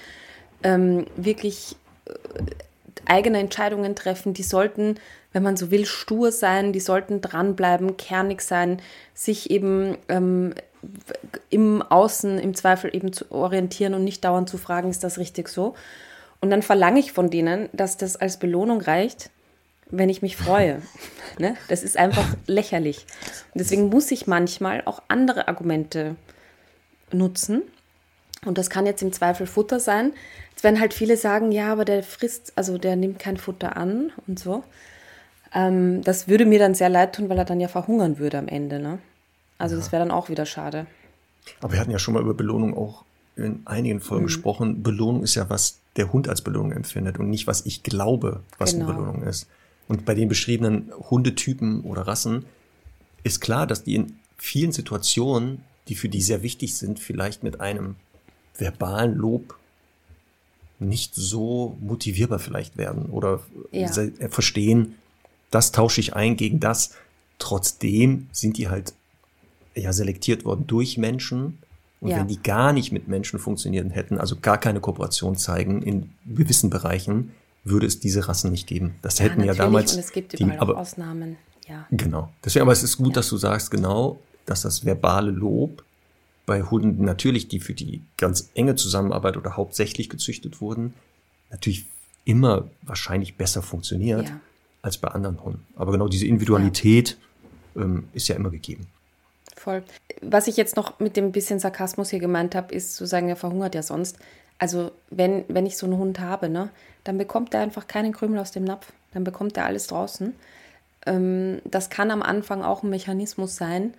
ähm, 0.63 1.07
wirklich 1.17 1.77
äh, 2.07 2.13
eigene 3.07 3.39
Entscheidungen 3.39 3.95
treffen, 3.95 4.35
die 4.35 4.43
sollten, 4.43 4.97
wenn 5.33 5.43
man 5.43 5.57
so 5.57 5.71
will, 5.71 5.87
stur 5.87 6.33
sein, 6.33 6.73
die 6.73 6.81
sollten 6.81 7.21
dranbleiben, 7.21 7.97
kernig 7.97 8.43
sein, 8.43 8.81
sich 9.15 9.51
eben 9.51 9.97
ähm, 10.09 10.55
im 11.51 11.83
Außen 11.83 12.39
im 12.39 12.55
Zweifel 12.55 12.95
eben 12.95 13.13
zu 13.13 13.31
orientieren 13.31 13.95
und 13.95 14.05
nicht 14.05 14.25
dauernd 14.25 14.49
zu 14.49 14.59
fragen, 14.59 14.91
ist 14.91 15.05
das 15.05 15.19
richtig 15.19 15.49
so? 15.49 15.75
Und 16.41 16.51
dann 16.51 16.63
verlange 16.63 17.01
ich 17.01 17.13
von 17.13 17.31
denen, 17.31 17.69
dass 17.73 17.97
das 17.97 18.17
als 18.17 18.39
Belohnung 18.39 18.81
reicht, 18.81 19.31
wenn 19.91 20.09
ich 20.09 20.23
mich 20.23 20.37
freue. 20.37 20.81
ne? 21.39 21.57
Das 21.69 21.83
ist 21.83 21.97
einfach 21.97 22.35
lächerlich. 22.47 23.05
Und 23.53 23.61
deswegen 23.61 23.89
muss 23.89 24.11
ich 24.11 24.27
manchmal 24.27 24.83
auch 24.87 25.03
andere 25.09 25.49
Argumente 25.49 26.17
nutzen. 27.13 27.63
Und 28.47 28.57
das 28.57 28.71
kann 28.71 28.87
jetzt 28.87 29.03
im 29.03 29.13
Zweifel 29.13 29.47
Futter 29.47 29.81
sein, 29.81 30.13
es 30.61 30.65
werden 30.65 30.79
halt 30.79 30.93
viele 30.93 31.17
sagen, 31.17 31.53
ja, 31.53 31.73
aber 31.73 31.87
der 31.87 32.03
frisst, 32.03 32.53
also 32.55 32.77
der 32.77 32.95
nimmt 32.95 33.19
kein 33.19 33.39
Futter 33.39 33.79
an 33.79 34.13
und 34.27 34.39
so. 34.39 34.63
Ähm, 35.55 36.03
das 36.05 36.29
würde 36.29 36.45
mir 36.45 36.59
dann 36.59 36.75
sehr 36.75 36.91
leid 36.91 37.15
tun, 37.15 37.31
weil 37.31 37.39
er 37.39 37.47
dann 37.47 37.61
ja 37.61 37.69
verhungern 37.69 38.19
würde 38.19 38.37
am 38.37 38.47
Ende. 38.47 38.79
Ne? 38.79 38.99
Also 39.57 39.75
ja. 39.75 39.81
das 39.81 39.91
wäre 39.91 40.03
dann 40.03 40.11
auch 40.11 40.29
wieder 40.29 40.45
schade. 40.45 40.87
Aber 41.63 41.73
wir 41.73 41.81
hatten 41.81 41.91
ja 41.91 41.99
schon 41.99 42.13
mal 42.13 42.23
über 42.23 42.35
Belohnung 42.35 42.77
auch 42.77 43.07
in 43.37 43.63
einigen 43.65 44.01
Folgen 44.01 44.25
mhm. 44.25 44.27
gesprochen. 44.27 44.83
Belohnung 44.83 45.23
ist 45.23 45.35
ja, 45.35 45.49
was 45.49 45.79
der 45.97 46.13
Hund 46.13 46.29
als 46.29 46.43
Belohnung 46.43 46.73
empfindet 46.73 47.19
und 47.19 47.31
nicht, 47.31 47.47
was 47.47 47.65
ich 47.65 47.83
glaube, 47.83 48.43
was 48.59 48.73
genau. 48.73 48.89
eine 48.89 48.95
Belohnung 48.95 49.23
ist. 49.23 49.49
Und 49.89 50.05
bei 50.05 50.15
den 50.15 50.29
beschriebenen 50.29 50.93
Hundetypen 50.95 51.81
oder 51.85 52.03
Rassen 52.03 52.45
ist 53.25 53.41
klar, 53.41 53.67
dass 53.67 53.83
die 53.83 53.95
in 53.95 54.19
vielen 54.37 54.73
Situationen, 54.73 55.65
die 55.89 55.95
für 55.95 56.11
die 56.11 56.21
sehr 56.21 56.43
wichtig 56.43 56.77
sind, 56.77 57.01
vielleicht 57.01 57.43
mit 57.43 57.63
einem 57.63 57.97
verbalen 58.61 59.15
Lob 59.15 59.57
nicht 60.79 61.15
so 61.15 61.77
motivierbar 61.81 62.39
vielleicht 62.39 62.77
werden 62.77 63.07
oder 63.07 63.41
ja. 63.71 63.89
Äh, 63.97 64.29
verstehen, 64.29 64.95
das 65.51 65.73
tausche 65.73 66.01
ich 66.01 66.15
ein 66.15 66.37
gegen 66.37 66.61
das. 66.61 66.95
Trotzdem 67.39 68.29
sind 68.33 68.57
die 68.57 68.69
halt 68.69 68.95
ja 69.75 69.93
selektiert 69.93 70.45
worden 70.45 70.67
durch 70.67 70.99
Menschen. 70.99 71.59
Und 72.01 72.11
ja. 72.11 72.19
wenn 72.19 72.29
die 72.29 72.43
gar 72.43 72.73
nicht 72.73 72.93
mit 72.93 73.09
Menschen 73.09 73.39
funktionieren 73.39 73.91
hätten, 73.91 74.17
also 74.17 74.37
gar 74.41 74.57
keine 74.57 74.81
Kooperation 74.81 75.37
zeigen 75.37 75.83
in 75.83 76.11
gewissen 76.25 76.71
Bereichen, 76.71 77.33
würde 77.63 77.87
es 77.87 78.01
diese 78.01 78.27
Rassen 78.27 78.51
nicht 78.51 78.67
geben. 78.67 78.95
Das 79.03 79.19
ja, 79.19 79.27
hätten 79.27 79.45
ja 79.45 79.53
damals. 79.53 79.93
Und 79.93 80.01
es 80.01 80.13
gibt 80.13 80.33
überall 80.33 80.53
die, 80.53 80.59
aber, 80.59 80.79
Ausnahmen. 80.79 81.37
Ja. 81.69 81.87
Genau. 81.91 82.31
Deswegen, 82.43 82.63
aber 82.63 82.73
es 82.73 82.83
ist 82.83 82.97
gut, 82.97 83.17
dass 83.17 83.29
du 83.29 83.37
sagst, 83.37 83.71
genau, 83.71 84.19
dass 84.47 84.63
das 84.63 84.85
verbale 84.85 85.31
Lob 85.31 85.85
bei 86.47 86.63
Hunden 86.63 87.05
natürlich, 87.05 87.49
die 87.49 87.61
für 87.61 87.75
die 87.75 88.03
ganz 88.17 88.51
enge 88.55 88.75
Zusammenarbeit 88.75 89.37
oder 89.37 89.57
hauptsächlich 89.57 90.09
gezüchtet 90.09 90.61
wurden, 90.61 90.95
natürlich 91.51 91.87
immer 92.25 92.69
wahrscheinlich 92.83 93.37
besser 93.37 93.63
funktioniert 93.63 94.29
ja. 94.29 94.41
als 94.83 94.99
bei 94.99 95.09
anderen 95.09 95.43
Hunden. 95.43 95.67
Aber 95.77 95.93
genau 95.93 96.09
diese 96.09 96.27
Individualität 96.27 97.19
ja. 97.75 97.83
ähm, 97.83 98.09
ist 98.13 98.29
ja 98.29 98.37
immer 98.37 98.51
gegeben. 98.51 98.87
Voll. 99.57 99.83
Was 100.23 100.47
ich 100.47 100.57
jetzt 100.57 100.77
noch 100.77 101.01
mit 101.01 101.17
dem 101.17 101.33
bisschen 101.33 101.59
Sarkasmus 101.59 102.11
hier 102.11 102.19
gemeint 102.19 102.55
habe, 102.55 102.75
ist 102.75 102.95
zu 102.95 103.07
sagen, 103.07 103.29
er 103.29 103.37
verhungert 103.37 103.75
ja 103.75 103.83
sonst. 103.83 104.19
Also 104.59 104.91
wenn, 105.11 105.45
wenn 105.49 105.67
ich 105.67 105.77
so 105.77 105.87
einen 105.87 105.99
Hund 105.99 106.21
habe, 106.21 106.49
ne, 106.49 106.71
dann 107.05 107.19
bekommt 107.19 107.55
er 107.55 107.61
einfach 107.61 107.87
keinen 107.87 108.13
Krümel 108.13 108.39
aus 108.39 108.53
dem 108.53 108.65
Napf. 108.65 108.93
Dann 109.13 109.25
bekommt 109.25 109.57
er 109.57 109.67
alles 109.67 109.87
draußen. 109.89 110.35
Ähm, 111.07 111.61
das 111.65 111.91
kann 111.91 112.11
am 112.11 112.23
Anfang 112.23 112.63
auch 112.63 112.83
ein 112.83 112.91
Mechanismus 112.91 113.57
sein, 113.57 113.95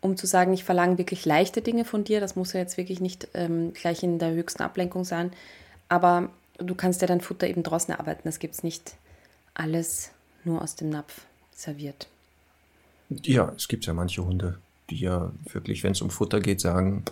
um 0.00 0.16
zu 0.16 0.26
sagen, 0.26 0.52
ich 0.52 0.64
verlange 0.64 0.98
wirklich 0.98 1.24
leichte 1.24 1.62
Dinge 1.62 1.84
von 1.84 2.04
dir. 2.04 2.20
Das 2.20 2.36
muss 2.36 2.52
ja 2.52 2.60
jetzt 2.60 2.76
wirklich 2.76 3.00
nicht 3.00 3.28
ähm, 3.34 3.72
gleich 3.72 4.02
in 4.02 4.18
der 4.18 4.32
höchsten 4.32 4.62
Ablenkung 4.62 5.04
sein. 5.04 5.32
Aber 5.88 6.30
du 6.58 6.74
kannst 6.74 7.00
ja 7.00 7.06
dein 7.06 7.20
Futter 7.20 7.46
eben 7.46 7.62
draußen 7.62 7.92
erarbeiten. 7.92 8.22
Das 8.24 8.38
gibt 8.38 8.54
es 8.54 8.62
nicht 8.62 8.96
alles 9.54 10.10
nur 10.44 10.62
aus 10.62 10.76
dem 10.76 10.90
Napf 10.90 11.22
serviert. 11.54 12.08
Ja, 13.08 13.52
es 13.56 13.68
gibt 13.68 13.86
ja 13.86 13.94
manche 13.94 14.24
Hunde, 14.24 14.58
die 14.90 14.98
ja 14.98 15.30
wirklich, 15.52 15.82
wenn 15.82 15.92
es 15.92 16.02
um 16.02 16.10
Futter 16.10 16.40
geht, 16.40 16.60
sagen, 16.60 17.04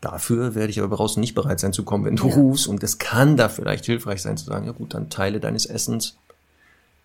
dafür 0.00 0.54
werde 0.54 0.70
ich 0.70 0.80
aber 0.80 0.96
draußen 0.96 1.20
nicht 1.20 1.34
bereit 1.34 1.60
sein 1.60 1.72
zu 1.72 1.84
kommen, 1.84 2.04
wenn 2.04 2.16
du 2.16 2.28
ja. 2.28 2.34
rufst. 2.34 2.66
Und 2.68 2.82
es 2.82 2.98
kann 2.98 3.36
da 3.36 3.48
vielleicht 3.48 3.86
hilfreich 3.86 4.22
sein 4.22 4.36
zu 4.36 4.46
sagen, 4.46 4.66
ja 4.66 4.72
gut, 4.72 4.94
dann 4.94 5.10
Teile 5.10 5.40
deines 5.40 5.66
Essens 5.66 6.16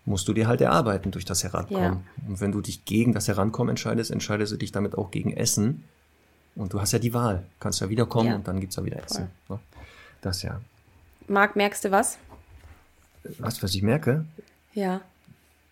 musst 0.04 0.28
du 0.28 0.32
dir 0.32 0.48
halt 0.48 0.60
erarbeiten 0.60 1.10
durch 1.10 1.24
das 1.24 1.44
Herankommen. 1.44 1.82
Ja. 1.82 2.28
Und 2.28 2.40
wenn 2.40 2.52
du 2.52 2.60
dich 2.60 2.84
gegen 2.84 3.12
das 3.12 3.28
Herankommen 3.28 3.70
entscheidest, 3.70 4.10
entscheidest 4.10 4.52
du 4.52 4.56
dich 4.56 4.72
damit 4.72 4.96
auch 4.96 5.10
gegen 5.10 5.32
Essen. 5.32 5.84
Und 6.56 6.72
du 6.72 6.80
hast 6.80 6.92
ja 6.92 6.98
die 6.98 7.14
Wahl. 7.14 7.44
Kannst 7.60 7.80
ja 7.80 7.88
wiederkommen 7.88 8.28
ja. 8.28 8.34
und 8.34 8.48
dann 8.48 8.60
gibt 8.60 8.72
es 8.72 8.76
ja 8.76 8.84
wieder 8.84 9.02
Essen. 9.02 9.30
Voll. 9.46 9.56
Ne? 9.56 9.62
Das 10.22 10.42
ja. 10.42 10.60
Marc, 11.28 11.56
merkst 11.56 11.84
du 11.84 11.90
was? 11.90 12.18
Was, 13.38 13.62
was 13.62 13.74
ich 13.74 13.82
merke? 13.82 14.24
Ja. 14.72 15.00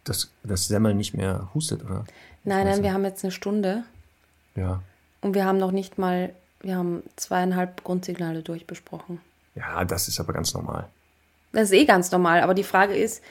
Dass 0.04 0.30
das 0.42 0.68
Semmel 0.68 0.94
nicht 0.94 1.14
mehr 1.14 1.48
hustet, 1.54 1.84
oder? 1.84 2.04
Nein, 2.44 2.66
nein, 2.66 2.82
wir 2.82 2.92
haben 2.92 3.04
jetzt 3.04 3.24
eine 3.24 3.30
Stunde. 3.30 3.84
Ja. 4.54 4.82
Und 5.20 5.34
wir 5.34 5.44
haben 5.44 5.58
noch 5.58 5.72
nicht 5.72 5.98
mal, 5.98 6.32
wir 6.60 6.76
haben 6.76 7.02
zweieinhalb 7.16 7.84
Grundsignale 7.84 8.42
durchbesprochen. 8.42 9.20
Ja, 9.54 9.84
das 9.84 10.08
ist 10.08 10.20
aber 10.20 10.32
ganz 10.32 10.54
normal. 10.54 10.88
Das 11.52 11.64
ist 11.64 11.72
eh 11.72 11.84
ganz 11.84 12.10
normal, 12.10 12.40
aber 12.42 12.54
die 12.54 12.64
Frage 12.64 12.94
ist, 12.94 13.22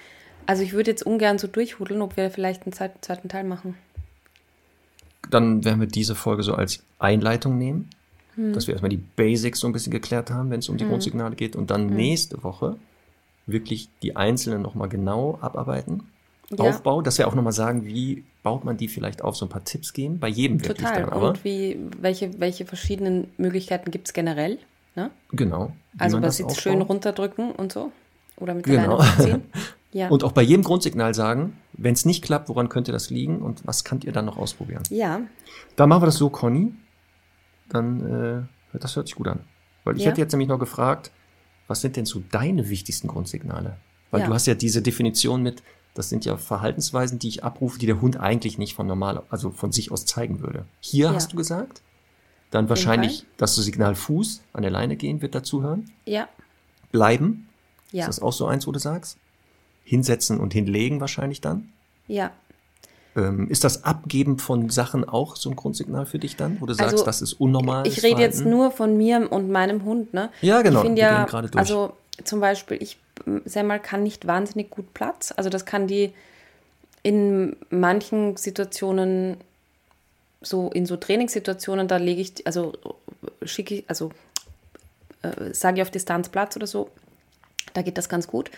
also 0.48 0.64
ich 0.64 0.74
würde 0.74 0.89
jetzt 0.89 1.04
ungern 1.04 1.38
so 1.38 1.48
durchhudeln, 1.48 2.02
ob 2.02 2.18
wir 2.18 2.32
vielleicht 2.32 2.64
einen 2.64 2.74
zweiten 2.74 3.30
Teil 3.30 3.43
machen. 3.43 3.76
Dann 5.30 5.64
werden 5.66 5.82
wir 5.82 5.88
diese 5.88 6.16
Folge 6.16 6.41
so 6.41 6.56
als 6.56 6.84
Einleitung 7.00 7.58
nehmen, 7.58 7.89
hm. 8.36 8.54
dass 8.54 8.68
wir 8.68 8.74
erstmal 8.74 8.89
die 8.89 9.04
Basics 9.16 9.60
so 9.60 9.68
ein 9.68 9.74
bisschen 9.74 9.91
geklärt 9.91 10.32
haben, 10.32 10.50
wenn 10.50 10.60
es 10.60 10.70
um 10.70 10.78
die 10.78 10.86
hm. 10.86 10.91
Grundsignale 10.91 11.36
geht. 11.36 11.56
Und 11.56 11.70
dann 11.70 11.89
hm. 11.89 11.95
nächste 11.95 12.43
Woche 12.43 12.78
wirklich 13.45 13.89
die 14.02 14.16
einzelnen 14.16 14.62
nochmal 14.62 14.89
genau 14.89 15.38
abarbeiten. 15.41 16.04
Ja. 16.50 16.60
Aufbau, 16.60 17.02
dass 17.02 17.18
wir 17.18 17.28
auch 17.28 17.36
nochmal 17.36 17.52
sagen, 17.52 17.86
wie 17.86 18.24
baut 18.41 18.64
man 18.64 18.78
die 18.78 18.88
vielleicht 18.88 19.22
auf, 19.22 19.36
so 19.36 19.45
ein 19.45 19.50
paar 19.50 19.66
Tipps 19.66 19.91
geben, 19.91 20.20
bei 20.20 20.30
jedem 20.30 20.62
wirklich 20.62 20.88
Total. 20.88 21.02
dann 21.02 21.10
aber. 21.10 21.30
Und 21.30 21.43
wie, 21.43 21.78
welche, 22.00 22.39
welche 22.39 22.66
verschiedenen 22.66 23.28
Möglichkeiten 23.38 23.91
gibt 23.91 24.08
es 24.08 24.14
generell? 24.14 24.58
Ne? 24.95 25.12
Genau. 25.34 25.74
Also 25.98 26.22
was 26.22 26.38
jetzt 26.38 26.62
schön 26.62 26.82
runterdrücken 26.82 27.52
und 27.52 27.74
so? 27.74 27.91
Oder 28.38 28.54
mit 28.54 28.66
der 28.66 28.84
genau. 28.84 29.00
Leine 29.00 29.18
ziehen? 29.18 29.41
Ja. 29.94 30.10
Und 30.10 30.24
auch 30.24 30.32
bei 30.34 30.42
jedem 30.42 30.64
Grundsignal 30.64 31.14
sagen, 31.14 31.58
wenn 31.74 31.94
es 31.94 32.06
nicht 32.06 32.24
klappt, 32.24 32.50
woran 32.50 32.70
könnte 32.70 32.92
das 32.92 33.10
liegen 33.10 33.42
und 33.42 33.66
was 33.66 33.84
könnt 33.84 34.04
ihr 34.04 34.12
dann 34.12 34.26
noch 34.26 34.38
ausprobieren? 34.38 34.84
Ja. 34.90 35.22
Dann 35.76 35.90
machen 35.90 36.02
wir 36.02 36.08
das 36.08 36.18
so, 36.18 36.30
Conny. 36.30 36.74
Dann, 37.70 38.48
äh, 38.74 38.78
das 38.80 38.96
hört 38.96 39.08
sich 39.08 39.16
gut 39.16 39.28
an. 39.28 39.40
Weil 39.84 39.96
ich 39.98 40.04
ja. 40.04 40.10
hätte 40.10 40.22
jetzt 40.22 40.32
nämlich 40.34 40.50
noch 40.50 40.60
gefragt, 40.60 41.12
was 41.68 41.82
sind 41.82 41.96
denn 41.96 42.06
so 42.06 42.22
deine 42.32 42.70
wichtigsten 42.70 43.08
Grundsignale? 43.08 43.78
Weil 44.12 44.22
Ja. 44.22 44.28
du 44.28 44.34
hast 44.34 44.48
ja 44.48 44.56
diese 44.56 44.82
Definition 44.82 45.42
mit, 45.44 45.64
das 45.94 46.10
sind 46.10 46.26
ja 46.26 46.38
Verhaltensweisen, 46.38 47.20
die 47.20 47.28
ich 47.30 47.44
abrufe, 47.44 47.80
die 47.80 47.86
der 47.86 48.02
Hund 48.02 48.18
eigentlich 48.20 48.58
nicht 48.58 48.74
von 48.76 48.88
normal, 48.88 49.24
also 49.30 49.52
von 49.52 49.72
sich 49.72 49.92
aus 49.92 50.06
zeigen 50.06 50.42
würde. 50.42 50.66
Hier 50.80 51.08
Ja. 51.08 51.14
hast 51.14 51.34
du 51.34 51.38
gesagt, 51.38 51.82
dann 52.52 52.70
wahrscheinlich, 52.70 53.26
dass 53.38 53.56
du 53.56 53.62
Signal 53.62 53.96
Fuß 53.96 54.42
an 54.54 54.62
der 54.62 54.72
Leine 54.72 54.96
gehen 54.96 55.22
wird 55.22 55.36
dazuhören. 55.36 55.92
Ja, 56.06 56.28
Bleiben, 56.92 57.50
ja, 57.92 58.02
ist 58.04 58.08
das 58.08 58.22
auch 58.22 58.32
so 58.32 58.46
eins, 58.48 58.66
wo 58.68 58.72
du 58.72 58.80
sagst? 58.80 59.18
Hinsetzen 59.88 60.40
und 60.40 60.54
hinlegen 60.54 61.00
wahrscheinlich 61.00 61.42
dann. 61.42 61.72
ja. 62.08 62.32
Ähm, 63.16 63.50
ist 63.50 63.64
das 63.64 63.84
Abgeben 63.84 64.38
von 64.38 64.70
Sachen 64.70 65.04
auch 65.04 65.38
so 65.38 65.50
ein 65.50 65.56
Grundsignal 65.56 66.06
für 66.06 66.20
dich 66.20 66.36
dann, 66.36 66.62
wo 66.62 66.68
du 66.68 66.74
sagst, 66.74 66.94
Also, 66.94 67.06
das 67.06 67.24
ist 67.24 67.34
unnormal? 67.34 67.88
Ich 67.88 68.04
rede 68.04 68.22
jetzt 68.22 68.46
nur 68.46 68.70
von 68.70 68.96
mir 68.96 69.32
und 69.32 69.50
meinem 69.50 69.86
Hund, 69.86 70.14
ne? 70.14 70.30
Ja, 70.42 70.62
genau, 70.62 70.84
Ich 70.84 71.00
ja, 71.00 71.26
gerade 71.26 71.50
durch. 71.50 71.58
also 71.60 71.94
zum 72.24 72.42
Beispiel, 72.42 72.78
ich, 72.80 73.00
Semmel 73.46 73.80
kann 73.80 74.04
nicht 74.04 74.28
wahnsinnig 74.28 74.70
gut 74.70 74.94
Platz. 74.94 75.34
Also 75.36 75.50
das 75.50 75.66
kann 75.66 75.88
die 75.88 76.14
in 77.02 77.56
manchen 77.72 78.38
Situationen, 78.38 79.38
so 80.42 80.70
in 80.70 80.86
so 80.86 80.96
Trainingssituationen, 80.96 81.88
da 81.88 81.98
lege 81.98 82.22
ich, 82.22 82.46
also 82.46 82.74
schicke 83.42 83.76
ich, 83.76 83.86
also 83.88 84.12
äh, 85.24 85.54
sage 85.56 85.78
ich 85.78 85.82
auf 85.82 85.90
Distanz 85.90 86.30
Platz 86.30 86.56
oder 86.56 86.68
so, 86.68 86.92
da 87.74 87.82
geht 87.82 87.98
das 87.98 88.10
ganz 88.10 88.28
gut. 88.28 88.52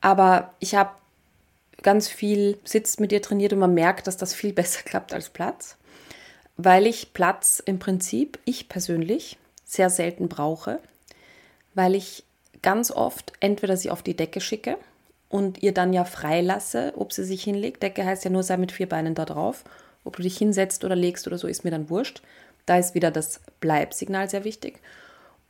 Aber 0.00 0.54
ich 0.58 0.74
habe 0.74 0.90
ganz 1.82 2.08
viel 2.08 2.58
Sitz 2.64 2.98
mit 2.98 3.12
ihr 3.12 3.22
trainiert 3.22 3.52
und 3.52 3.58
man 3.58 3.74
merkt, 3.74 4.06
dass 4.06 4.16
das 4.16 4.34
viel 4.34 4.52
besser 4.54 4.82
klappt 4.82 5.12
als 5.12 5.30
Platz, 5.30 5.76
weil 6.56 6.86
ich 6.86 7.12
Platz 7.12 7.62
im 7.64 7.78
Prinzip, 7.78 8.38
ich 8.44 8.68
persönlich, 8.68 9.38
sehr 9.64 9.90
selten 9.90 10.28
brauche, 10.28 10.80
weil 11.74 11.94
ich 11.94 12.24
ganz 12.62 12.90
oft 12.90 13.32
entweder 13.40 13.76
sie 13.76 13.90
auf 13.90 14.02
die 14.02 14.16
Decke 14.16 14.40
schicke 14.40 14.76
und 15.28 15.62
ihr 15.62 15.72
dann 15.72 15.92
ja 15.92 16.04
freilasse, 16.04 16.92
ob 16.96 17.12
sie 17.12 17.24
sich 17.24 17.44
hinlegt. 17.44 17.82
Decke 17.82 18.04
heißt 18.04 18.24
ja 18.24 18.30
nur, 18.30 18.42
sei 18.42 18.56
mit 18.56 18.72
vier 18.72 18.88
Beinen 18.88 19.14
da 19.14 19.24
drauf. 19.24 19.64
Ob 20.04 20.16
du 20.16 20.22
dich 20.22 20.36
hinsetzt 20.36 20.84
oder 20.84 20.96
legst 20.96 21.26
oder 21.26 21.38
so, 21.38 21.46
ist 21.46 21.62
mir 21.62 21.70
dann 21.70 21.88
wurscht. 21.88 22.20
Da 22.66 22.78
ist 22.78 22.94
wieder 22.94 23.10
das 23.10 23.40
Bleibsignal 23.60 24.28
sehr 24.28 24.44
wichtig. 24.44 24.80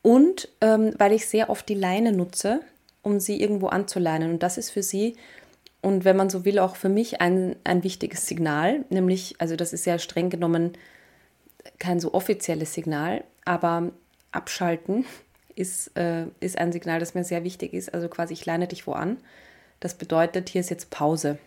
Und 0.03 0.49
ähm, 0.61 0.95
weil 0.99 1.13
ich 1.13 1.27
sehr 1.27 1.49
oft 1.51 1.69
die 1.69 1.75
Leine 1.75 2.13
nutze, 2.13 2.61
um 3.03 3.21
sie 3.21 3.41
irgendwo 3.41 3.69
anzuleinen. 3.69 4.31
Und 4.33 4.43
das 4.43 4.59
ist 4.59 4.71
für 4.71 4.83
sie, 4.83 5.17
und 5.83 6.05
wenn 6.05 6.17
man 6.17 6.29
so 6.29 6.45
will, 6.45 6.59
auch 6.59 6.77
für 6.77 6.89
mich 6.89 7.21
ein, 7.21 7.57
ein 7.65 7.83
wichtiges 7.83 8.27
Signal. 8.27 8.85
Nämlich, 8.91 9.35
also 9.39 9.57
das 9.57 9.73
ist 9.73 9.87
ja 9.87 9.99
streng 9.99 10.31
genommen 10.31 10.73
kein 11.79 12.01
so 12.01 12.15
offizielles 12.15 12.75
Signal, 12.75 13.25
aber 13.45 13.91
abschalten 14.33 15.05
ist, 15.55 15.97
äh, 15.97 16.27
ist 16.41 16.59
ein 16.59 16.73
Signal, 16.73 17.01
das 17.01 17.15
mir 17.15 17.25
sehr 17.25 17.45
wichtig 17.45 17.73
ist. 17.73 17.93
Also 17.93 18.09
quasi, 18.09 18.35
ich 18.35 18.47
leine 18.47 18.67
dich 18.67 18.87
wo 18.87 18.93
an. 18.93 19.19
Das 19.81 19.95
bedeutet, 19.95 20.49
hier 20.51 20.61
ist 20.61 20.71
jetzt 20.71 20.91
Pause. 20.91 21.39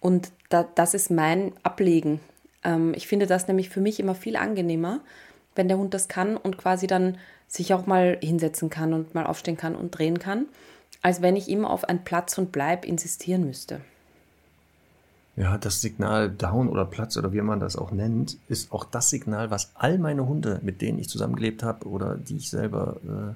Und 0.00 0.30
da, 0.48 0.66
das 0.74 0.94
ist 0.94 1.10
mein 1.10 1.52
Ablegen. 1.62 2.20
Ähm, 2.64 2.94
ich 2.94 3.06
finde 3.06 3.26
das 3.26 3.48
nämlich 3.48 3.68
für 3.68 3.80
mich 3.80 4.00
immer 4.00 4.14
viel 4.14 4.36
angenehmer, 4.36 5.00
wenn 5.54 5.68
der 5.68 5.78
Hund 5.78 5.92
das 5.92 6.08
kann 6.08 6.36
und 6.36 6.56
quasi 6.56 6.86
dann 6.86 7.18
sich 7.48 7.74
auch 7.74 7.86
mal 7.86 8.18
hinsetzen 8.22 8.70
kann 8.70 8.92
und 8.92 9.14
mal 9.14 9.26
aufstehen 9.26 9.56
kann 9.56 9.74
und 9.76 9.90
drehen 9.96 10.18
kann, 10.18 10.46
als 11.02 11.22
wenn 11.22 11.36
ich 11.36 11.48
immer 11.48 11.70
auf 11.70 11.84
ein 11.84 12.04
Platz 12.04 12.36
und 12.38 12.52
Bleib 12.52 12.84
insistieren 12.84 13.44
müsste. 13.46 13.80
Ja, 15.36 15.58
das 15.58 15.82
Signal 15.82 16.30
Down 16.30 16.68
oder 16.68 16.86
Platz 16.86 17.16
oder 17.18 17.32
wie 17.32 17.42
man 17.42 17.60
das 17.60 17.76
auch 17.76 17.90
nennt, 17.90 18.38
ist 18.48 18.72
auch 18.72 18.84
das 18.84 19.10
Signal, 19.10 19.50
was 19.50 19.70
all 19.74 19.98
meine 19.98 20.26
Hunde, 20.26 20.60
mit 20.62 20.80
denen 20.80 20.98
ich 20.98 21.10
zusammengelebt 21.10 21.62
habe 21.62 21.86
oder 21.86 22.16
die 22.16 22.36
ich 22.38 22.48
selber 22.48 22.96
äh, 23.04 23.34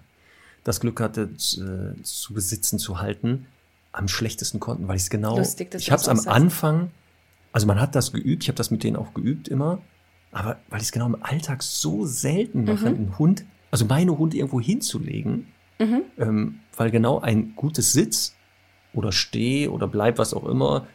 das 0.65 0.81
Glück 0.81 0.99
hatte 1.01 1.37
zu, 1.37 1.63
äh, 1.63 2.03
zu 2.03 2.33
besitzen, 2.33 2.79
zu 2.79 3.01
halten, 3.01 3.47
am 3.93 4.09
schlechtesten 4.09 4.61
konnten, 4.61 4.89
weil 4.89 4.97
ich 4.97 5.03
es 5.03 5.11
genau. 5.11 5.37
Lustig, 5.37 5.71
dass 5.73 5.83
ich 5.83 5.91
habe 5.91 6.01
es 6.01 6.09
am 6.09 6.17
sagst. 6.17 6.29
Anfang, 6.29 6.91
also 7.53 7.67
man 7.67 7.79
hat 7.79 7.95
das 7.95 8.13
geübt, 8.13 8.45
ich 8.45 8.49
habe 8.49 8.57
das 8.57 8.71
mit 8.71 8.83
denen 8.83 8.97
auch 8.97 9.13
geübt 9.13 9.49
immer, 9.49 9.83
aber 10.33 10.57
weil 10.71 10.79
ich 10.81 10.87
es 10.87 10.93
genau 10.93 11.07
im 11.07 11.23
Alltag 11.23 11.63
so 11.63 12.07
selten 12.07 12.65
mache, 12.65 12.89
Mhm. 12.89 12.97
einen 12.97 13.19
Hund, 13.19 13.45
also 13.71 13.85
meine 13.87 14.17
Hunde 14.19 14.37
irgendwo 14.37 14.61
hinzulegen, 14.61 15.47
Mhm. 15.79 16.03
ähm, 16.19 16.61
weil 16.77 16.91
genau 16.91 17.21
ein 17.21 17.55
gutes 17.57 17.93
Sitz 17.93 18.35
oder 18.93 19.13
Steh 19.13 19.69
oder 19.69 19.87
Bleib, 19.87 20.19
was 20.19 20.35
auch 20.35 20.45
immer, 20.45 20.87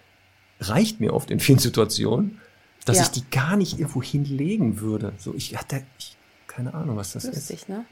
reicht 0.60 1.00
mir 1.00 1.14
oft 1.14 1.32
in 1.32 1.40
vielen 1.40 1.60
Situationen, 1.60 2.40
dass 2.86 2.98
Ja. 2.98 3.04
ich 3.04 3.10
die 3.10 3.24
gar 3.32 3.56
nicht 3.58 3.80
irgendwo 3.80 4.04
hinlegen 4.04 4.80
würde. 4.80 5.14
So, 5.18 5.34
ich 5.34 5.58
hatte 5.58 5.84
ich, 5.98 6.16
keine 6.48 6.74
Ahnung, 6.76 6.98
was 6.98 7.14
das 7.14 7.26
ist. 7.26 7.36
Lustig, 7.50 7.68
ne? 7.68 7.86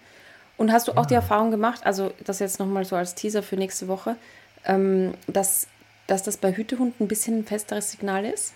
Und 0.55 0.71
hast 0.71 0.87
du 0.87 0.91
auch 0.95 1.07
die 1.07 1.15
Erfahrung 1.15 1.49
gemacht, 1.49 1.81
also 1.83 2.11
das 2.23 2.37
jetzt 2.39 2.59
nochmal 2.59 2.85
so 2.85 2.95
als 2.95 3.15
Teaser 3.15 3.41
für 3.41 3.55
nächste 3.57 3.87
Woche, 3.87 4.15
ähm, 4.65 5.15
dass, 5.25 5.67
dass 6.05 6.21
das 6.21 6.37
bei 6.37 6.55
Hütehunden 6.55 7.05
ein 7.05 7.07
bisschen 7.07 7.39
ein 7.39 7.43
festeres 7.45 7.91
Signal 7.91 8.23
ist? 8.23 8.53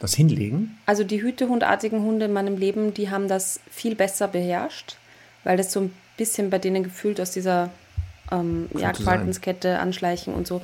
Das 0.00 0.14
Hinlegen? 0.14 0.76
Also 0.84 1.02
die 1.02 1.22
Hütehundartigen 1.22 2.02
Hunde 2.02 2.26
in 2.26 2.32
meinem 2.34 2.58
Leben, 2.58 2.92
die 2.92 3.08
haben 3.10 3.26
das 3.26 3.58
viel 3.70 3.94
besser 3.94 4.28
beherrscht, 4.28 4.96
weil 5.48 5.56
das 5.56 5.72
so 5.72 5.80
ein 5.80 5.94
bisschen 6.18 6.50
bei 6.50 6.58
denen 6.58 6.84
gefühlt 6.84 7.18
aus 7.22 7.30
dieser 7.30 7.70
ähm, 8.30 8.68
Jagdverhaltenskette 8.76 9.78
anschleichen 9.78 10.34
und 10.34 10.46
so 10.46 10.60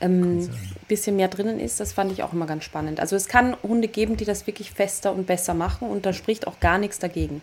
ähm, 0.00 0.42
sein. 0.42 0.54
bisschen 0.88 1.14
mehr 1.14 1.28
drinnen 1.28 1.60
ist. 1.60 1.78
Das 1.78 1.92
fand 1.92 2.10
ich 2.10 2.24
auch 2.24 2.32
immer 2.32 2.46
ganz 2.46 2.64
spannend. 2.64 2.98
Also 2.98 3.14
es 3.14 3.28
kann 3.28 3.54
Hunde 3.62 3.86
geben, 3.86 4.16
die 4.16 4.24
das 4.24 4.48
wirklich 4.48 4.72
fester 4.72 5.12
und 5.12 5.28
besser 5.28 5.54
machen 5.54 5.88
und 5.88 6.04
da 6.04 6.12
spricht 6.12 6.48
auch 6.48 6.58
gar 6.58 6.78
nichts 6.78 6.98
dagegen. 6.98 7.42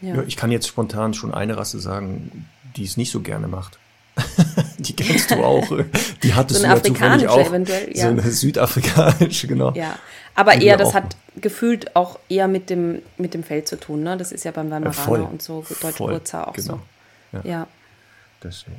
Ja. 0.00 0.20
ich 0.24 0.36
kann 0.36 0.50
jetzt 0.50 0.66
spontan 0.66 1.14
schon 1.14 1.32
eine 1.32 1.56
Rasse 1.56 1.78
sagen, 1.78 2.48
die 2.76 2.82
es 2.82 2.96
nicht 2.96 3.12
so 3.12 3.20
gerne 3.20 3.46
macht. 3.46 3.78
die 4.78 4.94
kennst 4.96 5.30
du 5.30 5.36
auch. 5.36 5.66
Die 6.22 6.34
hattest 6.34 6.60
So 6.60 6.66
eine 6.66 6.74
du 6.80 6.88
ja 6.88 6.94
zufällig 6.94 7.02
afrikanische 7.02 7.30
auch. 7.30 7.48
eventuell, 7.48 7.94
So 7.96 8.00
ja. 8.02 8.08
eine 8.08 8.22
südafrikanische, 8.22 9.46
genau. 9.46 9.72
Ja, 9.72 9.98
aber 10.34 10.60
eher, 10.60 10.76
das 10.76 10.88
auch 10.88 10.94
hat 10.94 11.16
gefühlt 11.40 11.94
auch 11.96 12.18
eher 12.28 12.48
mit 12.48 12.70
dem, 12.70 13.02
mit 13.18 13.34
dem 13.34 13.42
Fell 13.42 13.64
zu 13.64 13.76
tun. 13.78 14.02
Ne? 14.02 14.16
Das 14.16 14.32
ist 14.32 14.44
ja 14.44 14.50
beim 14.52 14.72
Äh, 14.72 14.92
voll. 14.92 15.18
Weimaraner 15.18 15.30
und 15.32 15.42
so, 15.42 15.64
Deutsche 15.80 15.92
Voll, 15.98 16.12
Kurzer 16.12 16.48
auch 16.48 16.52
genau. 16.54 16.80
so. 17.32 17.38
Ja. 17.38 17.50
Ja, 17.50 17.66
Deswegen. 18.42 18.76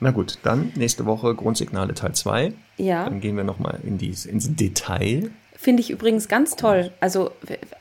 Na 0.00 0.12
gut, 0.12 0.38
dann 0.42 0.72
nächste 0.76 1.04
Woche 1.04 1.34
Grundsignale 1.34 1.94
Teil 1.94 2.12
2. 2.14 2.52
ja. 2.78 3.04
Dann 3.04 3.20
gehen 3.20 3.36
wir 3.36 3.44
nochmal 3.44 3.78
in 3.84 3.98
dies, 3.98 4.24
ins 4.24 4.54
Detail. 4.56 5.30
Finde 5.54 5.82
ich 5.82 5.90
übrigens 5.90 6.26
ganz 6.26 6.56
toll. 6.56 6.90
Also, 7.00 7.32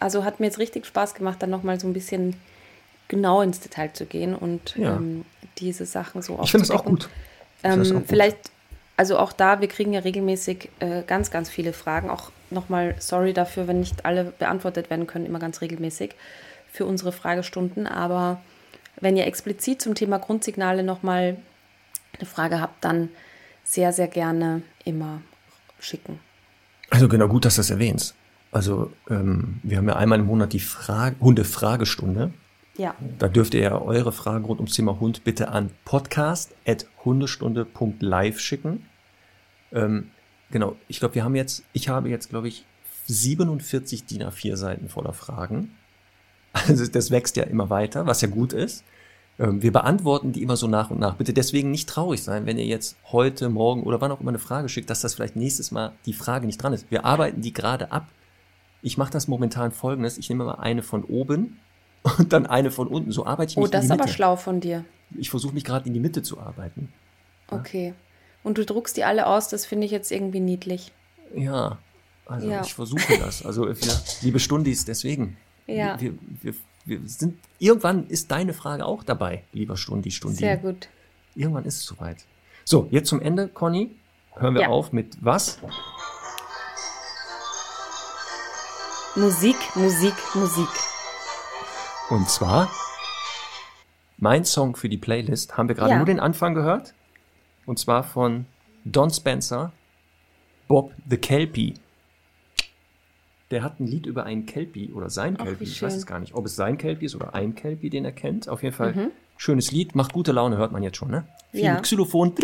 also 0.01 0.25
hat 0.25 0.41
mir 0.41 0.47
jetzt 0.47 0.59
richtig 0.59 0.85
Spaß 0.85 1.13
gemacht, 1.13 1.37
dann 1.41 1.49
nochmal 1.49 1.79
so 1.79 1.87
ein 1.87 1.93
bisschen 1.93 2.35
genau 3.07 3.41
ins 3.41 3.61
Detail 3.61 3.91
zu 3.93 4.05
gehen 4.05 4.35
und 4.35 4.75
Ja. 4.75 4.97
ähm, 4.97 5.23
diese 5.59 5.85
Sachen 5.85 6.21
so 6.21 6.39
Ich 6.43 6.51
finde 6.51 6.63
es 6.63 6.71
auch 6.71 6.85
gut. 6.85 7.09
Ähm, 7.63 7.81
auch 7.81 7.89
gut. 7.89 8.03
vielleicht, 8.07 8.37
also 8.97 9.17
auch 9.17 9.33
da, 9.33 9.61
wir 9.61 9.67
kriegen 9.67 9.93
ja 9.93 10.01
regelmäßig 10.01 10.69
äh, 10.79 11.03
ganz, 11.03 11.31
ganz 11.31 11.49
viele 11.49 11.73
Fragen. 11.73 12.09
Auch 12.09 12.31
nochmal 12.49 12.95
sorry 12.99 13.33
dafür, 13.33 13.67
wenn 13.67 13.79
nicht 13.79 14.05
alle 14.05 14.25
beantwortet 14.25 14.89
werden 14.89 15.07
können, 15.07 15.25
immer 15.25 15.39
ganz 15.39 15.61
regelmäßig 15.61 16.15
für 16.71 16.85
unsere 16.85 17.11
Fragestunden. 17.11 17.87
Aber 17.87 18.41
wenn 18.99 19.17
ihr 19.17 19.25
explizit 19.25 19.81
zum 19.81 19.95
Thema 19.95 20.19
Grundsignale 20.19 20.83
nochmal 20.83 21.37
eine 22.17 22.25
Frage 22.25 22.61
habt, 22.61 22.83
dann 22.83 23.09
sehr, 23.63 23.93
sehr 23.93 24.07
gerne 24.07 24.61
immer 24.83 25.21
schicken. 25.79 26.19
Also 26.89 27.07
genau, 27.07 27.27
gut, 27.27 27.45
dass 27.45 27.55
du 27.55 27.59
das 27.59 27.69
erwähnst. 27.69 28.15
Also 28.51 28.91
ähm, 29.09 29.59
wir 29.63 29.77
haben 29.77 29.87
ja 29.87 29.95
einmal 29.95 30.19
im 30.19 30.25
Monat 30.25 30.53
die 30.53 30.59
Frage, 30.59 31.15
Hunde-Fragestunde. 31.19 32.33
Ja, 32.79 32.95
Da 33.19 33.27
dürft 33.27 33.53
ihr 33.55 33.61
ja 33.61 33.81
eure 33.81 34.13
Fragen 34.13 34.45
rund 34.45 34.61
ums 34.61 34.73
Thema 34.73 35.01
Hund 35.01 35.25
bitte 35.25 35.49
an 35.49 35.69
podcast.hundestunde.live 35.83 38.39
schicken. 38.39 38.85
Ähm, 39.73 40.11
genau, 40.49 40.77
ich 40.87 41.01
glaube, 41.01 41.15
wir 41.15 41.25
haben 41.25 41.35
jetzt, 41.35 41.65
ich 41.73 41.89
habe 41.89 42.07
jetzt, 42.07 42.29
glaube 42.29 42.47
ich, 42.47 42.63
47 43.07 44.05
DIN 44.05 44.23
A4 44.23 44.55
Seiten 44.55 44.87
voller 44.87 45.11
Fragen. 45.11 45.75
Also 46.53 46.87
das 46.87 47.11
wächst 47.11 47.35
ja 47.35 47.43
immer 47.43 47.69
weiter, 47.69 48.07
was 48.07 48.21
ja 48.21 48.29
gut 48.29 48.53
ist. 48.53 48.85
Ähm, 49.39 49.61
wir 49.61 49.73
beantworten 49.73 50.31
die 50.31 50.41
immer 50.41 50.55
so 50.55 50.67
nach 50.67 50.89
und 50.89 51.01
nach. 51.01 51.15
Bitte 51.15 51.33
deswegen 51.33 51.71
nicht 51.71 51.89
traurig 51.89 52.23
sein, 52.23 52.45
wenn 52.45 52.57
ihr 52.57 52.65
jetzt 52.65 52.95
heute, 53.11 53.49
morgen 53.49 53.83
oder 53.83 53.99
wann 53.99 54.11
auch 54.11 54.21
immer 54.21 54.29
eine 54.29 54.39
Frage 54.39 54.69
schickt, 54.69 54.89
dass 54.89 55.01
das 55.01 55.15
vielleicht 55.15 55.35
nächstes 55.35 55.71
Mal 55.71 55.91
die 56.05 56.13
Frage 56.13 56.45
nicht 56.45 56.63
dran 56.63 56.71
ist. 56.71 56.89
Wir 56.89 57.03
arbeiten 57.03 57.41
die 57.41 57.51
gerade 57.51 57.91
ab. 57.91 58.07
Ich 58.81 58.97
mache 58.97 59.11
das 59.11 59.27
momentan 59.27 59.73
folgendes. 59.73 60.17
Ich 60.17 60.29
nehme 60.29 60.45
mal 60.45 60.55
eine 60.55 60.81
von 60.81 61.03
oben 61.03 61.59
und 62.17 62.31
dann 62.33 62.45
eine 62.45 62.71
von 62.71 62.87
unten. 62.87 63.11
So 63.11 63.25
arbeite 63.25 63.51
ich 63.51 63.57
mich 63.57 63.65
oh, 63.65 63.67
das 63.67 63.81
in 63.85 63.85
ist 63.85 63.89
die 63.89 63.93
aber 63.93 64.03
Mitte. 64.05 64.13
schlau 64.15 64.35
von 64.35 64.59
dir. 64.59 64.85
Ich 65.17 65.29
versuche 65.29 65.53
mich 65.53 65.63
gerade 65.63 65.87
in 65.87 65.93
die 65.93 65.99
Mitte 65.99 66.21
zu 66.23 66.39
arbeiten. 66.39 66.91
Okay. 67.49 67.93
Und 68.43 68.57
du 68.57 68.65
druckst 68.65 68.95
die 68.97 69.03
alle 69.03 69.27
aus, 69.27 69.49
das 69.49 69.65
finde 69.65 69.85
ich 69.85 69.91
jetzt 69.91 70.11
irgendwie 70.11 70.39
niedlich. 70.39 70.91
Ja, 71.35 71.77
also 72.25 72.47
Ja. 72.49 72.61
ich 72.63 72.73
versuche 72.73 73.17
das. 73.19 73.45
Also 73.45 73.67
wir, 73.67 73.75
liebe 74.21 74.39
Stundis, 74.39 74.85
deswegen. 74.85 75.37
Ja. 75.67 75.99
Wir, 75.99 76.13
wir, 76.41 76.53
wir 76.85 77.01
sind, 77.05 77.37
irgendwann 77.59 78.07
ist 78.07 78.31
deine 78.31 78.53
Frage 78.53 78.85
auch 78.85 79.03
dabei, 79.03 79.43
lieber 79.51 79.77
Stundi, 79.77 80.11
Stundi. 80.11 80.37
Sehr 80.37 80.57
gut. 80.57 80.87
Irgendwann 81.35 81.65
ist 81.65 81.77
es 81.77 81.85
soweit. 81.85 82.17
So, 82.65 82.87
jetzt 82.91 83.09
zum 83.09 83.21
Ende, 83.21 83.47
Conny. 83.47 83.95
Hören 84.35 84.53
wir 84.55 84.61
Ja. 84.63 84.67
auf 84.69 84.93
mit 84.93 85.17
was? 85.21 85.59
Musik, 89.15 89.57
Musik, 89.75 90.13
Musik. 90.35 90.67
Und 92.09 92.29
zwar 92.29 92.69
Mein 94.21 94.43
Song 94.43 94.75
für 94.75 94.89
die 94.89 94.97
Playlist 94.97 95.57
haben 95.57 95.69
wir 95.69 95.75
gerade 95.75 95.91
Ja. 95.91 95.97
nur 95.97 96.05
den 96.05 96.19
Anfang 96.19 96.53
gehört. 96.53 96.93
Und 97.65 97.79
zwar 97.79 98.03
von 98.03 98.45
Don 98.83 99.09
Spencer, 99.11 99.71
Bob 100.67 100.91
the 101.09 101.15
Kelpie. 101.15 101.75
Der 103.49 103.63
hat 103.63 103.79
ein 103.79 103.87
Lied 103.87 104.05
über 104.05 104.25
einen 104.25 104.45
Kelpie 104.45 104.91
oder 104.91 105.09
sein 105.09 105.37
Kelpie. 105.37 105.63
Ich 105.63 105.81
weiß 105.81 105.95
es 105.95 106.05
gar 106.05 106.19
nicht, 106.19 106.33
ob 106.35 106.45
es 106.45 106.55
sein 106.57 106.77
Kelpie 106.77 107.05
ist 107.05 107.15
oder 107.15 107.33
ein 107.33 107.55
Kelpie, 107.55 107.89
den 107.89 108.03
er 108.03 108.11
kennt. 108.11 108.49
Auf 108.49 108.61
jeden 108.61 108.75
Fall 108.75 108.93
Mhm. 108.93 109.11
schönes 109.37 109.71
Lied, 109.71 109.95
macht 109.95 110.11
gute 110.11 110.33
Laune, 110.33 110.57
hört 110.57 110.73
man 110.73 110.83
jetzt 110.83 110.97
schon, 110.97 111.09
ne? 111.11 111.25
Viel 111.51 111.63
Ja. 111.63 111.79
Xylophon. 111.79 112.35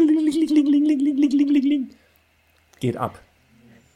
Geht 2.80 2.96
ab. 2.98 3.20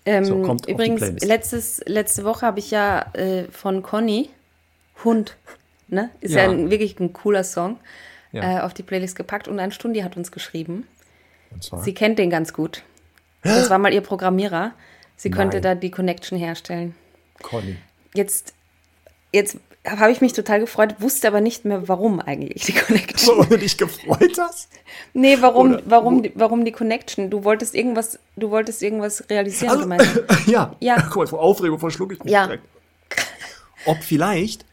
Ähm, 0.05 0.25
So, 0.25 0.41
kommt 0.41 0.61
auf 0.63 0.65
die 0.65 0.71
übrigens, 0.73 0.99
Playlist. 0.99 1.25
letztes, 1.25 1.81
letzte 1.85 2.25
Woche 2.25 2.45
habe 2.45 2.59
ich 2.59 2.71
ja 2.71 3.03
äh, 3.13 3.45
von 3.51 3.81
Conny 3.83 4.29
Hund, 5.05 5.37
ne? 5.91 6.09
Ist 6.21 6.33
ja, 6.35 6.43
Ja. 6.43 6.49
ein, 6.51 6.69
wirklich 6.71 6.99
ein 6.99 7.13
cooler 7.13 7.43
Song, 7.43 7.77
Ja. 8.31 8.59
äh, 8.59 8.61
auf 8.61 8.73
die 8.73 8.83
Playlist 8.83 9.15
gepackt 9.15 9.47
und 9.47 9.59
ein 9.59 9.71
Stundi 9.71 10.01
hat 10.01 10.17
uns 10.17 10.31
geschrieben. 10.31 10.87
Und 11.51 11.63
zwar. 11.63 11.81
Sie 11.83 11.93
kennt 11.93 12.19
den 12.19 12.29
ganz 12.29 12.53
gut. 12.53 12.83
Das 13.43 13.69
war 13.69 13.77
mal 13.79 13.93
ihr 13.93 14.01
Programmierer. 14.01 14.73
Sie 15.15 15.31
könnte 15.31 15.57
Nein. 15.57 15.63
da 15.63 15.75
die 15.75 15.91
Connection 15.91 16.37
herstellen. 16.37 16.95
Conny. 17.41 17.77
Jetzt, 18.13 18.53
jetzt 19.31 19.57
habe 19.87 20.11
ich 20.11 20.19
mich 20.21 20.33
total 20.33 20.59
gefreut, 20.59 20.95
wusste 20.99 21.27
aber 21.27 21.39
nicht 21.41 21.63
mehr, 21.65 21.87
warum 21.87 22.19
eigentlich 22.19 22.63
die 22.65 22.73
Connection. 22.73 23.37
Warum 23.37 23.49
du 23.49 23.57
dich 23.57 23.77
gefreut 23.77 24.37
hast? 24.39 24.69
Nee, 25.13 25.37
warum, 25.39 25.73
Oder- 25.73 25.83
warum, 25.85 26.23
die- 26.23 26.31
warum 26.35 26.65
die 26.65 26.71
Connection? 26.73 27.29
Du 27.29 27.43
wolltest 27.45 27.75
irgendwas, 27.75 28.19
du 28.35 28.49
wolltest 28.51 28.83
irgendwas 28.83 29.23
realisieren, 29.29 29.69
Also, 29.71 29.81
gemeint. 29.83 30.23
ja. 30.47 30.75
Ja. 30.79 31.01
Guck 31.03 31.15
mal, 31.17 31.27
vor 31.27 31.39
Aufregung 31.39 31.79
verschluck 31.79 32.11
ich 32.13 32.23
mich 32.23 32.31
Ja. 32.33 32.45
direkt. 32.45 32.63
Ob 33.85 34.03
vielleicht, 34.03 34.65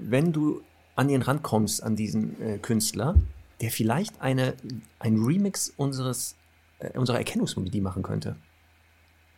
wenn 0.00 0.32
du 0.32 0.62
an 0.96 1.08
ihn 1.08 1.22
rankommst, 1.22 1.82
an 1.82 1.96
diesen 1.96 2.40
äh, 2.40 2.58
Künstler, 2.58 3.14
der 3.60 3.70
vielleicht 3.70 4.20
eine, 4.20 4.54
ein 4.98 5.16
Remix 5.22 5.72
unseres, 5.76 6.36
äh, 6.78 6.96
unserer 6.98 7.18
Erkennungsmelodie 7.18 7.80
machen 7.80 8.02
könnte. 8.02 8.36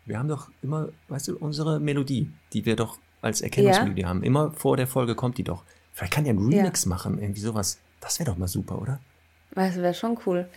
Wir 0.07 0.19
haben 0.19 0.29
doch 0.29 0.51
immer, 0.63 0.89
weißt 1.09 1.29
du, 1.29 1.37
unsere 1.39 1.79
Melodie, 1.81 2.31
die 2.53 2.65
wir 2.67 2.77
doch 2.77 2.99
als 3.21 3.43
Erkennungsmelodie 3.43 4.07
haben. 4.07 4.23
Immer 4.23 4.53
vor 4.53 4.77
der 4.77 4.87
Folge 4.87 5.15
kommt 5.15 5.39
die 5.39 5.45
doch. 5.45 5.65
Vielleicht 5.93 6.13
kann 6.13 6.25
der 6.25 6.33
einen 6.33 6.51
Ja. 6.51 6.59
Remix 6.61 6.87
machen, 6.87 7.19
irgendwie 7.19 7.41
sowas. 7.41 7.79
Das 8.01 8.19
wäre 8.19 8.31
doch 8.31 8.39
mal 8.39 8.49
super, 8.49 8.81
oder? 8.81 9.01
Das 9.55 9.77
wäre 9.77 9.95
schon 9.95 10.19
cool. 10.27 10.49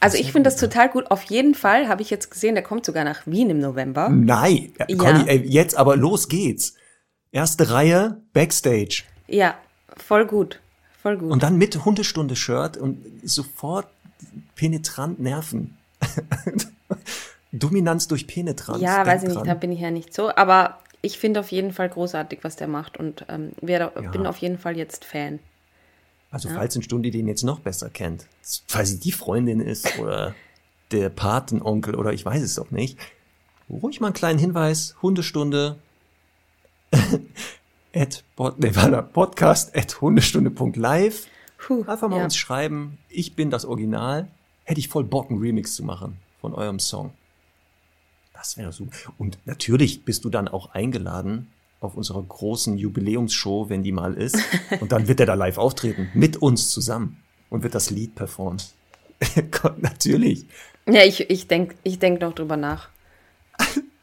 Also 0.00 0.16
ich 0.16 0.32
finde 0.32 0.48
das 0.50 0.56
total 0.56 0.88
gut. 0.88 1.10
Auf 1.10 1.22
jeden 1.24 1.54
Fall 1.54 1.88
habe 1.88 2.02
ich 2.02 2.10
jetzt 2.10 2.30
gesehen, 2.30 2.54
der 2.54 2.62
kommt 2.64 2.84
sogar 2.84 3.04
nach 3.04 3.26
Wien 3.26 3.50
im 3.50 3.58
November. 3.58 4.08
Nein, 4.08 4.72
ja. 4.78 4.86
Ja. 4.88 4.96
Conny, 4.96 5.24
ey, 5.28 5.38
jetzt 5.46 5.76
aber 5.76 5.96
los 5.96 6.28
geht's. 6.28 6.74
Erste 7.30 7.70
Reihe, 7.70 8.22
Backstage. 8.32 9.04
Ja, 9.28 9.56
voll 9.96 10.26
gut. 10.26 10.60
Voll 11.02 11.18
gut. 11.18 11.30
Und 11.30 11.42
dann 11.42 11.56
mit 11.56 11.84
Hundestunde-Shirt 11.84 12.76
und 12.76 13.04
sofort 13.22 13.86
penetrant 14.56 15.20
nerven. 15.20 15.76
Dominanz 17.52 18.08
durch 18.08 18.26
Penetranz. 18.26 18.82
ja, 18.82 19.06
weiß 19.06 19.22
ich 19.22 19.28
nicht, 19.30 19.46
da 19.46 19.54
bin 19.54 19.72
ich 19.72 19.80
ja 19.80 19.90
nicht 19.90 20.12
so. 20.12 20.34
Aber 20.34 20.80
ich 21.00 21.18
finde 21.18 21.40
auf 21.40 21.50
jeden 21.50 21.72
Fall 21.72 21.88
großartig, 21.88 22.40
was 22.42 22.56
der 22.56 22.68
macht. 22.68 22.96
Und 22.98 23.24
ähm, 23.28 23.52
wär, 23.60 23.92
Ja. 24.00 24.10
bin 24.10 24.26
auf 24.26 24.38
jeden 24.38 24.58
Fall 24.58 24.76
jetzt 24.76 25.04
Fan. 25.04 25.38
Also 26.30 26.50
falls 26.50 26.76
ein 26.76 26.82
Stundi 26.82 27.10
den 27.10 27.26
jetzt 27.26 27.42
noch 27.42 27.60
besser 27.60 27.88
kennt, 27.88 28.26
falls 28.66 28.90
sie 28.90 29.00
die 29.00 29.12
Freundin 29.12 29.60
ist 29.60 29.98
oder 29.98 30.34
der 30.90 31.08
Patenonkel 31.08 31.94
oder 31.94 32.12
ich 32.12 32.22
weiß 32.24 32.42
es 32.42 32.56
doch 32.56 32.70
nicht, 32.70 32.98
ruhig 33.70 34.00
mal 34.00 34.08
einen 34.08 34.14
kleinen 34.14 34.38
Hinweis, 34.38 34.94
Hundestunde 35.00 35.78
at 37.94 38.24
pod, 38.36 38.58
nee, 38.58 38.70
podcast 39.12 39.76
at 39.76 40.00
hundestunde.live. 40.00 41.26
Einfach 41.86 42.08
mal 42.08 42.18
ja. 42.18 42.24
uns 42.24 42.36
schreiben, 42.36 42.98
ich 43.08 43.34
bin 43.34 43.50
das 43.50 43.64
Original. 43.64 44.28
Hätte 44.64 44.80
ich 44.80 44.88
voll 44.88 45.04
Bock, 45.04 45.30
einen 45.30 45.40
Remix 45.40 45.74
zu 45.74 45.82
machen 45.82 46.18
von 46.40 46.54
eurem 46.54 46.78
Song. 46.78 47.12
Das 48.34 48.56
wäre 48.56 48.72
super. 48.72 48.96
Und 49.18 49.38
natürlich 49.46 50.04
bist 50.04 50.24
du 50.24 50.30
dann 50.30 50.46
auch 50.46 50.72
eingeladen 50.72 51.50
auf 51.80 51.96
unserer 51.96 52.22
großen 52.22 52.78
Jubiläumsshow, 52.78 53.68
wenn 53.68 53.82
die 53.82 53.92
mal 53.92 54.14
ist. 54.14 54.38
Und 54.80 54.92
dann 54.92 55.08
wird 55.08 55.20
er 55.20 55.26
da 55.26 55.34
live 55.34 55.58
auftreten, 55.58 56.08
mit 56.14 56.36
uns 56.36 56.70
zusammen 56.70 57.22
und 57.50 57.62
wird 57.62 57.74
das 57.74 57.90
Lied 57.90 58.14
performen. 58.14 58.60
Gott, 59.50 59.80
natürlich. 59.80 60.46
Ja, 60.86 61.02
ich, 61.02 61.30
ich 61.30 61.48
denke 61.48 61.76
ich 61.82 61.98
denk 61.98 62.20
noch 62.20 62.34
drüber 62.34 62.56
nach, 62.56 62.88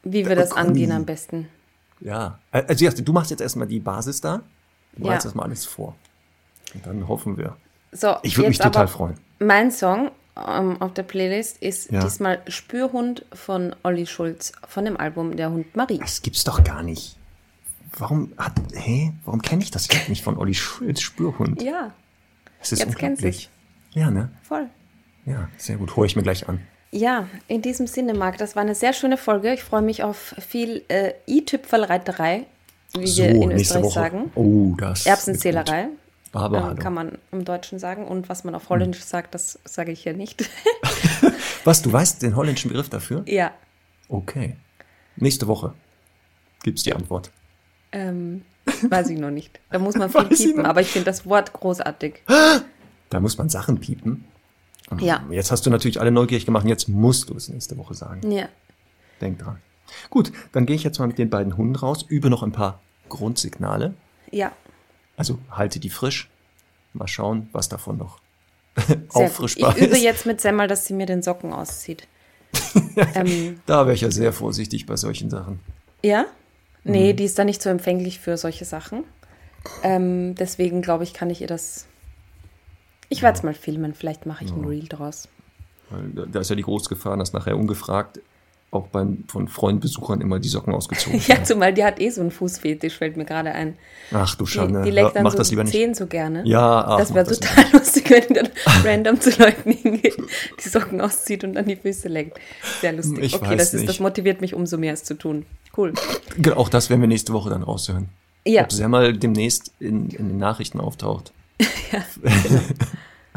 wie 0.04 0.28
wir 0.28 0.36
das 0.36 0.52
Conny. 0.52 0.68
angehen 0.68 0.92
am 0.92 1.06
besten. 1.06 1.48
Ja. 2.02 2.40
Also 2.52 2.86
ja, 2.86 2.92
du 2.92 3.14
machst 3.14 3.32
jetzt 3.32 3.42
erstmal 3.42 3.68
die 3.68 3.80
Basis 3.80 4.22
da. 4.22 4.38
Du 4.94 5.00
Ja. 5.02 5.04
bereitest 5.08 5.28
das 5.28 5.36
mal 5.36 5.44
alles 5.44 5.66
vor. 5.66 5.96
Und 6.74 6.86
dann 6.86 7.08
hoffen 7.08 7.38
wir. 7.38 7.56
So, 7.92 8.16
Ich 8.24 8.38
würde 8.38 8.50
mich 8.50 8.58
jetzt 8.58 8.66
total 8.66 8.88
freuen. 8.88 9.16
Mein 9.40 9.72
Song 9.72 10.12
ähm, 10.36 10.82
auf 10.82 10.94
der 10.94 11.04
Playlist 11.04 11.58
ist 11.62 11.92
Ja. 11.92 12.02
diesmal 12.04 12.42
Spürhund 12.48 13.26
von 13.34 13.74
Olli 13.84 14.06
Schulz 14.06 14.52
von 14.68 14.84
dem 14.86 14.98
Album 14.98 15.38
Der 15.38 15.50
Hund 15.52 15.76
Marie. 15.76 16.00
Das 16.00 16.22
gibt's 16.22 16.44
doch 16.44 16.64
gar 16.64 16.84
nicht. 16.84 17.18
Warum 17.98 18.34
hat, 18.38 18.54
hä? 18.74 19.14
Warum 19.24 19.42
kenne 19.42 19.64
ich 19.64 19.72
das 19.72 19.88
Lied 19.90 20.10
nicht 20.10 20.24
von 20.24 20.38
Olli 20.38 20.54
Schulz, 20.54 21.00
Spürhund? 21.00 21.62
Ja, 21.62 21.94
Das 22.60 22.74
ist 22.74 22.80
jetzt 22.80 22.98
kennst 22.98 23.22
unglaublich. 23.24 23.50
Ja, 23.92 24.12
ne? 24.12 24.30
voll. 24.44 24.70
Ja, 25.26 25.48
sehr 25.58 25.78
gut. 25.78 25.96
Hol 25.96 26.06
ich 26.06 26.18
mir 26.18 26.24
gleich 26.24 26.50
an. 26.50 26.60
Ja, 26.96 27.28
in 27.50 27.62
diesem 27.62 27.88
Sinne, 27.88 28.14
Marc, 28.14 28.38
das 28.38 28.56
war 28.56 28.62
eine 28.62 28.74
sehr 28.74 28.94
schöne 28.94 29.18
Folge. 29.18 29.54
Ich 29.54 29.66
freue 29.66 29.82
mich 29.82 30.02
auf 30.02 30.34
viel 30.40 30.82
äh, 30.88 31.12
i-Tüpfelreiterei, 31.28 32.46
wie 32.94 33.18
wir 33.18 33.30
in 33.32 33.52
Österreich 33.52 33.92
sagen. 33.92 34.32
Oh, 34.36 34.74
das. 34.78 35.06
Erbsenzählerei. 35.06 35.90
Aber 36.32 36.72
ähm, 36.72 36.80
kann 36.80 36.94
man 36.94 37.18
im 37.34 37.44
Deutschen 37.44 37.80
sagen. 37.80 38.08
Und 38.08 38.30
was 38.30 38.46
man 38.46 38.56
auf 38.56 38.70
Holländisch 38.70 39.04
sagt, 39.04 39.36
das 39.36 39.60
sage 39.66 39.92
ich 39.92 40.04
hier 40.04 40.14
nicht. 40.14 40.50
Was, 41.66 41.82
du 41.82 41.92
weißt 41.92 42.22
den 42.22 42.38
holländischen 42.38 42.70
Begriff 42.70 42.88
dafür? 42.90 43.24
ja, 43.26 43.52
Okay. 44.08 44.56
Nächste 45.18 45.48
Woche 45.48 45.74
gibt's 46.64 46.84
die 46.84 46.94
Antwort. 46.94 47.30
ähm, 47.92 48.44
weiß 48.84 49.10
ich 49.10 49.20
noch 49.20 49.32
nicht. 49.32 49.60
Da 49.70 49.80
muss 49.80 49.96
man 49.96 50.10
viel 50.12 50.30
Weiß 50.30 50.38
piepen, 50.38 50.66
aber 50.66 50.80
ich 50.80 50.88
finde 50.88 51.06
das 51.06 51.26
Wort 51.26 51.52
großartig. 51.52 52.22
Da 53.10 53.20
muss 53.20 53.38
man 53.38 53.50
Sachen 53.50 53.80
piepen. 53.80 54.26
Ja, 55.00 55.26
Jetzt 55.32 55.52
hast 55.52 55.66
du 55.66 55.70
natürlich 55.70 56.00
alle 56.00 56.12
neugierig 56.12 56.46
gemacht 56.46 56.66
jetzt 56.68 56.88
musst 56.88 57.30
du 57.30 57.36
es 57.36 57.50
nächste 57.50 57.78
Woche 57.78 57.94
sagen. 57.94 58.30
ja. 58.32 58.48
Denk 59.22 59.40
dran. 59.40 59.58
Gut, 60.10 60.32
dann 60.52 60.66
gehe 60.66 60.76
ich 60.76 60.84
jetzt 60.84 61.00
mal 61.00 61.08
mit 61.08 61.18
den 61.18 61.30
beiden 61.30 61.56
Hunden 61.58 61.76
raus, 61.76 62.06
übe 62.08 62.30
noch 62.30 62.44
ein 62.44 62.52
paar 62.52 62.82
Grundsignale. 63.10 63.94
Ja, 64.32 64.52
Also 65.18 65.40
halte 65.50 65.80
die 65.80 65.90
frisch. 65.90 66.30
Mal 66.94 67.08
schauen, 67.08 67.50
was 67.52 67.70
davon 67.70 67.98
noch 67.98 68.20
auffrischbar 69.14 69.76
Ich 69.78 69.84
übe 69.84 69.96
ist. 69.96 70.04
jetzt 70.04 70.26
mit 70.26 70.42
Semmel, 70.42 70.68
dass 70.68 70.86
sie 70.86 70.94
mir 70.94 71.06
den 71.06 71.22
Socken 71.22 71.54
auszieht. 71.54 72.08
ähm, 73.16 73.60
Da 73.66 73.86
wäre 73.86 73.94
ich 73.96 74.02
ja 74.02 74.12
sehr 74.12 74.34
vorsichtig 74.34 74.86
bei 74.86 74.96
solchen 74.98 75.30
Sachen. 75.30 75.60
ja? 76.04 76.26
Nee, 76.84 77.14
Mhm. 77.14 77.16
die 77.18 77.24
ist 77.26 77.40
da 77.40 77.44
nicht 77.46 77.62
so 77.64 77.70
empfänglich 77.70 78.20
für 78.20 78.38
solche 78.38 78.64
Sachen. 78.66 79.04
Ähm, 79.82 80.36
deswegen 80.36 80.82
glaube 80.84 81.04
ich, 81.04 81.14
kann 81.14 81.30
ich 81.32 81.42
ihr 81.42 81.48
das. 81.48 81.88
Ich 83.10 83.22
werde 83.22 83.38
es 83.38 83.44
mal 83.44 83.54
filmen, 83.54 83.94
vielleicht 83.94 84.26
mache 84.26 84.46
ich 84.46 84.52
ein 84.52 84.64
Reel 84.66 84.88
draus. 84.88 85.28
Weil 85.90 86.26
da- 86.28 86.40
ist 86.40 86.50
ja 86.50 86.56
die 86.56 86.64
große 86.64 86.90
Gefahr, 86.90 87.16
dass 87.18 87.34
nachher 87.34 87.56
ungefragt 87.58 88.20
auch 88.72 88.88
beim, 88.88 89.24
von 89.30 89.48
Freundbesuchern 89.48 90.20
immer 90.20 90.40
die 90.40 90.50
Socken 90.50 90.74
ausgezogen 90.74 91.20
Ja, 91.22 91.30
werden. 91.30 91.46
zumal 91.46 91.74
die 91.74 91.84
hat 91.86 92.02
eh 92.02 92.10
so 92.10 92.20
einen 92.22 92.32
Fußfetisch, 92.32 92.98
fällt 92.98 93.16
mir 93.16 93.24
gerade 93.24 93.52
ein. 93.54 93.78
Ach 94.12 94.36
du 94.36 94.44
Die, 94.44 94.52
Schande. 94.52 94.82
die 94.82 94.90
leckt 94.92 95.16
dann 95.16 95.24
Mach 95.24 95.32
so 95.32 95.38
das 95.38 95.50
lieber 95.52 95.64
die 95.64 95.68
nicht. 95.68 95.78
Zehen 95.78 95.94
so 95.94 96.08
gerne. 96.08 96.42
Ja, 96.46 96.84
ach, 96.86 96.98
das 96.98 97.14
wäre 97.14 97.26
das 97.26 97.40
total 97.40 97.66
lustig, 97.72 98.10
wenn 98.10 98.28
die 98.28 98.34
dann 98.34 98.50
random 98.84 99.22
zu 99.22 99.30
Leuten 99.40 99.72
hingeht, 99.72 100.18
die 100.64 100.68
Socken 100.68 101.00
auszieht 101.00 101.44
und 101.46 101.54
dann 101.54 101.66
die 101.68 101.76
Füße 101.78 102.10
leckt. 102.10 102.38
Sehr 102.82 102.92
lustig. 102.94 103.20
Ich 103.24 103.36
okay, 103.36 103.56
das, 103.56 103.74
ist, 103.74 103.84
das 103.84 103.92
nicht. 103.92 104.00
motiviert 104.02 104.42
mich 104.42 104.54
umso 104.54 104.78
mehr, 104.78 104.94
es 104.94 105.04
zu 105.06 105.14
tun. 105.14 105.46
Cool. 105.78 105.94
Genau, 106.38 106.58
Auch 106.58 106.68
das 106.70 106.90
werden 106.90 107.00
wir 107.02 107.08
nächste 107.08 107.32
Woche 107.32 107.52
dann 107.52 107.64
raushören. 107.64 108.10
Ja, 108.46 108.64
Ob 108.64 108.72
Semmel 108.74 109.16
demnächst 109.18 109.72
in, 109.80 110.10
in 110.10 110.28
den 110.30 110.38
Nachrichten 110.38 110.80
auftaucht. 110.82 111.32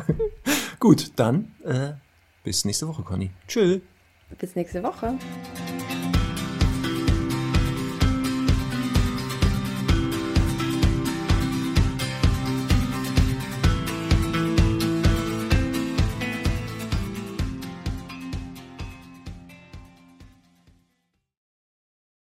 Gut, 0.81 1.13
dann 1.17 1.55
äh, 1.65 1.93
bis 2.45 2.65
nächste 2.65 2.89
Woche, 2.89 3.03
Conny. 3.03 3.31
Tschüss. 3.47 3.81
bis 4.39 4.55
nächste 4.55 4.83
Woche. 4.83 5.19